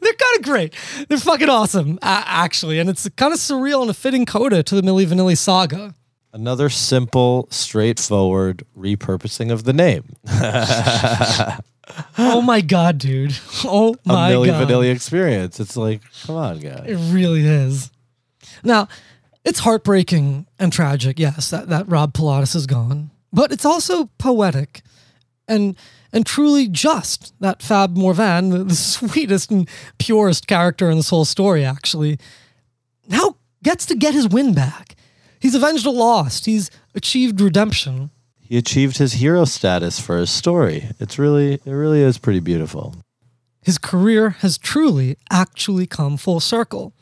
they're 0.00 0.12
kind 0.12 0.36
of 0.38 0.42
great. 0.42 0.74
They're 1.08 1.18
fucking 1.18 1.48
awesome, 1.48 1.98
actually. 2.00 2.78
And 2.78 2.88
it's 2.88 3.08
kind 3.16 3.32
of 3.32 3.40
surreal 3.40 3.82
and 3.82 3.90
a 3.90 3.94
fitting 3.94 4.24
coda 4.24 4.62
to 4.62 4.74
the 4.76 4.82
Milli 4.82 5.04
Vanilli 5.06 5.36
saga. 5.36 5.96
Another 6.32 6.68
simple, 6.68 7.48
straightforward 7.50 8.64
repurposing 8.78 9.50
of 9.50 9.64
the 9.64 9.72
name. 9.72 10.16
oh 12.18 12.40
my 12.40 12.60
God, 12.60 12.98
dude. 12.98 13.36
Oh 13.64 13.94
A 14.06 14.12
my 14.12 14.30
Milli 14.30 14.46
God. 14.46 14.68
Vanilli 14.68 14.92
experience. 14.92 15.60
It's 15.60 15.76
like, 15.76 16.00
come 16.24 16.36
on, 16.36 16.58
guys. 16.58 16.84
It 16.86 16.96
really 17.12 17.44
is. 17.44 17.90
Now, 18.62 18.88
it's 19.44 19.60
heartbreaking 19.60 20.46
and 20.58 20.72
tragic, 20.72 21.18
yes, 21.18 21.50
that, 21.50 21.68
that 21.68 21.88
Rob 21.88 22.12
Pilatus 22.14 22.54
is 22.54 22.66
gone. 22.66 23.10
But 23.32 23.52
it's 23.52 23.64
also 23.64 24.06
poetic 24.18 24.82
and 25.48 25.76
and 26.12 26.24
truly 26.24 26.66
just 26.68 27.34
that 27.40 27.62
Fab 27.62 27.96
Morvan, 27.96 28.48
the, 28.50 28.64
the 28.64 28.74
sweetest 28.74 29.50
and 29.50 29.68
purest 29.98 30.46
character 30.46 30.90
in 30.90 30.96
this 30.96 31.10
whole 31.10 31.24
story, 31.24 31.64
actually, 31.64 32.18
now 33.08 33.36
gets 33.62 33.84
to 33.86 33.94
get 33.94 34.14
his 34.14 34.28
win 34.28 34.54
back. 34.54 34.94
He's 35.40 35.54
avenged 35.54 35.84
a 35.86 35.90
loss. 35.90 36.44
He's 36.44 36.70
achieved 36.94 37.40
redemption. 37.40 38.10
He 38.48 38.56
achieved 38.56 38.98
his 38.98 39.14
hero 39.14 39.44
status 39.44 39.98
for 39.98 40.18
his 40.18 40.30
story. 40.30 40.88
It's 41.00 41.18
really, 41.18 41.54
it 41.54 41.66
really 41.66 42.00
is 42.00 42.18
pretty 42.18 42.40
beautiful. 42.40 42.94
His 43.60 43.76
career 43.76 44.30
has 44.30 44.56
truly 44.56 45.16
actually 45.30 45.88
come 45.88 46.16
full 46.16 46.38
circle. 46.38 46.94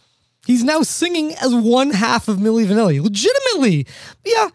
He's 0.47 0.65
now 0.65 0.81
singing 0.83 1.35
as 1.35 1.55
one 1.55 1.91
half 1.91 2.29
of 2.29 2.39
Milli 2.39 2.67
Vanilli, 2.67 3.03
legitimately. 3.03 3.87
Yeah, 4.25 4.49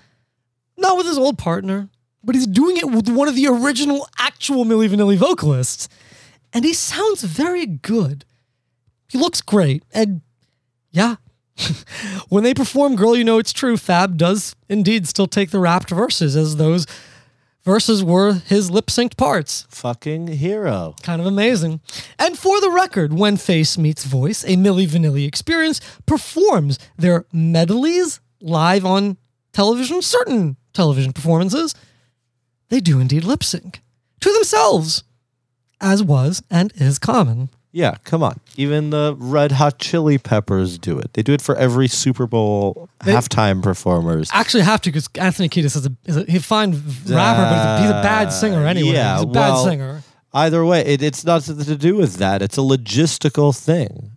not 0.78 0.98
with 0.98 1.06
his 1.06 1.20
old 1.20 1.38
partner, 1.38 1.90
but 2.24 2.34
he's 2.34 2.48
doing 2.48 2.78
it 2.78 2.90
with 2.90 3.07
one 3.07 3.28
of 3.28 3.36
the 3.36 3.48
original 3.48 4.07
actual 4.18 4.66
Milli 4.66 4.90
Vanilli 4.90 5.18
vocalists. 5.18 5.88
And 6.52 6.66
he 6.66 6.74
sounds 6.74 7.24
very 7.24 7.68
good. 7.68 8.26
He 9.07 9.20
looks 9.20 9.41
great. 9.41 9.84
And 9.94 10.22
yeah, 10.90 11.18
when 12.30 12.44
they 12.44 12.53
perform 12.53 12.95
Girl 12.95 13.15
You 13.15 13.23
Know 13.23 13.38
It's 13.40 13.53
True, 13.53 13.77
Fab 13.77 14.18
does 14.18 14.56
indeed 14.68 15.07
still 15.07 15.27
take 15.27 15.52
the 15.52 15.60
rapped 15.60 15.90
verses 15.90 16.36
as 16.36 16.56
those 16.56 16.86
verses 17.64 18.03
were 18.03 18.34
his 18.34 18.72
lip 18.72 18.88
synced 18.88 19.18
parts 19.18 19.68
Fucking 19.69 20.27
hero. 20.27 20.95
kind 21.03 21.22
of 21.22 21.27
amazing. 21.27 21.81
And 22.18 22.38
for 22.38 22.60
the 22.61 22.72
record, 22.72 23.14
when 23.14 23.38
Face 23.38 23.77
Meets 23.77 24.06
Voice, 24.06 24.44
a 24.44 24.56
Milli 24.56 24.88
Vanilli 24.88 25.27
experience, 25.27 25.81
performs 26.06 26.80
their 26.98 27.26
medleys 27.34 28.19
live 28.41 28.86
on 28.86 29.18
television, 29.53 30.02
certain 30.02 30.56
television 30.73 31.14
performances, 31.14 31.76
they 32.69 32.80
do 32.80 32.99
indeed 32.99 33.23
lip 33.23 33.44
sync 33.44 33.81
to 34.22 34.31
themselves, 34.31 35.03
as 35.81 36.03
was 36.03 36.41
and 36.49 36.72
is 36.76 36.99
common. 36.99 37.49
Yeah, 37.72 37.96
come 38.04 38.24
on. 38.24 38.40
Even 38.58 38.90
the 38.90 39.16
Red 39.20 39.52
Hot 39.54 39.78
Chili 39.78 40.18
Peppers 40.18 40.80
do 40.80 40.98
it. 40.98 41.14
They 41.14 41.22
do 41.22 41.34
it 41.34 41.41
for 41.41 41.56
every 41.56 41.88
Super 41.88 42.26
Bowl 42.26 42.90
They- 43.06 43.14
halftime 43.14 43.62
performers. 43.62 44.30
Actually, 44.34 44.64
have 44.64 44.82
to 44.82 44.90
because 44.90 45.08
Anthony 45.16 45.50
Kiedis 45.50 45.76
is 45.76 45.86
a, 45.86 45.91
is 46.06 46.18
a 46.18 46.24
he's 46.24 46.41
a 46.41 46.44
fine 46.44 46.72
rapper, 46.72 46.82
but 47.06 47.78
he's 47.78 47.80
a, 47.80 47.82
he's 47.82 47.90
a 47.91 48.02
bad 48.02 48.30
singer 48.30 48.66
anyway. 48.66 48.90
Uh, 48.90 48.94
Yeah, 48.94 49.14
he's 49.18 49.24
a 49.24 49.28
bad 49.28 49.50
well, 49.52 49.64
singer. 49.66 50.04
Either 50.34 50.66
way, 50.66 50.82
it, 50.82 51.02
it's 51.04 51.24
nothing 51.26 51.60
to 51.64 51.76
do 51.76 51.96
with 51.96 52.16
that. 52.16 52.41
It's 52.41 52.58
a 52.58 52.62
logistical 52.62 53.56
thing. 53.58 54.12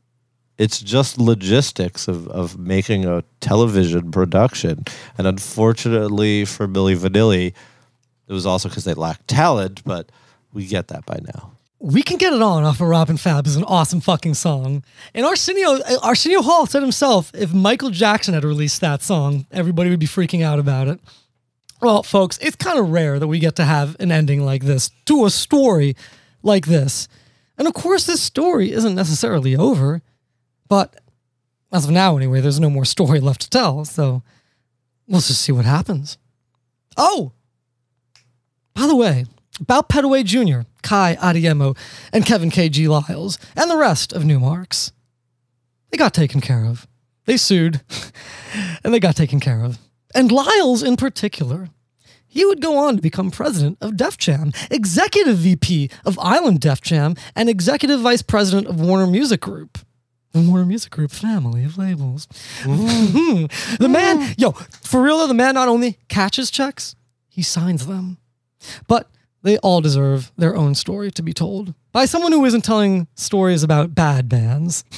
It's 0.59 0.81
just 0.81 1.19
logistics 1.19 2.09
of, 2.09 2.29
of 2.29 2.59
making 2.59 3.05
a 3.07 3.25
television 3.41 4.11
production. 4.13 4.85
And 5.19 5.27
unfortunately 5.27 6.45
for 6.45 6.69
Milli 6.69 6.97
Vanilli, 6.97 7.53
it 8.29 8.33
was 8.33 8.47
also 8.47 8.69
because 8.69 8.85
they 8.85 8.95
lacked 8.95 9.29
talent, 9.29 9.83
but 9.85 10.11
we 10.53 10.67
get 10.67 10.89
that 10.89 11.05
by 11.07 11.19
now. 11.35 11.53
We 11.85 12.05
can 12.05 12.17
get 12.17 12.33
it 12.33 12.41
on 12.41 12.63
off 12.63 12.81
of 12.81 12.87
Rob 12.87 13.11
and 13.11 13.21
Fab 13.21 13.45
is 13.45 13.57
an 13.57 13.65
awesome 13.65 14.01
fucking 14.01 14.35
song. 14.35 14.85
And 15.15 15.27
Arsenio 15.27 15.81
Arsenio 16.01 16.41
Hall 16.41 16.65
said 16.65 16.81
himself, 16.81 17.33
if 17.35 17.53
Michael 17.53 17.91
Jackson 17.91 18.35
had 18.35 18.45
released 18.45 18.81
that 18.83 19.03
song, 19.03 19.47
everybody 19.51 19.91
would 19.91 19.99
be 19.99 20.07
freaking 20.07 20.45
out 20.45 20.61
about 20.61 20.87
it. 20.87 21.01
Well, 21.81 22.05
folks, 22.05 22.39
it's 22.39 22.55
kind 22.55 22.79
of 22.79 22.91
rare 22.91 23.19
that 23.19 23.27
we 23.27 23.41
get 23.41 23.57
to 23.57 23.65
have 23.65 23.97
an 23.99 24.13
ending 24.13 24.45
like 24.45 24.63
this 24.63 24.93
to 25.07 25.25
a 25.25 25.31
story 25.31 25.97
like 26.45 26.67
this. 26.67 27.09
And 27.59 27.67
of 27.67 27.75
course, 27.75 28.07
this 28.07 28.23
story 28.23 28.71
isn't 28.71 28.95
necessarily 28.95 29.57
over, 29.57 30.03
but 30.69 31.01
as 31.73 31.87
of 31.87 31.91
now, 31.91 32.17
anyway, 32.17 32.41
there's 32.41 32.61
no 32.61 32.71
more 32.71 32.85
story 32.85 33.19
left 33.19 33.41
to 33.41 33.51
tell. 33.51 33.85
So 33.85 34.23
let's 35.09 35.27
just 35.27 35.41
see 35.41 35.51
what 35.51 35.65
happens. 35.65 36.17
Oh, 36.97 37.33
by 38.73 38.87
the 38.87 38.95
way, 38.95 39.25
about 39.59 39.89
Pettaway 39.89 40.25
Jr., 40.25 40.61
Kai 40.83 41.17
Adeyemo, 41.17 41.77
and 42.13 42.27
Kevin 42.27 42.51
K.G. 42.51 42.87
Liles, 42.89 43.39
and 43.57 43.71
the 43.71 43.77
rest 43.77 44.13
of 44.13 44.23
Numarx. 44.23 44.93
They 45.91 45.99
got 45.99 46.15
taken 46.15 46.41
care 46.41 46.65
of. 46.65 46.87
They 47.27 47.37
sued, 47.37 47.81
and 48.85 48.93
they 48.93 49.01
got 49.01 49.17
taken 49.17 49.41
care 49.41 49.63
of. 49.63 49.79
And 50.15 50.33
Liles, 50.33 50.83
in 50.83 50.97
particular, 50.97 51.69
he 52.27 52.45
would 52.45 52.63
go 52.63 52.79
on 52.79 52.97
to 52.97 53.03
become 53.03 53.31
president 53.31 53.77
of 53.81 53.97
Def 53.97 54.17
Jam, 54.17 54.53
executive 54.71 55.37
VP 55.37 55.91
of 56.05 56.19
Island 56.19 56.61
Def 56.61 56.81
Jam, 56.81 57.15
and 57.37 57.49
executive 57.49 58.01
vice 58.01 58.23
president 58.23 58.67
of 58.69 58.81
Warner 58.81 59.07
Music 59.07 59.41
Group. 59.41 59.79
The 60.33 60.41
Warner 60.41 60.65
Music 60.65 60.91
Group 60.91 61.11
family 61.11 61.63
of 61.63 61.77
labels. 61.77 62.27
the 62.65 63.89
man, 63.89 64.35
yo, 64.39 64.53
for 64.83 65.03
real 65.03 65.19
though, 65.19 65.27
the 65.27 65.35
man 65.35 65.55
not 65.55 65.69
only 65.69 65.99
catches 66.09 66.51
checks, 66.51 66.97
he 67.29 67.43
signs 67.43 67.87
them. 67.87 68.17
But 68.89 69.11
they 69.43 69.59
all 69.59 69.81
deserve 69.81 70.33
their 70.37 70.57
own 70.57 70.75
story 70.75 71.11
to 71.13 71.23
be 71.23 71.33
told 71.33 71.75
by 71.93 72.05
someone 72.05 72.33
who 72.33 72.45
isn't 72.45 72.63
telling 72.65 73.07
stories 73.15 73.63
about 73.63 73.95
bad 73.95 74.29
bands. 74.29 74.85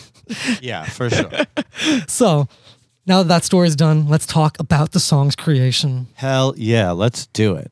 Yeah, 0.63 0.85
for 0.85 1.11
sure. 1.11 1.31
So 2.09 2.49
now 3.05 3.19
that 3.19 3.29
that 3.29 3.45
story's 3.45 3.77
done, 3.77 4.09
let's 4.09 4.25
talk 4.25 4.59
about 4.59 4.93
the 4.93 5.01
song's 5.01 5.37
creation. 5.37 6.07
Hell 6.15 6.55
yeah, 6.57 6.93
let's 6.93 7.27
do 7.27 7.57
it. 7.57 7.71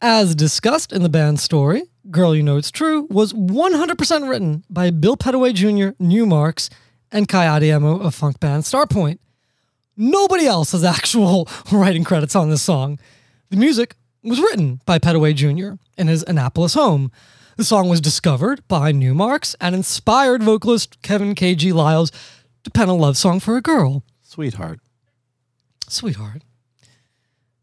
As 0.00 0.36
discussed 0.36 0.92
in 0.92 1.02
the 1.02 1.08
band's 1.08 1.42
story, 1.42 1.82
Girl 2.08 2.36
You 2.36 2.44
Know 2.44 2.56
It's 2.56 2.70
True 2.70 3.08
was 3.10 3.32
100% 3.32 4.28
written 4.28 4.62
by 4.70 4.90
Bill 4.90 5.16
Pettaway 5.16 5.52
Jr., 5.52 6.00
Numarx, 6.00 6.70
and 7.10 7.26
Kai 7.26 7.46
Adeyemo 7.46 8.00
of 8.00 8.14
funk 8.14 8.38
band 8.38 8.62
Starpoint. 8.62 9.18
Nobody 9.96 10.46
else 10.46 10.70
has 10.70 10.84
actual 10.98 11.48
writing 11.72 12.04
credits 12.04 12.36
on 12.36 12.48
this 12.48 12.62
song. 12.62 13.00
The 13.50 13.56
music 13.56 13.96
was 14.22 14.40
written 14.40 14.82
by 14.84 14.98
Pettaway 14.98 15.34
Jr. 15.34 15.80
in 15.96 16.08
his 16.08 16.22
Annapolis 16.24 16.74
home. 16.74 17.10
The 17.56 17.64
song 17.64 17.88
was 17.88 18.00
discovered 18.00 18.66
by 18.68 18.92
Numarx 18.92 19.56
and 19.58 19.74
inspired 19.74 20.42
vocalist 20.42 21.00
Kevin 21.00 21.34
K.G. 21.34 21.72
Liles 21.72 22.12
to 22.64 22.70
pen 22.70 22.88
a 22.88 22.94
love 22.94 23.16
song 23.16 23.40
for 23.40 23.56
a 23.56 23.62
girl. 23.62 24.02
Sweetheart. 24.22 24.80
Sweetheart. 25.88 26.42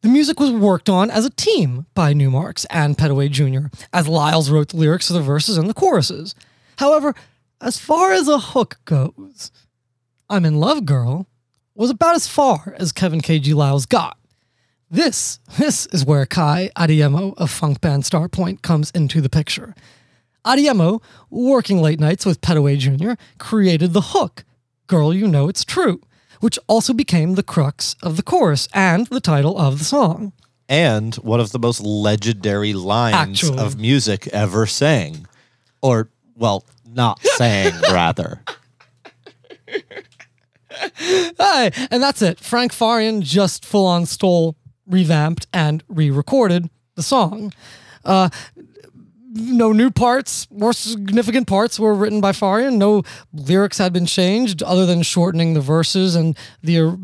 The 0.01 0.09
music 0.09 0.39
was 0.39 0.51
worked 0.51 0.89
on 0.89 1.11
as 1.11 1.23
a 1.23 1.29
team 1.29 1.85
by 1.93 2.13
Numarx 2.13 2.65
and 2.71 2.97
Pettaway 2.97 3.29
Jr., 3.29 3.67
as 3.93 4.07
Liles 4.07 4.49
wrote 4.49 4.69
the 4.69 4.77
lyrics 4.77 5.05
to 5.07 5.13
the 5.13 5.21
verses 5.21 5.55
and 5.55 5.69
the 5.69 5.73
choruses. 5.75 6.33
However, 6.79 7.13
as 7.61 7.77
far 7.77 8.11
as 8.11 8.27
a 8.27 8.39
hook 8.39 8.79
goes, 8.85 9.51
I'm 10.31 10.45
in 10.45 10.59
Love 10.59 10.85
Girl 10.85 11.27
was 11.75 11.91
about 11.91 12.15
as 12.15 12.27
far 12.27 12.75
as 12.79 12.91
Kevin 12.91 13.21
K.G. 13.21 13.53
Liles 13.53 13.85
got. 13.85 14.17
This, 14.89 15.39
this 15.57 15.87
is 15.87 16.05
where 16.05 16.25
Kai 16.25 16.69
Adeyemo 16.77 17.33
of 17.37 17.49
funk 17.49 17.81
band 17.81 18.03
Starpoint 18.03 18.61
comes 18.61 18.91
into 18.91 19.19
the 19.19 19.29
picture. 19.29 19.73
Adeyemo, 20.45 21.01
working 21.31 21.81
late 21.81 21.99
nights 21.99 22.25
with 22.25 22.39
Pettaway 22.41 22.77
Jr., 22.77 23.13
created 23.39 23.93
the 23.93 24.01
hook, 24.01 24.45
Girl 24.87 25.11
You 25.13 25.27
Know 25.27 25.49
It's 25.49 25.65
True, 25.65 26.01
which 26.39 26.59
also 26.67 26.93
became 26.93 27.33
the 27.33 27.43
crux 27.43 27.95
of 28.03 28.15
the 28.15 28.23
chorus 28.23 28.67
and 28.73 29.07
the 29.07 29.19
title 29.19 29.57
of 29.57 29.79
the 29.79 29.85
song. 29.85 30.33
And 30.69 31.15
one 31.15 31.39
of 31.39 31.51
the 31.51 31.59
most 31.59 31.81
legendary 31.81 32.73
lines 32.73 33.43
Actually. 33.43 33.57
of 33.59 33.79
music 33.79 34.27
ever 34.27 34.67
sang. 34.67 35.27
Or, 35.81 36.09
well, 36.35 36.63
not 36.87 37.19
sang, 37.23 37.73
rather. 37.91 38.41
Hey, 39.67 41.71
and 41.89 42.03
that's 42.03 42.21
it. 42.21 42.39
Frank 42.39 42.71
Farian 42.71 43.21
just 43.21 43.65
full 43.65 43.85
on 43.85 44.05
stole, 44.05 44.55
revamped, 44.87 45.47
and 45.53 45.83
re 45.87 46.09
recorded 46.09 46.69
the 46.95 47.03
song. 47.03 47.53
Uh, 48.03 48.29
no 49.35 49.73
new 49.73 49.91
parts, 49.91 50.49
more 50.49 50.71
significant 50.71 51.47
parts 51.47 51.77
were 51.77 51.93
written 51.93 52.21
by 52.21 52.31
Farian. 52.31 52.77
No 52.77 53.03
lyrics 53.33 53.77
had 53.77 53.91
been 53.91 54.05
changed 54.05 54.63
other 54.63 54.85
than 54.85 55.01
shortening 55.01 55.53
the 55.53 55.61
verses, 55.61 56.15
and 56.15 56.37
the 56.61 56.97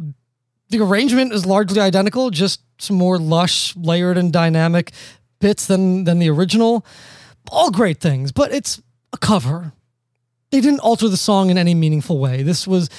the 0.69 0.79
arrangement 0.79 1.33
is 1.33 1.45
largely 1.45 1.81
identical, 1.81 2.29
just 2.29 2.61
some 2.77 2.95
more 2.95 3.17
lush, 3.17 3.75
layered, 3.75 4.17
and 4.17 4.31
dynamic 4.31 4.91
bits 5.39 5.65
than 5.65 6.05
than 6.05 6.19
the 6.19 6.29
original. 6.29 6.85
All 7.49 7.71
great 7.71 7.99
things, 7.99 8.31
but 8.31 8.53
it's 8.53 8.81
a 9.11 9.17
cover. 9.17 9.73
They 10.51 10.61
didn't 10.61 10.79
alter 10.79 11.09
the 11.09 11.17
song 11.17 11.49
in 11.49 11.57
any 11.57 11.73
meaningful 11.73 12.19
way. 12.19 12.43
This 12.43 12.67
was 12.67 12.89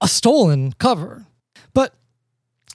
a 0.00 0.06
stolen 0.06 0.74
cover. 0.74 1.26
But 1.72 1.94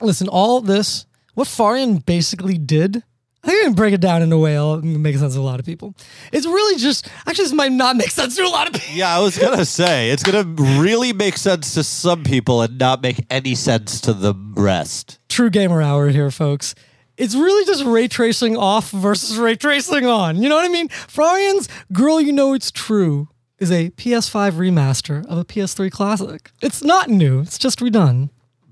listen, 0.01 0.27
all 0.27 0.61
this, 0.61 1.05
what 1.39 1.47
Farian 1.47 2.05
basically 2.05 2.57
did, 2.57 3.01
I 3.43 3.47
think 3.47 3.61
I 3.61 3.63
can 3.67 3.73
break 3.73 3.93
it 3.93 4.01
down 4.01 4.21
in 4.21 4.29
a 4.33 4.37
way 4.37 4.55
that'll 4.55 4.81
make 4.81 5.15
sense 5.15 5.35
to 5.35 5.39
a 5.39 5.41
lot 5.41 5.61
of 5.61 5.65
people. 5.65 5.95
It's 6.33 6.45
really 6.45 6.77
just, 6.77 7.09
actually, 7.25 7.45
this 7.45 7.53
might 7.53 7.71
not 7.71 7.95
make 7.95 8.09
sense 8.11 8.35
to 8.35 8.43
a 8.43 8.49
lot 8.49 8.67
of 8.67 8.73
people. 8.73 8.93
Yeah, 8.93 9.15
I 9.15 9.19
was 9.19 9.37
going 9.37 9.57
to 9.57 9.63
say, 9.63 10.11
it's 10.11 10.21
going 10.21 10.57
to 10.57 10.63
really 10.81 11.13
make 11.13 11.37
sense 11.37 11.75
to 11.75 11.83
some 11.85 12.25
people 12.25 12.61
and 12.61 12.77
not 12.77 13.01
make 13.01 13.25
any 13.29 13.55
sense 13.55 14.01
to 14.01 14.11
the 14.11 14.33
rest. 14.55 15.17
True 15.29 15.49
gamer 15.49 15.81
hour 15.81 16.09
here, 16.09 16.29
folks. 16.29 16.75
It's 17.15 17.35
really 17.35 17.65
just 17.65 17.85
ray 17.85 18.09
tracing 18.09 18.57
off 18.57 18.91
versus 18.91 19.37
ray 19.37 19.55
tracing 19.55 20.05
on. 20.05 20.43
You 20.43 20.49
know 20.49 20.55
what 20.55 20.65
I 20.65 20.69
mean? 20.69 20.89
Farian's 20.89 21.69
Girl 21.93 22.19
You 22.19 22.33
Know 22.33 22.53
It's 22.53 22.69
True 22.69 23.29
is 23.59 23.71
a 23.71 23.91
PS5 23.91 24.51
remaster 24.51 25.25
of 25.25 25.37
a 25.37 25.45
PS3 25.45 25.89
classic. 25.89 26.51
It's 26.61 26.83
not 26.83 27.09
new, 27.09 27.39
it's 27.39 27.57
just 27.57 27.79
redone. 27.79 28.29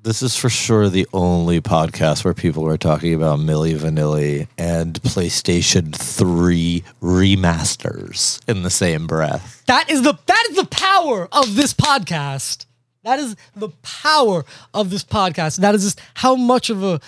This 0.08 0.24
is 0.24 0.38
for 0.38 0.48
sure 0.48 0.88
the 0.88 1.06
only 1.12 1.60
podcast 1.60 2.24
where 2.24 2.34
people 2.34 2.66
are 2.66 2.78
talking 2.78 3.14
about 3.14 3.40
Milli 3.40 3.78
Vanilli 3.78 4.48
and 4.58 4.94
PlayStation 5.02 5.94
3 5.94 6.82
remasters 7.02 8.40
in 8.48 8.64
the 8.64 8.70
same 8.70 9.06
breath. 9.06 9.66
That 9.66 9.90
is 9.90 10.04
the 10.04 10.18
that 10.28 10.48
is 10.50 10.56
the 10.56 10.66
power 10.68 11.28
of 11.34 11.58
this 11.58 11.74
podcast. 11.74 12.68
That 13.04 13.20
is 13.20 13.36
the 13.54 13.68
power 13.82 14.46
of 14.74 14.92
this 14.92 15.04
podcast. 15.04 15.58
That 15.58 15.76
is 15.76 15.84
just 15.84 16.00
how 16.14 16.38
much 16.38 16.70
of 16.70 16.86
a 16.86 17.02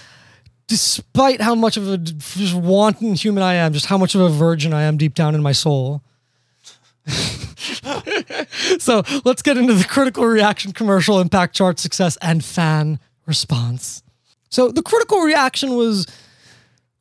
despite 0.68 1.40
how 1.40 1.56
much 1.56 1.78
of 1.78 1.88
a 1.88 1.98
just 2.00 2.54
wanton 2.54 3.14
human 3.14 3.42
I 3.42 3.54
am, 3.54 3.72
just 3.72 3.86
how 3.86 3.98
much 3.98 4.14
of 4.14 4.20
a 4.20 4.28
virgin 4.28 4.74
I 4.74 4.84
am 4.84 4.98
deep 4.98 5.16
down 5.16 5.36
in 5.36 5.42
my 5.42 5.54
soul. 5.54 6.02
so 8.80 9.04
let's 9.26 9.42
get 9.42 9.58
into 9.58 9.74
the 9.74 9.86
critical 9.86 10.26
reaction, 10.26 10.72
commercial 10.72 11.20
impact, 11.20 11.56
chart 11.56 11.80
success, 11.80 12.18
and 12.22 12.44
fan 12.44 13.00
response. 13.26 14.04
So 14.50 14.70
the 14.70 14.82
critical 14.82 15.20
reaction 15.22 15.76
was 15.76 16.08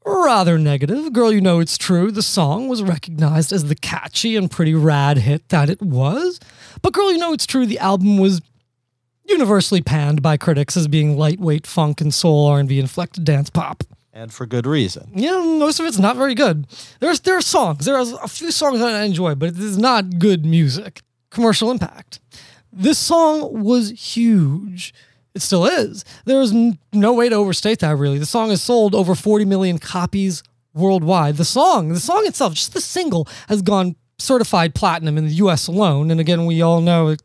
rather 0.04 0.58
negative. 0.58 1.12
Girl, 1.12 1.32
you 1.32 1.40
know 1.40 1.60
it's 1.60 1.78
true. 1.78 2.10
The 2.10 2.22
song 2.22 2.68
was 2.68 2.82
recognized 2.82 3.52
as 3.52 3.64
the 3.64 3.74
catchy 3.74 4.36
and 4.36 4.50
pretty 4.50 4.74
rad 4.74 5.18
hit 5.18 5.48
that 5.48 5.70
it 5.70 5.82
was. 5.82 6.40
But 6.82 6.92
Girl, 6.92 7.12
you 7.12 7.18
know 7.18 7.32
it's 7.32 7.46
true. 7.46 7.66
The 7.66 7.78
album 7.78 8.18
was 8.18 8.40
universally 9.24 9.82
panned 9.82 10.22
by 10.22 10.36
critics 10.36 10.76
as 10.76 10.88
being 10.88 11.18
lightweight 11.18 11.66
funk 11.66 12.00
and 12.00 12.12
soul 12.12 12.46
R&B 12.46 12.78
inflected 12.78 13.24
dance 13.24 13.50
pop. 13.50 13.84
And 14.18 14.32
for 14.32 14.46
good 14.46 14.66
reason. 14.66 15.12
Yeah, 15.14 15.38
most 15.38 15.78
of 15.78 15.86
it's 15.86 16.00
not 16.00 16.16
very 16.16 16.34
good. 16.34 16.66
There's 16.98 17.20
there 17.20 17.36
are 17.36 17.40
songs. 17.40 17.84
There 17.84 17.96
are 17.96 18.04
a 18.20 18.26
few 18.26 18.50
songs 18.50 18.80
that 18.80 18.92
I 18.92 19.04
enjoy, 19.04 19.36
but 19.36 19.50
it 19.50 19.58
is 19.58 19.78
not 19.78 20.18
good 20.18 20.44
music. 20.44 21.02
Commercial 21.30 21.70
impact. 21.70 22.18
This 22.72 22.98
song 22.98 23.62
was 23.62 23.90
huge. 23.90 24.92
It 25.34 25.42
still 25.42 25.66
is. 25.66 26.04
There's 26.24 26.52
no 26.92 27.12
way 27.12 27.28
to 27.28 27.36
overstate 27.36 27.78
that, 27.78 27.96
really. 27.96 28.18
The 28.18 28.26
song 28.26 28.50
has 28.50 28.60
sold 28.60 28.92
over 28.92 29.14
40 29.14 29.44
million 29.44 29.78
copies 29.78 30.42
worldwide. 30.74 31.36
The 31.36 31.44
song, 31.44 31.90
the 31.90 32.00
song 32.00 32.26
itself, 32.26 32.54
just 32.54 32.74
the 32.74 32.80
single, 32.80 33.28
has 33.48 33.62
gone 33.62 33.94
certified 34.18 34.74
platinum 34.74 35.16
in 35.16 35.26
the 35.26 35.34
US 35.34 35.68
alone. 35.68 36.10
And 36.10 36.18
again, 36.18 36.44
we 36.44 36.60
all 36.60 36.80
know 36.80 37.06
it. 37.06 37.22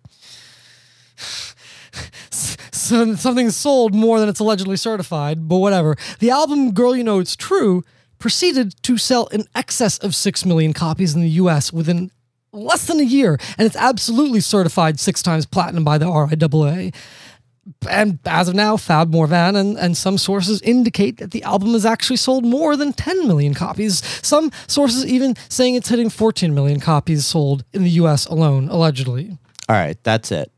So 2.83 3.15
something's 3.15 3.55
sold 3.55 3.95
more 3.95 4.19
than 4.19 4.27
it's 4.27 4.41
allegedly 4.41 4.75
certified, 4.75 5.47
but 5.47 5.57
whatever. 5.57 5.95
The 6.19 6.31
album 6.31 6.73
Girl 6.73 6.93
You 6.93 7.03
Know 7.03 7.19
It's 7.19 7.35
True 7.35 7.81
proceeded 8.19 8.75
to 8.83 8.97
sell 8.97 9.27
in 9.27 9.45
excess 9.55 9.97
of 9.99 10.13
6 10.13 10.45
million 10.45 10.73
copies 10.73 11.15
in 11.15 11.21
the 11.21 11.29
US 11.29 11.71
within 11.71 12.11
less 12.53 12.85
than 12.85 12.99
a 12.99 13.03
year, 13.03 13.37
and 13.57 13.65
it's 13.65 13.75
absolutely 13.75 14.39
certified 14.39 14.99
six 14.99 15.21
times 15.21 15.45
platinum 15.45 15.83
by 15.83 15.97
the 15.97 16.05
RIAA. 16.05 16.93
And 17.89 18.19
as 18.25 18.47
of 18.47 18.55
now, 18.55 18.77
Fab 18.77 19.09
Morvan 19.11 19.55
and, 19.55 19.77
and 19.77 19.95
some 19.95 20.17
sources 20.17 20.61
indicate 20.61 21.17
that 21.17 21.31
the 21.31 21.43
album 21.43 21.73
has 21.73 21.85
actually 21.85 22.17
sold 22.17 22.45
more 22.45 22.75
than 22.75 22.93
10 22.93 23.27
million 23.27 23.53
copies. 23.53 24.03
Some 24.25 24.51
sources 24.67 25.05
even 25.05 25.35
saying 25.49 25.75
it's 25.75 25.89
hitting 25.89 26.09
14 26.09 26.53
million 26.53 26.79
copies 26.79 27.25
sold 27.25 27.63
in 27.73 27.83
the 27.83 27.91
US 27.91 28.25
alone, 28.25 28.67
allegedly. 28.69 29.37
All 29.69 29.75
right, 29.75 29.97
that's 30.03 30.31
it. 30.31 30.52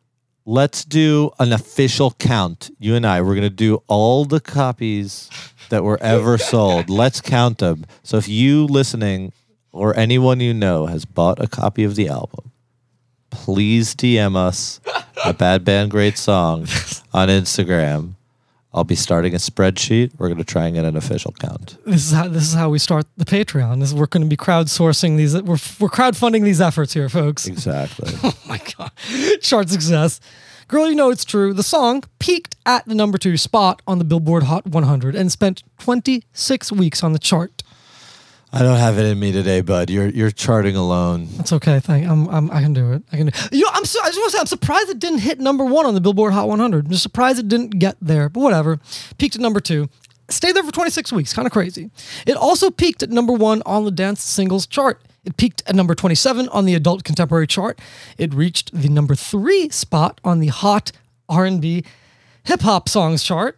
Let's 0.47 0.85
do 0.85 1.31
an 1.39 1.51
official 1.51 2.11
count. 2.11 2.69
You 2.77 2.93
and 2.93 3.05
I, 3.05 3.21
we're 3.21 3.33
going 3.33 3.41
to 3.41 3.49
do 3.49 3.81
all 3.87 4.25
the 4.25 4.39
copies 4.39 5.29
that 5.69 5.83
were 5.83 6.01
ever 6.01 6.37
sold. 6.51 6.87
Let's 6.87 7.19
count 7.19 7.57
them. 7.57 7.85
So 8.03 8.17
if 8.17 8.27
you 8.27 8.65
listening 8.65 9.33
or 9.71 9.97
anyone 9.97 10.39
you 10.39 10.53
know 10.53 10.85
has 10.85 11.03
bought 11.03 11.43
a 11.43 11.47
copy 11.47 11.83
of 11.83 11.95
the 11.95 12.09
album, 12.09 12.51
please 13.31 13.95
DM 13.95 14.35
us 14.35 14.79
a 15.25 15.33
Bad 15.33 15.65
Band 15.65 15.89
Great 15.89 16.17
Song 16.17 16.61
on 17.13 17.27
Instagram. 17.29 18.13
I'll 18.75 18.83
be 18.83 18.95
starting 18.95 19.33
a 19.33 19.37
spreadsheet. 19.37 20.11
We're 20.17 20.27
going 20.27 20.37
to 20.37 20.43
try 20.43 20.65
and 20.65 20.75
get 20.75 20.83
an 20.83 20.97
official 20.97 21.31
count. 21.39 21.77
This 21.85 22.05
is 22.07 22.11
how 22.11 22.27
this 22.27 22.43
is 22.43 22.53
how 22.53 22.69
we 22.69 22.77
start 22.77 23.05
the 23.15 23.23
Patreon. 23.23 23.79
This, 23.79 23.93
we're 23.93 24.05
going 24.05 24.23
to 24.23 24.29
be 24.29 24.35
crowdsourcing 24.35 25.15
these. 25.15 25.33
We're 25.33 25.57
we're 25.79 25.89
crowdfunding 25.89 26.43
these 26.43 26.59
efforts 26.59 26.93
here, 26.93 27.07
folks. 27.07 27.47
Exactly. 27.47 28.11
Oh 28.25 28.33
my 28.47 28.59
god, 28.77 28.91
chart 29.41 29.69
success. 29.69 30.19
Girl, 30.67 30.89
you 30.89 30.95
know 30.95 31.09
it's 31.09 31.23
true. 31.25 31.53
The 31.53 31.63
song 31.63 32.03
peaked 32.19 32.55
at 32.65 32.85
the 32.85 32.95
number 32.95 33.17
two 33.17 33.37
spot 33.37 33.81
on 33.87 33.99
the 33.99 34.03
Billboard 34.03 34.43
Hot 34.43 34.65
100 34.65 35.15
and 35.15 35.31
spent 35.31 35.63
26 35.79 36.71
weeks 36.71 37.03
on 37.03 37.13
the 37.13 37.19
chart. 37.19 37.54
I 38.55 38.59
don't 38.59 38.77
have 38.77 38.97
it 38.97 39.05
in 39.05 39.19
me 39.19 39.33
today, 39.33 39.59
bud. 39.59 39.89
You're 39.89 40.07
you're 40.07 40.31
charting 40.31 40.77
alone. 40.77 41.27
That's 41.35 41.51
okay. 41.51 41.81
Thank. 41.81 42.07
I'm, 42.07 42.29
I'm. 42.29 42.49
I 42.51 42.61
can 42.61 42.73
do 42.73 42.93
it. 42.93 43.03
I 43.11 43.17
can. 43.17 43.25
Do, 43.27 43.33
you 43.51 43.65
know, 43.65 43.69
I'm. 43.73 43.81
I 43.81 43.83
just 43.83 43.95
want 43.95 44.13
to 44.13 44.29
say, 44.31 44.39
I'm 44.39 44.45
surprised 44.45 44.89
it 44.89 44.99
didn't 44.99 45.19
hit 45.19 45.41
number 45.41 45.65
one 45.65 45.85
on 45.85 45.93
the 45.93 45.99
Billboard 45.99 46.31
Hot 46.31 46.47
100. 46.47 46.85
I'm 46.85 46.91
just 46.91 47.03
surprised 47.03 47.37
it 47.37 47.49
didn't 47.49 47.79
get 47.79 47.97
there. 48.01 48.29
But 48.29 48.39
whatever. 48.39 48.79
Peaked 49.17 49.35
at 49.35 49.41
number 49.41 49.59
two. 49.59 49.89
Stayed 50.29 50.55
there 50.55 50.63
for 50.63 50.71
26 50.71 51.11
weeks. 51.11 51.33
Kind 51.33 51.45
of 51.45 51.51
crazy. 51.51 51.91
It 52.25 52.37
also 52.37 52.71
peaked 52.71 53.03
at 53.03 53.09
number 53.09 53.33
one 53.33 53.61
on 53.65 53.83
the 53.83 53.91
dance 53.91 54.23
singles 54.23 54.65
chart. 54.65 55.01
It 55.25 55.35
peaked 55.35 55.61
at 55.67 55.75
number 55.75 55.93
27 55.93 56.47
on 56.49 56.63
the 56.65 56.75
adult 56.75 57.03
contemporary 57.03 57.47
chart. 57.47 57.79
It 58.17 58.33
reached 58.33 58.73
the 58.73 58.87
number 58.87 59.15
three 59.15 59.69
spot 59.69 60.21
on 60.23 60.39
the 60.39 60.47
Hot 60.47 60.93
R&B 61.27 61.83
hip 62.45 62.61
hop 62.61 62.87
songs 62.87 63.21
chart. 63.21 63.57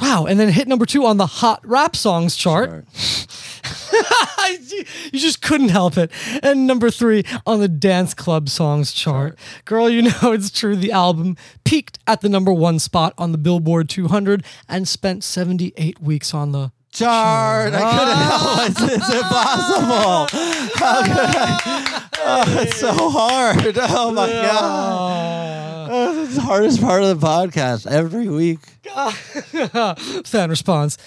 Wow, 0.00 0.26
and 0.26 0.38
then 0.38 0.48
hit 0.50 0.68
number 0.68 0.86
two 0.86 1.06
on 1.06 1.16
the 1.16 1.26
Hot 1.26 1.60
Rap 1.64 1.96
Songs 1.96 2.36
chart. 2.36 2.84
you 5.12 5.18
just 5.18 5.42
couldn't 5.42 5.70
help 5.70 5.96
it. 5.96 6.10
And 6.42 6.66
number 6.66 6.90
three 6.90 7.24
on 7.46 7.60
the 7.60 7.68
Dance 7.68 8.14
Club 8.14 8.48
Songs 8.48 8.92
chart. 8.92 9.38
Girl, 9.64 9.88
you 9.88 10.02
know 10.22 10.32
it's 10.32 10.50
true. 10.50 10.76
The 10.76 10.92
album 10.92 11.36
peaked 11.64 11.98
at 12.06 12.20
the 12.20 12.28
number 12.28 12.52
one 12.52 12.78
spot 12.78 13.14
on 13.16 13.32
the 13.32 13.38
Billboard 13.38 13.88
200 13.88 14.44
and 14.68 14.86
spent 14.86 15.24
78 15.24 16.00
weeks 16.00 16.34
on 16.34 16.52
the 16.52 16.72
Chart. 16.92 17.74
I 17.74 17.80
couldn't 17.98 18.16
help 18.16 18.90
it. 18.90 18.96
It's 18.96 19.12
impossible. 19.12 20.28
How 20.76 21.02
could 21.02 21.12
I? 21.18 22.08
Oh, 22.18 22.60
it's 22.62 22.76
so 22.76 23.10
hard. 23.10 23.76
Oh 23.98 24.10
my 24.12 24.28
god. 24.28 25.75
Oh, 25.90 26.24
it's 26.24 26.34
the 26.34 26.40
hardest 26.40 26.80
part 26.80 27.02
of 27.02 27.20
the 27.20 27.26
podcast 27.26 27.86
every 27.86 28.28
week. 28.28 28.58
fan 30.26 30.50
response. 30.50 30.98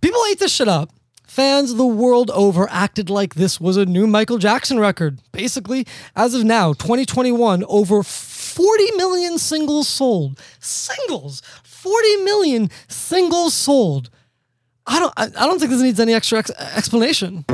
People 0.00 0.20
ate 0.30 0.38
this 0.38 0.52
shit 0.54 0.68
up. 0.68 0.90
Fans 1.26 1.74
the 1.74 1.86
world 1.86 2.30
over 2.32 2.68
acted 2.70 3.10
like 3.10 3.34
this 3.34 3.60
was 3.60 3.76
a 3.76 3.86
new 3.86 4.06
Michael 4.06 4.38
Jackson 4.38 4.78
record. 4.78 5.20
Basically, 5.32 5.86
as 6.16 6.34
of 6.34 6.44
now, 6.44 6.72
2021, 6.72 7.64
over 7.68 8.02
40 8.02 8.92
million 8.96 9.38
singles 9.38 9.88
sold. 9.88 10.40
Singles! 10.58 11.42
40 11.64 12.16
million 12.24 12.70
singles 12.88 13.54
sold. 13.54 14.10
I 14.86 14.98
don't 14.98 15.12
I, 15.16 15.24
I 15.24 15.46
don't 15.46 15.58
think 15.58 15.70
this 15.70 15.80
needs 15.82 16.00
any 16.00 16.14
extra 16.14 16.38
ex- 16.38 16.50
explanation. 16.50 17.44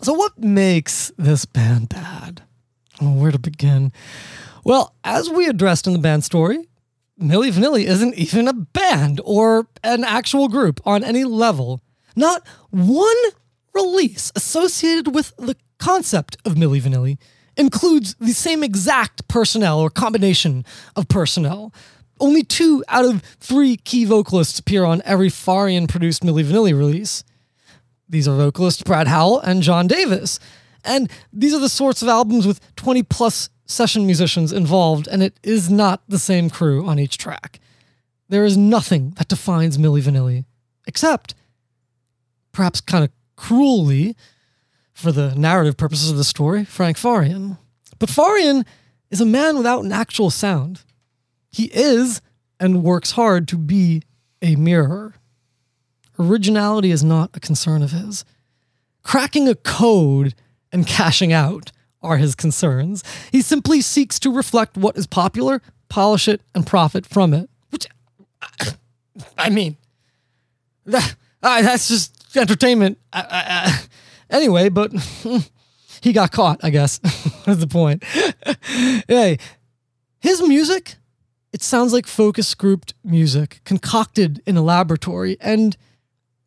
So 0.00 0.12
what 0.14 0.38
makes 0.38 1.12
this 1.18 1.44
band 1.44 1.88
bad? 1.90 2.42
Oh, 3.00 3.14
where 3.14 3.32
to 3.32 3.38
begin? 3.38 3.92
Well, 4.64 4.94
as 5.02 5.28
we 5.30 5.48
addressed 5.48 5.86
in 5.86 5.92
the 5.92 5.98
band 5.98 6.24
story, 6.24 6.68
Milli 7.20 7.52
Vanilli 7.52 7.84
isn't 7.84 8.14
even 8.14 8.48
a 8.48 8.52
band 8.52 9.20
or 9.24 9.66
an 9.82 10.04
actual 10.04 10.48
group 10.48 10.80
on 10.84 11.04
any 11.04 11.24
level. 11.24 11.80
Not 12.16 12.46
one 12.70 13.16
release 13.74 14.30
associated 14.36 15.14
with 15.14 15.34
the 15.36 15.56
concept 15.78 16.36
of 16.44 16.54
Milli 16.54 16.80
Vanilli 16.80 17.18
includes 17.56 18.14
the 18.20 18.32
same 18.32 18.62
exact 18.62 19.26
personnel 19.28 19.78
or 19.78 19.90
combination 19.90 20.64
of 20.96 21.08
personnel. 21.08 21.72
Only 22.20 22.44
two 22.44 22.84
out 22.88 23.04
of 23.04 23.22
three 23.40 23.76
key 23.76 24.04
vocalists 24.04 24.58
appear 24.58 24.84
on 24.84 25.02
every 25.04 25.28
Farian 25.28 25.88
produced 25.88 26.22
Milli 26.22 26.44
Vanilli 26.44 26.76
release. 26.76 27.24
These 28.08 28.28
are 28.28 28.36
vocalists 28.36 28.82
Brad 28.82 29.08
Howell 29.08 29.40
and 29.40 29.62
John 29.62 29.86
Davis. 29.86 30.38
And 30.84 31.10
these 31.32 31.54
are 31.54 31.60
the 31.60 31.68
sorts 31.68 32.02
of 32.02 32.08
albums 32.08 32.46
with 32.46 32.60
20 32.76 33.02
plus 33.04 33.50
session 33.66 34.06
musicians 34.06 34.52
involved, 34.52 35.08
and 35.08 35.22
it 35.22 35.38
is 35.42 35.70
not 35.70 36.02
the 36.08 36.18
same 36.18 36.50
crew 36.50 36.86
on 36.86 36.98
each 36.98 37.18
track. 37.18 37.60
There 38.28 38.44
is 38.44 38.56
nothing 38.56 39.10
that 39.18 39.28
defines 39.28 39.78
Milli 39.78 40.02
Vanilli, 40.02 40.44
except, 40.86 41.34
perhaps 42.52 42.80
kind 42.80 43.04
of 43.04 43.10
cruelly, 43.36 44.16
for 44.92 45.12
the 45.12 45.34
narrative 45.34 45.76
purposes 45.76 46.10
of 46.10 46.16
the 46.16 46.24
story, 46.24 46.64
Frank 46.64 46.96
Farian. 46.96 47.58
But 47.98 48.10
Farian 48.10 48.64
is 49.10 49.20
a 49.20 49.26
man 49.26 49.56
without 49.56 49.84
an 49.84 49.92
actual 49.92 50.30
sound. 50.30 50.82
He 51.50 51.64
is 51.66 52.20
and 52.60 52.82
works 52.82 53.12
hard 53.12 53.48
to 53.48 53.58
be 53.58 54.02
a 54.40 54.56
mirror. 54.56 55.14
Originality 56.18 56.90
is 56.90 57.02
not 57.02 57.30
a 57.34 57.40
concern 57.40 57.82
of 57.82 57.92
his. 57.92 58.24
Cracking 59.02 59.48
a 59.48 59.54
code 59.54 60.34
and 60.72 60.86
cashing 60.86 61.32
out 61.32 61.72
are 62.02 62.16
his 62.16 62.34
concerns. 62.34 63.04
He 63.30 63.42
simply 63.42 63.80
seeks 63.80 64.18
to 64.20 64.30
reflect 64.30 64.76
what 64.76 64.96
is 64.96 65.06
popular, 65.06 65.62
polish 65.88 66.28
it, 66.28 66.40
and 66.54 66.66
profit 66.66 67.06
from 67.06 67.32
it. 67.32 67.48
Which, 67.70 67.86
I 69.38 69.50
mean, 69.50 69.76
that, 70.86 71.14
uh, 71.42 71.62
that's 71.62 71.88
just 71.88 72.36
entertainment. 72.36 72.98
Anyway, 74.32 74.70
but 74.70 74.92
he 76.00 76.12
got 76.12 76.32
caught, 76.32 76.60
I 76.64 76.70
guess. 76.70 76.98
That's 77.44 77.60
the 77.60 77.66
point. 77.66 78.02
hey, 79.08 79.38
his 80.20 80.40
music, 80.40 80.94
it 81.52 81.62
sounds 81.62 81.92
like 81.92 82.06
focus 82.06 82.54
grouped 82.54 82.94
music 83.04 83.60
concocted 83.64 84.42
in 84.46 84.56
a 84.56 84.62
laboratory, 84.62 85.36
and 85.40 85.76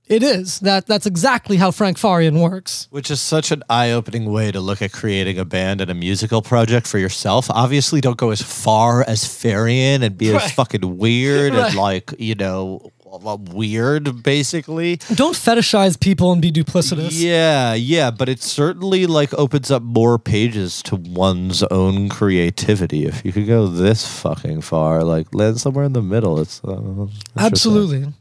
it 0.07 0.21
is. 0.23 0.59
That 0.59 0.85
that's 0.87 1.05
exactly 1.05 1.57
how 1.57 1.71
Frank 1.71 1.97
Farian 1.97 2.41
works. 2.41 2.87
Which 2.91 3.09
is 3.11 3.19
such 3.21 3.51
an 3.51 3.63
eye 3.69 3.91
opening 3.91 4.25
way 4.31 4.51
to 4.51 4.59
look 4.59 4.81
at 4.81 4.91
creating 4.91 5.37
a 5.39 5.45
band 5.45 5.81
and 5.81 5.89
a 5.89 5.95
musical 5.95 6.41
project 6.41 6.87
for 6.87 6.97
yourself. 6.99 7.49
Obviously, 7.49 8.01
don't 8.01 8.17
go 8.17 8.29
as 8.31 8.41
far 8.41 9.03
as 9.07 9.23
Farian 9.23 10.01
and 10.03 10.17
be 10.17 10.31
Right. 10.31 10.43
as 10.43 10.51
fucking 10.51 10.97
weird 10.97 11.53
Right. 11.53 11.67
and 11.69 11.75
like, 11.75 12.13
you 12.19 12.35
know, 12.35 12.91
uh, 13.25 13.37
weird, 13.53 14.23
basically. 14.23 14.97
Don't 15.13 15.35
fetishize 15.35 15.97
people 15.97 16.33
and 16.33 16.41
be 16.41 16.51
duplicitous. 16.51 17.11
Yeah, 17.13 17.73
yeah, 17.73 18.11
but 18.11 18.27
it 18.27 18.43
certainly 18.43 19.05
like 19.07 19.33
opens 19.35 19.71
up 19.71 19.81
more 19.83 20.19
pages 20.19 20.83
to 20.83 20.97
one's 20.97 21.63
own 21.71 22.09
creativity. 22.09 23.05
If 23.05 23.23
you 23.23 23.31
could 23.31 23.47
go 23.47 23.67
this 23.67 24.05
fucking 24.05 24.61
far, 24.61 25.01
like 25.03 25.33
land 25.33 25.61
somewhere 25.61 25.85
in 25.85 25.93
the 25.93 26.01
middle, 26.01 26.39
it's 26.41 26.61
uh. 26.65 27.07
Absolutely. 27.37 28.11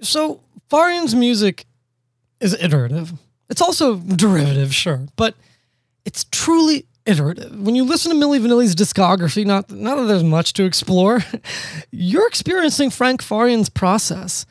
So 0.00 0.40
Farian's 0.68 1.14
music 1.14 1.66
is 2.40 2.54
iterative. 2.54 3.12
It's 3.48 3.62
also 3.62 3.96
derivative, 3.96 4.74
sure, 4.74 5.06
but 5.16 5.34
it's 6.04 6.24
truly 6.30 6.86
iterative. 7.06 7.58
When 7.58 7.74
you 7.74 7.84
listen 7.84 8.12
to 8.12 8.26
Milli 8.26 8.38
Vanilli's 8.38 8.74
discography, 8.74 9.44
not 9.44 9.70
not 9.70 9.96
that 9.96 10.04
there's 10.04 10.24
much 10.24 10.52
to 10.54 10.64
explore, 10.64 11.20
you're 11.90 12.28
experiencing 12.28 12.90
Frank 12.90 13.22
Farian's 13.22 13.68
process. 13.68 14.46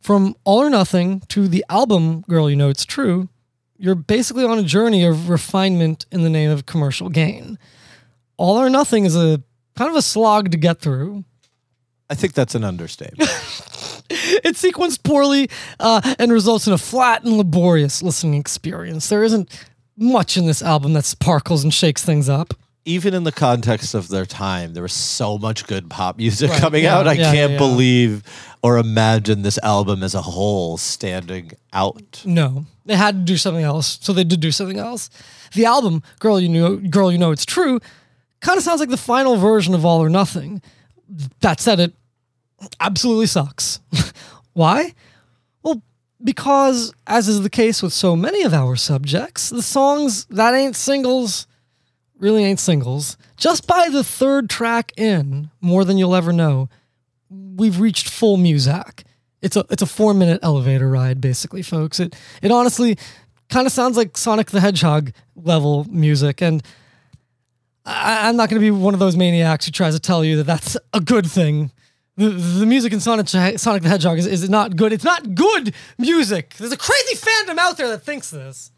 From 0.00 0.36
All 0.44 0.60
or 0.60 0.68
Nothing 0.68 1.20
to 1.28 1.48
the 1.48 1.64
album 1.70 2.20
Girl 2.28 2.50
You 2.50 2.56
Know 2.56 2.68
It's 2.68 2.84
True, 2.84 3.30
you're 3.78 3.94
basically 3.94 4.44
on 4.44 4.58
a 4.58 4.62
journey 4.62 5.02
of 5.02 5.30
refinement 5.30 6.04
in 6.12 6.22
the 6.22 6.28
name 6.28 6.50
of 6.50 6.66
commercial 6.66 7.08
gain. 7.08 7.58
All 8.36 8.58
or 8.60 8.68
Nothing 8.68 9.06
is 9.06 9.16
a 9.16 9.42
kind 9.76 9.90
of 9.90 9.96
a 9.96 10.02
slog 10.02 10.50
to 10.50 10.58
get 10.58 10.80
through. 10.80 11.24
I 12.10 12.14
think 12.14 12.34
that's 12.34 12.54
an 12.54 12.64
understatement. 12.64 13.30
It's 14.44 14.62
sequenced 14.62 15.02
poorly 15.02 15.48
uh, 15.80 16.14
and 16.18 16.32
results 16.32 16.66
in 16.66 16.72
a 16.72 16.78
flat 16.78 17.24
and 17.24 17.36
laborious 17.36 18.02
listening 18.02 18.34
experience. 18.34 19.08
There 19.08 19.24
isn't 19.24 19.48
much 19.96 20.36
in 20.36 20.46
this 20.46 20.62
album 20.62 20.92
that 20.94 21.04
sparkles 21.04 21.64
and 21.64 21.72
shakes 21.72 22.04
things 22.04 22.28
up. 22.28 22.54
Even 22.84 23.14
in 23.14 23.24
the 23.24 23.32
context 23.32 23.94
of 23.94 24.08
their 24.08 24.26
time, 24.26 24.74
there 24.74 24.82
was 24.82 24.92
so 24.92 25.38
much 25.38 25.66
good 25.66 25.88
pop 25.88 26.18
music 26.18 26.50
Right, 26.50 26.60
coming 26.60 26.84
yeah, 26.84 26.98
out. 26.98 27.08
I 27.08 27.14
yeah, 27.14 27.32
can't 27.32 27.52
yeah, 27.52 27.58
believe 27.58 28.22
or 28.62 28.76
imagine 28.76 29.42
this 29.42 29.58
album 29.62 30.02
as 30.02 30.14
a 30.14 30.22
whole 30.22 30.76
standing 30.76 31.52
out. 31.72 32.22
No, 32.26 32.66
they 32.84 32.96
had 32.96 33.14
to 33.14 33.22
do 33.22 33.36
something 33.38 33.64
else, 33.64 33.98
so 34.02 34.12
they 34.12 34.24
did 34.24 34.40
do 34.40 34.50
something 34.50 34.78
else. 34.78 35.08
The 35.54 35.64
album, 35.64 36.02
"Girl 36.18 36.38
You 36.38 36.50
Know, 36.50 36.76
Girl 36.76 37.10
You 37.10 37.16
Know 37.18 37.30
It's 37.30 37.46
True," 37.46 37.80
kind 38.40 38.58
of 38.58 38.64
sounds 38.64 38.80
like 38.80 38.90
the 38.90 38.98
final 38.98 39.36
version 39.36 39.72
of 39.74 39.86
All 39.86 40.02
or 40.02 40.10
Nothing. 40.10 40.60
That 41.40 41.60
said, 41.60 41.80
it 41.80 41.94
absolutely 42.80 43.26
sucks. 43.26 43.80
Why? 44.52 44.94
Well, 45.62 45.82
because 46.22 46.92
as 47.06 47.28
is 47.28 47.42
the 47.42 47.50
case 47.50 47.82
with 47.82 47.92
so 47.92 48.16
many 48.16 48.42
of 48.42 48.54
our 48.54 48.76
subjects, 48.76 49.50
the 49.50 49.62
songs 49.62 50.24
that 50.26 50.54
ain't 50.54 50.76
singles 50.76 51.46
really 52.18 52.44
ain't 52.44 52.60
singles. 52.60 53.16
Just 53.36 53.66
by 53.66 53.88
the 53.90 54.04
third 54.04 54.48
track 54.48 54.92
in, 54.96 55.50
more 55.60 55.84
than 55.84 55.98
you'll 55.98 56.14
ever 56.14 56.32
know, 56.32 56.68
we've 57.28 57.80
reached 57.80 58.08
full 58.08 58.36
Muzak. 58.36 59.04
It's 59.42 59.56
a 59.56 59.64
it's 59.68 59.82
a 59.82 59.86
four 59.86 60.14
minute 60.14 60.40
elevator 60.42 60.88
ride, 60.88 61.20
basically, 61.20 61.62
folks. 61.62 62.00
It 62.00 62.16
it 62.40 62.50
honestly 62.50 62.96
kind 63.50 63.66
of 63.66 63.72
sounds 63.72 63.96
like 63.96 64.16
Sonic 64.16 64.50
the 64.50 64.60
Hedgehog 64.60 65.12
level 65.36 65.84
music, 65.90 66.40
and 66.40 66.62
I, 67.84 68.28
I'm 68.28 68.36
not 68.36 68.48
going 68.48 68.60
to 68.60 68.64
be 68.64 68.70
one 68.70 68.94
of 68.94 69.00
those 69.00 69.16
maniacs 69.16 69.66
who 69.66 69.72
tries 69.72 69.94
to 69.94 70.00
tell 70.00 70.24
you 70.24 70.36
that 70.38 70.44
that's 70.44 70.76
a 70.92 71.00
good 71.00 71.26
thing. 71.26 71.70
The, 72.16 72.28
the 72.30 72.66
music 72.66 72.92
in 72.92 73.00
Sonic, 73.00 73.28
Sonic 73.28 73.82
the 73.82 73.88
Hedgehog 73.88 74.18
is, 74.18 74.26
is 74.26 74.48
not 74.48 74.76
good. 74.76 74.92
It's 74.92 75.04
not 75.04 75.34
good 75.34 75.74
music. 75.98 76.54
There's 76.54 76.72
a 76.72 76.76
crazy 76.76 77.16
fandom 77.16 77.58
out 77.58 77.76
there 77.76 77.88
that 77.88 78.02
thinks 78.02 78.30
this. 78.30 78.70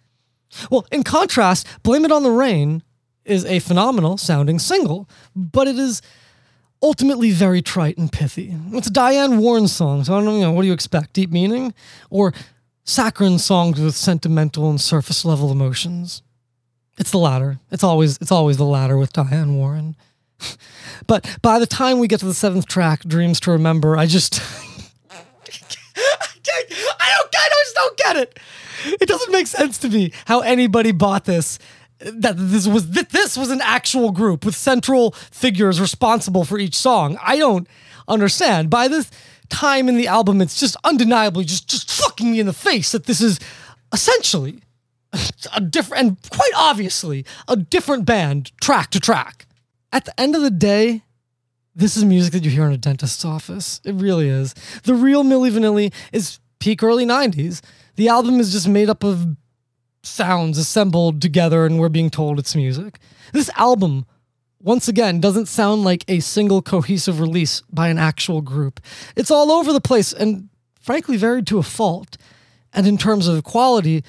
Well, 0.71 0.87
in 0.91 1.03
contrast, 1.03 1.67
Blame 1.83 2.05
It 2.05 2.13
on 2.13 2.23
the 2.23 2.31
Rain 2.31 2.83
is 3.25 3.45
a 3.45 3.59
phenomenal 3.59 4.17
sounding 4.17 4.59
single, 4.59 5.09
but 5.35 5.69
it 5.69 5.79
is 5.79 6.01
ultimately 6.83 7.31
very 7.31 7.61
trite 7.61 7.99
and 7.99 8.11
pithy. 8.11 8.55
It's 8.73 8.87
a 8.87 8.93
Diane 8.93 9.39
Warren 9.39 9.69
song, 9.69 10.05
so 10.05 10.15
I 10.15 10.19
don't 10.19 10.25
know, 10.25 10.35
you 10.37 10.43
know 10.43 10.53
what 10.53 10.63
do 10.63 10.69
you 10.69 10.75
expect? 10.75 11.13
Deep 11.13 11.31
meaning? 11.31 11.75
Or 12.11 12.33
saccharine 12.85 13.39
songs 13.39 13.81
with 13.81 13.97
sentimental 13.97 14.71
and 14.71 14.81
surface 14.81 15.25
level 15.25 15.51
emotions? 15.51 16.23
It's 16.99 17.11
the 17.11 17.19
latter. 17.19 17.59
It's 17.71 17.85
always 17.85 18.17
it's 18.19 18.33
always 18.33 18.57
the 18.57 18.65
latter 18.65 18.97
with 18.97 19.13
Diane 19.13 19.57
Warren. 19.57 19.97
But 21.07 21.39
by 21.43 21.59
the 21.59 21.67
time 21.67 21.99
we 21.99 22.09
get 22.09 22.21
to 22.21 22.27
the 22.27 22.35
seventh 22.35 22.67
track, 22.67 23.05
Dreams 23.05 23.41
to 23.41 23.51
Remember, 23.51 23.97
I 23.97 24.07
just 24.07 24.41
I 25.11 25.23
don't 27.17 27.33
get 27.33 27.43
I 27.43 27.63
just 27.65 27.75
don't 27.75 27.97
get 27.97 28.17
it. 28.17 28.39
It 29.01 29.09
doesn't 29.09 29.33
make 29.33 29.47
sense 29.47 29.79
to 29.79 29.89
me 29.89 30.13
how 30.27 30.41
anybody 30.41 30.93
bought 30.93 31.25
this. 31.25 31.59
That 31.99 32.35
this 32.37 32.67
was 32.67 32.91
that 32.91 33.11
this 33.11 33.37
was 33.37 33.51
an 33.51 33.61
actual 33.63 34.13
group 34.13 34.45
with 34.45 34.55
central 34.55 35.13
figures 35.13 35.81
responsible 35.81 36.45
for 36.45 36.59
each 36.59 36.75
song. 36.75 37.19
I 37.23 37.39
don't 37.39 37.67
understand. 38.07 38.69
By 38.69 38.89
this 38.89 39.11
time 39.49 39.89
in 39.89 39.97
the 39.97 40.07
album, 40.07 40.43
it's 40.43 40.61
just 40.61 40.77
undeniably 40.85 41.45
just 41.45 41.69
just 41.69 41.91
fucking 41.91 42.33
me 42.33 42.41
in 42.41 42.47
the 42.47 42.53
face 42.53 42.93
that 42.93 43.07
this 43.07 43.23
is 43.23 43.41
essentially 43.93 44.61
a 45.55 45.61
different 45.61 46.07
and 46.07 46.31
quite 46.31 46.53
obviously 46.55 47.25
a 47.49 47.57
different 47.57 48.05
band 48.05 48.53
track 48.61 48.91
to 48.91 49.01
track. 49.01 49.45
At 49.97 50.05
the 50.05 50.20
end 50.20 50.36
of 50.36 50.43
the 50.43 50.51
day, 50.51 51.05
this 51.74 51.97
is 51.97 52.05
music 52.05 52.35
that 52.35 52.44
you 52.44 52.51
hear 52.51 52.66
in 52.66 52.73
a 52.73 52.77
dentist's 52.77 53.24
office. 53.24 53.81
It 53.82 53.94
really 53.94 54.28
is. 54.28 54.55
The 54.85 54.93
real 54.93 55.24
Milli 55.24 55.51
Vanilli 55.51 55.90
is 56.12 56.39
peak 56.59 56.82
early 56.82 57.06
90s. 57.06 57.62
The 57.94 58.09
album 58.10 58.39
is 58.39 58.52
just 58.52 58.68
made 58.68 58.90
up 58.90 59.02
of 59.02 59.27
sounds 60.02 60.59
assembled 60.59 61.23
together 61.23 61.64
and 61.64 61.81
we're 61.81 61.89
being 61.89 62.10
told 62.10 62.39
it's 62.39 62.55
music. 62.55 62.98
This 63.32 63.48
album, 63.56 64.05
once 64.60 64.86
again, 64.86 65.18
doesn't 65.18 65.47
sound 65.47 65.82
like 65.82 66.05
a 66.09 66.20
single 66.20 66.60
cohesive 66.60 67.18
release 67.18 67.62
by 67.73 67.89
an 67.89 67.97
actual 67.97 68.43
group. 68.43 68.81
It's 69.16 69.31
all 69.31 69.51
over 69.51 69.73
the 69.73 69.81
place 69.81 70.12
and 70.12 70.51
frankly 70.78 71.16
varied 71.16 71.47
to 71.47 71.59
a 71.59 71.62
fault. 71.62 72.18
And 72.74 72.86
in 72.86 72.98
terms 72.98 73.28
of 73.28 73.44
quality, 73.44 74.05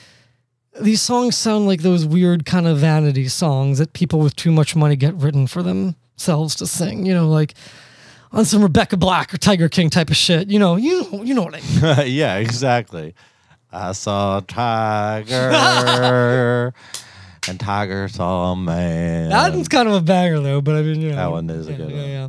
these 0.81 1.01
songs 1.01 1.35
sound 1.37 1.67
like 1.67 1.81
those 1.81 2.05
weird 2.05 2.45
kind 2.45 2.67
of 2.67 2.77
vanity 2.77 3.27
songs 3.27 3.77
that 3.79 3.93
people 3.93 4.19
with 4.19 4.35
too 4.35 4.51
much 4.51 4.75
money 4.75 4.95
get 4.95 5.13
written 5.15 5.47
for 5.47 5.63
themselves 5.63 6.55
to 6.55 6.67
sing. 6.67 7.05
You 7.05 7.13
know, 7.13 7.29
like 7.29 7.53
on 8.31 8.45
some 8.45 8.61
Rebecca 8.61 8.97
Black 8.97 9.33
or 9.33 9.37
Tiger 9.37 9.69
King 9.69 9.89
type 9.89 10.09
of 10.09 10.17
shit. 10.17 10.49
You 10.49 10.59
know, 10.59 10.75
you 10.75 11.07
you 11.23 11.33
know 11.33 11.43
what 11.43 11.55
I 11.55 12.03
mean. 12.05 12.11
yeah, 12.13 12.37
exactly. 12.37 13.15
I 13.71 13.91
saw 13.91 14.37
a 14.37 14.41
tiger, 14.41 15.33
and 17.47 17.59
tiger 17.59 18.07
saw 18.07 18.53
a 18.53 18.55
man. 18.55 19.29
That 19.29 19.53
one's 19.53 19.67
kind 19.67 19.87
of 19.87 19.95
a 19.95 20.01
banger 20.01 20.39
though, 20.39 20.61
but 20.61 20.75
I 20.75 20.81
mean, 20.81 21.01
you 21.01 21.09
know, 21.09 21.15
That 21.17 21.31
one 21.31 21.49
is 21.49 21.67
a 21.67 21.73
good 21.73 21.89
yeah, 21.89 21.95
one. 21.97 22.09
yeah. 22.09 22.27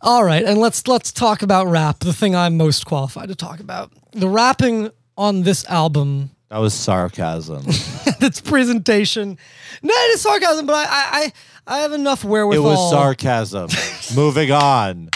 All 0.00 0.22
right, 0.24 0.44
and 0.44 0.58
let's 0.58 0.86
let's 0.86 1.10
talk 1.10 1.42
about 1.42 1.66
rap. 1.66 2.00
The 2.00 2.12
thing 2.12 2.36
I'm 2.36 2.56
most 2.56 2.86
qualified 2.86 3.28
to 3.30 3.34
talk 3.34 3.60
about. 3.60 3.92
The 4.12 4.28
rapping 4.28 4.90
on 5.16 5.42
this 5.42 5.64
album 5.66 6.30
That 6.50 6.58
was 6.58 6.72
sarcasm. 6.72 7.64
its 7.66 8.40
presentation. 8.40 9.36
No, 9.82 9.92
it 9.92 10.14
is 10.14 10.22
sarcasm, 10.22 10.66
but 10.66 10.74
I, 10.74 10.84
I, 10.84 11.08
I, 11.12 11.32
I 11.66 11.78
have 11.80 11.92
enough 11.92 12.24
wherewithal. 12.24 12.66
it 12.66 12.68
was 12.68 12.90
sarcasm. 12.90 13.68
Moving 14.16 14.50
on. 14.50 15.10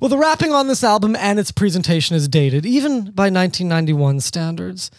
Well, 0.00 0.08
the 0.08 0.18
rapping 0.18 0.52
on 0.52 0.66
this 0.66 0.84
album 0.84 1.16
and 1.16 1.38
its 1.38 1.52
presentation 1.52 2.16
is 2.16 2.28
dated, 2.28 2.66
even 2.66 3.04
by 3.04 3.24
1991 3.24 4.20
standards. 4.20 4.90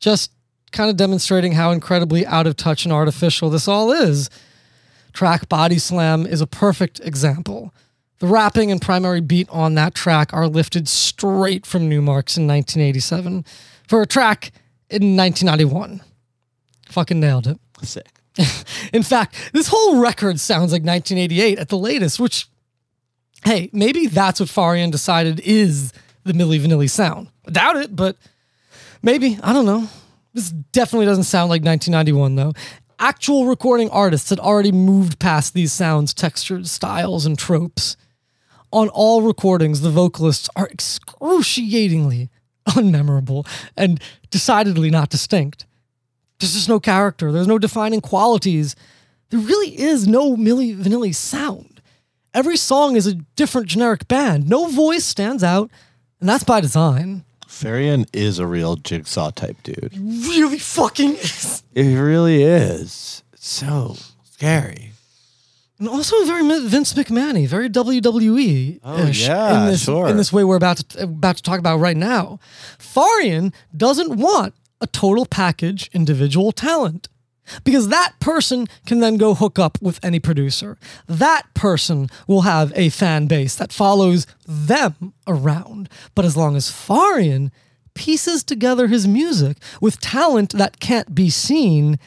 Just 0.00 0.32
kind 0.72 0.90
of 0.90 0.96
demonstrating 0.96 1.52
how 1.52 1.70
incredibly 1.70 2.26
out 2.26 2.46
of 2.46 2.56
touch 2.56 2.84
and 2.84 2.92
artificial 2.92 3.50
this 3.50 3.68
all 3.68 3.92
is. 3.92 4.30
Track 5.12 5.48
Body 5.48 5.78
Slam 5.78 6.26
is 6.26 6.40
a 6.40 6.46
perfect 6.46 7.00
example. 7.00 7.72
The 8.18 8.26
rapping 8.26 8.70
and 8.70 8.80
primary 8.80 9.20
beat 9.20 9.48
on 9.50 9.74
that 9.74 9.94
track 9.94 10.32
are 10.32 10.48
lifted 10.48 10.88
straight 10.88 11.66
from 11.66 11.82
Numarx 11.82 12.36
in 12.36 12.46
1987 12.46 13.44
for 13.90 14.00
a 14.00 14.06
track 14.06 14.52
in 14.88 15.16
1991. 15.16 16.00
Fucking 16.90 17.18
nailed 17.18 17.48
it. 17.48 17.58
Sick. 17.82 18.20
In 18.92 19.02
fact, 19.02 19.34
this 19.52 19.66
whole 19.66 20.00
record 20.00 20.38
sounds 20.38 20.70
like 20.70 20.84
1988 20.84 21.58
at 21.58 21.68
the 21.70 21.76
latest, 21.76 22.20
which, 22.20 22.48
hey, 23.44 23.68
maybe 23.72 24.06
that's 24.06 24.38
what 24.38 24.48
Farian 24.48 24.92
decided 24.92 25.40
is 25.40 25.92
the 26.22 26.32
Milli 26.32 26.60
Vanilli 26.60 26.88
sound. 26.88 27.30
I 27.48 27.50
doubt 27.50 27.76
it, 27.76 27.96
but 27.96 28.16
maybe. 29.02 29.40
I 29.42 29.52
don't 29.52 29.66
know. 29.66 29.88
This 30.34 30.50
definitely 30.50 31.06
doesn't 31.06 31.24
sound 31.24 31.50
like 31.50 31.64
1991, 31.64 32.36
though. 32.36 32.52
Actual 33.00 33.46
recording 33.46 33.90
artists 33.90 34.30
had 34.30 34.38
already 34.38 34.70
moved 34.70 35.18
past 35.18 35.52
these 35.52 35.72
sounds, 35.72 36.14
textures, 36.14 36.70
styles, 36.70 37.26
and 37.26 37.36
tropes. 37.36 37.96
On 38.72 38.88
all 38.90 39.22
recordings, 39.22 39.80
the 39.80 39.90
vocalists 39.90 40.48
are 40.54 40.68
excruciatingly 40.68 42.30
unmemorable 42.68 43.46
and 43.76 44.00
decidedly 44.30 44.90
not 44.90 45.10
distinct. 45.10 45.66
There's 46.38 46.54
just 46.54 46.68
no 46.68 46.80
character. 46.80 47.32
There's 47.32 47.46
no 47.46 47.58
defining 47.58 48.00
qualities. 48.00 48.74
There 49.30 49.40
really 49.40 49.78
is 49.78 50.06
no 50.08 50.36
Milli 50.36 50.76
Vanilli 50.76 51.14
sound. 51.14 51.80
Every 52.32 52.56
song 52.56 52.96
is 52.96 53.06
a 53.06 53.14
different 53.36 53.66
generic 53.66 54.08
band. 54.08 54.48
No 54.48 54.66
voice 54.68 55.04
stands 55.04 55.42
out, 55.42 55.70
and 56.20 56.28
that's 56.28 56.44
by 56.44 56.60
design. 56.60 57.24
Farian 57.46 58.08
is 58.12 58.38
a 58.38 58.46
real 58.46 58.76
jigsaw 58.76 59.30
type 59.30 59.56
dude. 59.64 59.92
Really 59.98 60.58
fucking 60.58 61.14
is. 61.14 61.62
It 61.74 61.98
really 61.98 62.42
is. 62.42 63.24
It's 63.32 63.48
so 63.48 63.96
scary. 64.22 64.89
And 65.80 65.88
also 65.88 66.24
very 66.26 66.42
Vince 66.68 66.92
McMahon, 66.92 67.46
very 67.48 67.70
WWE. 67.70 68.80
Oh, 68.84 69.06
yeah, 69.06 69.60
in 69.60 69.66
this, 69.70 69.82
sure. 69.82 70.06
In 70.08 70.18
this 70.18 70.32
way 70.32 70.44
we're 70.44 70.56
about 70.56 70.76
to 70.76 71.02
about 71.02 71.38
to 71.38 71.42
talk 71.42 71.58
about 71.58 71.78
right 71.78 71.96
now. 71.96 72.38
Farian 72.78 73.52
doesn't 73.74 74.16
want 74.16 74.54
a 74.82 74.86
total 74.86 75.24
package 75.26 75.90
individual 75.92 76.52
talent. 76.52 77.08
Because 77.64 77.88
that 77.88 78.12
person 78.20 78.68
can 78.86 79.00
then 79.00 79.16
go 79.16 79.34
hook 79.34 79.58
up 79.58 79.76
with 79.82 79.98
any 80.04 80.20
producer. 80.20 80.78
That 81.08 81.52
person 81.52 82.08
will 82.28 82.42
have 82.42 82.72
a 82.76 82.90
fan 82.90 83.26
base 83.26 83.56
that 83.56 83.72
follows 83.72 84.24
them 84.46 85.14
around. 85.26 85.88
But 86.14 86.24
as 86.24 86.36
long 86.36 86.54
as 86.54 86.70
Farian 86.70 87.50
pieces 87.94 88.44
together 88.44 88.86
his 88.86 89.08
music 89.08 89.56
with 89.80 89.98
talent 90.00 90.52
that 90.52 90.78
can't 90.78 91.12
be 91.12 91.28
seen 91.28 91.98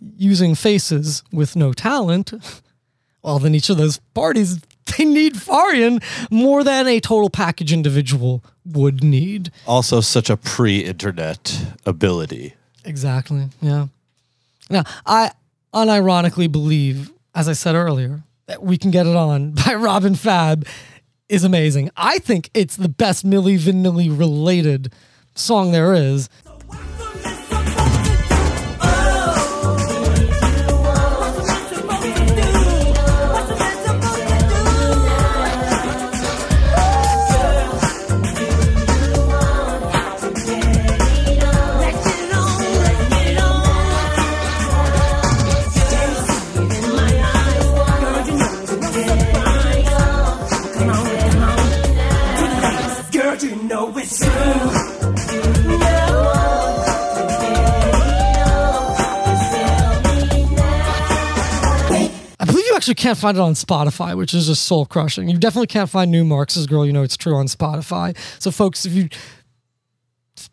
using 0.00 0.56
faces 0.56 1.22
with 1.30 1.54
no 1.54 1.72
talent, 1.72 2.32
well, 3.22 3.38
then 3.38 3.54
each 3.54 3.70
of 3.70 3.76
those 3.76 3.98
parties, 4.14 4.60
they 4.96 5.04
need 5.04 5.34
Farian 5.34 6.02
more 6.30 6.64
than 6.64 6.86
a 6.86 7.00
total 7.00 7.30
package 7.30 7.72
individual 7.72 8.42
would 8.64 9.02
need. 9.02 9.50
Also, 9.66 10.00
such 10.00 10.30
a 10.30 10.36
pre 10.36 10.78
internet 10.80 11.66
ability. 11.84 12.54
Exactly. 12.84 13.48
Yeah. 13.60 13.86
Now, 14.70 14.84
I 15.06 15.32
unironically 15.74 16.50
believe, 16.50 17.10
as 17.34 17.48
I 17.48 17.52
said 17.52 17.74
earlier, 17.74 18.22
that 18.46 18.62
we 18.62 18.78
can 18.78 18.90
get 18.90 19.06
it 19.06 19.16
on 19.16 19.50
by 19.66 19.74
Rob 19.74 20.04
and 20.04 20.18
Fab 20.18 20.66
is 21.28 21.44
amazing. 21.44 21.90
I 21.96 22.18
think 22.18 22.50
it's 22.54 22.76
the 22.76 22.88
best 22.88 23.26
Milli 23.26 23.58
Vanilli 23.58 24.16
related 24.16 24.92
song 25.34 25.72
there 25.72 25.94
is. 25.94 26.28
Actually 62.78 62.94
can't 62.94 63.18
find 63.18 63.36
it 63.36 63.40
on 63.40 63.54
Spotify, 63.54 64.16
which 64.16 64.32
is 64.32 64.46
just 64.46 64.62
soul 64.62 64.86
crushing. 64.86 65.28
You 65.28 65.36
definitely 65.36 65.66
can't 65.66 65.90
find 65.90 66.14
Numarx' 66.14 66.64
Girl, 66.68 66.86
you 66.86 66.92
know 66.92 67.02
it's 67.02 67.16
true 67.16 67.34
on 67.34 67.46
Spotify. 67.46 68.16
So 68.40 68.52
folks, 68.52 68.86
if 68.86 68.92
you 68.92 69.08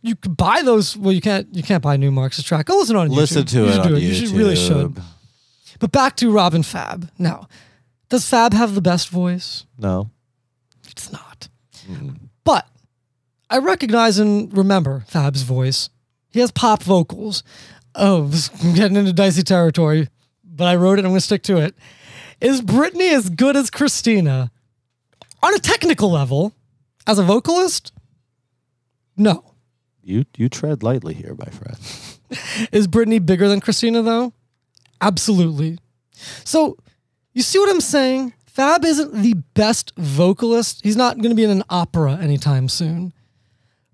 you 0.02 0.16
could 0.16 0.36
buy 0.36 0.64
those, 0.64 0.98
well, 0.98 1.14
you 1.14 1.22
can't 1.22 1.48
you 1.56 1.62
can't 1.62 1.84
buy 1.84 1.98
Numarx' 1.98 2.44
track. 2.44 2.66
Go 2.66 2.78
listen 2.80 2.96
on 2.96 3.10
YouTube. 3.10 3.16
Listen 3.16 3.46
to 3.46 3.60
You 3.60 3.66
it 3.68 3.78
on 3.78 3.88
do 3.90 3.94
YouTube. 3.94 4.02
You 4.02 4.14
should 4.16 4.30
really 4.32 4.56
should. 4.56 5.00
But 5.80 5.92
back 5.92 6.16
to 6.16 6.32
Rob 6.32 6.56
and 6.56 6.66
Fab. 6.66 7.12
Now, 7.20 7.48
does 8.10 8.28
Fab 8.28 8.54
have 8.54 8.74
the 8.74 8.82
best 8.82 9.10
voice? 9.10 9.68
No. 9.78 10.10
It's 10.90 11.12
not. 11.12 11.48
But 12.44 12.68
I 13.52 13.60
recognize 13.60 14.18
and 14.18 14.52
remember 14.58 15.04
Fab's 15.08 15.44
voice. 15.44 15.92
He 16.32 16.40
has 16.40 16.50
pop 16.50 16.82
vocals. 16.82 17.44
Oh, 17.94 18.32
I'm 18.64 18.74
getting 18.74 18.98
into 18.98 19.14
dicey 19.14 19.44
territory, 19.44 20.10
but 20.44 20.66
I 20.66 20.76
wrote 20.76 20.98
it. 20.98 21.06
I'm 21.06 21.12
going 21.12 21.20
to 21.20 21.22
stick 21.22 21.44
to 21.44 21.58
it. 21.58 21.76
Is 22.42 22.62
Britney 22.62 23.12
as 23.12 23.30
good 23.30 23.56
as 23.56 23.70
Christina 23.70 24.52
on 25.42 25.54
a 25.54 25.60
technical 25.60 26.12
level 26.12 26.54
as 27.08 27.20
a 27.20 27.24
vocalist? 27.24 27.92
No. 29.18 29.54
You 30.04 30.26
you 30.38 30.50
tread 30.50 30.84
lightly 30.84 31.14
here, 31.14 31.36
my 31.38 31.50
friend. 31.52 31.78
Is 32.72 32.88
Britney 32.88 33.24
bigger 33.24 33.48
than 33.48 33.60
Christina 33.60 34.02
though? 34.02 34.34
Absolutely. 35.02 35.80
So, 36.44 36.78
you 37.34 37.42
see 37.42 37.60
what 37.60 37.70
I'm 37.70 37.82
saying? 37.82 38.34
Fab 38.46 38.86
isn't 38.86 39.14
the 39.14 39.34
best 39.54 39.92
vocalist. 39.98 40.82
He's 40.84 40.96
not 40.96 41.18
going 41.18 41.30
to 41.30 41.36
be 41.36 41.44
in 41.44 41.50
an 41.50 41.64
opera 41.70 42.18
anytime 42.22 42.70
soon. 42.70 43.14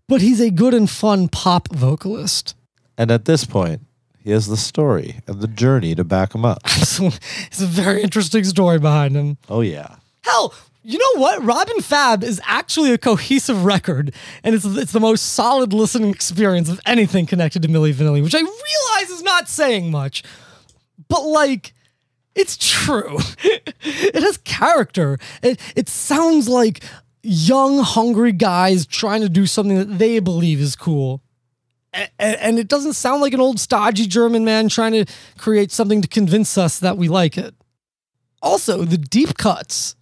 But 0.08 0.22
he's 0.22 0.40
a 0.40 0.52
good 0.52 0.74
and 0.74 0.90
fun 0.90 1.30
pop 1.30 1.68
vocalist. 1.70 2.56
And 2.98 3.10
at 3.10 3.26
this 3.26 3.46
point, 3.46 3.82
he 4.24 4.32
has 4.32 4.48
the 4.48 4.58
story 4.58 5.22
and 5.28 5.42
the 5.42 5.48
journey 5.48 5.96
to 5.96 6.04
back 6.04 6.36
him 6.36 6.46
up. 6.46 6.60
It's 6.68 7.62
a 7.62 7.66
very 7.66 8.02
interesting 8.02 8.44
story 8.44 8.80
behind 8.80 9.16
him. 9.16 9.38
Oh 9.50 9.62
yeah. 9.62 9.96
Hell, 10.24 10.54
you 10.84 10.98
know 10.98 11.22
what? 11.22 11.44
Rob 11.44 11.70
and 11.70 11.84
Fab 11.84 12.24
is 12.24 12.42
actually 12.46 12.92
a 12.94 12.98
cohesive 12.98 13.66
record, 13.66 14.14
and 14.44 14.56
it's 14.56 14.66
it's 14.66 14.92
the 14.92 15.00
most 15.00 15.34
solid 15.34 15.74
listening 15.74 16.10
experience 16.10 16.70
of 16.70 16.80
anything 16.86 17.26
connected 17.26 17.62
to 17.62 17.68
Milli 17.68 17.94
Vanilli, 17.94 18.24
which 18.24 18.36
I 18.36 18.40
realize 18.40 19.10
is 19.10 19.22
not 19.22 19.48
saying 19.48 19.92
much, 19.92 20.24
but 21.08 21.22
like, 21.22 21.74
it's 22.36 22.58
true. 22.58 23.18
it 23.44 24.24
has 24.24 24.38
character. 24.38 25.20
It 25.44 25.60
it 25.76 25.90
sounds 25.90 26.48
like 26.50 26.84
young, 27.24 27.80
hungry 27.80 28.32
guys 28.32 28.86
trying 28.86 29.22
to 29.22 29.30
do 29.30 29.46
something 29.46 29.78
that 29.78 30.00
they 30.00 30.20
believe 30.20 30.60
is 30.60 30.76
cool. 30.76 31.22
And 31.94 32.58
it 32.58 32.68
doesn't 32.70 32.94
sound 32.94 33.22
like 33.22 33.34
an 33.34 33.42
old 33.42 33.60
stodgy 33.60 34.08
German 34.08 34.46
man 34.46 34.70
trying 34.70 34.94
to 34.94 35.06
create 35.38 35.72
something 35.72 36.02
to 36.02 36.08
convince 36.08 36.58
us 36.58 36.80
that 36.80 36.98
we 36.98 37.10
like 37.10 37.38
it. 37.38 37.54
Also, 38.42 38.86
the 38.86 38.98
deep 38.98 39.38
cuts, 39.38 39.96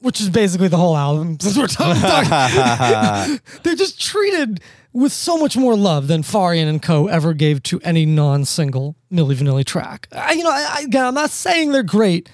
which 0.00 0.20
is 0.20 0.28
basically 0.28 0.68
the 0.68 0.76
whole 0.76 0.96
album, 0.96 1.38
since 1.40 1.56
we're 1.56 1.66
talking, 1.68 2.02
they're 3.62 3.76
just 3.76 4.00
treated 4.00 4.60
with 4.92 5.12
so 5.12 5.36
much 5.36 5.56
more 5.56 5.76
love 5.76 6.08
than 6.08 6.22
Farian 6.22 6.68
and 6.68 6.82
Co. 6.82 7.06
ever 7.08 7.32
gave 7.32 7.62
to 7.64 7.80
any 7.80 8.06
non-single 8.06 8.96
Milli 9.12 9.34
Vanilli 9.34 9.64
track. 9.64 10.08
I, 10.12 10.32
you 10.32 10.44
know, 10.44 10.50
I, 10.50 10.78
I, 10.78 10.80
again, 10.82 11.04
I'm 11.04 11.14
not 11.14 11.30
saying 11.30 11.72
they're 11.72 11.82
great, 11.82 12.28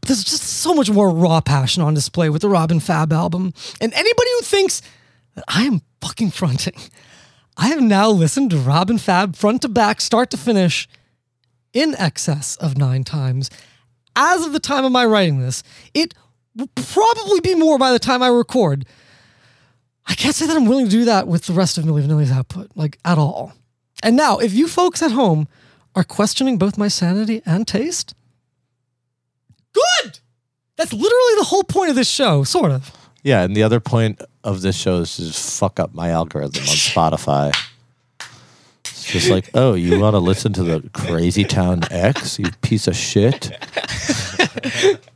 but 0.00 0.08
there's 0.08 0.24
just 0.24 0.42
so 0.42 0.74
much 0.74 0.90
more 0.90 1.10
raw 1.10 1.40
passion 1.40 1.82
on 1.82 1.94
display 1.94 2.30
with 2.30 2.42
the 2.42 2.48
Rob 2.48 2.70
and 2.70 2.82
Fab 2.82 3.12
album. 3.12 3.52
And 3.80 3.92
anybody 3.92 4.30
who 4.38 4.42
thinks 4.42 4.80
that 5.34 5.44
I 5.48 5.64
am 5.64 5.82
fucking 6.00 6.30
fronting, 6.30 6.76
I 7.58 7.68
have 7.68 7.82
now 7.82 8.08
listened 8.08 8.50
to 8.52 8.56
Rob 8.56 8.88
and 8.88 9.00
Fab 9.00 9.34
front 9.34 9.62
to 9.62 9.68
back, 9.68 10.00
start 10.00 10.30
to 10.30 10.36
finish, 10.36 10.88
in 11.72 11.96
excess 11.96 12.54
of 12.56 12.78
nine 12.78 13.02
times. 13.02 13.50
As 14.14 14.46
of 14.46 14.52
the 14.52 14.60
time 14.60 14.84
of 14.84 14.92
my 14.92 15.04
writing 15.04 15.40
this, 15.40 15.64
it 15.92 16.14
will 16.54 16.70
probably 16.76 17.40
be 17.40 17.56
more 17.56 17.76
by 17.76 17.90
the 17.90 17.98
time 17.98 18.22
I 18.22 18.28
record. 18.28 18.86
I 20.06 20.14
can't 20.14 20.34
say 20.34 20.46
that 20.46 20.56
I'm 20.56 20.66
willing 20.66 20.86
to 20.86 20.90
do 20.90 21.04
that 21.04 21.26
with 21.26 21.46
the 21.46 21.52
rest 21.52 21.76
of 21.76 21.84
Milli 21.84 22.06
Vanilli's 22.06 22.30
output, 22.30 22.70
like 22.76 22.98
at 23.04 23.18
all. 23.18 23.52
And 24.02 24.16
now, 24.16 24.38
if 24.38 24.54
you 24.54 24.68
folks 24.68 25.02
at 25.02 25.10
home 25.10 25.48
are 25.96 26.04
questioning 26.04 26.58
both 26.58 26.78
my 26.78 26.88
sanity 26.88 27.42
and 27.44 27.66
taste, 27.66 28.14
good! 29.72 30.20
That's 30.76 30.92
literally 30.92 31.34
the 31.38 31.46
whole 31.46 31.64
point 31.64 31.90
of 31.90 31.96
this 31.96 32.08
show, 32.08 32.44
sort 32.44 32.70
of. 32.70 32.92
Yeah, 33.24 33.42
and 33.42 33.56
the 33.56 33.64
other 33.64 33.80
point 33.80 34.22
of 34.48 34.62
this 34.62 34.76
show 34.76 34.98
is 34.98 35.16
just 35.16 35.60
fuck 35.60 35.78
up 35.78 35.94
my 35.94 36.10
algorithm 36.10 36.62
on 36.62 36.68
Spotify. 36.68 37.54
It's 38.84 39.04
just 39.04 39.30
like, 39.30 39.50
oh, 39.54 39.74
you 39.74 40.00
want 40.00 40.14
to 40.14 40.18
listen 40.18 40.52
to 40.54 40.62
the 40.62 40.88
Crazy 40.90 41.44
Town 41.44 41.82
X, 41.90 42.38
you 42.38 42.46
piece 42.62 42.88
of 42.88 42.96
shit. 42.96 43.50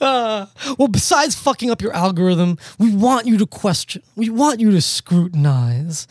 Well, 0.00 0.88
besides 0.88 1.34
fucking 1.34 1.70
up 1.70 1.82
your 1.82 1.92
algorithm, 1.92 2.58
we 2.78 2.94
want 2.94 3.26
you 3.26 3.38
to 3.38 3.46
question. 3.46 4.02
We 4.14 4.30
want 4.30 4.60
you 4.60 4.70
to 4.70 4.80
scrutinize. 4.80 6.06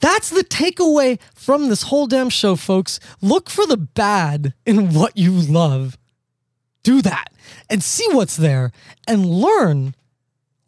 That's 0.00 0.30
the 0.30 0.42
takeaway 0.42 1.20
from 1.34 1.68
this 1.68 1.84
whole 1.84 2.06
damn 2.06 2.30
show, 2.30 2.56
folks. 2.56 2.98
Look 3.20 3.50
for 3.50 3.66
the 3.66 3.76
bad 3.76 4.54
in 4.66 4.92
what 4.92 5.16
you 5.16 5.30
love. 5.32 5.98
Do 6.82 7.02
that 7.02 7.32
and 7.68 7.82
see 7.82 8.06
what's 8.12 8.36
there 8.36 8.72
and 9.06 9.26
learn. 9.26 9.94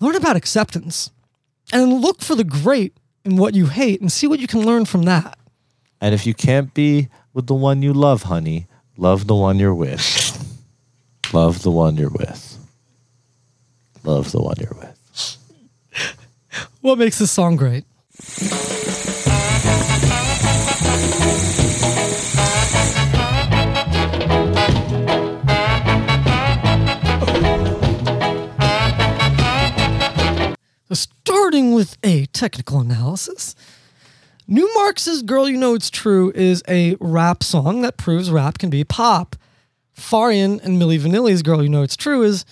Learn 0.01 0.17
about 0.17 0.37
acceptance. 0.37 1.11
And 1.73 2.01
look 2.01 2.21
for 2.23 2.35
the 2.35 2.45
great 2.45 2.97
in 3.25 3.37
what 3.37 3.55
you 3.55 3.67
hate 3.67 4.01
and 4.01 4.11
see 4.11 4.27
what 4.27 4.41
you 4.41 4.47
can 4.47 4.65
learn 4.65 4.85
from 4.87 5.03
that. 5.03 5.39
And 6.01 6.15
if 6.15 6.27
you 6.27 6.35
can't 6.35 6.73
be 6.75 7.09
with 7.33 7.47
the 7.47 7.55
one 7.55 7.83
you 7.83 7.93
love, 7.93 8.25
honey, 8.25 8.67
love 8.97 9.27
the 9.27 9.35
one 9.35 9.59
you're 9.59 9.75
with. 9.75 10.37
Love 11.33 11.63
the 11.63 11.71
one 11.71 11.97
you're 11.97 12.11
with. 12.11 12.59
Love 14.03 14.33
the 14.33 14.43
one 14.43 14.57
you're 14.59 14.77
with. 14.79 14.97
What 16.81 16.99
makes 16.99 17.19
this 17.19 17.31
song 17.31 17.57
great? 17.57 17.85
Starting 31.31 31.75
with 31.75 31.97
a 32.03 32.27
technical 32.27 32.81
analysis, 32.81 33.55
Numarx's 34.49 35.23
Girl 35.23 35.49
You 35.49 35.59
Know 35.59 35.75
It's 35.75 35.89
True 35.89 36.33
is 36.35 36.61
a 36.67 36.97
rap 36.99 37.45
song 37.45 37.83
that 37.83 37.97
proves 37.97 38.33
rap 38.33 38.59
can 38.59 38.69
be 38.69 38.83
pop. 38.83 39.37
Farian 39.97 40.61
and 40.65 40.83
Milli 40.83 40.99
Vanilli's 40.99 41.43
Girl 41.43 41.63
You 41.63 41.69
Know 41.69 41.85
It's 41.85 41.97
True 41.97 42.23
is 42.23 42.45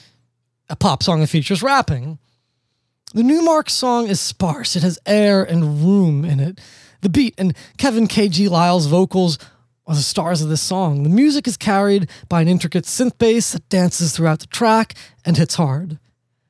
a 0.70 0.76
pop 0.76 1.02
song 1.02 1.18
that 1.18 1.26
features 1.26 1.60
rapping. 1.60 2.20
The 3.14 3.22
Numarx 3.22 3.70
song 3.70 4.06
is 4.06 4.20
sparse. 4.20 4.76
It 4.76 4.84
has 4.84 5.00
air 5.04 5.42
and 5.42 5.84
room 5.84 6.24
in 6.24 6.38
it. 6.38 6.60
The 7.00 7.08
beat 7.08 7.34
and 7.36 7.56
Kevin 7.78 8.06
K.G. 8.06 8.48
Liles' 8.48 8.86
vocals 8.86 9.40
are 9.88 9.96
the 9.96 10.02
stars 10.02 10.40
of 10.40 10.50
this 10.50 10.62
song. 10.62 11.02
The 11.02 11.08
music 11.08 11.48
is 11.48 11.56
carried 11.56 12.08
by 12.28 12.42
an 12.42 12.48
intricate 12.48 12.84
synth 12.84 13.18
bass 13.18 13.50
that 13.54 13.68
dances 13.70 14.14
throughout 14.14 14.38
the 14.38 14.46
track 14.46 14.94
and 15.24 15.36
hits 15.36 15.56
hard. 15.56 15.98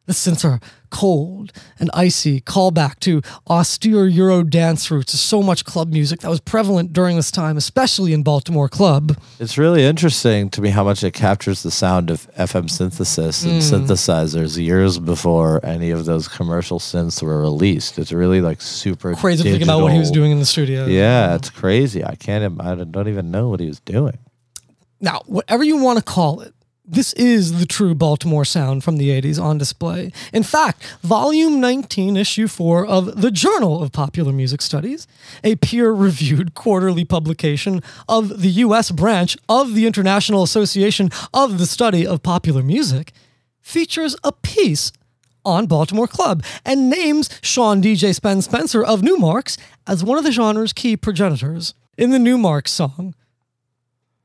The 0.05 0.13
synths 0.13 0.45
are 0.45 0.61
cold 0.91 1.53
and 1.79 1.91
icy, 1.95 2.41
callback 2.41 2.99
to 3.01 3.23
austere 3.49 4.07
Euro 4.07 4.43
dance 4.43 4.91
roots 4.91 5.15
of 5.15 5.21
so 5.21 5.43
much 5.43 5.65
club 5.65 5.93
music 5.93 6.21
that 6.21 6.29
was 6.29 6.41
prevalent 6.41 6.93
during 6.93 7.17
this 7.17 7.31
time, 7.31 7.57
especially 7.57 8.13
in 8.13 8.23
Baltimore 8.23 8.69
Club. 8.69 9.17
It's 9.39 9.59
really 9.59 9.85
interesting 9.85 10.51
to 10.51 10.61
me 10.61 10.71
how 10.71 10.85
much 10.85 11.03
it 11.05 11.13
captures 11.15 11.63
the 11.63 11.71
sound 11.71 12.11
of 12.11 12.29
FM 12.37 12.69
synthesis 12.71 13.45
and 13.45 13.61
Mm. 13.63 13.87
synthesizers 13.87 14.57
years 14.63 14.99
before 14.99 15.65
any 15.65 15.91
of 15.91 16.05
those 16.05 16.29
commercial 16.29 16.79
synths 16.79 17.23
were 17.23 17.41
released. 17.41 17.99
It's 17.99 18.13
really 18.13 18.41
like 18.41 18.61
super 18.61 19.15
Crazy 19.15 19.43
to 19.45 19.51
think 19.51 19.63
about 19.63 19.83
what 19.83 19.93
he 19.93 19.99
was 19.99 20.11
doing 20.11 20.33
in 20.33 20.39
the 20.39 20.47
studio. 20.47 20.87
Yeah, 20.87 21.35
it's 21.35 21.51
crazy. 21.51 22.05
I 22.05 22.15
can't. 22.15 22.61
I 22.61 22.75
don't 22.75 23.09
even 23.09 23.31
know 23.31 23.49
what 23.49 23.61
he 23.61 23.67
was 23.67 23.81
doing. 23.81 24.19
Now, 25.01 25.23
whatever 25.27 25.63
you 25.63 25.77
want 25.77 25.99
to 25.99 26.05
call 26.05 26.41
it, 26.41 26.55
This 26.91 27.13
is 27.13 27.61
the 27.61 27.67
true 27.67 27.95
Baltimore 27.95 28.47
sound 28.47 28.83
from 28.83 28.97
the 28.97 29.11
80s 29.11 29.39
on 29.39 29.59
display. 29.59 30.11
In 30.33 30.43
fact, 30.43 30.83
volume 31.03 31.61
19, 31.61 32.17
issue 32.17 32.49
4 32.49 32.87
of 32.87 33.21
the 33.21 33.31
Journal 33.31 33.83
of 33.83 33.93
Popular 33.93 34.33
Music 34.33 34.63
Studies, 34.63 35.07
a 35.45 35.57
peer 35.57 35.93
reviewed 35.93 36.55
quarterly 36.55 37.05
publication 37.05 37.83
of 38.09 38.41
the 38.41 38.49
U.S. 38.49 38.91
branch 38.91 39.37
of 39.51 39.75
the 39.75 39.87
International 39.87 40.43
Association 40.43 41.11
of 41.35 41.59
the 41.59 41.67
Study 41.67 42.07
of 42.07 42.23
Popular 42.23 42.63
Music, 42.63 43.13
features 43.61 44.17
a 44.25 44.33
piece 44.33 44.91
on 45.45 45.67
Baltimore 45.67 46.09
Club 46.09 46.43
and 46.65 46.89
names 46.89 47.29
Sean 47.43 47.83
DJ 47.83 48.15
Spen 48.15 48.41
Spencer 48.41 48.83
of 48.83 49.03
Numarx 49.03 49.59
as 49.87 50.03
one 50.03 50.17
of 50.17 50.25
the 50.25 50.33
genre's 50.33 50.73
key 50.73 50.97
progenitors. 50.97 51.75
In 51.99 52.13
the 52.13 52.19
Numarx 52.19 52.69
song, 52.69 53.15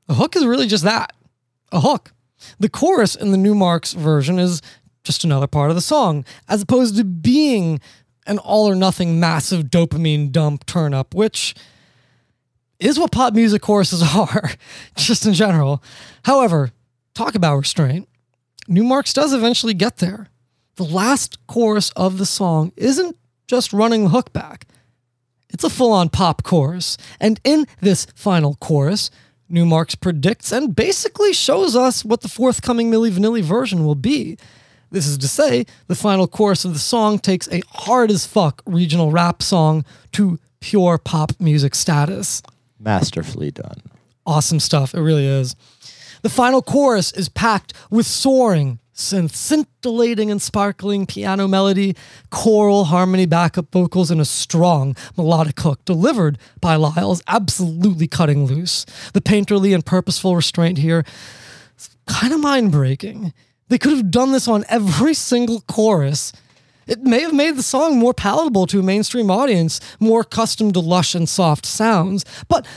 a 0.07 0.14
hook 0.14 0.38
is 0.38 0.45
really 0.45 0.68
just 0.68 0.85
that 0.85 1.11
a 1.73 1.81
hook. 1.81 2.12
The 2.60 2.70
chorus 2.70 3.15
in 3.15 3.32
the 3.32 3.38
Numarx 3.38 3.94
version 3.95 4.40
is 4.40 4.61
just 5.03 5.24
another 5.24 5.48
part 5.48 5.70
of 5.70 5.76
the 5.76 5.82
song, 5.82 6.26
as 6.48 6.61
opposed 6.61 6.95
to 6.98 7.03
being 7.03 7.80
an 8.26 8.38
all 8.40 8.70
or 8.70 8.76
nothing 8.76 9.20
massive 9.20 9.65
dopamine 9.65 10.32
dump 10.32 10.65
turn 10.65 10.94
up, 10.94 11.14
which 11.14 11.56
is 12.80 12.99
what 12.99 13.11
pop 13.11 13.34
music 13.34 13.61
choruses 13.61 14.02
are, 14.15 14.52
just 14.95 15.26
in 15.26 15.34
general. 15.34 15.84
However, 16.24 16.72
talk 17.14 17.36
about 17.36 17.57
restraint. 17.57 18.07
Numarx 18.68 19.14
does 19.14 19.34
eventually 19.34 19.74
get 19.74 19.98
there. 19.98 20.28
The 20.76 20.86
last 20.86 21.45
chorus 21.48 21.91
of 21.91 22.18
the 22.18 22.26
song 22.26 22.72
isn't 22.78 23.18
just 23.48 23.74
running 23.74 24.06
the 24.06 24.10
hook 24.10 24.34
back. 24.34 24.68
It's 25.49 25.64
a 25.64 25.70
full 25.70 25.91
on 25.91 26.10
pop 26.10 26.44
chorus. 26.44 26.98
And 27.20 27.40
in 27.44 27.68
this 27.80 28.07
final 28.15 28.56
chorus, 28.56 29.11
Numarx 29.52 29.99
predicts 29.99 30.52
and 30.52 30.76
basically 30.76 31.34
shows 31.34 31.76
us 31.76 32.03
what 32.03 32.22
the 32.22 32.30
forthcoming 32.30 32.91
Milli 32.91 33.11
Vanilli 33.11 33.41
version 33.41 33.86
will 33.86 33.95
be. 33.95 34.38
This 34.91 35.07
is 35.07 35.18
to 35.20 35.28
say, 35.28 35.65
the 35.88 35.95
final 35.95 36.28
chorus 36.28 36.65
of 36.65 36.74
the 36.74 36.80
song 36.80 37.18
takes 37.18 37.48
a 37.52 37.61
hard 37.70 38.11
as 38.11 38.28
fuck 38.28 38.61
regional 38.65 39.11
rap 39.11 39.41
song 39.41 39.86
to 40.11 40.40
pure 40.60 40.98
pop 40.98 41.32
music 41.40 41.74
status. 41.76 42.41
Masterfully 42.80 43.52
done. 43.52 43.82
Awesome 44.26 44.60
stuff. 44.60 44.94
It 44.94 45.02
really 45.02 45.26
is. 45.26 45.56
The 46.22 46.30
final 46.30 46.61
chorus 46.61 47.11
is 47.11 47.28
packed 47.28 47.74
with 47.90 48.06
soaring, 48.06 48.80
scintillating 48.94 50.32
and 50.32 50.41
sparkling 50.41 51.06
piano 51.06 51.48
melody, 51.48 51.95
choral 52.30 52.86
harmony 52.86 53.26
backup 53.26 53.72
vocals, 53.72 54.11
and 54.11 54.22
a 54.22 54.26
strong 54.26 54.95
melodic 55.18 55.60
hook 55.60 55.84
delivered 55.86 56.38
by 56.61 56.76
Liles, 56.76 57.22
absolutely 57.28 58.07
cutting 58.07 58.45
loose. 58.45 58.86
The 59.14 59.22
painterly 59.22 59.74
and 59.74 59.86
purposeful 59.86 60.36
restraint 60.36 60.78
here 60.78 61.03
is 61.78 61.90
kind 62.07 62.34
of 62.34 62.40
mind 62.40 62.72
breaking. 62.72 63.34
They 63.70 63.78
could 63.78 63.94
have 63.94 64.11
done 64.11 64.32
this 64.32 64.48
on 64.48 64.65
every 64.70 65.14
single 65.14 65.61
chorus. 65.61 66.32
It 66.86 67.02
may 67.02 67.22
have 67.22 67.34
made 67.34 67.56
the 67.56 67.64
song 67.64 67.98
more 67.98 68.14
palatable 68.14 68.68
to 68.68 68.80
a 68.80 68.84
mainstream 68.84 69.32
audience, 69.32 69.80
more 69.99 70.22
accustomed 70.22 70.74
to 70.76 70.80
lush 70.82 71.15
and 71.15 71.28
soft 71.28 71.65
sounds, 71.65 72.26
but 72.48 72.68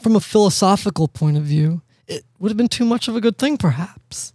from 0.00 0.16
a 0.16 0.20
philosophical 0.20 1.08
point 1.08 1.36
of 1.36 1.44
view, 1.44 1.80
it 2.06 2.24
would 2.38 2.50
have 2.50 2.56
been 2.56 2.68
too 2.68 2.84
much 2.84 3.08
of 3.08 3.16
a 3.16 3.20
good 3.20 3.38
thing, 3.38 3.56
perhaps. 3.56 4.32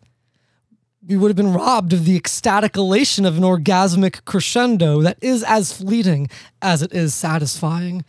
We 1.08 1.18
would 1.18 1.30
have 1.30 1.36
been 1.36 1.54
robbed 1.54 1.94
of 1.94 2.06
the 2.06 2.16
ecstatic 2.16 2.76
elation 2.76 3.26
of 3.26 3.36
an 3.36 3.44
orgasmic 3.44 4.24
crescendo 4.26 5.02
that 5.02 5.18
is 5.20 5.44
as 5.44 5.74
fleeting 5.74 6.30
as 6.62 6.84
it 6.84 6.94
is 6.94 7.16
satisfying. 7.16 8.06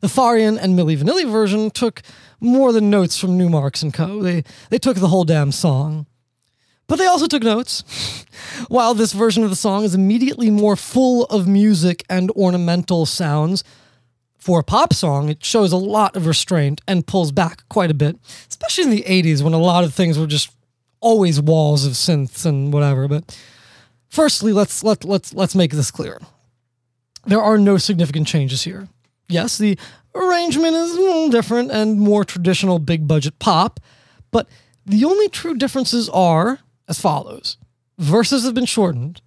The 0.00 0.08
Farian 0.08 0.58
and 0.58 0.78
Milli 0.78 0.98
Vanilli 0.98 1.30
version 1.30 1.70
took 1.70 2.02
more 2.38 2.72
than 2.72 2.90
notes 2.90 3.18
from 3.18 3.38
Numarx 3.38 3.82
and 3.82 3.94
Co. 3.94 4.22
They, 4.22 4.44
they 4.68 4.78
took 4.78 4.98
the 4.98 5.08
whole 5.08 5.24
damn 5.24 5.50
song. 5.50 6.06
But 6.86 6.96
they 6.96 7.06
also 7.06 7.26
took 7.26 7.42
notes. 7.42 7.82
While 8.68 8.92
this 8.92 9.14
version 9.14 9.42
of 9.42 9.50
the 9.50 9.56
song 9.56 9.84
is 9.84 9.94
immediately 9.94 10.50
more 10.50 10.76
full 10.76 11.24
of 11.24 11.48
music 11.48 12.04
and 12.10 12.30
ornamental 12.32 13.06
sounds, 13.06 13.64
for 14.36 14.60
a 14.60 14.64
pop 14.64 14.92
song, 14.92 15.28
it 15.28 15.44
shows 15.44 15.72
a 15.72 15.76
lot 15.76 16.14
of 16.14 16.26
restraint 16.26 16.80
and 16.86 17.06
pulls 17.06 17.32
back 17.32 17.68
quite 17.68 17.90
a 17.90 17.94
bit, 17.94 18.16
especially 18.48 18.84
in 18.84 18.90
the 18.90 19.02
80s 19.02 19.42
when 19.42 19.54
a 19.54 19.58
lot 19.58 19.82
of 19.82 19.92
things 19.92 20.18
were 20.18 20.26
just 20.28 20.50
always 21.00 21.40
walls 21.40 21.86
of 21.86 21.92
synths 21.92 22.44
and 22.46 22.72
whatever. 22.72 23.08
But 23.08 23.38
firstly, 24.08 24.52
let's 24.52 24.82
let 24.82 25.04
let's 25.04 25.34
let's 25.34 25.54
make 25.54 25.72
this 25.72 25.90
clear. 25.90 26.20
There 27.26 27.42
are 27.42 27.58
no 27.58 27.76
significant 27.76 28.26
changes 28.26 28.62
here. 28.62 28.88
Yes, 29.28 29.58
the 29.58 29.78
arrangement 30.14 30.74
is 30.74 30.92
a 30.92 31.00
little 31.00 31.28
different 31.28 31.70
and 31.70 31.98
more 31.98 32.24
traditional 32.24 32.78
big 32.78 33.08
budget 33.08 33.38
pop, 33.38 33.80
but 34.30 34.48
the 34.84 35.04
only 35.04 35.28
true 35.28 35.56
differences 35.56 36.08
are 36.08 36.60
as 36.88 37.00
follows. 37.00 37.56
Verses 37.98 38.44
have 38.44 38.54
been 38.54 38.66
shortened. 38.66 39.20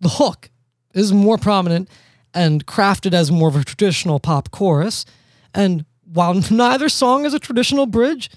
The 0.00 0.08
hook 0.08 0.50
is 0.94 1.12
more 1.12 1.38
prominent 1.38 1.88
and 2.34 2.66
crafted 2.66 3.12
as 3.12 3.30
more 3.30 3.48
of 3.48 3.56
a 3.56 3.64
traditional 3.64 4.20
pop 4.20 4.50
chorus. 4.50 5.04
And 5.54 5.84
while 6.04 6.34
neither 6.50 6.88
song 6.88 7.24
is 7.24 7.34
a 7.34 7.38
traditional 7.38 7.86
bridge, 7.86 8.30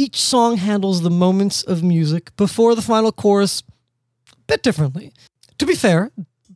each 0.00 0.18
song 0.18 0.56
handles 0.56 1.02
the 1.02 1.10
moments 1.10 1.62
of 1.62 1.82
music 1.82 2.34
before 2.36 2.74
the 2.74 2.80
final 2.80 3.12
chorus 3.12 3.62
a 4.32 4.36
bit 4.46 4.62
differently. 4.62 5.12
To 5.58 5.66
be 5.66 5.74
fair, 5.74 6.10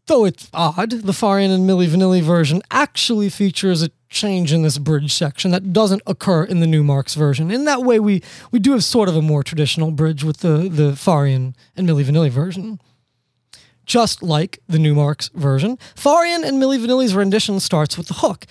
though 0.07 0.25
it's 0.25 0.49
odd, 0.55 0.91
the 0.91 1.13
Farian 1.13 1.55
and 1.55 1.69
Milli 1.69 1.87
Vanilli 1.87 2.23
version 2.23 2.63
actually 2.71 3.29
features 3.29 3.83
a 3.83 3.91
change 4.09 4.51
in 4.51 4.63
this 4.63 4.79
bridge 4.79 5.13
section 5.13 5.51
that 5.51 5.75
doesn't 5.75 6.01
occur 6.07 6.45
in 6.45 6.61
the 6.61 6.67
New 6.67 6.83
Numarx 6.83 7.15
version. 7.17 7.51
In 7.51 7.67
that 7.67 7.83
way, 7.83 8.01
we, 8.01 8.23
we 8.51 8.59
do 8.59 8.73
have 8.73 8.83
sort 8.83 9.11
of 9.11 9.17
a 9.17 9.21
more 9.21 9.43
traditional 9.43 9.91
bridge 9.91 10.25
with 10.25 10.39
the, 10.39 10.71
the 10.71 10.93
Farian 10.93 11.55
and 11.77 11.87
Milli 11.87 12.05
Vanilli 12.05 12.31
version 12.31 12.81
just 13.85 14.23
like 14.23 14.61
the 14.67 14.79
New 14.79 14.95
Numarx 14.95 15.31
version. 15.35 15.77
Farian 15.95 16.43
and 16.43 16.57
Milli 16.57 16.79
Vanilli's 16.79 17.15
rendition 17.15 17.61
starts 17.61 17.99
with 17.99 18.09
the 18.09 18.15
hook, 18.15 18.47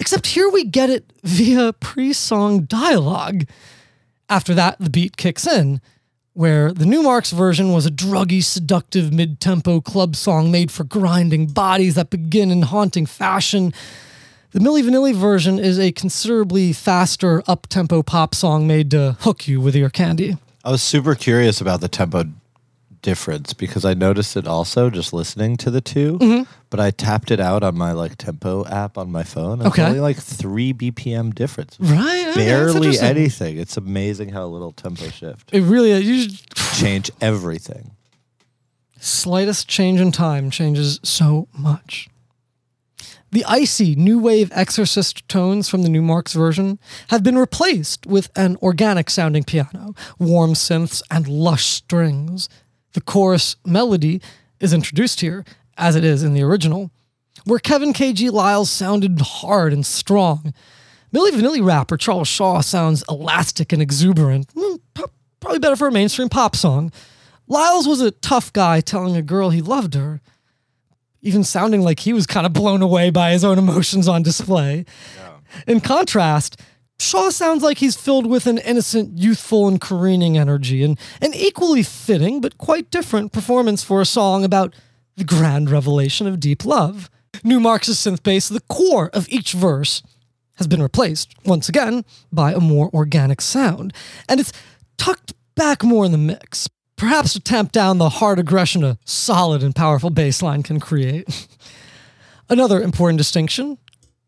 except 0.00 0.26
here 0.26 0.48
we 0.48 0.64
get 0.64 0.90
it 0.90 1.12
via 1.22 1.72
pre 1.72 2.12
song 2.12 2.62
dialogue. 2.62 3.44
After 4.28 4.54
that, 4.54 4.76
the 4.80 4.90
beat 4.90 5.16
kicks 5.16 5.46
in, 5.46 5.80
where 6.32 6.72
the 6.72 6.84
New 6.84 7.02
Numarx 7.02 7.32
version 7.32 7.72
was 7.72 7.86
a 7.86 7.90
druggy, 7.90 8.42
seductive 8.42 9.12
mid 9.12 9.38
tempo 9.38 9.80
club 9.80 10.16
song 10.16 10.50
made 10.50 10.72
for 10.72 10.82
grinding 10.82 11.46
bodies 11.46 11.94
that 11.94 12.10
begin 12.10 12.50
in 12.50 12.62
haunting 12.62 13.06
fashion. 13.06 13.72
The 14.50 14.58
Milli 14.58 14.82
Vanilli 14.82 15.14
version 15.14 15.60
is 15.60 15.78
a 15.78 15.92
considerably 15.92 16.72
faster, 16.72 17.42
up 17.46 17.68
tempo 17.68 18.02
pop 18.02 18.34
song 18.34 18.66
made 18.66 18.90
to 18.90 19.16
hook 19.20 19.46
you 19.46 19.60
with 19.60 19.76
your 19.76 19.90
candy. 19.90 20.36
I 20.64 20.72
was 20.72 20.82
super 20.82 21.14
curious 21.14 21.60
about 21.60 21.80
the 21.80 21.88
tempo 21.88 22.24
difference 23.10 23.52
because 23.54 23.84
I 23.84 23.94
noticed 23.94 24.36
it 24.36 24.48
also 24.48 24.90
just 24.90 25.12
listening 25.12 25.56
to 25.58 25.70
the 25.70 25.80
2 25.80 26.18
Mm-hmm. 26.18 26.42
but 26.70 26.80
I 26.80 26.90
tapped 26.90 27.30
it 27.30 27.38
out 27.38 27.62
on 27.62 27.78
my 27.78 27.92
like 27.92 28.16
tempo 28.18 28.66
app 28.66 28.98
on 28.98 29.12
my 29.12 29.22
phone. 29.22 29.60
It's 29.60 29.68
Okay. 29.68 29.84
only 29.84 30.00
like 30.00 30.16
three 30.16 30.72
BPM 30.72 31.32
difference. 31.32 31.76
Right? 31.78 32.32
Barely 32.34 32.88
interesting. 32.88 33.06
anything. 33.08 33.58
It's 33.58 33.76
amazing 33.76 34.30
how 34.30 34.46
little 34.46 34.72
tempo 34.72 35.08
shift 35.10 35.50
It 35.52 35.62
really 35.62 35.92
is. 35.92 36.02
You 36.04 36.28
just- 36.28 36.80
change 36.80 37.10
everything. 37.20 37.92
slightest 38.98 39.68
change 39.68 40.00
in 40.00 40.10
time 40.10 40.50
changes 40.50 40.98
so 41.04 41.46
much. 41.56 42.08
The 43.30 43.44
icy 43.44 43.94
new 43.94 44.18
wave 44.18 44.50
exorcist 44.52 45.28
tones 45.28 45.68
from 45.68 45.82
the 45.82 45.88
Numarx 45.88 46.34
version 46.34 46.78
have 47.08 47.22
been 47.22 47.38
replaced 47.38 48.06
with 48.06 48.30
an 48.34 48.56
organic 48.62 49.10
sounding 49.10 49.44
piano, 49.44 49.94
warm 50.18 50.54
synths, 50.54 51.02
and 51.10 51.28
lush 51.28 51.66
strings. 51.66 52.48
The 52.96 53.02
chorus 53.02 53.56
melody 53.62 54.22
is 54.58 54.72
introduced 54.72 55.20
here, 55.20 55.44
as 55.76 55.96
it 55.96 56.02
is 56.02 56.22
in 56.22 56.32
the 56.32 56.42
original, 56.42 56.90
where 57.44 57.58
Kevin 57.58 57.92
K.G. 57.92 58.30
Liles 58.30 58.70
sounded 58.70 59.20
hard 59.20 59.74
and 59.74 59.84
strong. 59.84 60.54
Milli 61.14 61.28
Vanilli 61.30 61.62
rapper 61.62 61.98
Charles 61.98 62.26
Shaw 62.26 62.62
sounds 62.62 63.04
elastic 63.06 63.70
and 63.74 63.82
exuberant, 63.82 64.46
Mm, 64.54 64.80
probably 65.40 65.58
better 65.58 65.76
for 65.76 65.88
a 65.88 65.92
mainstream 65.92 66.30
pop 66.30 66.56
song. 66.56 66.90
Liles 67.46 67.86
was 67.86 68.00
a 68.00 68.12
tough 68.12 68.50
guy 68.54 68.80
telling 68.80 69.14
a 69.14 69.20
girl 69.20 69.50
he 69.50 69.60
loved 69.60 69.92
her, 69.92 70.22
even 71.20 71.44
sounding 71.44 71.82
like 71.82 72.00
he 72.00 72.14
was 72.14 72.26
kind 72.26 72.46
of 72.46 72.54
blown 72.54 72.80
away 72.80 73.10
by 73.10 73.32
his 73.32 73.44
own 73.44 73.58
emotions 73.58 74.08
on 74.08 74.22
display. 74.22 74.86
In 75.66 75.80
contrast, 75.80 76.58
Shaw 76.98 77.30
sounds 77.30 77.62
like 77.62 77.78
he's 77.78 77.96
filled 77.96 78.26
with 78.26 78.46
an 78.46 78.58
innocent, 78.58 79.18
youthful, 79.18 79.68
and 79.68 79.80
careening 79.80 80.38
energy, 80.38 80.82
and 80.82 80.98
an 81.20 81.34
equally 81.34 81.82
fitting 81.82 82.40
but 82.40 82.56
quite 82.58 82.90
different 82.90 83.32
performance 83.32 83.82
for 83.82 84.00
a 84.00 84.06
song 84.06 84.44
about 84.44 84.74
the 85.16 85.24
grand 85.24 85.70
revelation 85.70 86.26
of 86.26 86.40
deep 86.40 86.64
love. 86.64 87.10
Numarx' 87.44 87.90
synth 87.90 88.22
bass, 88.22 88.48
the 88.48 88.60
core 88.62 89.10
of 89.12 89.28
each 89.28 89.52
verse, 89.52 90.02
has 90.56 90.66
been 90.66 90.82
replaced, 90.82 91.34
once 91.44 91.68
again, 91.68 92.04
by 92.32 92.52
a 92.52 92.60
more 92.60 92.90
organic 92.94 93.40
sound, 93.42 93.92
and 94.28 94.40
it's 94.40 94.52
tucked 94.96 95.34
back 95.54 95.84
more 95.84 96.06
in 96.06 96.12
the 96.12 96.18
mix, 96.18 96.68
perhaps 96.96 97.34
to 97.34 97.40
tamp 97.40 97.72
down 97.72 97.98
the 97.98 98.08
hard 98.08 98.38
aggression 98.38 98.82
a 98.82 98.98
solid 99.04 99.62
and 99.62 99.76
powerful 99.76 100.08
bass 100.08 100.40
line 100.40 100.62
can 100.62 100.80
create. 100.80 101.46
Another 102.48 102.80
important 102.80 103.18
distinction 103.18 103.76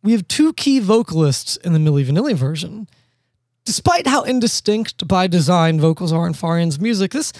we 0.02 0.12
have 0.12 0.26
two 0.28 0.52
key 0.54 0.78
vocalists 0.78 1.56
in 1.56 1.72
the 1.72 1.78
Milli 1.78 2.04
Vanilli 2.04 2.34
version. 2.34 2.88
despite 3.68 4.06
how 4.06 4.22
indistinct 4.22 5.06
by 5.06 5.26
design 5.26 5.78
vocals 5.78 6.10
are 6.10 6.26
in 6.26 6.32
Farian's 6.32 6.80
music, 6.80 7.10
this 7.10 7.34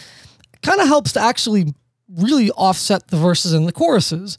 kind 0.60 0.78
of 0.78 0.86
helps 0.86 1.10
to 1.10 1.18
actually 1.18 1.72
really 2.06 2.50
offset 2.50 3.08
the 3.08 3.16
verses 3.16 3.54
and 3.54 3.66
the 3.66 3.72
choruses. 3.72 4.36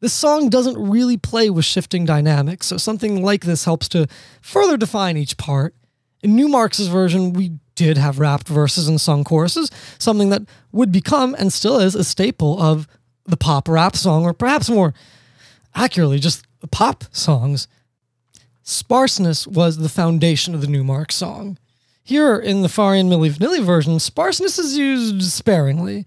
This 0.00 0.12
song 0.12 0.50
doesn't 0.50 0.76
really 0.76 1.16
play 1.16 1.48
with 1.48 1.64
shifting 1.64 2.04
dynamics, 2.04 2.66
so 2.66 2.76
something 2.76 3.22
like 3.22 3.46
this 3.46 3.64
helps 3.64 3.88
to 3.88 4.06
further 4.42 4.76
define 4.76 5.16
each 5.16 5.38
part. 5.38 5.74
In 6.22 6.36
Numarx 6.36 6.86
version, 6.90 7.32
we 7.32 7.52
did 7.74 7.96
have 7.96 8.18
rapped 8.18 8.46
verses 8.46 8.86
and 8.86 9.00
sung 9.00 9.24
choruses, 9.24 9.70
something 9.98 10.28
that 10.28 10.42
would 10.72 10.92
become 10.92 11.34
and 11.38 11.50
still 11.50 11.78
is 11.80 11.94
a 11.94 12.04
staple 12.04 12.60
of 12.60 12.86
the 13.24 13.38
pop 13.38 13.66
rap 13.66 13.96
song, 13.96 14.24
or 14.24 14.34
perhaps 14.34 14.68
more 14.68 14.92
accurately, 15.74 16.18
just 16.18 16.44
pop 16.68 17.04
songs. 17.12 17.68
Sparseness 18.62 19.46
was 19.46 19.76
the 19.76 19.88
foundation 19.88 20.54
of 20.54 20.60
the 20.60 20.66
Numarx 20.66 21.12
song. 21.12 21.58
Here 22.02 22.36
in 22.36 22.62
the 22.62 22.68
Farian 22.68 23.08
Milli 23.08 23.30
Vanilli 23.30 23.62
version, 23.62 23.98
sparseness 23.98 24.58
is 24.58 24.76
used 24.76 25.22
sparingly. 25.22 26.06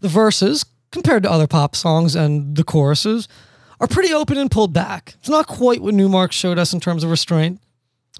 The 0.00 0.08
verses, 0.08 0.64
compared 0.90 1.22
to 1.22 1.30
other 1.30 1.46
pop 1.46 1.74
songs 1.74 2.14
and 2.14 2.56
the 2.56 2.64
choruses, 2.64 3.28
are 3.80 3.88
pretty 3.88 4.12
open 4.12 4.38
and 4.38 4.50
pulled 4.50 4.72
back. 4.72 5.14
It's 5.20 5.28
not 5.28 5.46
quite 5.46 5.82
what 5.82 5.94
Numarx 5.94 6.32
showed 6.32 6.58
us 6.58 6.72
in 6.72 6.80
terms 6.80 7.02
of 7.02 7.10
restraint. 7.10 7.60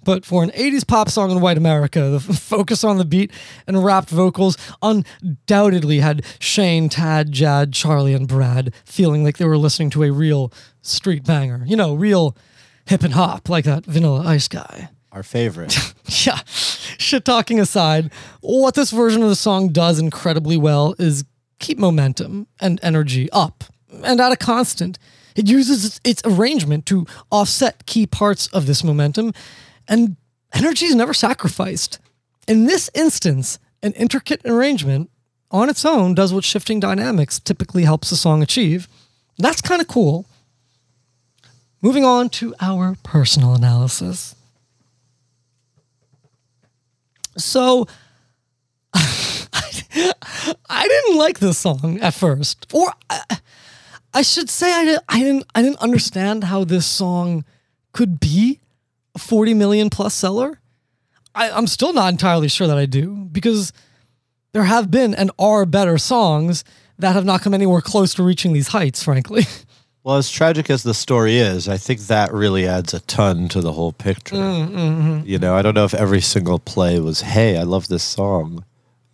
But 0.04 0.24
for 0.24 0.42
an 0.42 0.50
80s 0.50 0.86
pop 0.86 1.08
song 1.08 1.30
in 1.30 1.40
white 1.40 1.56
America, 1.56 2.00
the 2.08 2.20
focus 2.34 2.82
on 2.82 2.98
the 2.98 3.04
beat 3.04 3.30
and 3.66 3.84
rapped 3.84 4.10
vocals 4.10 4.56
undoubtedly 4.82 6.00
had 6.00 6.24
Shane, 6.40 6.88
Tad, 6.88 7.30
Jad, 7.30 7.72
Charlie, 7.72 8.14
and 8.14 8.26
Brad 8.26 8.74
feeling 8.84 9.22
like 9.22 9.38
they 9.38 9.44
were 9.44 9.58
listening 9.58 9.90
to 9.90 10.02
a 10.02 10.10
real 10.10 10.52
street 10.80 11.24
banger. 11.24 11.62
You 11.66 11.76
know, 11.76 11.94
real 11.94 12.36
hip 12.86 13.02
and 13.02 13.14
hop, 13.14 13.48
like 13.48 13.64
that 13.64 13.86
Vanilla 13.86 14.24
Ice 14.26 14.48
guy. 14.48 14.88
Our 15.12 15.22
favorite. 15.22 15.76
yeah, 16.26 16.40
shit 16.46 17.24
talking 17.24 17.60
aside, 17.60 18.10
what 18.40 18.74
this 18.74 18.90
version 18.90 19.22
of 19.22 19.28
the 19.28 19.36
song 19.36 19.68
does 19.68 19.98
incredibly 19.98 20.56
well 20.56 20.94
is 20.98 21.24
keep 21.58 21.78
momentum 21.78 22.48
and 22.60 22.80
energy 22.82 23.30
up 23.30 23.64
and 24.02 24.20
at 24.20 24.32
a 24.32 24.36
constant. 24.36 24.98
It 25.36 25.48
uses 25.48 26.00
its 26.04 26.22
arrangement 26.24 26.86
to 26.86 27.06
offset 27.30 27.86
key 27.86 28.06
parts 28.06 28.48
of 28.48 28.66
this 28.66 28.84
momentum, 28.84 29.32
and 29.92 30.16
energy 30.54 30.86
is 30.86 30.94
never 30.94 31.12
sacrificed. 31.12 31.98
In 32.48 32.64
this 32.64 32.90
instance, 32.94 33.58
an 33.82 33.92
intricate 33.92 34.40
arrangement 34.46 35.10
on 35.50 35.68
its 35.68 35.84
own 35.84 36.14
does 36.14 36.32
what 36.32 36.44
shifting 36.44 36.80
dynamics 36.80 37.38
typically 37.38 37.84
helps 37.84 38.10
a 38.10 38.16
song 38.16 38.42
achieve. 38.42 38.88
That's 39.36 39.60
kind 39.60 39.82
of 39.82 39.88
cool. 39.88 40.24
Moving 41.82 42.06
on 42.06 42.30
to 42.30 42.54
our 42.58 42.96
personal 43.02 43.54
analysis. 43.54 44.34
So, 47.36 47.86
I 48.94 50.88
didn't 50.88 51.18
like 51.18 51.38
this 51.38 51.58
song 51.58 51.98
at 52.00 52.14
first, 52.14 52.66
or 52.72 52.92
I, 53.10 53.38
I 54.14 54.22
should 54.22 54.48
say 54.48 54.72
I 54.72 54.98
I 55.08 55.18
didn't. 55.20 55.44
I 55.54 55.62
didn't 55.62 55.82
understand 55.82 56.44
how 56.44 56.64
this 56.64 56.86
song 56.86 57.44
could 57.92 58.20
be 58.20 58.60
a 59.14 59.18
forty 59.18 59.54
million 59.54 59.90
plus 59.90 60.14
seller. 60.14 60.60
I, 61.34 61.50
I'm 61.50 61.66
still 61.66 61.92
not 61.92 62.12
entirely 62.12 62.48
sure 62.48 62.66
that 62.66 62.76
I 62.76 62.86
do 62.86 63.28
because 63.32 63.72
there 64.52 64.64
have 64.64 64.90
been 64.90 65.14
and 65.14 65.30
are 65.38 65.64
better 65.64 65.96
songs 65.96 66.62
that 66.98 67.14
have 67.14 67.24
not 67.24 67.40
come 67.40 67.54
anywhere 67.54 67.80
close 67.80 68.14
to 68.14 68.22
reaching 68.22 68.52
these 68.52 68.68
heights. 68.68 69.02
Frankly, 69.02 69.44
Well, 70.04 70.16
as 70.16 70.30
tragic 70.30 70.68
as 70.68 70.82
the 70.82 70.94
story 70.94 71.36
is, 71.36 71.68
I 71.68 71.76
think 71.76 72.00
that 72.02 72.32
really 72.32 72.66
adds 72.66 72.92
a 72.92 73.00
ton 73.00 73.48
to 73.50 73.60
the 73.60 73.72
whole 73.72 73.92
picture. 73.92 74.34
Mm, 74.34 74.68
mm-hmm. 74.68 75.20
You 75.24 75.38
know, 75.38 75.54
I 75.54 75.62
don't 75.62 75.74
know 75.74 75.84
if 75.84 75.94
every 75.94 76.20
single 76.20 76.58
play 76.58 76.98
was, 76.98 77.20
hey, 77.20 77.56
I 77.56 77.62
love 77.62 77.86
this 77.86 78.02
song. 78.02 78.64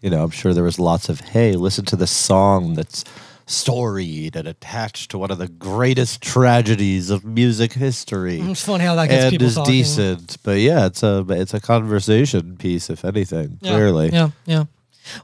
You 0.00 0.08
know, 0.08 0.24
I'm 0.24 0.30
sure 0.30 0.54
there 0.54 0.64
was 0.64 0.78
lots 0.78 1.10
of, 1.10 1.20
hey, 1.20 1.56
listen 1.56 1.84
to 1.86 1.96
this 1.96 2.10
song 2.10 2.72
that's 2.72 3.04
storied 3.48 4.36
and 4.36 4.46
attached 4.46 5.10
to 5.10 5.18
one 5.18 5.30
of 5.30 5.38
the 5.38 5.48
greatest 5.48 6.20
tragedies 6.22 7.10
of 7.10 7.24
music 7.24 7.72
history. 7.72 8.38
Mm, 8.38 8.50
it's 8.50 8.64
funny 8.64 8.84
how 8.84 8.94
that 8.94 9.08
gets 9.08 9.24
and 9.24 9.30
people 9.32 9.46
is 9.46 9.54
talking. 9.54 9.72
decent. 9.72 10.36
But 10.42 10.58
yeah, 10.60 10.86
it's 10.86 11.02
a 11.02 11.24
it's 11.30 11.54
a 11.54 11.60
conversation 11.60 12.56
piece, 12.56 12.90
if 12.90 13.04
anything, 13.04 13.58
Yeah, 13.60 13.72
clearly. 13.72 14.10
Yeah, 14.10 14.30
yeah. 14.46 14.64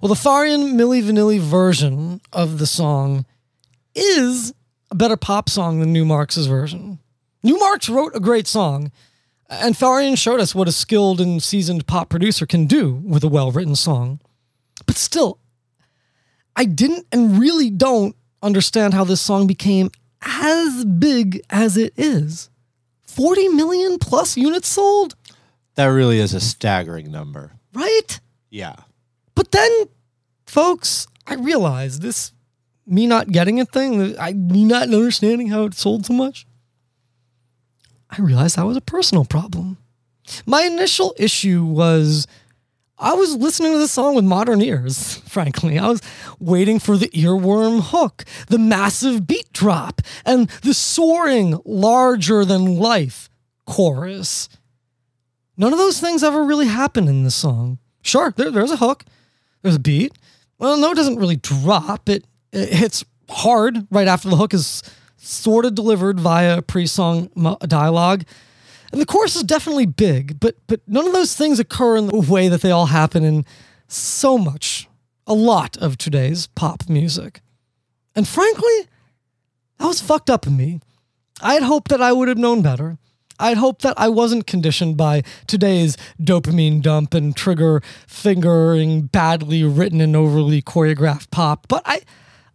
Well, 0.01 0.09
the 0.09 0.15
Farian 0.15 0.73
Milli 0.75 1.03
Vanilli 1.03 1.39
version 1.39 2.21
of 2.33 2.59
the 2.59 2.67
song 2.67 3.27
is 3.95 4.55
a 4.91 4.95
better 4.95 5.17
pop 5.17 5.49
song 5.51 5.81
than 5.81 5.93
Numarx's 5.95 6.47
version. 6.47 6.99
Numarx 7.45 7.95
wrote 7.95 8.13
a 8.17 8.21
great 8.21 8.47
song, 8.47 8.91
and 9.51 9.75
Farian 9.75 10.17
showed 10.17 10.41
us 10.41 10.55
what 10.55 10.67
a 10.69 10.73
skilled 10.73 11.21
and 11.21 11.43
seasoned 11.43 11.87
pop 11.87 12.09
producer 12.09 12.47
can 12.47 12.67
do 12.67 12.95
with 13.05 13.23
a 13.23 13.29
well 13.29 13.53
written 13.53 13.77
song. 13.77 14.21
But 14.87 14.97
still, 14.97 15.39
I 16.57 16.65
didn't 16.65 17.07
and 17.13 17.39
really 17.39 17.71
don't 17.71 18.15
understand 18.43 18.95
how 18.95 19.05
this 19.05 19.21
song 19.21 19.47
became 19.47 19.91
as 20.23 20.85
big 20.85 21.43
as 21.51 21.77
it 21.77 21.93
is. 21.97 22.51
40 23.07 23.49
million 23.49 23.99
plus 23.99 24.37
units 24.37 24.69
sold, 24.69 25.15
That 25.75 25.87
really 25.87 26.19
is 26.21 26.35
a 26.35 26.41
staggering 26.41 27.11
number. 27.11 27.53
right? 27.73 28.21
Yeah. 28.51 28.77
But 29.35 29.51
then, 29.51 29.71
folks, 30.47 31.07
I 31.27 31.35
realized 31.35 32.03
this 32.03 32.33
me 32.87 33.07
not 33.07 33.33
getting 33.33 33.61
a 33.61 33.65
thing, 33.65 34.17
I 34.19 34.33
me 34.33 34.65
not 34.65 34.83
understanding 34.85 35.49
how 35.49 35.65
it 35.65 35.75
sold 35.75 36.07
so 36.07 36.13
much. 36.13 36.47
I 38.11 38.21
realized 38.21 38.57
that 38.57 38.67
was 38.67 38.77
a 38.77 38.81
personal 38.83 39.25
problem. 39.25 39.79
My 40.47 40.63
initial 40.63 41.15
issue 41.19 41.65
was 41.65 42.27
I 42.99 43.15
was 43.15 43.35
listening 43.35 43.73
to 43.73 43.79
the 43.79 43.89
song 43.89 44.15
with 44.15 44.25
modern 44.25 44.63
ears, 44.63 45.17
frankly. 45.27 45.79
I 45.79 45.89
was 45.89 46.01
waiting 46.39 46.79
for 46.79 46.97
the 46.97 47.09
earworm 47.09 47.83
hook, 47.83 48.25
the 48.49 48.59
massive 48.59 49.27
beat 49.27 49.53
drop, 49.53 50.01
and 50.25 50.49
the 50.63 50.75
soaring, 50.75 51.61
larger 51.65 52.45
than 52.45 52.77
life 52.77 53.29
chorus. 53.67 54.49
None 55.57 55.73
of 55.73 55.79
those 55.79 56.01
things 56.01 56.23
ever 56.23 56.45
really 56.45 56.67
happened 56.67 57.09
in 57.09 57.25
this 57.25 57.35
song. 57.35 57.79
Sure, 58.03 58.33
there, 58.37 58.51
there's 58.51 58.71
a 58.71 58.77
hook, 58.77 59.05
there's 59.63 59.77
a 59.77 59.81
beat. 59.81 60.13
Well, 60.59 60.77
no, 60.77 60.93
it 60.93 60.97
doesn't 60.97 61.17
really 61.19 61.37
drop. 61.37 62.09
It, 62.09 62.25
it 62.53 62.73
hits 62.73 63.05
hard 63.29 63.87
right 63.91 64.07
after 64.07 64.29
the 64.29 64.37
hook 64.37 64.55
is 64.55 64.83
sort 65.17 65.65
of 65.65 65.75
delivered 65.75 66.21
via 66.21 66.63
pre-song 66.63 67.29
dialogue. 67.67 68.25
And 68.95 69.01
the 69.01 69.07
chorus 69.07 69.35
is 69.35 69.43
definitely 69.43 69.87
big, 69.87 70.39
but 70.39 70.55
but 70.69 70.81
none 70.87 71.05
of 71.05 71.13
those 71.13 71.35
things 71.35 71.59
occur 71.59 71.97
in 71.97 72.07
the 72.07 72.17
way 72.17 72.47
that 72.47 72.61
they 72.61 72.71
all 72.71 72.87
happen 72.87 73.25
in 73.25 73.45
so 73.89 74.39
much, 74.39 74.89
a 75.27 75.35
lot 75.35 75.77
of 75.79 75.99
today's 75.99 76.47
pop 76.47 76.89
music. 76.89 77.41
And 78.15 78.29
frankly, 78.29 78.87
that 79.79 79.89
was 79.89 80.01
fucked 80.01 80.31
up 80.31 80.47
in 80.47 80.57
me. 80.57 80.79
I 81.43 81.55
had 81.55 81.65
hoped 81.65 81.89
that 81.89 82.01
I 82.01 82.13
would 82.13 82.29
have 82.29 82.39
known 82.39 82.63
better. 82.63 82.97
I 83.41 83.49
had 83.49 83.59
hoped 83.59 83.83
that 83.83 83.99
I 83.99 84.09
wasn't 84.09 84.47
conditioned 84.47 84.97
by 84.97 85.25
today's 85.49 85.97
dopamine 86.21 86.81
dump 86.81 87.15
and 87.15 87.35
trigger 87.35 87.83
fingering 88.07 89.07
badly 89.07 89.65
written 89.65 90.01
and 90.01 90.15
overly 90.15 90.63
choreographed 90.63 91.33
pop, 91.33 91.67
but 91.67 91.83
I 91.85 92.03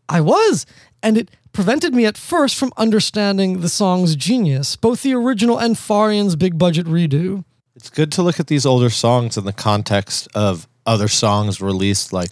I 0.07 0.21
was, 0.21 0.65
and 1.03 1.17
it 1.17 1.31
prevented 1.51 1.93
me 1.93 2.05
at 2.05 2.17
first 2.17 2.55
from 2.55 2.71
understanding 2.77 3.61
the 3.61 3.69
song's 3.69 4.15
genius, 4.15 4.75
both 4.75 5.01
the 5.03 5.13
original 5.13 5.57
and 5.57 5.77
Farian's 5.77 6.35
big 6.35 6.57
budget 6.57 6.85
redo. 6.85 7.43
It's 7.75 7.89
good 7.89 8.11
to 8.13 8.21
look 8.23 8.39
at 8.39 8.47
these 8.47 8.65
older 8.65 8.89
songs 8.89 9.37
in 9.37 9.45
the 9.45 9.53
context 9.53 10.27
of 10.35 10.67
other 10.85 11.07
songs 11.07 11.61
released 11.61 12.11
like 12.13 12.29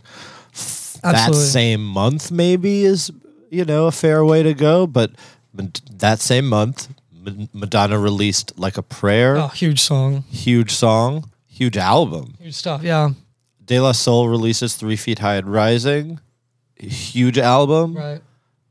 f- 0.53 0.97
that 1.03 1.33
same 1.35 1.85
month, 1.85 2.31
maybe 2.31 2.83
is, 2.83 3.11
you 3.49 3.63
know, 3.65 3.87
a 3.87 3.91
fair 3.91 4.25
way 4.25 4.43
to 4.43 4.53
go. 4.53 4.85
But 4.87 5.11
that 5.91 6.19
same 6.19 6.47
month, 6.47 6.89
Madonna 7.53 7.97
released 7.99 8.57
Like 8.57 8.77
a 8.77 8.83
Prayer, 8.83 9.37
Oh, 9.37 9.47
huge 9.47 9.79
song. 9.79 10.23
huge 10.29 10.71
song, 10.73 11.29
huge 11.47 11.77
album. 11.77 12.35
Huge 12.41 12.55
stuff, 12.55 12.83
yeah. 12.83 13.11
De 13.65 13.79
La 13.79 13.91
Soul 13.91 14.29
releases 14.29 14.75
Three 14.75 14.95
Feet 14.95 15.19
High 15.19 15.35
and 15.35 15.51
Rising, 15.51 16.19
huge 16.77 17.37
album. 17.37 17.95
Right. 17.95 18.21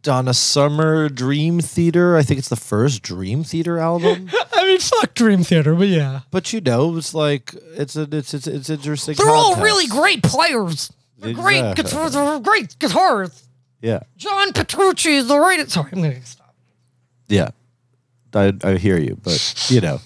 Donna 0.07 0.33
Summer, 0.33 1.09
Dream 1.09 1.59
Theater. 1.59 2.17
I 2.17 2.23
think 2.23 2.39
it's 2.39 2.49
the 2.49 2.55
first 2.55 3.03
Dream 3.03 3.43
Theater 3.43 3.81
album. 3.81 4.31
I 4.53 4.65
mean, 4.65 4.79
fuck 4.79 5.15
Dream 5.15 5.43
Theater, 5.43 5.75
but 5.75 5.89
yeah. 5.89 6.21
but 6.31 6.53
you 6.53 6.61
know, 6.61 6.97
it's 6.97 7.13
like 7.13 7.53
it's 7.73 7.97
a 7.97 8.03
it's 8.13 8.33
it's, 8.33 8.47
it's 8.47 8.71
interesting. 8.71 9.17
They're 9.17 9.35
all 9.35 9.57
really 9.57 9.89
great 9.89 10.23
players. 10.23 10.93
They're 11.19 11.35
great 11.35 11.75
guitars. 11.75 12.13
They're 12.13 12.39
great 12.39 12.79
guitars. 12.79 13.49
Yeah, 13.83 14.05
John 14.17 14.53
Petrucci 14.53 15.11
is 15.11 15.27
the 15.27 15.41
right. 15.41 15.69
Sorry, 15.69 15.91
I'm 15.93 16.03
gonna 16.03 16.25
stop. 16.25 16.55
yeah. 17.27 17.51
I 18.33 18.53
I 18.63 18.77
hear 18.77 18.99
you, 18.99 19.19
but 19.25 19.67
you 19.69 19.81
know, 19.81 20.01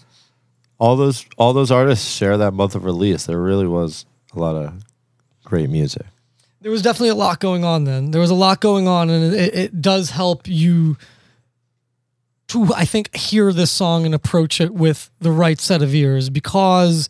all 0.79 0.97
those 0.97 1.27
all 1.37 1.53
those 1.53 1.71
artists 1.71 2.11
share 2.11 2.39
that 2.39 2.53
month 2.53 2.75
of 2.75 2.87
release. 2.87 3.27
There 3.27 3.39
really 3.39 3.67
was 3.67 4.07
a 4.35 4.39
lot 4.39 4.57
of 4.57 4.83
great 5.45 5.69
music. 5.69 6.07
There 6.63 6.71
was 6.71 6.83
definitely 6.83 7.09
a 7.09 7.15
lot 7.15 7.41
going 7.41 7.65
on 7.65 7.85
then. 7.85 8.11
There 8.11 8.21
was 8.21 8.31
a 8.31 8.35
lot 8.35 8.61
going 8.61 8.87
on, 8.87 9.09
and 9.09 9.35
it, 9.35 9.55
it 9.55 9.81
does 9.81 10.11
help 10.11 10.47
you 10.47 10.97
to, 12.49 12.73
I 12.75 12.85
think, 12.85 13.15
hear 13.17 13.53
this 13.53 13.71
song 13.71 14.05
and 14.05 14.15
approach 14.15 14.61
it 14.61 14.75
with 14.75 15.09
the 15.21 15.31
right 15.31 15.59
set 15.61 15.83
of 15.83 15.95
ears 15.95 16.29
because 16.29 17.09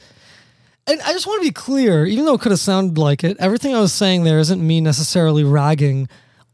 And 0.87 1.01
I 1.03 1.13
just 1.13 1.27
want 1.27 1.41
to 1.41 1.49
be 1.49 1.53
clear, 1.53 2.05
even 2.05 2.25
though 2.25 2.35
it 2.35 2.41
could 2.41 2.53
have 2.53 2.61
sounded 2.61 2.99
like 2.99 3.23
it, 3.23 3.37
everything 3.39 3.75
I 3.75 3.81
was 3.81 3.93
saying 3.93 4.25
there 4.25 4.41
isn't 4.41 4.65
me 4.67 4.81
necessarily 4.81 5.45
ragging 5.45 6.09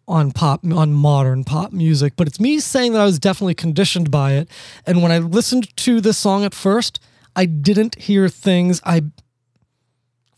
on 0.09 0.31
pop 0.31 0.61
on 0.65 0.93
modern 0.93 1.43
pop 1.43 1.73
music, 1.73 2.13
but 2.17 2.27
it's 2.27 2.39
me 2.39 2.61
saying 2.61 2.93
that 2.93 3.01
I 3.01 3.05
was 3.07 3.19
definitely 3.19 3.55
conditioned 3.55 4.11
by 4.11 4.33
it. 4.33 4.49
And 4.87 5.03
when 5.03 5.11
I 5.11 5.19
listened 5.19 5.75
to 5.79 6.01
this 6.01 6.19
song 6.19 6.45
at 6.45 6.55
first, 6.55 7.01
I 7.35 7.47
didn't 7.47 7.97
hear 7.97 8.29
things 8.29 8.81
I 8.85 9.05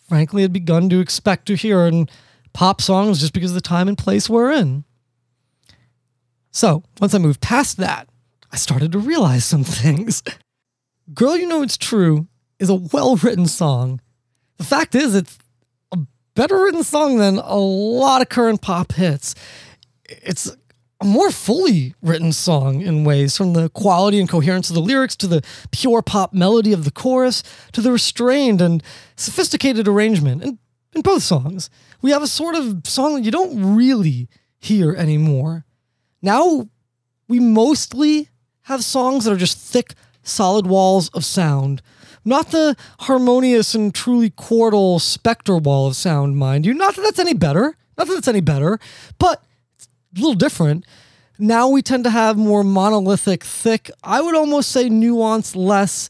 frankly 0.08 0.42
had 0.42 0.52
begun 0.52 0.88
to 0.90 1.00
expect 1.00 1.46
to 1.46 1.54
hear 1.54 1.86
in 1.86 2.08
pop 2.58 2.80
songs 2.80 3.20
just 3.20 3.32
because 3.32 3.52
of 3.52 3.54
the 3.54 3.60
time 3.60 3.86
and 3.86 3.96
place 3.96 4.28
we're 4.28 4.50
in. 4.50 4.82
So, 6.50 6.82
once 7.00 7.14
I 7.14 7.18
moved 7.18 7.40
past 7.40 7.76
that, 7.76 8.08
I 8.50 8.56
started 8.56 8.90
to 8.90 8.98
realize 8.98 9.44
some 9.44 9.62
things. 9.62 10.24
Girl, 11.14 11.36
You 11.36 11.46
Know 11.46 11.62
It's 11.62 11.78
True 11.78 12.26
is 12.58 12.68
a 12.68 12.74
well 12.74 13.14
written 13.14 13.46
song. 13.46 14.00
The 14.56 14.64
fact 14.64 14.96
is, 14.96 15.14
it's 15.14 15.38
a 15.92 15.98
better 16.34 16.60
written 16.60 16.82
song 16.82 17.18
than 17.18 17.36
a 17.36 17.54
lot 17.54 18.22
of 18.22 18.28
current 18.28 18.60
pop 18.60 18.90
hits. 18.90 19.36
It's 20.08 20.50
a 21.00 21.04
more 21.04 21.30
fully 21.30 21.94
written 22.02 22.32
song 22.32 22.80
in 22.80 23.04
ways, 23.04 23.36
from 23.36 23.52
the 23.52 23.68
quality 23.68 24.18
and 24.18 24.28
coherence 24.28 24.68
of 24.68 24.74
the 24.74 24.82
lyrics 24.82 25.14
to 25.18 25.28
the 25.28 25.44
pure 25.70 26.02
pop 26.02 26.32
melody 26.32 26.72
of 26.72 26.84
the 26.84 26.90
chorus 26.90 27.44
to 27.70 27.80
the 27.80 27.92
restrained 27.92 28.60
and 28.60 28.82
sophisticated 29.14 29.86
arrangement 29.86 30.42
in, 30.42 30.58
in 30.92 31.02
both 31.02 31.22
songs. 31.22 31.70
We 32.00 32.10
have 32.10 32.22
a 32.22 32.28
sort 32.28 32.54
of 32.54 32.82
song 32.84 33.14
that 33.14 33.24
you 33.24 33.30
don't 33.30 33.76
really 33.76 34.28
hear 34.58 34.94
anymore. 34.94 35.64
Now 36.22 36.68
we 37.28 37.40
mostly 37.40 38.28
have 38.62 38.84
songs 38.84 39.24
that 39.24 39.32
are 39.32 39.36
just 39.36 39.58
thick, 39.58 39.94
solid 40.22 40.66
walls 40.66 41.08
of 41.10 41.24
sound. 41.24 41.82
Not 42.24 42.50
the 42.50 42.76
harmonious 43.00 43.74
and 43.74 43.94
truly 43.94 44.30
chordal 44.30 44.98
Spector 44.98 45.62
wall 45.62 45.86
of 45.86 45.96
sound, 45.96 46.36
mind 46.36 46.66
you. 46.66 46.74
Not 46.74 46.96
that 46.96 47.02
that's 47.02 47.18
any 47.18 47.34
better. 47.34 47.76
Not 47.96 48.06
that 48.06 48.14
that's 48.14 48.28
any 48.28 48.40
better, 48.40 48.78
but 49.18 49.42
it's 49.76 49.88
a 50.16 50.20
little 50.20 50.34
different. 50.34 50.84
Now 51.38 51.68
we 51.68 51.82
tend 51.82 52.04
to 52.04 52.10
have 52.10 52.36
more 52.36 52.64
monolithic, 52.64 53.44
thick, 53.44 53.90
I 54.02 54.20
would 54.20 54.34
almost 54.34 54.70
say 54.70 54.88
nuance 54.88 55.54
less, 55.54 56.08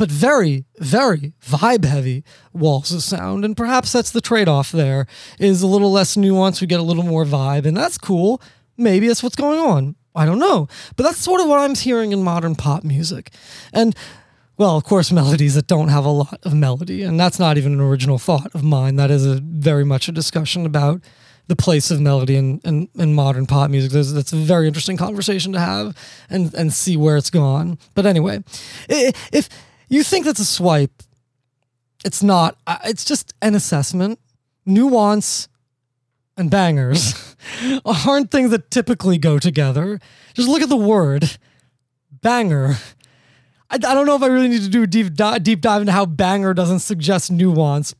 but 0.00 0.10
very, 0.10 0.64
very 0.78 1.34
vibe 1.44 1.84
heavy 1.84 2.24
walls 2.54 2.90
of 2.90 3.02
sound. 3.02 3.44
And 3.44 3.54
perhaps 3.54 3.92
that's 3.92 4.10
the 4.10 4.22
trade 4.22 4.48
off 4.48 4.72
there 4.72 5.06
is 5.38 5.60
a 5.60 5.66
little 5.66 5.92
less 5.92 6.16
nuance. 6.16 6.62
We 6.62 6.66
get 6.66 6.80
a 6.80 6.82
little 6.82 7.02
more 7.02 7.26
vibe, 7.26 7.66
and 7.66 7.76
that's 7.76 7.98
cool. 7.98 8.40
Maybe 8.78 9.08
that's 9.08 9.22
what's 9.22 9.36
going 9.36 9.58
on. 9.58 9.96
I 10.14 10.24
don't 10.24 10.38
know. 10.38 10.68
But 10.96 11.02
that's 11.02 11.18
sort 11.18 11.42
of 11.42 11.48
what 11.48 11.58
I'm 11.58 11.74
hearing 11.74 12.12
in 12.12 12.22
modern 12.22 12.54
pop 12.54 12.82
music. 12.82 13.30
And 13.74 13.94
well, 14.56 14.74
of 14.74 14.84
course, 14.84 15.12
melodies 15.12 15.54
that 15.54 15.66
don't 15.66 15.88
have 15.88 16.06
a 16.06 16.10
lot 16.10 16.40
of 16.44 16.54
melody. 16.54 17.02
And 17.02 17.20
that's 17.20 17.38
not 17.38 17.58
even 17.58 17.74
an 17.74 17.80
original 17.82 18.16
thought 18.16 18.54
of 18.54 18.64
mine. 18.64 18.96
That 18.96 19.10
is 19.10 19.26
a 19.26 19.34
very 19.34 19.84
much 19.84 20.08
a 20.08 20.12
discussion 20.12 20.64
about 20.64 21.02
the 21.48 21.56
place 21.56 21.90
of 21.90 22.00
melody 22.00 22.36
in, 22.36 22.58
in, 22.64 22.88
in 22.94 23.12
modern 23.12 23.44
pop 23.44 23.70
music. 23.70 23.92
There's, 23.92 24.14
that's 24.14 24.32
a 24.32 24.36
very 24.36 24.66
interesting 24.66 24.96
conversation 24.96 25.52
to 25.52 25.60
have 25.60 25.94
and, 26.30 26.54
and 26.54 26.72
see 26.72 26.96
where 26.96 27.18
it's 27.18 27.28
gone. 27.28 27.76
But 27.94 28.06
anyway, 28.06 28.42
if 28.88 29.48
you 29.90 30.02
think 30.02 30.24
that's 30.24 30.40
a 30.40 30.46
swipe, 30.46 31.02
it's 32.04 32.22
not. 32.22 32.56
It's 32.84 33.04
just 33.04 33.34
an 33.42 33.54
assessment. 33.54 34.18
Nuance 34.64 35.48
and 36.36 36.50
bangers 36.50 37.34
aren't 38.06 38.30
things 38.30 38.50
that 38.50 38.70
typically 38.70 39.18
go 39.18 39.38
together. 39.38 40.00
Just 40.32 40.48
look 40.48 40.62
at 40.62 40.68
the 40.68 40.76
word 40.76 41.38
banger. 42.22 42.76
I, 43.68 43.74
I 43.74 43.78
don't 43.78 44.06
know 44.06 44.16
if 44.16 44.22
I 44.22 44.26
really 44.28 44.48
need 44.48 44.62
to 44.62 44.68
do 44.68 44.84
a 44.84 44.86
deep, 44.86 45.14
di- 45.14 45.38
deep 45.40 45.60
dive 45.60 45.82
into 45.82 45.92
how 45.92 46.06
banger 46.06 46.54
doesn't 46.54 46.80
suggest 46.80 47.30
nuance 47.30 47.94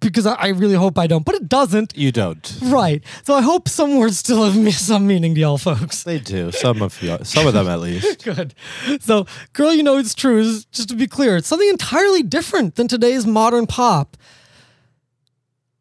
because 0.00 0.26
I, 0.26 0.34
I 0.34 0.48
really 0.48 0.74
hope 0.74 0.98
I 0.98 1.06
don't, 1.06 1.24
but 1.24 1.34
it 1.34 1.48
doesn't. 1.48 1.96
You 1.96 2.12
don't. 2.12 2.58
Right. 2.62 3.02
So 3.24 3.34
I 3.34 3.42
hope 3.42 3.68
some 3.68 3.96
words 3.96 4.18
still 4.18 4.44
have 4.44 4.56
me- 4.56 4.70
some 4.70 5.06
meaning 5.06 5.34
to 5.34 5.40
y'all 5.40 5.58
folks. 5.58 6.02
They 6.02 6.18
do. 6.18 6.52
Some 6.52 6.82
of 6.82 7.02
you, 7.02 7.18
some 7.22 7.46
of 7.46 7.54
them 7.54 7.68
at 7.68 7.80
least. 7.80 8.24
Good. 8.24 8.54
So, 9.00 9.26
Girl 9.52 9.72
You 9.72 9.82
Know 9.82 9.96
It's 9.98 10.14
True 10.14 10.38
is, 10.38 10.64
just 10.66 10.88
to 10.90 10.94
be 10.96 11.06
clear, 11.06 11.36
it's 11.36 11.48
something 11.48 11.68
entirely 11.68 12.22
different 12.22 12.76
than 12.76 12.88
today's 12.88 13.26
modern 13.26 13.66
pop. 13.66 14.16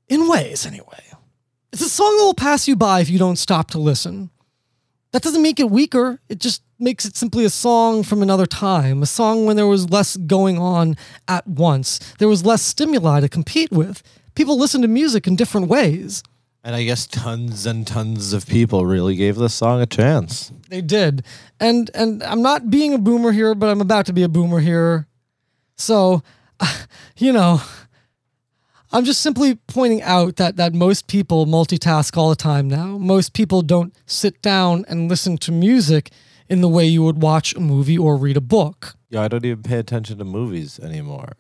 In 0.08 0.28
ways, 0.28 0.66
anyway. 0.66 1.04
It's 1.72 1.82
a 1.82 1.90
song 1.90 2.16
that 2.18 2.24
will 2.24 2.34
pass 2.36 2.68
you 2.68 2.76
by 2.76 3.00
if 3.00 3.10
you 3.10 3.18
don't 3.18 3.38
stop 3.38 3.72
to 3.72 3.80
listen. 3.80 4.30
That 5.12 5.24
doesn't 5.24 5.42
make 5.42 5.60
it 5.60 5.70
weaker. 5.70 6.20
It 6.30 6.40
just 6.40 6.62
makes 6.84 7.06
it 7.06 7.16
simply 7.16 7.46
a 7.46 7.50
song 7.50 8.04
from 8.04 8.22
another 8.22 8.46
time, 8.46 9.02
a 9.02 9.08
song 9.08 9.46
when 9.46 9.56
there 9.56 9.68
was 9.68 9.90
less 9.90 10.18
going 10.18 10.58
on 10.58 10.98
at 11.28 11.48
once. 11.48 12.00
There 12.20 12.28
was 12.28 12.46
less 12.46 12.62
stimuli 12.62 13.22
to 13.22 13.30
compete 13.30 13.72
with. 13.72 14.04
People 14.36 14.58
listen 14.58 14.82
to 14.82 14.88
music 14.88 15.26
in 15.26 15.36
different 15.36 15.68
ways. 15.68 16.24
And 16.64 16.76
I 16.76 16.84
guess 16.84 17.06
tons 17.06 17.66
and 17.66 17.86
tons 17.86 18.32
of 18.32 18.48
people 18.48 18.86
really 18.86 19.16
gave 19.16 19.36
this 19.36 19.54
song 19.54 19.82
a 19.82 19.86
chance. 19.86 20.52
They 20.70 20.82
did. 20.82 21.24
And 21.60 21.92
and 21.94 22.24
I'm 22.24 22.42
not 22.42 22.70
being 22.70 22.94
a 22.94 22.98
boomer 22.98 23.32
here, 23.32 23.54
but 23.54 23.70
I'm 23.70 23.82
about 23.82 24.06
to 24.06 24.14
be 24.14 24.24
a 24.24 24.30
boomer 24.30 24.60
here. 24.60 25.08
So, 25.76 26.24
you 27.18 27.34
know, 27.34 27.62
I'm 28.94 29.04
just 29.04 29.22
simply 29.22 29.56
pointing 29.68 30.02
out 30.04 30.38
that 30.38 30.56
that 30.56 30.74
most 30.74 31.08
people 31.08 31.46
multitask 31.46 32.16
all 32.16 32.30
the 32.30 32.36
time 32.36 32.70
now. 32.70 32.98
Most 32.98 33.34
people 33.34 33.62
don't 33.62 33.94
sit 34.06 34.42
down 34.42 34.86
and 34.88 35.10
listen 35.10 35.38
to 35.40 35.52
music 35.52 36.12
in 36.54 36.62
the 36.62 36.70
way 36.70 36.86
you 36.86 37.04
would 37.04 37.22
watch 37.22 37.56
a 37.56 37.60
movie 37.60 37.98
or 37.98 38.16
read 38.16 38.38
a 38.38 38.42
book. 38.42 38.96
Yeah, 39.10 39.22
I 39.24 39.28
don't 39.28 39.44
even 39.46 39.64
pay 39.64 39.80
attention 39.80 40.18
to 40.20 40.24
movies 40.26 40.80
anymore. 40.80 41.34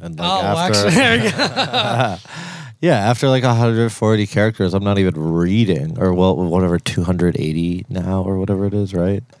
And 0.00 0.18
like 0.18 0.28
Oh, 0.30 0.40
after, 0.42 0.86
actually, 0.88 0.94
there 0.94 1.16
you 1.24 1.30
go. 1.32 2.16
yeah, 2.80 2.96
after 3.10 3.28
like 3.28 3.42
140 3.42 4.26
characters, 4.28 4.72
I'm 4.74 4.84
not 4.84 4.98
even 4.98 5.14
reading, 5.20 5.98
or 5.98 6.14
well, 6.14 6.36
whatever 6.36 6.78
280 6.78 7.86
now, 7.88 8.22
or 8.22 8.38
whatever 8.38 8.66
it 8.66 8.74
is, 8.74 8.94
right? 8.94 9.24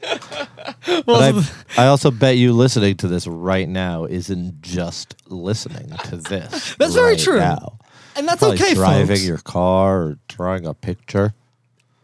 but 1.06 1.08
I, 1.08 1.42
I 1.84 1.86
also 1.86 2.10
bet 2.10 2.36
you 2.36 2.52
listening 2.52 2.96
to 2.98 3.08
this 3.08 3.26
right 3.28 3.68
now 3.68 4.04
isn't 4.04 4.60
just 4.62 5.14
listening 5.28 5.90
to 6.06 6.16
this. 6.16 6.74
That's 6.76 6.94
very 6.94 7.16
true. 7.16 7.38
Now. 7.38 7.78
And 8.16 8.26
that's 8.26 8.40
Probably 8.40 8.56
okay, 8.60 8.74
driving 8.74 9.06
folks. 9.06 9.24
your 9.24 9.38
car 9.38 10.02
or 10.02 10.18
drawing 10.28 10.66
a 10.66 10.74
picture, 10.74 11.32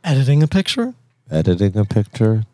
Editing 0.04 0.40
a 0.44 0.46
picture. 0.46 0.94
editing 1.32 1.76
a 1.76 1.84
picture. 1.84 2.44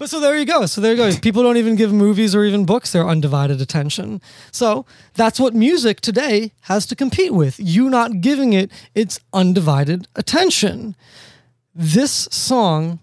But 0.00 0.08
so 0.08 0.18
there 0.18 0.34
you 0.34 0.46
go. 0.46 0.64
So 0.64 0.80
there 0.80 0.92
you 0.92 0.96
go. 0.96 1.14
People 1.20 1.42
don't 1.42 1.58
even 1.58 1.76
give 1.76 1.92
movies 1.92 2.34
or 2.34 2.42
even 2.44 2.64
books 2.64 2.90
their 2.90 3.06
undivided 3.06 3.60
attention. 3.60 4.22
So 4.50 4.86
that's 5.12 5.38
what 5.38 5.52
music 5.52 6.00
today 6.00 6.52
has 6.62 6.86
to 6.86 6.96
compete 6.96 7.34
with. 7.34 7.60
You 7.60 7.90
not 7.90 8.22
giving 8.22 8.54
it 8.54 8.72
its 8.94 9.20
undivided 9.34 10.08
attention. 10.16 10.96
This 11.74 12.28
song 12.30 13.00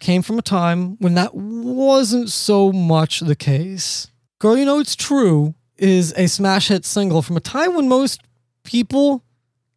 came 0.00 0.22
from 0.22 0.38
a 0.38 0.42
time 0.42 0.96
when 0.98 1.12
that 1.12 1.34
wasn't 1.34 2.30
so 2.30 2.72
much 2.72 3.20
the 3.20 3.36
case. 3.36 4.06
Girl, 4.38 4.56
You 4.56 4.64
Know 4.64 4.78
It's 4.78 4.96
True 4.96 5.54
is 5.76 6.14
a 6.16 6.26
smash 6.26 6.68
hit 6.68 6.86
single 6.86 7.20
from 7.20 7.36
a 7.36 7.40
time 7.40 7.74
when 7.74 7.86
most 7.86 8.22
people 8.62 9.22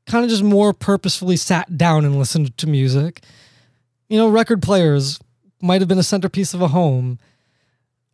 kind 0.05 0.23
of 0.23 0.29
just 0.29 0.43
more 0.43 0.71
purposefully 0.71 1.35
sat 1.35 1.77
down 1.77 2.05
and 2.05 2.17
listened 2.17 2.57
to 2.57 2.67
music. 2.67 3.21
You 4.07 4.17
know, 4.17 4.29
record 4.29 4.61
players 4.61 5.19
might 5.61 5.81
have 5.81 5.87
been 5.87 5.97
a 5.97 6.03
centerpiece 6.03 6.53
of 6.53 6.61
a 6.61 6.69
home. 6.69 7.19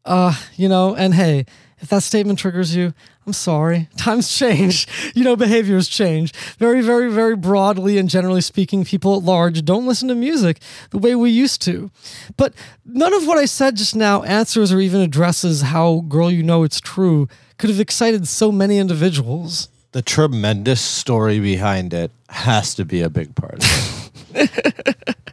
Uh, 0.05 0.33
you 0.57 0.67
know, 0.67 0.95
and 0.95 1.13
hey, 1.13 1.45
if 1.79 1.89
that 1.89 2.03
statement 2.03 2.39
triggers 2.39 2.75
you, 2.75 2.93
I'm 3.25 3.33
sorry. 3.33 3.87
Times 3.97 4.35
change. 4.35 4.87
You 5.15 5.23
know, 5.23 5.35
behaviors 5.35 5.87
change. 5.87 6.33
Very, 6.57 6.81
very, 6.81 7.09
very 7.11 7.35
broadly 7.35 7.97
and 7.97 8.09
generally 8.09 8.41
speaking, 8.41 8.83
people 8.83 9.15
at 9.15 9.23
large 9.23 9.63
don't 9.63 9.85
listen 9.85 10.09
to 10.09 10.15
music 10.15 10.59
the 10.89 10.97
way 10.97 11.15
we 11.15 11.29
used 11.29 11.61
to. 11.63 11.89
But 12.35 12.53
none 12.85 13.13
of 13.13 13.25
what 13.27 13.37
I 13.37 13.45
said 13.45 13.77
just 13.77 13.95
now 13.95 14.23
answers 14.23 14.73
or 14.73 14.79
even 14.79 14.99
addresses 15.01 15.61
how 15.61 16.01
Girl 16.07 16.29
You 16.29 16.43
Know 16.43 16.63
It's 16.63 16.81
True 16.81 17.27
could 17.57 17.69
have 17.69 17.79
excited 17.79 18.27
so 18.27 18.51
many 18.51 18.77
individuals. 18.77 19.69
the 19.93 20.01
tremendous 20.01 20.81
story 20.81 21.39
behind 21.39 21.93
it 21.93 22.11
has 22.29 22.73
to 22.75 22.83
be 22.83 23.01
a 23.01 23.09
big 23.09 23.35
part 23.35 23.63
of 23.63 24.11
it. 24.33 25.15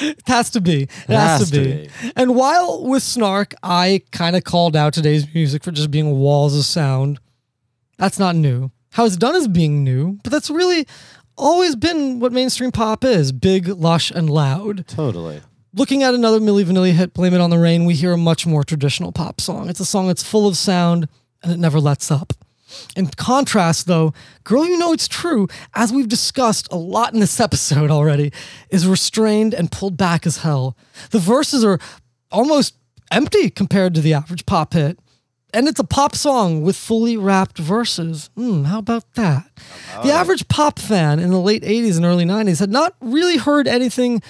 It 0.00 0.22
has 0.26 0.50
to 0.50 0.60
be. 0.60 0.82
It, 0.82 0.90
has, 1.08 1.50
to, 1.50 1.60
be. 1.60 1.90
And 2.16 2.34
while 2.34 2.84
with 2.84 3.02
Snark, 3.02 3.54
I 3.62 4.02
kind 4.10 4.36
of 4.36 4.44
called 4.44 4.76
out 4.76 4.92
today's 4.92 5.32
music 5.34 5.64
for 5.64 5.70
just 5.70 5.90
being 5.90 6.18
walls 6.18 6.56
of 6.56 6.64
sound, 6.64 7.20
that's 7.98 8.18
not 8.18 8.36
new. 8.36 8.70
How 8.92 9.04
it's 9.04 9.16
done 9.16 9.34
is 9.34 9.48
being 9.48 9.82
new, 9.82 10.18
but 10.22 10.30
that's 10.30 10.50
really 10.50 10.86
always 11.36 11.76
been 11.76 12.20
what 12.20 12.32
mainstream 12.32 12.72
pop 12.72 13.04
is 13.04 13.32
big, 13.32 13.68
lush, 13.68 14.10
and 14.10 14.30
loud. 14.30 14.86
Totally. 14.86 15.40
Looking 15.74 16.04
at 16.04 16.14
another 16.14 16.38
Milli 16.38 16.64
Vanilli 16.64 16.92
hit, 16.92 17.14
Blame 17.14 17.34
It 17.34 17.40
on 17.40 17.50
the 17.50 17.58
Rain, 17.58 17.84
we 17.84 17.94
hear 17.94 18.12
a 18.12 18.16
much 18.16 18.46
more 18.46 18.62
traditional 18.62 19.10
pop 19.10 19.40
song. 19.40 19.68
It's 19.68 19.80
a 19.80 19.84
song 19.84 20.06
that's 20.06 20.22
full 20.22 20.46
of 20.46 20.56
sound 20.56 21.08
and 21.42 21.52
it 21.52 21.58
never 21.58 21.80
lets 21.80 22.10
up. 22.10 22.32
In 22.96 23.06
contrast, 23.06 23.86
though, 23.86 24.12
Girl 24.44 24.66
You 24.66 24.78
Know 24.78 24.92
It's 24.92 25.08
True, 25.08 25.48
as 25.74 25.92
we've 25.92 26.08
discussed 26.08 26.68
a 26.72 26.76
lot 26.76 27.12
in 27.14 27.20
this 27.20 27.40
episode 27.48 27.90
already, 27.90 28.32
is 28.70 28.86
restrained 28.86 29.54
and 29.54 29.70
pulled 29.72 29.96
back 29.96 30.26
as 30.26 30.38
hell. 30.38 30.76
The 31.10 31.18
verses 31.18 31.64
are 31.64 31.78
almost 32.30 32.74
empty 33.10 33.50
compared 33.50 33.94
to 33.94 34.00
the 34.00 34.14
average 34.14 34.44
pop 34.46 34.72
hit. 34.74 34.98
and 35.52 35.68
it's 35.68 35.78
a 35.78 35.84
pop 35.84 36.16
song 36.16 36.62
with 36.62 36.74
fully 36.74 37.16
rapped 37.16 37.58
verses. 37.58 38.28
Hmm, 38.34 38.64
how 38.64 38.78
about 38.80 39.04
that? 39.14 39.44
the 40.02 40.10
average 40.10 40.48
pop 40.48 40.80
fan 40.80 41.20
in 41.20 41.30
the 41.30 41.40
late 41.40 41.62
80s 41.62 41.96
and 41.96 42.04
early 42.04 42.24
90s 42.24 42.58
had 42.58 42.70
not 42.70 42.94
really 43.00 43.36
heard 43.36 43.68
anything 43.68 44.20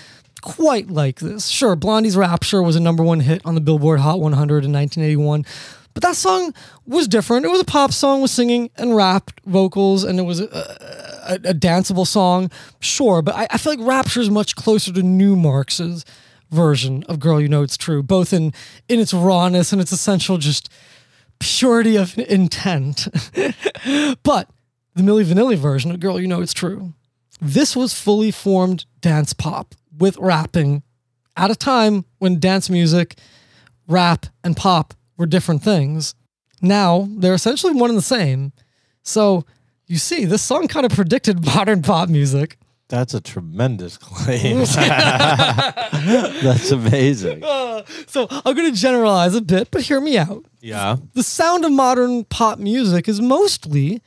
quite 0.42 0.90
like 0.90 1.20
this. 1.20 1.46
Sure, 1.48 1.74
Blondie's 1.76 2.18
Rapture 2.18 2.62
was 2.62 2.76
a 2.76 2.80
number 2.80 3.02
one 3.02 3.20
hit 3.20 3.40
on 3.46 3.54
the 3.54 3.62
Billboard 3.62 4.00
Hot 4.00 4.20
100 4.20 4.64
in 4.66 4.72
1981, 4.72 5.46
but 5.94 6.02
that 6.02 6.16
song 6.16 6.52
was 6.86 7.06
different. 7.08 7.46
It 7.46 7.50
was 7.50 7.60
a 7.60 7.64
pop 7.64 7.92
song 7.92 8.20
with 8.20 8.30
singing 8.32 8.70
and 8.76 8.96
rapped 8.96 9.40
vocals, 9.46 10.02
and 10.02 10.18
it 10.18 10.24
was 10.24 10.40
a, 10.40 10.44
a, 11.28 11.34
a 11.50 11.54
danceable 11.54 12.06
song, 12.06 12.50
sure, 12.80 13.22
but 13.22 13.34
I, 13.34 13.46
I 13.50 13.58
feel 13.58 13.76
like 13.76 13.86
Rapture 13.86 14.20
is 14.20 14.30
much 14.30 14.56
closer 14.56 14.92
to 14.92 15.00
Numarx's 15.00 16.04
version 16.50 17.04
of 17.04 17.20
Girl 17.20 17.40
You 17.40 17.48
Know 17.48 17.62
It's 17.62 17.76
True, 17.76 18.02
both 18.02 18.32
in, 18.32 18.52
in 18.88 18.98
its 18.98 19.14
rawness 19.14 19.72
and 19.72 19.80
its 19.80 19.92
essential 19.92 20.36
just 20.36 20.68
purity 21.38 21.96
of 21.96 22.18
intent. 22.18 23.08
but 24.22 24.48
the 24.94 25.02
Milli 25.02 25.24
Vanilli 25.24 25.56
version 25.56 25.90
of 25.92 26.00
Girl 26.00 26.20
You 26.20 26.26
Know 26.26 26.40
It's 26.40 26.52
True, 26.52 26.92
this 27.40 27.76
was 27.76 27.94
fully 27.94 28.30
formed 28.30 28.84
dance 29.00 29.32
pop 29.32 29.74
with 29.96 30.16
rapping 30.18 30.82
at 31.36 31.50
a 31.50 31.56
time 31.56 32.04
when 32.18 32.40
dance 32.40 32.68
music, 32.68 33.16
rap, 33.86 34.26
and 34.42 34.56
pop 34.56 34.94
were 35.16 35.26
different 35.26 35.62
things. 35.62 36.14
Now 36.60 37.08
they're 37.10 37.34
essentially 37.34 37.74
one 37.74 37.90
and 37.90 37.98
the 37.98 38.02
same. 38.02 38.52
So 39.02 39.44
you 39.86 39.98
see, 39.98 40.24
this 40.24 40.42
song 40.42 40.68
kind 40.68 40.86
of 40.86 40.92
predicted 40.92 41.44
modern 41.54 41.82
pop 41.82 42.08
music. 42.08 42.58
That's 42.88 43.14
a 43.14 43.20
tremendous 43.20 43.96
claim. 43.96 44.58
That's 44.74 46.70
amazing. 46.70 47.42
Uh, 47.42 47.82
so 48.06 48.26
I'm 48.30 48.54
going 48.54 48.72
to 48.72 48.78
generalize 48.78 49.34
a 49.34 49.40
bit, 49.40 49.70
but 49.70 49.82
hear 49.82 50.00
me 50.00 50.18
out. 50.18 50.44
Yeah. 50.60 50.96
The 51.14 51.22
sound 51.22 51.64
of 51.64 51.72
modern 51.72 52.24
pop 52.24 52.58
music 52.58 53.08
is 53.08 53.20
mostly 53.20 54.02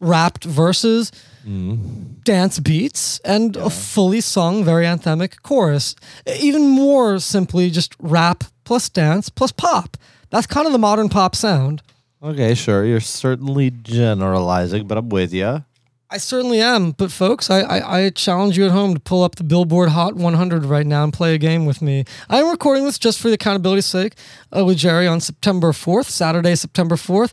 rapped 0.00 0.44
verses, 0.44 1.10
mm. 1.44 2.22
dance 2.22 2.60
beats, 2.60 3.18
and 3.20 3.56
a 3.56 3.70
fully 3.70 4.20
sung, 4.20 4.64
very 4.64 4.84
anthemic 4.84 5.42
chorus. 5.42 5.96
Even 6.40 6.68
more 6.68 7.18
simply, 7.18 7.70
just 7.70 7.96
rap 7.98 8.44
plus 8.64 8.88
dance 8.88 9.28
plus 9.28 9.52
pop. 9.52 9.96
That's 10.36 10.46
kind 10.46 10.66
of 10.66 10.72
the 10.72 10.78
modern 10.78 11.08
pop 11.08 11.34
sound. 11.34 11.82
Okay, 12.22 12.52
sure. 12.54 12.84
You're 12.84 13.00
certainly 13.00 13.70
generalizing, 13.70 14.86
but 14.86 14.98
I'm 14.98 15.08
with 15.08 15.32
you. 15.32 15.64
I 16.10 16.18
certainly 16.18 16.60
am, 16.60 16.90
but 16.90 17.10
folks, 17.10 17.48
I, 17.48 17.60
I, 17.60 18.00
I 18.00 18.10
challenge 18.10 18.58
you 18.58 18.66
at 18.66 18.70
home 18.70 18.92
to 18.92 19.00
pull 19.00 19.24
up 19.24 19.36
the 19.36 19.44
Billboard 19.44 19.88
Hot 19.88 20.14
100 20.14 20.66
right 20.66 20.86
now 20.86 21.04
and 21.04 21.10
play 21.10 21.34
a 21.34 21.38
game 21.38 21.64
with 21.64 21.80
me. 21.80 22.04
I'm 22.28 22.50
recording 22.50 22.84
this 22.84 22.98
just 22.98 23.18
for 23.18 23.28
the 23.28 23.34
accountability's 23.36 23.86
sake 23.86 24.12
uh, 24.54 24.62
with 24.62 24.76
Jerry 24.76 25.06
on 25.06 25.20
September 25.20 25.72
4th, 25.72 26.10
Saturday, 26.10 26.54
September 26.54 26.96
4th. 26.96 27.32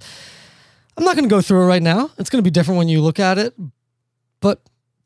I'm 0.95 1.03
not 1.03 1.17
going 1.17 1.27
to 1.27 1.35
go 1.35 1.41
through 1.41 1.63
it 1.63 1.67
right 1.67 1.83
now. 1.83 2.09
It's 2.17 2.29
going 2.29 2.41
to 2.41 2.49
be 2.49 2.51
different 2.51 2.77
when 2.77 2.87
you 2.87 3.01
look 3.01 3.19
at 3.19 3.37
it. 3.37 3.53
But 4.39 4.61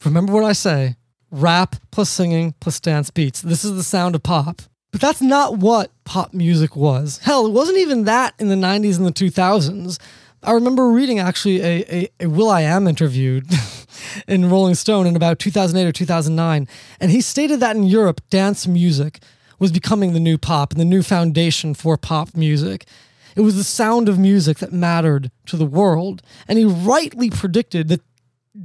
remember 0.06 0.34
what 0.34 0.44
I 0.44 0.54
say 0.54 0.98
rap 1.32 1.78
plus 1.90 2.12
singing 2.12 2.54
plus 2.60 2.80
dance 2.80 3.10
beats. 3.10 3.42
This 3.42 3.66
is 3.66 3.76
the 3.76 3.82
sound 3.82 4.14
of 4.14 4.22
pop. 4.22 4.62
But 4.98 5.10
that's 5.10 5.22
not 5.22 5.58
what 5.58 5.92
pop 6.06 6.34
music 6.34 6.76
was. 6.76 7.20
Hell, 7.20 7.46
it 7.46 7.52
wasn't 7.52 7.78
even 7.78 8.06
that 8.06 8.34
in 8.40 8.48
the 8.48 8.56
90s 8.56 8.98
and 8.98 9.06
the 9.06 9.12
2000s. 9.12 10.00
I 10.42 10.54
remember 10.54 10.90
reading 10.90 11.20
actually 11.20 11.62
a, 11.62 11.86
a, 11.88 12.10
a 12.22 12.26
will.i.am 12.28 12.88
interviewed 12.88 13.46
in 14.28 14.50
Rolling 14.50 14.74
Stone 14.74 15.06
in 15.06 15.16
about 15.16 15.38
2008 15.38 15.88
or 15.88 15.92
2009. 15.92 16.68
And 17.00 17.12
he 17.12 17.22
stated 17.22 17.60
that 17.60 17.76
in 17.76 17.84
Europe, 17.84 18.22
dance 18.32 18.66
music 18.66 19.20
was 19.60 19.72
becoming 19.72 20.14
the 20.14 20.20
new 20.20 20.36
pop 20.36 20.72
and 20.72 20.82
the 20.82 20.86
new 20.86 21.04
foundation 21.04 21.76
for 21.76 21.96
pop 21.96 22.36
music. 22.36 22.88
It 23.36 23.42
was 23.42 23.56
the 23.56 23.64
sound 23.64 24.10
of 24.10 24.18
music 24.18 24.58
that 24.58 24.74
mattered 24.74 25.30
to 25.46 25.58
the 25.58 25.66
world. 25.68 26.24
And 26.48 26.58
he 26.58 26.66
rightly 26.66 27.30
predicted 27.30 27.90
that 27.90 28.02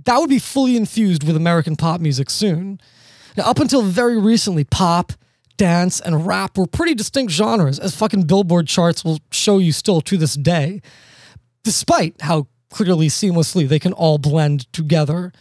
that 0.06 0.16
would 0.16 0.30
be 0.30 0.38
fully 0.38 0.78
infused 0.78 1.24
with 1.24 1.36
American 1.36 1.76
pop 1.76 2.00
music 2.00 2.30
soon. 2.30 2.80
Now, 3.36 3.44
up 3.44 3.60
until 3.60 3.82
very 3.82 4.18
recently, 4.18 4.64
pop, 4.64 5.12
dance, 5.56 6.00
and 6.00 6.26
rap 6.26 6.56
were 6.56 6.66
pretty 6.66 6.94
distinct 6.94 7.32
genres, 7.32 7.78
as 7.78 7.94
fucking 7.94 8.24
Billboard 8.24 8.66
charts 8.66 9.04
will 9.04 9.20
show 9.30 9.58
you 9.58 9.72
still 9.72 10.00
to 10.02 10.16
this 10.16 10.34
day, 10.34 10.82
despite 11.62 12.20
how 12.22 12.46
clearly 12.70 13.08
seamlessly 13.08 13.68
they 13.68 13.78
can 13.78 13.92
all 13.92 14.18
blend 14.18 14.72
together. 14.72 15.32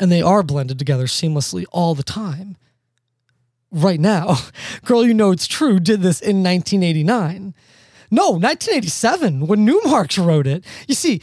And 0.00 0.10
they 0.10 0.22
are 0.22 0.42
blended 0.42 0.78
together 0.78 1.06
seamlessly 1.06 1.64
all 1.70 1.94
the 1.94 2.02
time. 2.02 2.56
Right 3.70 4.00
now, 4.00 4.38
Girl 4.84 5.04
You 5.04 5.14
Know 5.14 5.30
It's 5.30 5.46
True 5.46 5.78
did 5.78 6.02
this 6.02 6.20
in 6.20 6.42
1989. 6.42 7.54
No, 8.10 8.30
1987, 8.30 9.46
when 9.46 9.66
Numarx 9.66 10.24
wrote 10.24 10.46
it. 10.46 10.64
You 10.86 10.94
see, 10.94 11.20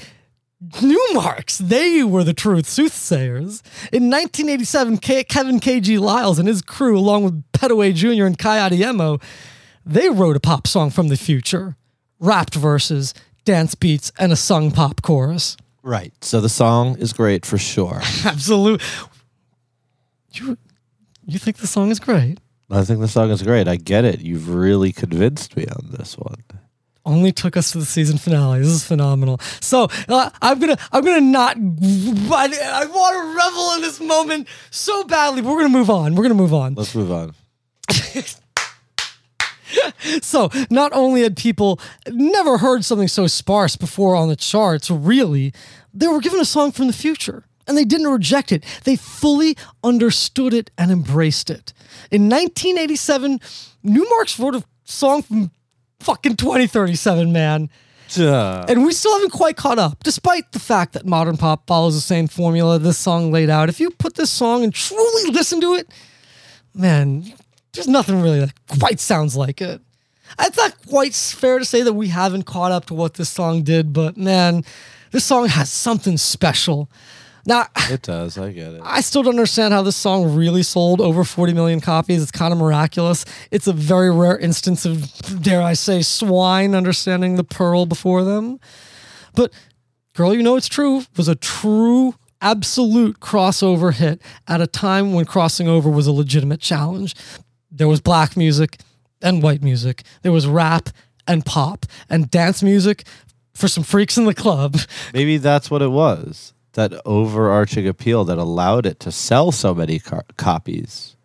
Numarx, 0.63 1.57
they 1.57 2.03
were 2.03 2.23
the 2.23 2.33
truth 2.33 2.67
soothsayers. 2.67 3.63
In 3.91 4.09
1987, 4.09 4.97
K- 4.99 5.23
Kevin 5.23 5.59
K.G. 5.59 5.97
Liles 5.97 6.38
and 6.38 6.47
his 6.47 6.61
crew, 6.61 6.97
along 6.97 7.23
with 7.23 7.43
Pettaway 7.51 7.93
Jr. 7.95 8.25
and 8.25 8.38
Kai 8.38 8.57
Adeyemo, 8.69 9.21
they 9.85 10.09
wrote 10.09 10.35
a 10.35 10.39
pop 10.39 10.67
song 10.67 10.91
from 10.91 11.07
the 11.07 11.17
future. 11.17 11.75
Rapped 12.19 12.53
verses, 12.53 13.15
dance 13.43 13.73
beats, 13.73 14.11
and 14.19 14.31
a 14.31 14.35
sung 14.35 14.69
pop 14.71 15.01
chorus. 15.01 15.57
Right. 15.81 16.13
So 16.23 16.39
the 16.39 16.49
song 16.49 16.97
is 16.99 17.11
great 17.11 17.43
for 17.43 17.57
sure. 17.57 18.01
Absolutely. 18.25 18.85
You, 20.33 20.57
you 21.25 21.39
think 21.39 21.57
the 21.57 21.67
song 21.67 21.89
is 21.89 21.99
great? 21.99 22.39
I 22.69 22.83
think 22.83 22.99
the 22.99 23.07
song 23.07 23.31
is 23.31 23.41
great. 23.41 23.67
I 23.67 23.75
get 23.77 24.05
it. 24.05 24.21
You've 24.21 24.49
really 24.49 24.91
convinced 24.91 25.57
me 25.57 25.65
on 25.65 25.88
this 25.89 26.17
one. 26.17 26.43
Only 27.06 27.32
took 27.32 27.57
us 27.57 27.72
to 27.72 27.80
the 27.80 27.86
season 27.86 28.18
finale. 28.18 28.60
This 28.60 28.68
is 28.68 28.86
phenomenal. 28.86 29.40
So 29.60 29.88
uh, 30.07 30.30
I'm 30.41 30.60
gonna 30.60 30.78
I'm 30.91 31.03
gonna 31.03 31.22
not. 31.22 31.57
I, 31.57 32.82
I 32.84 32.86
want 32.86 33.15
to 33.15 33.36
revel 33.38 33.73
in 33.76 33.82
this 33.82 33.99
moment 33.99 34.48
so 34.69 35.03
badly. 35.06 35.41
We're 35.41 35.57
gonna 35.57 35.69
move 35.69 35.90
on. 35.90 36.14
We're 36.15 36.23
gonna 36.23 36.36
move 36.36 36.53
on. 36.53 36.76
Let's 36.76 36.94
move 36.94 37.11
on. 37.11 37.34
So 40.22 40.49
not 40.69 40.91
only 40.94 41.22
had 41.22 41.38
people 41.38 41.80
never 42.10 42.57
heard 42.57 42.84
something 42.84 43.07
so 43.07 43.28
sparse 43.28 43.76
before 43.76 44.15
on 44.15 44.28
the 44.28 44.36
charts, 44.36 44.91
really, 44.91 45.53
they 45.94 46.07
were 46.07 46.19
given 46.19 46.40
a 46.40 46.45
song 46.45 46.72
from 46.72 46.88
the 46.88 46.94
future. 46.94 47.45
And 47.68 47.78
they 47.78 47.86
didn't 47.86 48.07
reject 48.07 48.52
it. 48.52 48.65
They 48.84 48.95
fully 48.95 49.56
understood 49.84 50.53
it 50.53 50.72
and 50.78 50.91
embraced 50.91 51.49
it. 51.49 51.73
In 52.10 52.23
1987, 52.28 53.40
Numarx 53.86 54.38
wrote 54.40 54.56
a 54.56 54.64
song 54.84 55.22
from 55.22 55.52
fucking 56.02 56.36
2037, 56.36 57.32
man. 57.32 57.69
Duh. 58.14 58.65
And 58.68 58.84
we 58.84 58.91
still 58.91 59.14
haven't 59.14 59.32
quite 59.32 59.56
caught 59.56 59.80
up, 59.80 60.03
despite 60.03 60.52
the 60.52 60.60
fact 60.60 60.94
that 60.94 61.06
modern 61.06 61.38
pop 61.38 61.65
follows 61.68 61.95
the 61.95 62.02
same 62.02 62.28
formula 62.28 62.78
this 62.78 62.98
song 62.98 63.32
laid 63.32 63.49
out. 63.49 63.69
If 63.69 63.80
you 63.80 63.90
put 63.90 64.15
this 64.15 64.30
song 64.30 64.64
and 64.64 64.73
truly 64.73 65.32
listen 65.32 65.61
to 65.61 65.76
it, 65.76 65.90
man, 66.73 67.34
there's 67.73 67.88
nothing 67.88 68.22
really 68.22 68.40
that 68.41 68.53
quite 68.80 68.99
sounds 68.99 69.38
like 69.38 69.61
it. 69.61 69.80
It's 70.40 70.57
not 70.57 70.76
quite 70.88 71.14
fair 71.14 71.60
to 71.60 71.65
say 71.65 71.84
that 71.84 71.94
we 71.94 72.10
haven't 72.10 72.44
caught 72.44 72.72
up 72.72 72.86
to 72.86 72.94
what 72.94 73.14
this 73.14 73.30
song 73.30 73.64
did, 73.64 73.94
but 73.94 74.18
man, 74.18 74.64
this 75.11 75.23
song 75.23 75.48
has 75.48 75.69
something 75.72 76.18
special. 76.18 76.90
Now, 77.45 77.68
It 77.89 78.01
does. 78.03 78.38
I 78.38 78.51
get 78.51 78.73
it. 78.73 78.81
I 78.84 79.01
still 79.01 79.23
don't 79.23 79.31
understand 79.31 79.73
how 79.73 79.81
this 79.81 79.95
song 79.95 80.35
really 80.35 80.63
sold 80.63 81.01
over 81.01 81.23
40 81.23 81.53
million 81.53 81.81
copies. 81.81 82.22
It's 82.22 82.31
kind 82.31 82.53
of 82.53 82.59
miraculous. 82.59 83.26
It's 83.49 83.68
a 83.68 83.73
very 83.73 84.11
rare 84.13 84.38
instance 84.38 84.85
of, 84.85 85.11
dare 85.41 85.61
I 85.61 85.73
say, 85.73 86.01
swine 86.01 86.76
understanding 86.76 87.35
the 87.35 87.43
pearl 87.43 87.85
before 87.85 88.23
them. 88.23 88.59
But 89.35 89.51
Girl, 90.13 90.34
You 90.34 90.43
Know 90.43 90.55
It's 90.55 90.68
True 90.68 91.03
was 91.18 91.27
a 91.27 91.35
true, 91.35 92.15
absolute 92.41 93.19
crossover 93.19 93.93
hit 93.93 94.22
at 94.47 94.61
a 94.61 94.68
time 94.68 95.13
when 95.13 95.26
crossing 95.26 95.68
over 95.68 95.89
was 95.89 96.05
a 96.05 96.11
legitimate 96.11 96.59
challenge. 96.59 97.15
There 97.72 97.88
was 97.88 98.01
black 98.01 98.35
music 98.35 98.77
and 99.22 99.41
white 99.41 99.63
music, 99.63 100.03
there 100.23 100.31
was 100.31 100.47
rap 100.47 100.89
and 101.27 101.45
pop 101.45 101.85
and 102.09 102.30
dance 102.30 102.61
music 102.63 103.05
for 103.53 103.68
some 103.68 103.84
freaks 103.84 104.18
in 104.18 104.26
the 104.26 104.34
club. 104.34 104.77
Maybe 105.13 105.38
that's 105.38 105.69
what 105.72 105.81
it 105.81 105.91
was. 105.91 106.53
That 106.73 106.93
overarching 107.06 107.88
appeal 107.88 108.23
that 108.26 108.38
allowed 108.38 108.85
it 108.85 108.99
to 109.02 109.11
sell 109.11 109.52
so 109.52 109.76
many 109.76 109.99
car- 109.99 110.26
copies. 110.38 111.15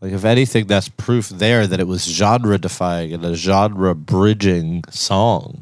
Like, 0.00 0.12
if 0.12 0.24
anything, 0.24 0.66
that's 0.66 0.88
proof 0.88 1.28
there 1.28 1.66
that 1.66 1.78
it 1.78 1.86
was 1.86 2.04
genre 2.04 2.58
defying 2.58 3.12
and 3.12 3.24
a 3.24 3.34
genre 3.34 3.94
bridging 3.94 4.82
song. 4.90 5.60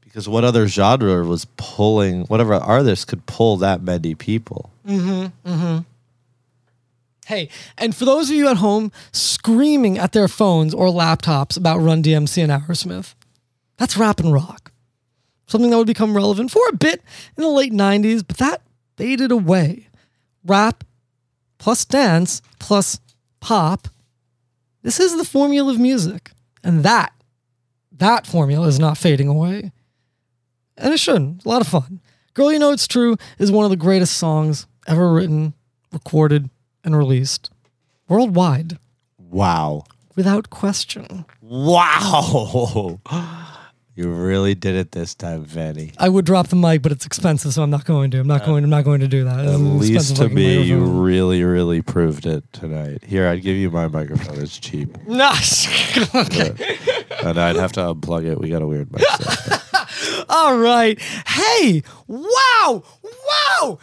Because 0.00 0.28
what 0.28 0.44
other 0.44 0.66
genre 0.66 1.24
was 1.24 1.44
pulling, 1.56 2.22
whatever 2.26 2.54
artist 2.54 3.08
could 3.08 3.26
pull 3.26 3.56
that 3.58 3.82
many 3.82 4.14
people? 4.14 4.70
Hmm. 4.86 5.26
Hmm. 5.44 5.78
Hey, 7.26 7.48
and 7.78 7.94
for 7.94 8.04
those 8.04 8.28
of 8.30 8.36
you 8.36 8.48
at 8.48 8.58
home 8.58 8.92
screaming 9.12 9.98
at 9.98 10.12
their 10.12 10.28
phones 10.28 10.74
or 10.74 10.86
laptops 10.88 11.56
about 11.56 11.78
Run 11.78 12.02
DMC 12.02 12.42
and 12.42 12.52
Aerosmith, 12.52 13.14
that's 13.76 13.96
rap 13.96 14.20
and 14.20 14.32
rock. 14.32 14.63
Something 15.46 15.70
that 15.70 15.76
would 15.78 15.86
become 15.86 16.16
relevant 16.16 16.50
for 16.50 16.62
a 16.70 16.76
bit 16.76 17.02
in 17.36 17.42
the 17.42 17.48
late 17.48 17.72
90s, 17.72 18.24
but 18.26 18.38
that 18.38 18.62
faded 18.96 19.30
away. 19.30 19.88
Rap 20.44 20.84
plus 21.58 21.84
dance 21.84 22.40
plus 22.58 22.98
pop. 23.40 23.88
This 24.82 24.98
is 25.00 25.16
the 25.16 25.24
formula 25.24 25.72
of 25.72 25.80
music. 25.80 26.30
And 26.62 26.82
that, 26.82 27.12
that 27.92 28.26
formula 28.26 28.66
is 28.68 28.78
not 28.78 28.96
fading 28.98 29.28
away. 29.28 29.70
And 30.76 30.92
it 30.92 30.98
shouldn't. 30.98 31.36
It's 31.36 31.44
a 31.44 31.48
lot 31.48 31.60
of 31.62 31.68
fun. 31.68 32.00
Girl, 32.34 32.50
You 32.52 32.58
Know 32.58 32.72
It's 32.72 32.88
True 32.88 33.16
is 33.38 33.52
one 33.52 33.64
of 33.64 33.70
the 33.70 33.76
greatest 33.76 34.16
songs 34.18 34.66
ever 34.86 35.12
written, 35.12 35.54
recorded, 35.92 36.50
and 36.82 36.96
released 36.96 37.50
worldwide, 38.08 38.78
Wow. 39.18 39.84
without 40.16 40.50
question. 40.50 41.24
Wow. 41.40 43.00
You 43.96 44.10
really 44.10 44.56
did 44.56 44.74
it 44.74 44.90
this 44.90 45.14
time, 45.14 45.44
Vanny. 45.44 45.92
I 45.98 46.08
would 46.08 46.24
drop 46.24 46.48
the 46.48 46.56
mic, 46.56 46.82
but 46.82 46.90
it's 46.90 47.06
expensive, 47.06 47.52
so 47.52 47.62
I'm 47.62 47.70
not 47.70 47.84
going 47.84 48.10
to. 48.10 48.18
I'm 48.18 48.26
not 48.26 48.44
going. 48.44 48.64
I'm 48.64 48.70
not 48.70 48.82
going 48.82 48.98
to 49.00 49.06
do 49.08 49.22
that. 49.22 49.44
At 49.44 49.56
least 49.58 50.16
to 50.16 50.28
me, 50.28 50.62
you 50.62 50.84
really, 50.84 51.44
really 51.44 51.80
proved 51.80 52.26
it 52.26 52.42
tonight. 52.52 53.04
Here, 53.04 53.28
I'd 53.28 53.42
give 53.42 53.56
you 53.56 53.70
my 53.70 53.86
microphone. 53.86 54.42
It's 54.42 54.58
cheap. 54.58 55.00
Nice. 55.06 55.68
okay. 56.14 56.76
And 57.22 57.38
I'd 57.38 57.54
have 57.54 57.70
to 57.72 57.80
unplug 57.82 58.24
it. 58.24 58.40
We 58.40 58.50
got 58.50 58.62
a 58.62 58.66
weird 58.66 58.92
mic. 58.92 59.04
All 60.28 60.58
right. 60.58 61.00
Hey, 61.28 61.84
wow, 62.08 62.82
wow. 63.02 63.78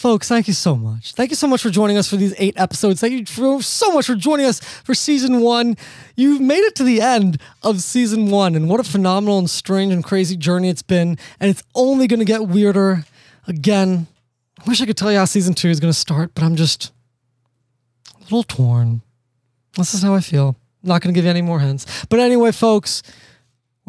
Folks, 0.00 0.28
thank 0.28 0.48
you 0.48 0.54
so 0.54 0.76
much. 0.76 1.12
Thank 1.12 1.28
you 1.28 1.36
so 1.36 1.46
much 1.46 1.60
for 1.60 1.68
joining 1.68 1.98
us 1.98 2.08
for 2.08 2.16
these 2.16 2.34
eight 2.38 2.58
episodes. 2.58 3.02
Thank 3.02 3.12
you 3.12 3.26
for, 3.26 3.62
so 3.62 3.92
much 3.92 4.06
for 4.06 4.14
joining 4.14 4.46
us 4.46 4.58
for 4.58 4.94
season 4.94 5.42
one. 5.42 5.76
You've 6.16 6.40
made 6.40 6.60
it 6.60 6.74
to 6.76 6.84
the 6.84 7.02
end 7.02 7.38
of 7.62 7.82
season 7.82 8.30
one, 8.30 8.54
and 8.54 8.70
what 8.70 8.80
a 8.80 8.82
phenomenal 8.82 9.38
and 9.38 9.50
strange 9.50 9.92
and 9.92 10.02
crazy 10.02 10.38
journey 10.38 10.70
it's 10.70 10.80
been. 10.80 11.18
And 11.38 11.50
it's 11.50 11.62
only 11.74 12.06
going 12.06 12.20
to 12.20 12.24
get 12.24 12.48
weirder. 12.48 13.04
Again, 13.46 14.06
I 14.58 14.66
wish 14.66 14.80
I 14.80 14.86
could 14.86 14.96
tell 14.96 15.12
you 15.12 15.18
how 15.18 15.26
season 15.26 15.52
two 15.52 15.68
is 15.68 15.80
going 15.80 15.92
to 15.92 15.98
start, 15.98 16.30
but 16.32 16.44
I'm 16.44 16.56
just 16.56 16.92
a 18.16 18.22
little 18.22 18.42
torn. 18.42 19.02
This 19.76 19.92
is 19.92 20.00
how 20.00 20.14
I 20.14 20.20
feel. 20.20 20.56
not 20.82 21.02
going 21.02 21.12
to 21.12 21.18
give 21.18 21.26
you 21.26 21.30
any 21.30 21.42
more 21.42 21.60
hints. 21.60 22.06
But 22.06 22.20
anyway, 22.20 22.52
folks, 22.52 23.02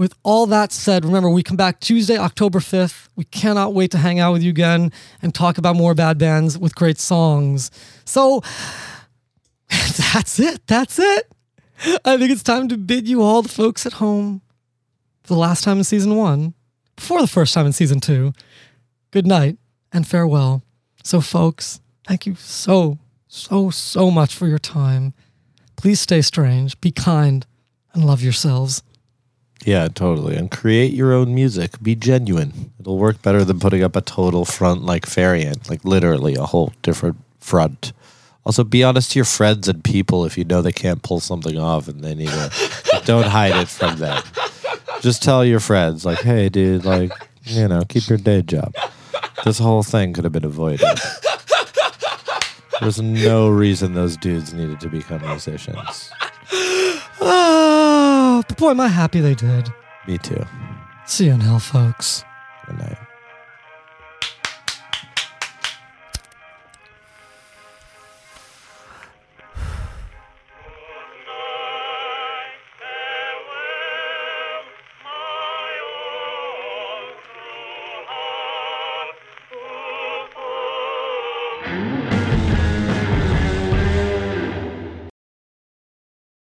with 0.01 0.15
all 0.23 0.47
that 0.47 0.71
said, 0.71 1.05
remember, 1.05 1.29
we 1.29 1.43
come 1.43 1.55
back 1.55 1.79
Tuesday, 1.79 2.17
October 2.17 2.57
5th. 2.57 3.07
We 3.15 3.25
cannot 3.25 3.75
wait 3.75 3.91
to 3.91 3.99
hang 3.99 4.19
out 4.19 4.33
with 4.33 4.41
you 4.41 4.49
again 4.49 4.91
and 5.21 5.31
talk 5.31 5.59
about 5.59 5.75
more 5.75 5.93
bad 5.93 6.17
bands 6.17 6.57
with 6.57 6.73
great 6.73 6.97
songs. 6.97 7.69
So 8.03 8.41
that's 9.69 10.39
it. 10.39 10.65
That's 10.65 10.97
it. 10.97 11.31
I 12.03 12.17
think 12.17 12.31
it's 12.31 12.41
time 12.41 12.67
to 12.69 12.79
bid 12.79 13.07
you 13.07 13.21
all, 13.21 13.43
the 13.43 13.49
folks 13.49 13.85
at 13.85 13.93
home, 13.93 14.41
for 15.21 15.35
the 15.35 15.39
last 15.39 15.63
time 15.63 15.77
in 15.77 15.83
season 15.83 16.15
one, 16.15 16.55
before 16.95 17.21
the 17.21 17.27
first 17.27 17.53
time 17.53 17.67
in 17.67 17.71
season 17.71 17.99
two, 17.99 18.33
good 19.11 19.27
night 19.27 19.59
and 19.93 20.07
farewell. 20.07 20.63
So, 21.03 21.21
folks, 21.21 21.79
thank 22.07 22.25
you 22.25 22.33
so, 22.33 22.97
so, 23.27 23.69
so 23.69 24.09
much 24.09 24.33
for 24.33 24.47
your 24.47 24.57
time. 24.57 25.13
Please 25.75 25.99
stay 25.99 26.23
strange, 26.23 26.81
be 26.81 26.89
kind, 26.89 27.45
and 27.93 28.03
love 28.03 28.23
yourselves. 28.23 28.81
Yeah, 29.63 29.87
totally. 29.87 30.35
And 30.35 30.49
create 30.49 30.93
your 30.93 31.13
own 31.13 31.35
music. 31.35 31.81
Be 31.81 31.95
genuine. 31.95 32.71
It'll 32.79 32.97
work 32.97 33.21
better 33.21 33.43
than 33.45 33.59
putting 33.59 33.83
up 33.83 33.95
a 33.95 34.01
total 34.01 34.45
front 34.45 34.83
like 34.83 35.05
Farian, 35.05 35.69
like 35.69 35.85
literally 35.85 36.35
a 36.35 36.43
whole 36.43 36.73
different 36.81 37.17
front. 37.39 37.93
Also, 38.43 38.63
be 38.63 38.83
honest 38.83 39.11
to 39.11 39.19
your 39.19 39.25
friends 39.25 39.67
and 39.67 39.83
people 39.83 40.25
if 40.25 40.35
you 40.37 40.43
know 40.43 40.63
they 40.63 40.71
can't 40.71 41.03
pull 41.03 41.19
something 41.19 41.59
off 41.59 41.87
and 41.87 42.03
they 42.03 42.15
need 42.15 42.29
to. 42.29 42.51
don't 43.05 43.27
hide 43.27 43.55
it 43.55 43.67
from 43.67 43.97
them. 43.97 44.23
Just 45.01 45.21
tell 45.21 45.45
your 45.45 45.59
friends, 45.59 46.05
like, 46.05 46.19
hey, 46.19 46.49
dude, 46.49 46.85
like, 46.85 47.11
you 47.43 47.67
know, 47.67 47.83
keep 47.87 48.07
your 48.07 48.17
day 48.17 48.41
job. 48.41 48.73
This 49.43 49.59
whole 49.59 49.83
thing 49.83 50.13
could 50.13 50.23
have 50.23 50.33
been 50.33 50.45
avoided. 50.45 50.87
There's 52.79 53.01
no 53.01 53.49
reason 53.49 53.93
those 53.93 54.17
dudes 54.17 54.53
needed 54.53 54.79
to 54.79 54.89
become 54.89 55.21
musicians. 55.21 56.11
Oh, 57.21 58.43
but 58.47 58.57
boy, 58.57 58.71
am 58.71 58.79
I 58.81 58.87
happy 58.87 59.21
they 59.21 59.35
did. 59.35 59.71
Me 60.07 60.17
too. 60.17 60.43
See 61.05 61.25
you 61.25 61.33
in 61.33 61.39
hell, 61.39 61.59
folks. 61.59 62.23
Good 62.65 62.79
night. 62.79 62.97